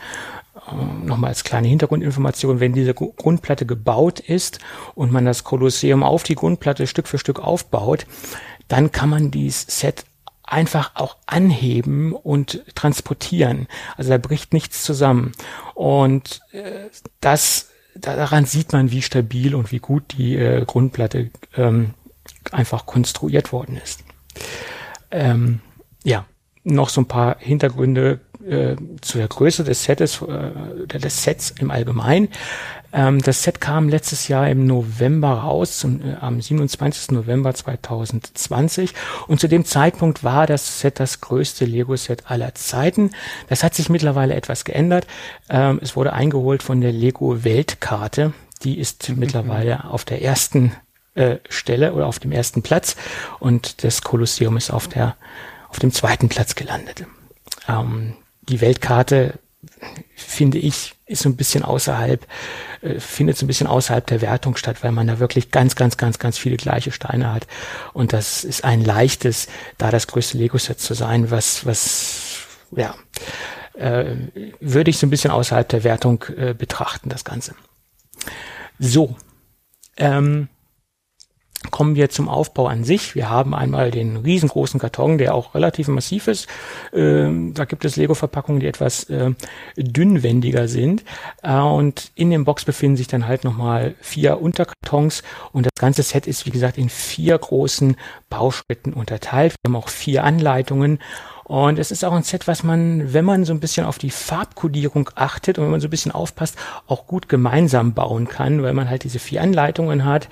Äh, 0.69 1.05
Nochmal 1.05 1.31
als 1.31 1.43
kleine 1.43 1.67
Hintergrundinformation, 1.67 2.61
wenn 2.61 2.71
diese 2.71 2.93
Grundplatte 2.93 3.65
gebaut 3.65 4.21
ist 4.21 4.59
und 4.95 5.11
man 5.11 5.25
das 5.25 5.43
Kolosseum 5.43 6.01
auf 6.01 6.23
die 6.23 6.35
Grundplatte 6.35 6.87
Stück 6.87 7.09
für 7.09 7.17
Stück 7.17 7.39
aufbaut, 7.39 8.05
dann 8.69 8.93
kann 8.93 9.09
man 9.09 9.31
dieses 9.31 9.65
Set 9.67 10.05
einfach 10.51 10.91
auch 10.95 11.17
anheben 11.25 12.13
und 12.13 12.63
transportieren. 12.75 13.67
Also 13.97 14.09
da 14.09 14.17
bricht 14.17 14.53
nichts 14.53 14.83
zusammen. 14.83 15.31
Und 15.73 16.41
äh, 16.51 16.89
das 17.21 17.69
daran 17.95 18.45
sieht 18.45 18.73
man, 18.73 18.91
wie 18.91 19.01
stabil 19.01 19.55
und 19.55 19.71
wie 19.71 19.79
gut 19.79 20.03
die 20.17 20.35
äh, 20.35 20.65
Grundplatte 20.65 21.29
ähm, 21.55 21.93
einfach 22.51 22.85
konstruiert 22.85 23.51
worden 23.51 23.77
ist. 23.77 24.03
Ähm, 25.11 25.61
ja, 26.03 26.25
noch 26.63 26.89
so 26.89 27.01
ein 27.01 27.07
paar 27.07 27.37
Hintergründe 27.39 28.19
äh, 28.47 28.75
zu 29.01 29.17
der 29.17 29.27
Größe 29.27 29.63
des 29.63 29.83
Sets, 29.83 30.21
äh, 30.21 30.87
des 30.87 31.23
Sets 31.23 31.51
im 31.59 31.71
Allgemeinen. 31.71 32.29
Ähm, 32.93 33.21
das 33.21 33.43
Set 33.43 33.61
kam 33.61 33.89
letztes 33.89 34.27
Jahr 34.27 34.49
im 34.49 34.65
November 34.65 35.31
raus, 35.31 35.79
zum, 35.79 36.01
äh, 36.01 36.15
am 36.19 36.41
27. 36.41 37.11
November 37.11 37.53
2020. 37.53 38.93
Und 39.27 39.39
zu 39.39 39.47
dem 39.47 39.65
Zeitpunkt 39.65 40.23
war 40.23 40.47
das 40.47 40.79
Set 40.79 40.99
das 40.99 41.21
größte 41.21 41.65
Lego-Set 41.65 42.29
aller 42.29 42.53
Zeiten. 42.55 43.11
Das 43.47 43.63
hat 43.63 43.75
sich 43.75 43.89
mittlerweile 43.89 44.35
etwas 44.35 44.65
geändert. 44.65 45.07
Ähm, 45.49 45.79
es 45.81 45.95
wurde 45.95 46.13
eingeholt 46.13 46.63
von 46.63 46.81
der 46.81 46.91
Lego-Weltkarte. 46.91 48.33
Die 48.63 48.77
ist 48.77 49.09
mhm. 49.09 49.19
mittlerweile 49.19 49.85
auf 49.85 50.03
der 50.03 50.21
ersten 50.21 50.73
äh, 51.15 51.37
Stelle 51.49 51.93
oder 51.93 52.07
auf 52.07 52.19
dem 52.19 52.31
ersten 52.31 52.61
Platz. 52.61 52.95
Und 53.39 53.83
das 53.83 54.01
Kolosseum 54.01 54.57
ist 54.57 54.71
auf 54.71 54.87
der 54.87 55.15
auf 55.71 55.79
dem 55.79 55.91
zweiten 55.91 56.29
Platz 56.29 56.55
gelandet. 56.55 57.05
Ähm, 57.67 58.13
die 58.41 58.59
Weltkarte 58.59 59.39
finde 60.15 60.57
ich, 60.57 60.95
ist 61.05 61.21
so 61.21 61.29
ein 61.29 61.37
bisschen 61.37 61.63
außerhalb, 61.63 62.27
äh, 62.81 62.99
findet 62.99 63.37
so 63.37 63.45
ein 63.45 63.47
bisschen 63.47 63.67
außerhalb 63.67 64.05
der 64.05 64.21
Wertung 64.21 64.57
statt, 64.57 64.83
weil 64.83 64.91
man 64.91 65.07
da 65.07 65.19
wirklich 65.19 65.49
ganz, 65.49 65.75
ganz, 65.75 65.95
ganz, 65.95 66.19
ganz 66.19 66.37
viele 66.37 66.57
gleiche 66.57 66.91
Steine 66.91 67.33
hat. 67.33 67.47
Und 67.93 68.11
das 68.11 68.43
ist 68.43 68.65
ein 68.65 68.83
leichtes, 68.83 69.47
da 69.77 69.91
das 69.91 70.07
größte 70.07 70.37
Lego-Set 70.37 70.79
zu 70.79 70.93
sein, 70.93 71.31
was, 71.31 71.65
was, 71.65 72.39
ja, 72.75 72.95
äh, 73.75 74.15
würde 74.59 74.89
ich 74.89 74.97
so 74.97 75.07
ein 75.07 75.09
bisschen 75.11 75.31
außerhalb 75.31 75.69
der 75.69 75.85
Wertung 75.85 76.23
äh, 76.35 76.53
betrachten, 76.53 77.09
das 77.09 77.23
Ganze. 77.23 77.55
So. 78.77 79.15
Ähm, 79.95 80.49
Kommen 81.69 81.95
wir 81.95 82.09
zum 82.09 82.27
Aufbau 82.27 82.65
an 82.65 82.83
sich. 82.83 83.13
Wir 83.13 83.29
haben 83.29 83.53
einmal 83.53 83.91
den 83.91 84.17
riesengroßen 84.17 84.79
Karton, 84.79 85.19
der 85.19 85.35
auch 85.35 85.53
relativ 85.53 85.87
massiv 85.89 86.27
ist. 86.27 86.47
Ähm, 86.91 87.53
da 87.53 87.65
gibt 87.65 87.85
es 87.85 87.97
Lego-Verpackungen, 87.97 88.59
die 88.59 88.65
etwas 88.65 89.03
äh, 89.11 89.31
dünnwendiger 89.77 90.67
sind. 90.67 91.03
Äh, 91.43 91.53
und 91.53 92.11
in 92.15 92.31
dem 92.31 92.45
Box 92.45 92.65
befinden 92.65 92.97
sich 92.97 93.07
dann 93.07 93.27
halt 93.27 93.43
nochmal 93.43 93.93
vier 94.01 94.41
Unterkartons. 94.41 95.21
Und 95.51 95.67
das 95.67 95.79
ganze 95.79 96.01
Set 96.01 96.25
ist, 96.25 96.47
wie 96.47 96.51
gesagt, 96.51 96.79
in 96.79 96.89
vier 96.89 97.37
großen 97.37 97.95
Bauschritten 98.31 98.93
unterteilt. 98.93 99.53
Wir 99.61 99.69
haben 99.69 99.75
auch 99.75 99.89
vier 99.89 100.23
Anleitungen 100.23 100.97
und 101.51 101.79
es 101.79 101.91
ist 101.91 102.05
auch 102.05 102.13
ein 102.13 102.23
Set, 102.23 102.47
was 102.47 102.63
man, 102.63 103.11
wenn 103.11 103.25
man 103.25 103.43
so 103.43 103.51
ein 103.51 103.59
bisschen 103.59 103.85
auf 103.85 103.97
die 103.97 104.09
Farbkodierung 104.09 105.09
achtet 105.15 105.57
und 105.57 105.65
wenn 105.65 105.71
man 105.71 105.81
so 105.81 105.87
ein 105.87 105.89
bisschen 105.89 106.13
aufpasst, 106.13 106.55
auch 106.87 107.07
gut 107.07 107.27
gemeinsam 107.27 107.91
bauen 107.93 108.29
kann, 108.29 108.63
weil 108.63 108.71
man 108.71 108.89
halt 108.89 109.03
diese 109.03 109.19
vier 109.19 109.41
Anleitungen 109.41 110.05
hat 110.05 110.29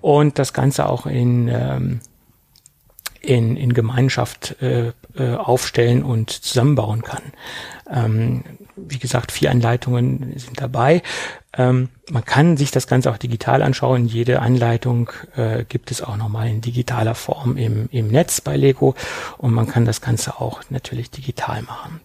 und 0.00 0.38
das 0.38 0.54
Ganze 0.54 0.88
auch 0.88 1.04
in, 1.04 1.48
ähm, 1.48 2.00
in, 3.20 3.58
in 3.58 3.74
Gemeinschaft 3.74 4.62
äh, 4.62 4.92
äh, 5.14 5.34
aufstellen 5.34 6.02
und 6.02 6.30
zusammenbauen 6.30 7.02
kann. 7.02 7.22
Ähm, 7.90 8.42
wie 8.88 8.98
gesagt, 8.98 9.32
vier 9.32 9.50
Anleitungen 9.50 10.38
sind 10.38 10.60
dabei. 10.60 11.02
Ähm, 11.54 11.90
man 12.10 12.24
kann 12.24 12.56
sich 12.56 12.70
das 12.70 12.86
Ganze 12.86 13.10
auch 13.10 13.18
digital 13.18 13.62
anschauen. 13.62 14.06
Jede 14.06 14.40
Anleitung 14.40 15.10
äh, 15.36 15.64
gibt 15.64 15.90
es 15.90 16.02
auch 16.02 16.16
nochmal 16.16 16.48
in 16.48 16.60
digitaler 16.60 17.14
Form 17.14 17.56
im, 17.56 17.88
im 17.92 18.08
Netz 18.08 18.40
bei 18.40 18.56
Lego 18.56 18.94
und 19.38 19.52
man 19.52 19.66
kann 19.66 19.84
das 19.84 20.00
Ganze 20.00 20.40
auch 20.40 20.62
natürlich 20.70 21.10
digital 21.10 21.62
machen. 21.62 22.00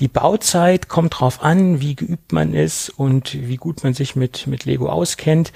Die 0.00 0.08
Bauzeit 0.08 0.88
kommt 0.88 1.18
drauf 1.18 1.42
an, 1.42 1.80
wie 1.80 1.94
geübt 1.94 2.32
man 2.32 2.52
ist 2.52 2.90
und 2.90 3.34
wie 3.34 3.56
gut 3.56 3.84
man 3.84 3.94
sich 3.94 4.16
mit, 4.16 4.46
mit 4.46 4.66
Lego 4.66 4.88
auskennt. 4.88 5.52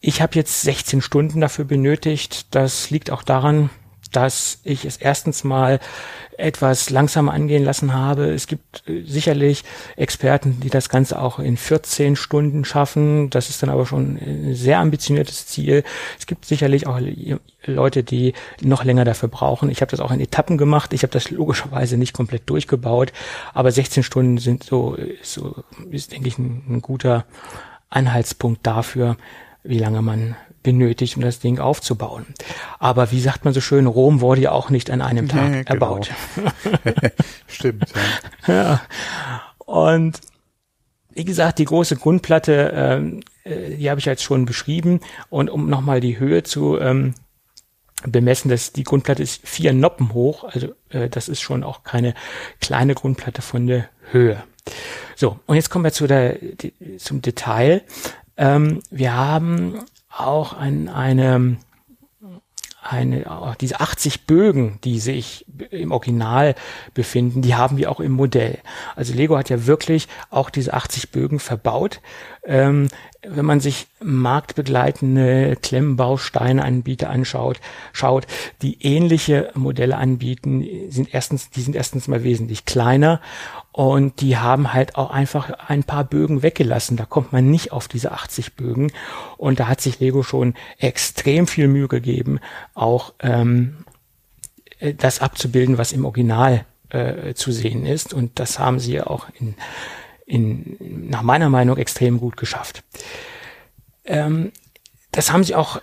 Ich 0.00 0.20
habe 0.20 0.34
jetzt 0.34 0.62
16 0.62 1.02
Stunden 1.02 1.40
dafür 1.40 1.64
benötigt. 1.64 2.54
Das 2.54 2.90
liegt 2.90 3.10
auch 3.10 3.22
daran, 3.22 3.70
dass 4.10 4.60
ich 4.64 4.84
es 4.84 4.96
erstens 4.96 5.44
mal 5.44 5.80
etwas 6.38 6.90
langsamer 6.90 7.32
angehen 7.32 7.64
lassen 7.64 7.94
habe. 7.94 8.26
Es 8.32 8.46
gibt 8.46 8.82
äh, 8.88 9.02
sicherlich 9.02 9.64
Experten, 9.96 10.60
die 10.60 10.70
das 10.70 10.88
Ganze 10.88 11.20
auch 11.20 11.38
in 11.38 11.56
14 11.56 12.16
Stunden 12.16 12.64
schaffen. 12.64 13.30
Das 13.30 13.48
ist 13.48 13.62
dann 13.62 13.70
aber 13.70 13.86
schon 13.86 14.16
ein 14.16 14.54
sehr 14.54 14.78
ambitioniertes 14.78 15.46
Ziel. 15.46 15.82
Es 16.18 16.26
gibt 16.26 16.44
sicherlich 16.44 16.86
auch 16.86 17.00
Leute, 17.64 18.02
die 18.02 18.34
noch 18.60 18.84
länger 18.84 19.04
dafür 19.04 19.28
brauchen. 19.28 19.70
Ich 19.70 19.80
habe 19.80 19.90
das 19.90 20.00
auch 20.00 20.10
in 20.10 20.20
Etappen 20.20 20.58
gemacht. 20.58 20.92
Ich 20.92 21.02
habe 21.02 21.12
das 21.12 21.30
logischerweise 21.30 21.96
nicht 21.96 22.12
komplett 22.12 22.48
durchgebaut, 22.48 23.12
aber 23.54 23.72
16 23.72 24.02
Stunden 24.02 24.38
sind 24.38 24.64
so, 24.64 24.96
so 25.22 25.56
ist 25.90 26.12
denke 26.12 26.28
ich 26.28 26.38
ein, 26.38 26.62
ein 26.68 26.82
guter 26.82 27.24
Anhaltspunkt 27.88 28.66
dafür, 28.66 29.16
wie 29.66 29.78
lange 29.78 30.02
man 30.02 30.36
benötigt, 30.62 31.16
um 31.16 31.22
das 31.22 31.38
Ding 31.38 31.60
aufzubauen. 31.60 32.26
Aber 32.78 33.12
wie 33.12 33.20
sagt 33.20 33.44
man 33.44 33.54
so 33.54 33.60
schön, 33.60 33.86
Rom 33.86 34.20
wurde 34.20 34.40
ja 34.40 34.50
auch 34.50 34.68
nicht 34.68 34.90
an 34.90 35.00
einem 35.00 35.28
Tag 35.28 35.50
nee, 35.50 35.58
genau. 35.58 35.70
erbaut. 35.70 36.10
Stimmt. 37.46 37.92
Ja. 38.48 38.54
ja. 38.54 38.82
Und 39.58 40.20
wie 41.12 41.24
gesagt, 41.24 41.58
die 41.60 41.64
große 41.64 41.96
Grundplatte, 41.96 42.72
ähm, 42.74 43.20
äh, 43.44 43.76
die 43.76 43.88
habe 43.88 44.00
ich 44.00 44.06
jetzt 44.06 44.22
schon 44.22 44.44
beschrieben. 44.44 45.00
Und 45.30 45.50
um 45.50 45.70
nochmal 45.70 46.00
die 46.00 46.18
Höhe 46.18 46.42
zu 46.42 46.78
ähm, 46.78 47.14
bemessen, 48.04 48.50
dass 48.50 48.72
die 48.72 48.84
Grundplatte 48.84 49.22
ist 49.22 49.46
vier 49.46 49.72
Noppen 49.72 50.12
hoch. 50.12 50.44
Also 50.44 50.74
äh, 50.90 51.08
das 51.08 51.28
ist 51.28 51.40
schon 51.40 51.64
auch 51.64 51.84
keine 51.84 52.14
kleine 52.60 52.94
Grundplatte 52.94 53.40
von 53.40 53.66
der 53.66 53.88
Höhe. 54.10 54.42
So, 55.14 55.38
und 55.46 55.56
jetzt 55.56 55.70
kommen 55.70 55.84
wir 55.84 55.92
zu 55.92 56.06
der, 56.06 56.34
die, 56.34 56.98
zum 56.98 57.22
Detail. 57.22 57.82
Ähm, 58.36 58.82
wir 58.90 59.14
haben 59.14 59.78
auch 60.10 60.52
ein, 60.52 60.88
eine, 60.88 61.56
eine, 62.82 63.56
diese 63.60 63.80
80 63.80 64.26
Bögen, 64.26 64.78
die 64.84 65.00
sich 65.00 65.46
im 65.70 65.92
Original 65.92 66.54
befinden, 66.94 67.42
die 67.42 67.54
haben 67.54 67.76
wir 67.76 67.90
auch 67.90 68.00
im 68.00 68.12
Modell. 68.12 68.58
Also 68.94 69.14
Lego 69.14 69.36
hat 69.36 69.48
ja 69.48 69.66
wirklich 69.66 70.08
auch 70.30 70.50
diese 70.50 70.74
80 70.74 71.10
Bögen 71.10 71.38
verbaut. 71.38 72.00
Ähm, 72.44 72.88
wenn 73.28 73.44
man 73.44 73.60
sich 73.60 73.86
marktbegleitende 74.02 75.56
Klemmbausteine-Anbieter 75.56 77.10
anschaut, 77.10 77.60
schaut, 77.92 78.26
die 78.62 78.82
ähnliche 78.82 79.50
Modelle 79.54 79.96
anbieten, 79.96 80.66
sind 80.88 81.12
erstens, 81.12 81.50
die 81.50 81.62
sind 81.62 81.76
erstens 81.76 82.08
mal 82.08 82.24
wesentlich 82.24 82.64
kleiner 82.64 83.20
und 83.72 84.22
die 84.22 84.38
haben 84.38 84.72
halt 84.72 84.96
auch 84.96 85.10
einfach 85.10 85.50
ein 85.68 85.84
paar 85.84 86.04
Bögen 86.04 86.42
weggelassen. 86.42 86.96
Da 86.96 87.04
kommt 87.04 87.32
man 87.32 87.50
nicht 87.50 87.72
auf 87.72 87.88
diese 87.88 88.12
80 88.12 88.54
Bögen. 88.54 88.90
Und 89.36 89.60
da 89.60 89.68
hat 89.68 89.82
sich 89.82 90.00
Lego 90.00 90.22
schon 90.22 90.54
extrem 90.78 91.46
viel 91.46 91.68
Mühe 91.68 91.86
gegeben, 91.86 92.40
auch 92.72 93.12
ähm, 93.20 93.84
das 94.80 95.20
abzubilden, 95.20 95.76
was 95.76 95.92
im 95.92 96.06
Original 96.06 96.64
äh, 96.88 97.34
zu 97.34 97.52
sehen 97.52 97.84
ist. 97.84 98.14
Und 98.14 98.38
das 98.38 98.58
haben 98.58 98.78
sie 98.78 99.00
auch 99.02 99.26
in 99.38 99.56
in, 100.26 100.76
nach 101.08 101.22
meiner 101.22 101.48
Meinung 101.48 101.76
extrem 101.76 102.18
gut 102.18 102.36
geschafft. 102.36 102.82
Ähm, 104.04 104.52
das 105.12 105.32
haben 105.32 105.44
sie 105.44 105.54
auch 105.54 105.80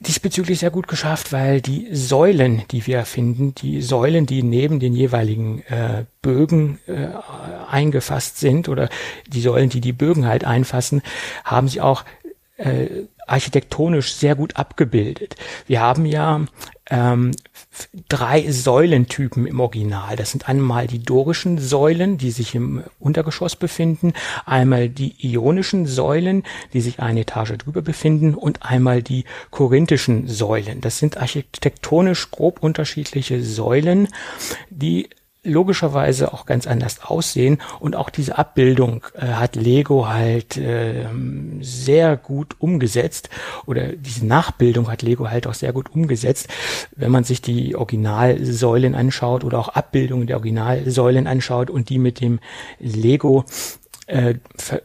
diesbezüglich 0.00 0.60
sehr 0.60 0.70
gut 0.70 0.86
geschafft, 0.86 1.32
weil 1.32 1.60
die 1.60 1.88
Säulen, 1.92 2.62
die 2.70 2.86
wir 2.86 3.04
finden, 3.04 3.54
die 3.54 3.82
Säulen, 3.82 4.26
die 4.26 4.42
neben 4.42 4.78
den 4.78 4.92
jeweiligen 4.94 5.62
äh, 5.62 6.04
Bögen 6.22 6.78
äh, 6.86 7.08
eingefasst 7.68 8.38
sind 8.38 8.68
oder 8.68 8.88
die 9.26 9.40
Säulen, 9.40 9.70
die 9.70 9.80
die 9.80 9.92
Bögen 9.92 10.26
halt 10.26 10.44
einfassen, 10.44 11.02
haben 11.44 11.68
sie 11.68 11.80
auch 11.80 12.04
äh, 12.58 13.06
architektonisch 13.26 14.14
sehr 14.14 14.34
gut 14.34 14.56
abgebildet. 14.56 15.36
Wir 15.66 15.80
haben 15.80 16.06
ja 16.06 16.44
ähm, 16.90 17.32
drei 18.08 18.50
Säulentypen 18.50 19.46
im 19.46 19.60
Original. 19.60 20.16
Das 20.16 20.30
sind 20.30 20.48
einmal 20.48 20.86
die 20.86 21.00
dorischen 21.00 21.58
Säulen, 21.58 22.18
die 22.18 22.30
sich 22.30 22.54
im 22.54 22.82
Untergeschoss 22.98 23.56
befinden, 23.56 24.12
einmal 24.46 24.88
die 24.88 25.14
ionischen 25.18 25.86
Säulen, 25.86 26.44
die 26.72 26.80
sich 26.80 27.00
eine 27.00 27.20
Etage 27.20 27.58
drüber 27.58 27.82
befinden 27.82 28.34
und 28.34 28.62
einmal 28.62 29.02
die 29.02 29.24
korinthischen 29.50 30.26
Säulen. 30.28 30.80
Das 30.80 30.98
sind 30.98 31.16
architektonisch 31.18 32.30
grob 32.30 32.62
unterschiedliche 32.62 33.42
Säulen, 33.42 34.08
die 34.70 35.08
logischerweise 35.48 36.32
auch 36.32 36.46
ganz 36.46 36.66
anders 36.66 37.02
aussehen 37.02 37.58
und 37.80 37.96
auch 37.96 38.10
diese 38.10 38.38
Abbildung 38.38 39.04
äh, 39.14 39.26
hat 39.26 39.56
Lego 39.56 40.08
halt 40.08 40.56
äh, 40.56 41.06
sehr 41.60 42.16
gut 42.16 42.56
umgesetzt 42.58 43.30
oder 43.66 43.88
diese 43.88 44.26
Nachbildung 44.26 44.90
hat 44.90 45.02
Lego 45.02 45.28
halt 45.28 45.46
auch 45.46 45.54
sehr 45.54 45.72
gut 45.72 45.92
umgesetzt. 45.92 46.48
Wenn 46.94 47.10
man 47.10 47.24
sich 47.24 47.42
die 47.42 47.74
Originalsäulen 47.76 48.94
anschaut 48.94 49.44
oder 49.44 49.58
auch 49.58 49.70
Abbildungen 49.70 50.26
der 50.26 50.36
Originalsäulen 50.36 51.26
anschaut 51.26 51.70
und 51.70 51.88
die 51.88 51.98
mit 51.98 52.20
dem 52.20 52.38
Lego 52.78 53.44
äh, 54.06 54.34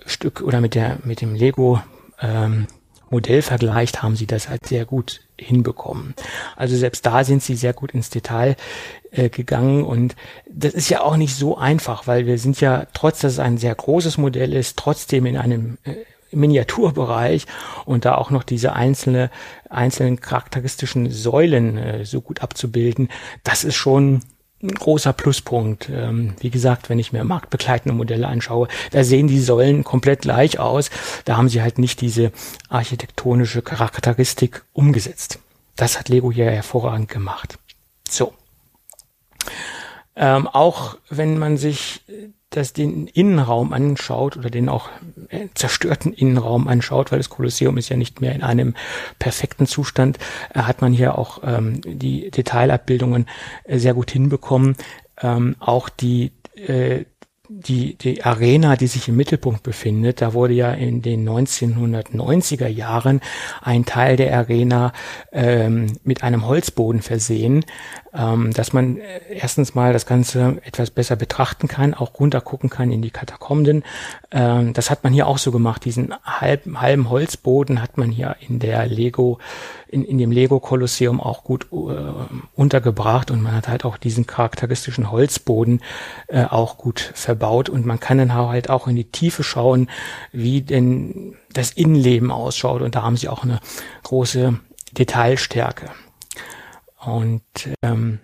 Stück 0.06 0.42
oder 0.42 0.62
mit 0.62 0.76
der 0.76 1.00
mit 1.04 1.22
dem 1.22 1.36
Lego 1.36 1.82
ähm, 2.22 2.68
Modell 3.14 3.44
vergleicht, 3.44 4.02
haben 4.02 4.16
sie 4.16 4.26
das 4.26 4.50
halt 4.50 4.66
sehr 4.66 4.86
gut 4.86 5.22
hinbekommen. 5.40 6.16
Also 6.56 6.76
selbst 6.76 7.06
da 7.06 7.24
sind 7.24 7.44
sie 7.44 7.56
sehr 7.56 7.74
gut 7.74 7.92
ins 7.92 8.10
Detail 8.10 8.56
äh, 9.12 9.30
gegangen 9.30 9.84
und 9.84 10.16
das 10.50 10.74
ist 10.74 10.90
ja 10.90 11.02
auch 11.02 11.16
nicht 11.16 11.36
so 11.36 11.58
einfach, 11.58 12.08
weil 12.08 12.26
wir 12.26 12.40
sind 12.40 12.60
ja, 12.60 12.88
trotz 12.94 13.20
dass 13.20 13.34
es 13.34 13.40
ein 13.40 13.58
sehr 13.58 13.76
großes 13.76 14.18
Modell 14.18 14.54
ist, 14.54 14.78
trotzdem 14.78 15.28
in 15.28 15.38
einem 15.38 15.78
äh, 15.84 15.94
Miniaturbereich 16.36 17.46
und 17.86 18.06
da 18.06 18.16
auch 18.16 18.32
noch 18.32 18.44
diese 18.44 18.74
einzelne, 18.74 19.30
einzelnen 19.70 20.20
charakteristischen 20.20 21.12
Säulen 21.12 21.78
äh, 21.78 22.06
so 22.06 22.20
gut 22.20 22.42
abzubilden, 22.42 23.10
das 23.44 23.64
ist 23.64 23.76
schon 23.76 24.22
ein 24.64 24.74
großer 24.74 25.14
Pluspunkt. 25.14 25.90
Ähm, 25.90 26.36
wie 26.40 26.50
gesagt, 26.50 26.90
wenn 26.90 27.00
ich 27.00 27.14
mir 27.14 27.24
marktbegleitende 27.24 27.96
Modelle 27.96 28.28
anschaue, 28.28 28.68
da 28.92 29.04
sehen 29.04 29.28
die 29.28 29.40
Säulen 29.40 29.84
komplett 29.84 30.22
gleich 30.22 30.58
aus. 30.58 30.90
Da 31.26 31.38
haben 31.38 31.50
sie 31.50 31.62
halt 31.62 31.78
nicht 31.78 32.02
diese 32.02 32.32
architektonische 32.70 33.62
Charakteristik 33.62 34.64
umgesetzt. 34.74 35.40
Das 35.76 36.00
hat 36.00 36.10
Lego 36.10 36.32
hier 36.32 36.50
hervorragend 36.50 37.10
gemacht. 37.10 37.60
So. 38.10 38.34
Ähm, 40.16 40.48
auch 40.48 40.98
wenn 41.10 41.38
man 41.40 41.58
sich 41.58 42.02
das 42.56 42.74
den 42.74 43.08
Innenraum 43.08 43.74
anschaut 43.74 44.38
oder 44.38 44.50
den 44.50 44.70
auch 44.70 44.90
äh, 45.30 45.48
zerstörten 45.54 46.14
Innenraum 46.14 46.68
anschaut, 46.68 47.12
weil 47.12 47.20
das 47.20 47.30
Kolosseum 47.30 47.78
ist 47.78 47.90
ja 47.90 47.98
nicht 47.98 48.22
mehr 48.22 48.34
in 48.34 48.44
einem 48.44 48.76
perfekten 49.20 49.68
Zustand, 49.68 50.18
äh, 50.54 50.60
hat 50.60 50.82
man 50.82 50.94
hier 50.94 51.18
auch 51.18 51.42
ähm, 51.44 51.82
die 51.82 52.32
Detailabbildungen 52.32 53.28
äh, 53.64 53.78
sehr 53.78 53.94
gut 53.94 54.12
hinbekommen. 54.12 54.76
Ähm, 55.22 55.56
auch 55.60 55.90
die 55.90 56.32
äh, 56.56 57.06
die, 57.60 57.96
die 57.96 58.24
Arena, 58.24 58.76
die 58.76 58.88
sich 58.88 59.08
im 59.08 59.16
Mittelpunkt 59.16 59.64
befindet, 59.64 60.22
da 60.22 60.34
wurde 60.34 60.54
ja 60.54 60.72
in 60.72 61.02
den 61.02 61.28
1990er 61.28 62.68
Jahren 62.68 63.22
ein 63.62 63.86
Teil 63.86 64.18
der 64.18 64.38
Arena 64.38 64.92
ähm, 65.32 65.88
mit 66.04 66.24
einem 66.24 66.46
Holzboden 66.48 67.02
versehen, 67.02 67.66
ähm, 68.14 68.52
dass 68.54 68.74
man 68.74 68.98
äh, 68.98 69.20
erstens 69.30 69.76
mal 69.76 69.94
das 69.94 70.06
Ganze 70.06 70.62
etwas 70.64 70.92
besser 70.92 71.16
betrachten 71.16 71.68
kann, 71.68 71.94
auch 71.94 72.20
runtergucken 72.20 72.70
kann 72.70 72.92
in 72.92 73.02
die 73.02 73.12
Katakomben. 73.12 73.84
Ähm, 74.32 74.74
das 74.74 74.90
hat 74.90 75.04
man 75.04 75.14
hier 75.14 75.28
auch 75.28 75.38
so 75.38 75.52
gemacht. 75.52 75.86
Diesen 75.86 76.14
halben, 76.24 76.82
halben 76.82 77.10
Holzboden 77.10 77.82
hat 77.82 77.98
man 77.98 78.12
hier 78.12 78.36
in 78.48 78.60
der 78.60 78.86
Lego 78.88 79.40
in, 79.94 80.04
in 80.04 80.18
dem 80.18 80.32
Lego-Kolosseum 80.32 81.22
auch 81.22 81.44
gut 81.44 81.68
äh, 81.72 81.76
untergebracht 82.56 83.32
und 83.32 83.42
man 83.42 83.54
hat 83.54 83.68
halt 83.68 83.86
auch 83.86 83.98
diesen 83.98 84.26
charakteristischen 84.28 85.12
Holzboden 85.12 85.82
äh, 86.28 86.46
auch 86.46 86.78
gut 86.78 87.12
verbaut 87.14 87.70
und 87.70 87.86
man 87.86 88.00
kann 88.00 88.18
dann 88.18 88.34
halt 88.34 88.70
auch 88.70 88.88
in 88.88 88.96
die 88.96 89.12
Tiefe 89.12 89.44
schauen, 89.44 89.90
wie 90.32 90.62
denn 90.62 91.36
das 91.54 91.72
Innenleben 91.72 92.32
ausschaut 92.32 92.82
und 92.82 92.96
da 92.96 93.04
haben 93.04 93.18
sie 93.18 93.30
auch 93.30 93.44
eine 93.44 93.60
große 94.04 94.60
Detailstärke. 94.92 95.90
Und 97.00 97.44
ähm, 97.82 98.20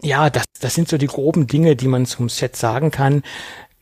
ja, 0.00 0.30
das, 0.30 0.44
das 0.60 0.74
sind 0.74 0.88
so 0.88 0.98
die 0.98 1.06
groben 1.06 1.46
Dinge, 1.46 1.76
die 1.76 1.88
man 1.88 2.06
zum 2.06 2.28
Set 2.28 2.56
sagen 2.56 2.90
kann. 2.90 3.22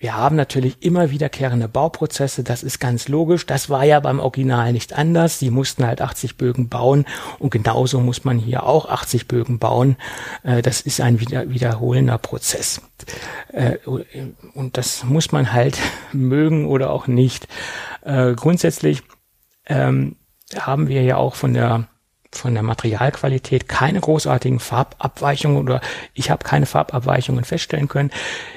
Wir 0.01 0.16
haben 0.16 0.35
natürlich 0.35 0.82
immer 0.82 1.10
wiederkehrende 1.10 1.68
Bauprozesse, 1.68 2.43
das 2.43 2.62
ist 2.62 2.81
ganz 2.81 3.09
logisch. 3.09 3.44
Das 3.44 3.68
war 3.68 3.85
ja 3.85 4.01
beim 4.01 4.18
Original 4.18 4.72
nicht 4.72 4.94
anders. 4.94 5.39
Sie 5.39 5.51
mussten 5.51 5.86
halt 5.86 6.01
80 6.01 6.39
Bögen 6.39 6.70
bauen 6.70 7.05
und 7.39 7.51
genauso 7.51 8.01
muss 8.01 8.24
man 8.24 8.39
hier 8.39 8.62
auch 8.62 8.89
80 8.89 9.28
Bögen 9.28 9.59
bauen. 9.59 9.97
Äh, 10.43 10.62
das 10.62 10.81
ist 10.81 11.02
ein 11.02 11.20
wieder, 11.20 11.51
wiederholender 11.51 12.16
Prozess. 12.16 12.81
Äh, 13.52 13.77
und 14.55 14.78
das 14.78 15.05
muss 15.05 15.32
man 15.32 15.52
halt 15.52 15.78
mögen 16.14 16.66
oder 16.66 16.90
auch 16.93 17.06
nicht. 17.06 17.47
Äh, 18.01 18.32
grundsätzlich 18.32 19.02
ähm, 19.66 20.16
haben 20.59 20.89
wir 20.89 21.02
ja 21.02 21.18
auch 21.18 21.35
von 21.35 21.52
der 21.52 21.89
von 22.32 22.55
der 22.55 22.62
Materialqualität 22.62 23.69
keine 23.69 24.01
großartigen 24.01 24.61
Farbabweichungen 24.61 25.59
oder 25.59 25.81
ich 26.15 26.31
habe 26.31 26.44
keine 26.44 26.66
Farbabweichungen 26.66 27.44
feststellen 27.44 27.89
können. 27.89 28.11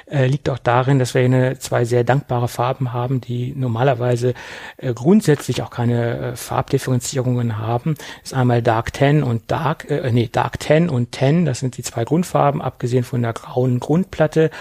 Äh, 0.05 0.27
liegt 0.27 0.47
auch 0.49 0.59
darin, 0.59 0.99
dass 0.99 1.13
wir 1.13 1.23
eine, 1.23 1.57
zwei 1.57 1.83
sehr 1.83 2.03
dankbare 2.03 2.47
Farben 2.47 2.93
haben, 2.93 3.19
die 3.19 3.53
normalerweise 3.55 4.35
äh, 4.77 4.93
grundsätzlich 4.93 5.63
auch 5.63 5.71
keine 5.71 6.17
äh, 6.17 6.35
Farbdifferenzierungen 6.35 7.57
haben. 7.57 7.95
Das 8.21 8.31
ist 8.31 8.33
einmal 8.33 8.61
Dark 8.61 8.95
10 8.95 9.23
und 9.23 9.49
Dark, 9.49 9.89
äh, 9.89 10.11
nee, 10.11 10.29
Dark 10.31 10.61
10 10.61 10.89
und 10.89 11.15
10, 11.15 11.45
das 11.45 11.59
sind 11.59 11.77
die 11.77 11.83
zwei 11.83 12.05
Grundfarben, 12.05 12.61
abgesehen 12.61 13.03
von 13.03 13.21
der 13.21 13.33
grauen 13.33 13.79
Grundplatte. 13.79 14.51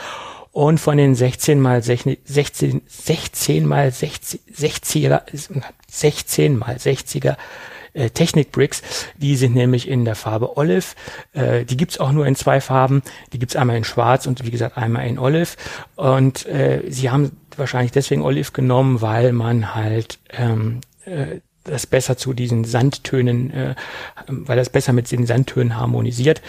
Und 0.53 0.81
von 0.81 0.99
den 0.99 1.15
16 1.15 1.61
mal 1.61 1.83
16, 1.83 2.83
16 2.87 3.67
mal 3.67 3.91
60, 3.91 4.41
60er, 4.55 5.23
16 5.89 6.59
mal 6.59 6.77
60er 6.77 7.37
äh, 7.95 8.11
Technik-Bricks. 8.11 8.83
Die 9.17 9.37
sind 9.37 9.55
nämlich 9.55 9.89
in 9.89 10.05
der 10.05 10.15
Farbe 10.15 10.57
Olive. 10.57 10.95
Äh, 11.33 11.65
die 11.65 11.77
gibt's 11.77 11.99
auch 11.99 12.13
nur 12.13 12.27
in 12.27 12.37
zwei 12.37 12.61
Farben. 12.61 13.03
Die 13.33 13.39
gibt's 13.39 13.57
einmal 13.57 13.77
in 13.77 13.85
Schwarz 13.85 14.27
und 14.27 14.45
wie 14.45 14.51
gesagt 14.51 14.77
einmal 14.77 15.07
in 15.07 15.19
Olive. 15.19 15.57
Und 15.97 16.47
äh, 16.47 16.83
sie 16.89 17.11
haben 17.11 17.33
wahrscheinlich 17.57 17.93
deswegen 17.93 18.23
Olive 18.23 18.53
genommen, 18.53 19.01
weil 19.01 19.33
man 19.33 19.75
halt 19.75 20.19
ähm, 20.31 20.81
äh, 21.05 21.41
das 21.65 21.87
besser 21.87 22.17
zu 22.17 22.33
diesen 22.33 22.65
Sandtönen, 22.65 23.51
äh, 23.53 23.75
weil 24.27 24.57
das 24.57 24.71
besser 24.71 24.93
mit 24.93 25.11
den 25.11 25.27
Sandtönen 25.27 25.77
harmonisiert. 25.77 26.43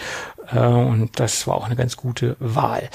Äh, 0.50 0.58
und 0.58 1.20
das 1.20 1.46
war 1.46 1.54
auch 1.56 1.66
eine 1.66 1.76
ganz 1.76 1.96
gute 1.96 2.36
Wahl. 2.40 2.88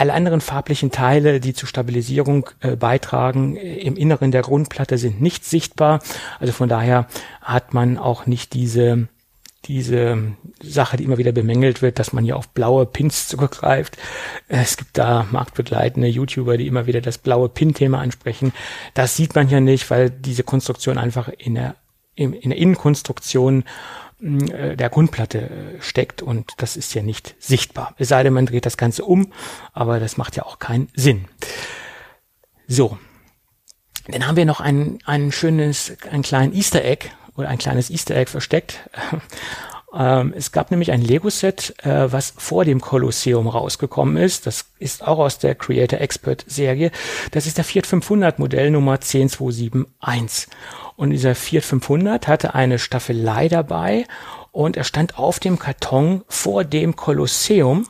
Alle 0.00 0.14
anderen 0.14 0.40
farblichen 0.40 0.90
Teile, 0.90 1.40
die 1.40 1.52
zur 1.52 1.68
Stabilisierung 1.68 2.48
äh, 2.60 2.74
beitragen, 2.74 3.56
äh, 3.56 3.80
im 3.80 3.96
Inneren 3.96 4.30
der 4.30 4.40
Grundplatte 4.40 4.96
sind 4.96 5.20
nicht 5.20 5.44
sichtbar. 5.44 6.00
Also 6.38 6.54
von 6.54 6.70
daher 6.70 7.06
hat 7.42 7.74
man 7.74 7.98
auch 7.98 8.24
nicht 8.24 8.54
diese 8.54 9.08
diese 9.66 10.36
Sache, 10.62 10.96
die 10.96 11.04
immer 11.04 11.18
wieder 11.18 11.32
bemängelt 11.32 11.82
wird, 11.82 11.98
dass 11.98 12.14
man 12.14 12.24
hier 12.24 12.38
auf 12.38 12.48
blaue 12.48 12.86
Pins 12.86 13.28
zurückgreift. 13.28 13.98
Es 14.48 14.78
gibt 14.78 14.96
da 14.96 15.26
marktbegleitende 15.30 16.08
YouTuber, 16.08 16.56
die 16.56 16.66
immer 16.66 16.86
wieder 16.86 17.02
das 17.02 17.18
blaue 17.18 17.50
Pin-Thema 17.50 18.00
ansprechen. 18.00 18.54
Das 18.94 19.16
sieht 19.16 19.34
man 19.34 19.48
hier 19.48 19.60
nicht, 19.60 19.90
weil 19.90 20.08
diese 20.08 20.44
Konstruktion 20.44 20.96
einfach 20.96 21.28
in 21.28 21.56
der, 21.56 21.76
in 22.14 22.40
der 22.40 22.56
Innenkonstruktion 22.56 23.64
äh, 23.64 23.64
der 24.20 24.90
Grundplatte 24.90 25.38
äh, 25.38 25.82
steckt 25.82 26.22
und 26.22 26.52
das 26.58 26.76
ist 26.76 26.94
ja 26.94 27.02
nicht 27.02 27.34
sichtbar. 27.38 27.94
Es 27.98 28.08
sei 28.08 28.22
denn, 28.22 28.34
man 28.34 28.46
dreht 28.46 28.66
das 28.66 28.76
Ganze 28.76 29.04
um, 29.04 29.32
aber 29.72 29.98
das 29.98 30.16
macht 30.16 30.36
ja 30.36 30.44
auch 30.44 30.58
keinen 30.58 30.88
Sinn. 30.94 31.26
So. 32.66 32.98
dann 34.08 34.26
haben 34.26 34.36
wir 34.36 34.44
noch 34.44 34.60
ein, 34.60 34.98
ein 35.04 35.32
schönes, 35.32 35.96
ein 36.10 36.22
kleinen 36.22 36.54
Easter 36.54 36.84
Egg 36.84 37.08
oder 37.36 37.48
ein 37.48 37.58
kleines 37.58 37.90
Easter 37.90 38.14
Egg 38.14 38.30
versteckt. 38.30 38.88
Ähm, 39.92 40.32
es 40.36 40.52
gab 40.52 40.70
nämlich 40.70 40.92
ein 40.92 41.02
Lego-Set, 41.02 41.74
äh, 41.84 42.12
was 42.12 42.34
vor 42.36 42.64
dem 42.64 42.80
Kolosseum 42.80 43.48
rausgekommen 43.48 44.16
ist. 44.16 44.46
Das 44.46 44.66
ist 44.78 45.06
auch 45.06 45.18
aus 45.18 45.38
der 45.38 45.54
Creator 45.54 46.00
Expert 46.00 46.44
Serie. 46.46 46.90
Das 47.32 47.46
ist 47.46 47.56
der 47.56 47.64
Fiat 47.64 47.86
500 47.86 48.38
Modell 48.38 48.70
Nummer 48.70 49.00
10271. 49.00 50.48
Und 50.96 51.10
dieser 51.10 51.34
Fiat 51.34 51.64
500 51.64 52.28
hatte 52.28 52.54
eine 52.54 52.78
Staffelei 52.78 53.48
dabei 53.48 54.06
und 54.52 54.76
er 54.76 54.84
stand 54.84 55.18
auf 55.18 55.40
dem 55.40 55.58
Karton 55.58 56.22
vor 56.28 56.64
dem 56.64 56.94
Kolosseum 56.94 57.86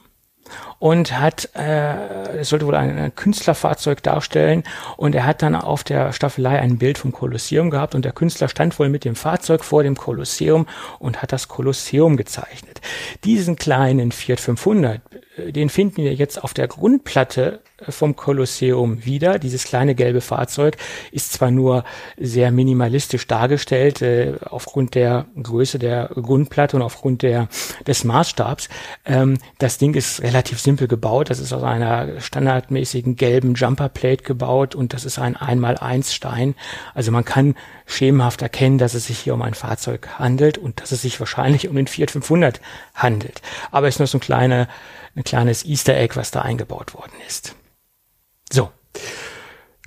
und 0.81 1.21
hat, 1.21 1.51
äh, 1.55 2.39
es 2.39 2.49
sollte 2.49 2.67
wohl 2.67 2.75
ein, 2.75 2.99
ein, 2.99 3.15
Künstlerfahrzeug 3.15 4.03
darstellen 4.03 4.65
und 4.97 5.15
er 5.15 5.27
hat 5.27 5.43
dann 5.43 5.55
auf 5.55 5.85
der 5.85 6.13
Staffelei 6.13 6.59
ein 6.59 6.79
Bild 6.79 6.97
vom 6.97 7.13
Kolosseum 7.13 7.71
gehabt 7.71 7.95
und 7.95 8.05
der 8.05 8.13
Künstler 8.13 8.49
stand 8.49 8.77
wohl 8.79 8.89
mit 8.89 9.05
dem 9.05 9.15
Fahrzeug 9.15 9.63
vor 9.63 9.83
dem 9.83 9.95
Kolosseum 9.95 10.67
und 10.99 11.21
hat 11.21 11.33
das 11.33 11.49
Kolosseum 11.49 12.17
gezeichnet. 12.17 12.81
Diesen 13.25 13.57
kleinen 13.57 14.11
Fiat 14.11 14.41
500, 14.41 14.97
äh, 14.97 15.21
den 15.37 15.69
finden 15.69 15.99
wir 15.99 16.15
jetzt 16.15 16.43
auf 16.43 16.55
der 16.55 16.67
Grundplatte 16.67 17.61
vom 17.89 18.17
Kolosseum 18.17 19.05
wieder. 19.05 19.39
Dieses 19.39 19.65
kleine 19.65 19.95
gelbe 19.95 20.21
Fahrzeug 20.21 20.77
ist 21.13 21.33
zwar 21.33 21.51
nur 21.51 21.85
sehr 22.19 22.51
minimalistisch 22.51 23.27
dargestellt, 23.27 24.03
äh, 24.03 24.35
aufgrund 24.45 24.95
der 24.95 25.27
Größe 25.41 25.79
der 25.79 26.11
Grundplatte 26.15 26.77
und 26.77 26.83
aufgrund 26.83 27.23
der, 27.23 27.49
des 27.87 28.05
Maßstabs. 28.05 28.69
Ähm, 29.07 29.39
das 29.59 29.79
Ding 29.79 29.95
ist 29.95 30.23
relativ 30.23 30.61
simpel 30.61 30.89
gebaut. 30.89 31.31
Das 31.31 31.39
ist 31.39 31.53
aus 31.53 31.63
einer 31.63 32.21
standardmäßigen 32.21 33.17
gelben 33.17 33.55
Jumperplate 33.55 34.25
gebaut 34.25 34.75
und 34.75 34.93
das 34.93 35.05
ist 35.05 35.19
ein 35.19 35.37
1x1 35.37 36.13
Stein. 36.13 36.55
Also 36.95 37.13
man 37.13 37.25
kann 37.25 37.55
schemenhaft 37.91 38.43
erkennen, 38.43 38.79
dass 38.79 38.95
es 38.95 39.07
sich 39.07 39.19
hier 39.19 39.35
um 39.35 39.43
ein 39.43 39.55
Fahrzeug 39.55 40.09
handelt 40.19 40.59
und 40.59 40.81
dass 40.81 40.93
es 40.93 41.03
sich 41.03 41.19
wahrscheinlich 41.21 41.69
um 41.69 41.77
den 41.77 41.87
Fiat 41.87 42.11
500 42.11 42.61
handelt. 42.95 43.43
Aber 43.71 43.89
es 43.89 43.97
ist 43.97 43.99
nur 43.99 44.07
so 44.07 44.19
ein 44.19 44.23
kleine, 44.23 44.69
ein 45.17 45.25
kleines 45.25 45.65
Easter 45.65 45.97
Egg, 45.97 46.17
was 46.17 46.31
da 46.31 46.43
eingebaut 46.43 46.95
worden 46.95 47.15
ist. 47.27 47.55
So. 48.51 48.71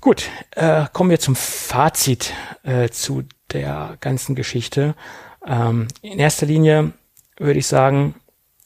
Gut, 0.02 0.30
äh, 0.52 0.86
kommen 0.92 1.10
wir 1.10 1.20
zum 1.20 1.36
Fazit 1.36 2.34
äh, 2.64 2.90
zu 2.90 3.24
der 3.52 3.98
ganzen 4.02 4.36
Geschichte. 4.36 4.96
Ähm, 5.46 5.88
in 6.02 6.20
erster 6.20 6.46
Linie 6.46 6.92
würde 7.38 7.60
ich 7.60 7.68
sagen, 7.68 8.16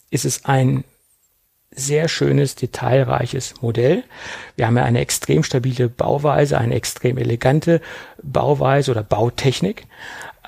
ist 0.09 0.25
es 0.25 0.45
ein 0.45 0.83
sehr 1.77 2.09
schönes, 2.09 2.55
detailreiches 2.55 3.61
Modell. 3.61 4.03
Wir 4.55 4.67
haben 4.67 4.77
ja 4.77 4.83
eine 4.83 4.99
extrem 4.99 5.43
stabile 5.43 5.87
Bauweise, 5.87 6.57
eine 6.57 6.75
extrem 6.75 7.17
elegante 7.17 7.81
Bauweise 8.21 8.91
oder 8.91 9.03
Bautechnik. 9.03 9.87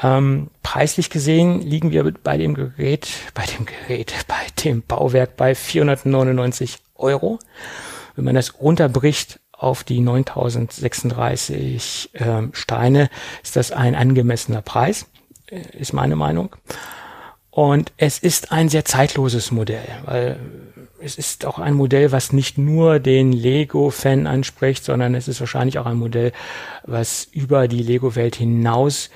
Ähm, 0.02 0.50
preislich 0.64 1.10
gesehen 1.10 1.62
liegen 1.62 1.92
wir 1.92 2.12
bei 2.24 2.38
dem 2.38 2.56
Gerät, 2.56 3.10
bei 3.34 3.46
dem 3.46 3.66
Gerät, 3.66 4.14
bei 4.28 4.48
dem 4.64 4.82
Bauwerk 4.82 5.38
bei 5.38 5.56
499 5.56 6.80
Euro. 6.96 7.40
Wenn 8.16 8.26
man 8.26 8.36
das 8.36 8.60
runterbricht 8.60 9.40
auf 9.52 9.84
die 9.84 10.00
9036 10.00 12.12
ähm, 12.16 12.52
Steine, 12.54 13.10
ist 13.44 13.56
das 13.56 13.72
ein 13.72 13.96
angemessener 13.96 14.62
Preis, 14.62 15.06
äh, 15.48 15.62
ist 15.78 15.94
meine 15.94 16.16
Meinung. 16.16 16.56
Und 17.52 17.92
es 17.98 18.20
ist 18.20 18.52
ein 18.52 18.70
sehr 18.70 18.86
zeitloses 18.86 19.52
Modell, 19.52 19.88
weil 20.06 20.40
es 21.02 21.18
ist 21.18 21.46
auch 21.46 21.60
ein 21.60 21.74
Modell, 21.74 22.12
was 22.12 22.34
nicht 22.34 22.58
nur 22.58 23.00
den 23.00 23.32
Lego-Fan 23.32 24.28
anspricht, 24.28 24.84
sondern 24.84 25.16
es 25.16 25.28
ist 25.28 25.40
wahrscheinlich 25.40 25.80
auch 25.80 25.86
ein 25.86 25.98
Modell, 25.98 26.32
was 26.84 27.26
über 27.32 27.68
die 27.68 27.84
Lego-Welt 27.84 28.36
hinaus 28.36 29.10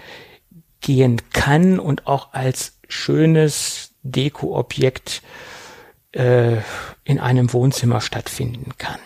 gehen 0.82 1.22
kann 1.32 1.80
und 1.80 2.08
auch 2.08 2.34
als 2.34 2.80
schönes 2.88 3.92
Deko-Objekt 4.04 5.22
äh, 6.12 6.58
in 7.04 7.20
einem 7.20 7.54
Wohnzimmer 7.54 8.02
stattfinden 8.02 8.72
kann. 8.78 9.00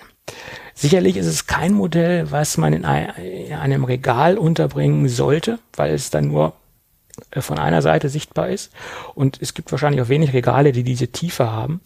Sicherlich 0.74 1.18
ist 1.18 1.26
es 1.26 1.48
kein 1.48 1.74
Modell, 1.74 2.30
was 2.32 2.58
man 2.58 2.74
in, 2.74 2.86
einem 2.86 3.84
Regal 3.84 4.38
unterbringen 4.38 5.08
sollte, 5.10 5.60
weil 5.76 5.94
es 5.94 6.10
dann 6.10 6.28
nur 6.28 6.54
äh, 7.32 7.41
von 7.41 7.58
einer 7.58 7.82
Seite 7.82 8.10
sichtbar 8.10 8.49
ist. 8.49 8.72
Und 9.16 9.41
es 9.41 9.54
gibt 9.54 9.72
wahrscheinlich 9.72 10.02
auch 10.02 10.10
wenig 10.10 10.34
Regale, 10.34 10.72
die 10.72 10.84
diese 10.84 11.08
Tiefe 11.08 11.52
haben. 11.52 11.82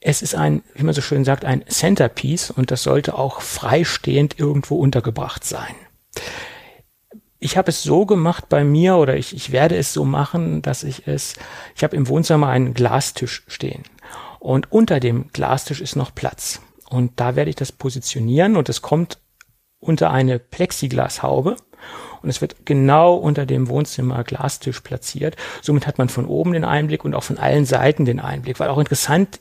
Es 0.00 0.22
ist 0.22 0.34
ein, 0.34 0.62
wie 0.74 0.82
man 0.82 0.94
so 0.94 1.02
schön 1.02 1.24
sagt, 1.24 1.44
ein 1.44 1.64
Centerpiece 1.68 2.50
und 2.50 2.70
das 2.70 2.82
sollte 2.82 3.16
auch 3.16 3.42
freistehend 3.42 4.38
irgendwo 4.38 4.76
untergebracht 4.76 5.44
sein. 5.44 5.74
Ich 7.38 7.56
habe 7.56 7.70
es 7.70 7.82
so 7.82 8.06
gemacht 8.06 8.48
bei 8.48 8.64
mir 8.64 8.96
oder 8.96 9.16
ich, 9.16 9.34
ich 9.34 9.52
werde 9.52 9.76
es 9.76 9.92
so 9.92 10.04
machen, 10.04 10.62
dass 10.62 10.84
ich 10.84 11.06
es, 11.06 11.34
ich 11.74 11.84
habe 11.84 11.96
im 11.96 12.08
Wohnzimmer 12.08 12.48
einen 12.48 12.74
Glastisch 12.74 13.44
stehen 13.46 13.82
und 14.38 14.72
unter 14.72 15.00
dem 15.00 15.28
Glastisch 15.32 15.80
ist 15.80 15.96
noch 15.96 16.14
Platz. 16.14 16.60
Und 16.88 17.20
da 17.20 17.36
werde 17.36 17.50
ich 17.50 17.56
das 17.56 17.70
positionieren 17.70 18.56
und 18.56 18.68
es 18.68 18.82
kommt 18.82 19.18
unter 19.78 20.10
eine 20.10 20.38
Plexiglashaube 20.38 21.56
und 22.22 22.28
es 22.28 22.40
wird 22.40 22.66
genau 22.66 23.14
unter 23.14 23.46
dem 23.46 23.68
Wohnzimmer 23.68 24.24
Glastisch 24.24 24.80
platziert. 24.80 25.36
Somit 25.62 25.86
hat 25.86 25.98
man 25.98 26.08
von 26.08 26.26
oben 26.26 26.52
den 26.52 26.64
Einblick 26.64 27.04
und 27.04 27.14
auch 27.14 27.22
von 27.22 27.38
allen 27.38 27.64
Seiten 27.64 28.04
den 28.04 28.20
Einblick, 28.20 28.60
weil 28.60 28.68
auch 28.68 28.78
interessant 28.78 29.40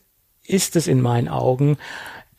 ist 0.49 0.75
es 0.75 0.87
in 0.87 1.01
meinen 1.01 1.27
Augen, 1.27 1.77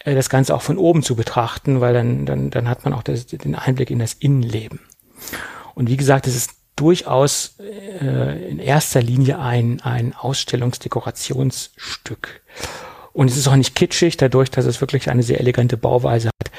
äh, 0.00 0.14
das 0.14 0.30
Ganze 0.30 0.54
auch 0.54 0.62
von 0.62 0.78
oben 0.78 1.02
zu 1.02 1.16
betrachten, 1.16 1.80
weil 1.80 1.94
dann, 1.94 2.26
dann, 2.26 2.50
dann 2.50 2.68
hat 2.68 2.84
man 2.84 2.94
auch 2.94 3.02
das, 3.02 3.26
den 3.26 3.54
Einblick 3.54 3.90
in 3.90 3.98
das 3.98 4.14
Innenleben. 4.14 4.80
Und 5.74 5.88
wie 5.88 5.96
gesagt, 5.96 6.26
es 6.26 6.36
ist 6.36 6.52
durchaus 6.76 7.56
äh, 7.58 8.48
in 8.48 8.58
erster 8.58 9.02
Linie 9.02 9.38
ein, 9.38 9.80
ein 9.82 10.14
Ausstellungsdekorationsstück. 10.14 12.42
Und 13.12 13.30
es 13.30 13.36
ist 13.36 13.48
auch 13.48 13.56
nicht 13.56 13.74
kitschig, 13.74 14.16
dadurch, 14.16 14.50
dass 14.50 14.64
es 14.64 14.80
wirklich 14.80 15.10
eine 15.10 15.22
sehr 15.22 15.40
elegante 15.40 15.76
Bauweise 15.76 16.28
hat, 16.28 16.50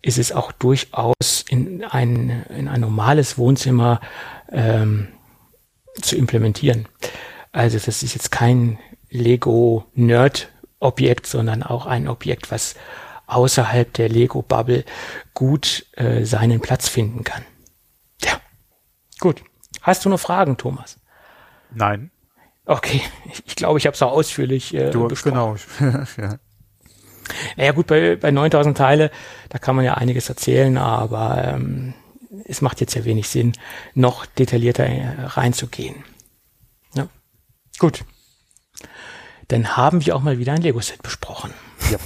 ist 0.00 0.18
es 0.18 0.32
auch 0.32 0.52
durchaus 0.52 1.44
in 1.48 1.84
ein, 1.84 2.46
in 2.56 2.68
ein 2.68 2.80
normales 2.80 3.36
Wohnzimmer 3.36 4.00
ähm, 4.50 5.08
zu 6.00 6.16
implementieren. 6.16 6.86
Also 7.52 7.78
das 7.78 8.02
ist 8.02 8.14
jetzt 8.14 8.30
kein 8.30 8.78
Lego-Nerd-Objekt, 10.80 11.26
sondern 11.26 11.62
auch 11.62 11.86
ein 11.86 12.08
Objekt, 12.08 12.50
was 12.50 12.74
außerhalb 13.26 13.92
der 13.92 14.08
Lego-Bubble 14.08 14.84
gut 15.34 15.86
äh, 15.92 16.24
seinen 16.24 16.60
Platz 16.60 16.88
finden 16.88 17.24
kann. 17.24 17.44
Ja, 18.24 18.40
gut. 19.20 19.42
Hast 19.82 20.04
du 20.04 20.08
noch 20.08 20.20
Fragen, 20.20 20.56
Thomas? 20.56 20.98
Nein. 21.70 22.10
Okay, 22.64 23.02
ich, 23.46 23.56
glaube, 23.56 23.78
ich 23.78 23.86
habe 23.86 23.94
es 23.94 24.02
auch 24.02 24.12
ausführlich 24.12 24.74
äh, 24.74 24.90
du, 24.90 25.08
Genau. 25.08 25.56
ja. 25.80 26.38
Naja 27.56 27.72
gut, 27.72 27.86
bei, 27.86 28.16
bei 28.16 28.30
9000 28.30 28.76
Teile, 28.76 29.10
da 29.50 29.58
kann 29.58 29.76
man 29.76 29.84
ja 29.84 29.94
einiges 29.94 30.28
erzählen, 30.28 30.78
aber 30.78 31.44
ähm, 31.44 31.94
es 32.44 32.62
macht 32.62 32.80
jetzt 32.80 32.94
ja 32.94 33.04
wenig 33.04 33.28
Sinn, 33.28 33.52
noch 33.94 34.24
detaillierter 34.26 34.86
äh, 34.86 35.24
reinzugehen. 35.24 36.04
Ja. 36.94 37.08
Gut. 37.78 38.04
Dann 39.48 39.76
haben 39.76 40.04
wir 40.04 40.14
auch 40.14 40.22
mal 40.22 40.38
wieder 40.38 40.52
ein 40.52 40.62
Lego-Set 40.62 41.02
besprochen. 41.02 41.52
Ja. 41.90 41.98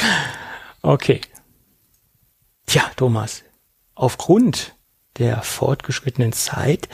okay. 0.82 1.20
Tja, 2.66 2.90
Thomas, 2.96 3.42
aufgrund 3.94 4.76
der 5.18 5.42
fortgeschrittenen 5.42 6.32
Zeit 6.32 6.88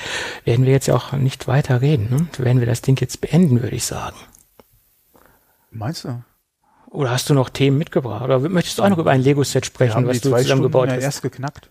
werden 0.44 0.64
wir 0.64 0.72
jetzt 0.72 0.86
ja 0.86 0.96
auch 0.96 1.12
nicht 1.12 1.46
weiter 1.46 1.80
reden. 1.80 2.08
Ne? 2.10 2.44
Werden 2.44 2.60
wir 2.60 2.66
das 2.66 2.82
Ding 2.82 3.00
jetzt 3.00 3.20
beenden, 3.20 3.62
würde 3.62 3.76
ich 3.76 3.84
sagen. 3.84 4.16
Meinst 5.70 6.04
du? 6.04 6.22
Oder 6.90 7.10
hast 7.10 7.28
du 7.28 7.34
noch 7.34 7.50
Themen 7.50 7.78
mitgebracht? 7.78 8.22
Oder 8.22 8.40
möchtest 8.40 8.78
du 8.78 8.82
auch 8.82 8.88
noch 8.88 8.98
über 8.98 9.10
ein 9.10 9.20
Lego-Set 9.20 9.66
sprechen, 9.66 10.06
was 10.06 10.20
du 10.20 10.34
zusammengebaut 10.34 10.88
hast? 10.88 11.02
erst 11.02 11.22
geknackt. 11.22 11.70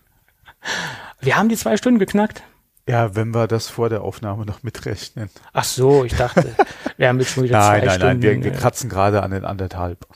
Wir 1.20 1.36
haben 1.36 1.48
die 1.48 1.56
zwei 1.56 1.76
Stunden 1.76 1.98
geknackt. 1.98 2.42
Ja, 2.88 3.14
wenn 3.14 3.34
wir 3.34 3.46
das 3.46 3.68
vor 3.68 3.88
der 3.90 4.02
Aufnahme 4.02 4.46
noch 4.46 4.62
mitrechnen. 4.62 5.28
Ach 5.52 5.64
so, 5.64 6.04
ich 6.04 6.14
dachte, 6.14 6.54
wir 6.96 7.08
haben 7.08 7.20
jetzt 7.20 7.32
schon 7.32 7.44
wieder 7.44 7.58
nein, 7.58 7.80
zwei 7.80 7.86
nein, 7.86 7.96
Stunden. 7.96 8.18
Nein, 8.20 8.30
nein, 8.34 8.44
wir, 8.44 8.44
wir 8.44 8.52
äh, 8.52 8.60
kratzen 8.60 8.88
gerade 8.88 9.22
an 9.22 9.30
den 9.30 9.44
anderthalb. 9.44 10.06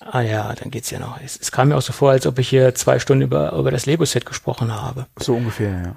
Ah 0.00 0.20
ja, 0.20 0.54
dann 0.54 0.70
geht's 0.70 0.90
ja 0.90 0.98
noch. 0.98 1.20
Es, 1.20 1.38
es, 1.38 1.52
kam 1.52 1.68
mir 1.68 1.76
auch 1.76 1.82
so 1.82 1.92
vor, 1.92 2.12
als 2.12 2.26
ob 2.26 2.38
ich 2.38 2.48
hier 2.48 2.74
zwei 2.74 2.98
Stunden 2.98 3.22
über, 3.22 3.52
über 3.52 3.70
das 3.70 3.84
Lego-Set 3.84 4.24
gesprochen 4.24 4.74
habe. 4.74 5.06
So 5.18 5.34
ungefähr, 5.34 5.70
ja. 5.70 5.96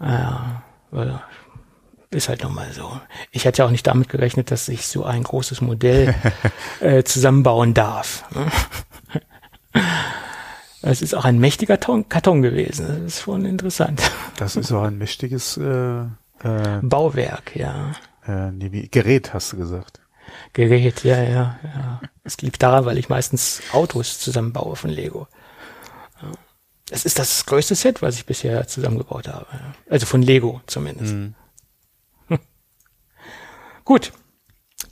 Ah 0.00 0.62
ja, 0.92 1.22
ist 2.10 2.28
halt 2.28 2.42
nochmal 2.42 2.72
so. 2.72 3.00
Ich 3.30 3.44
hätte 3.44 3.62
ja 3.62 3.66
auch 3.66 3.70
nicht 3.70 3.86
damit 3.86 4.08
gerechnet, 4.08 4.50
dass 4.50 4.68
ich 4.68 4.86
so 4.86 5.04
ein 5.04 5.22
großes 5.22 5.60
Modell 5.60 6.14
äh, 6.80 7.04
zusammenbauen 7.04 7.74
darf. 7.74 8.24
Es 10.86 11.00
ist 11.00 11.14
auch 11.14 11.24
ein 11.24 11.38
mächtiger 11.38 11.80
Ton, 11.80 12.10
Karton 12.10 12.42
gewesen. 12.42 12.86
Das 12.86 12.98
ist 12.98 13.22
schon 13.22 13.44
interessant. 13.46 14.02
Das 14.36 14.56
ist 14.56 14.72
auch 14.72 14.82
ein 14.82 14.98
mächtiges 14.98 15.56
äh, 15.56 16.00
äh, 16.00 16.80
Bauwerk, 16.82 17.54
ja. 17.54 17.92
Äh, 18.26 18.50
nee, 18.50 18.88
Gerät, 18.90 19.32
hast 19.32 19.52
du 19.52 19.56
gesagt. 19.56 20.00
Gerät, 20.52 21.04
ja, 21.04 21.22
ja, 21.22 21.58
ja. 21.62 22.00
Es 22.24 22.38
liegt 22.38 22.60
daran, 22.62 22.84
weil 22.84 22.98
ich 22.98 23.08
meistens 23.08 23.62
Autos 23.72 24.18
zusammenbaue 24.18 24.74
von 24.74 24.90
Lego. 24.90 25.28
Es 26.90 27.04
ist 27.04 27.18
das 27.18 27.46
größte 27.46 27.76
Set, 27.76 28.02
was 28.02 28.16
ich 28.16 28.26
bisher 28.26 28.66
zusammengebaut 28.66 29.28
habe. 29.28 29.46
Also 29.88 30.04
von 30.04 30.20
Lego 30.20 30.60
zumindest. 30.66 31.14
Mhm. 31.14 31.34
Gut. 33.84 34.12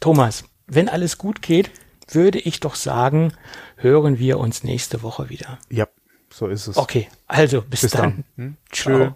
Thomas, 0.01 0.45
wenn 0.67 0.89
alles 0.89 1.19
gut 1.19 1.43
geht, 1.43 1.71
würde 2.15 2.39
ich 2.39 2.61
doch 2.61 2.75
sagen, 2.75 3.33
hören 3.77 4.19
wir 4.19 4.39
uns 4.39 4.65
nächste 4.65 5.03
Woche 5.03 5.29
wieder. 5.29 5.59
Ja, 5.71 5.87
so 6.33 6.49
ist 6.49 6.67
es. 6.67 6.77
Okay, 6.77 7.09
also 7.27 7.63
bis, 7.63 7.83
bis 7.83 7.93
dann. 7.93 8.25
dann. 8.37 8.47
Hm? 8.47 8.57
Tschö. 8.71 9.13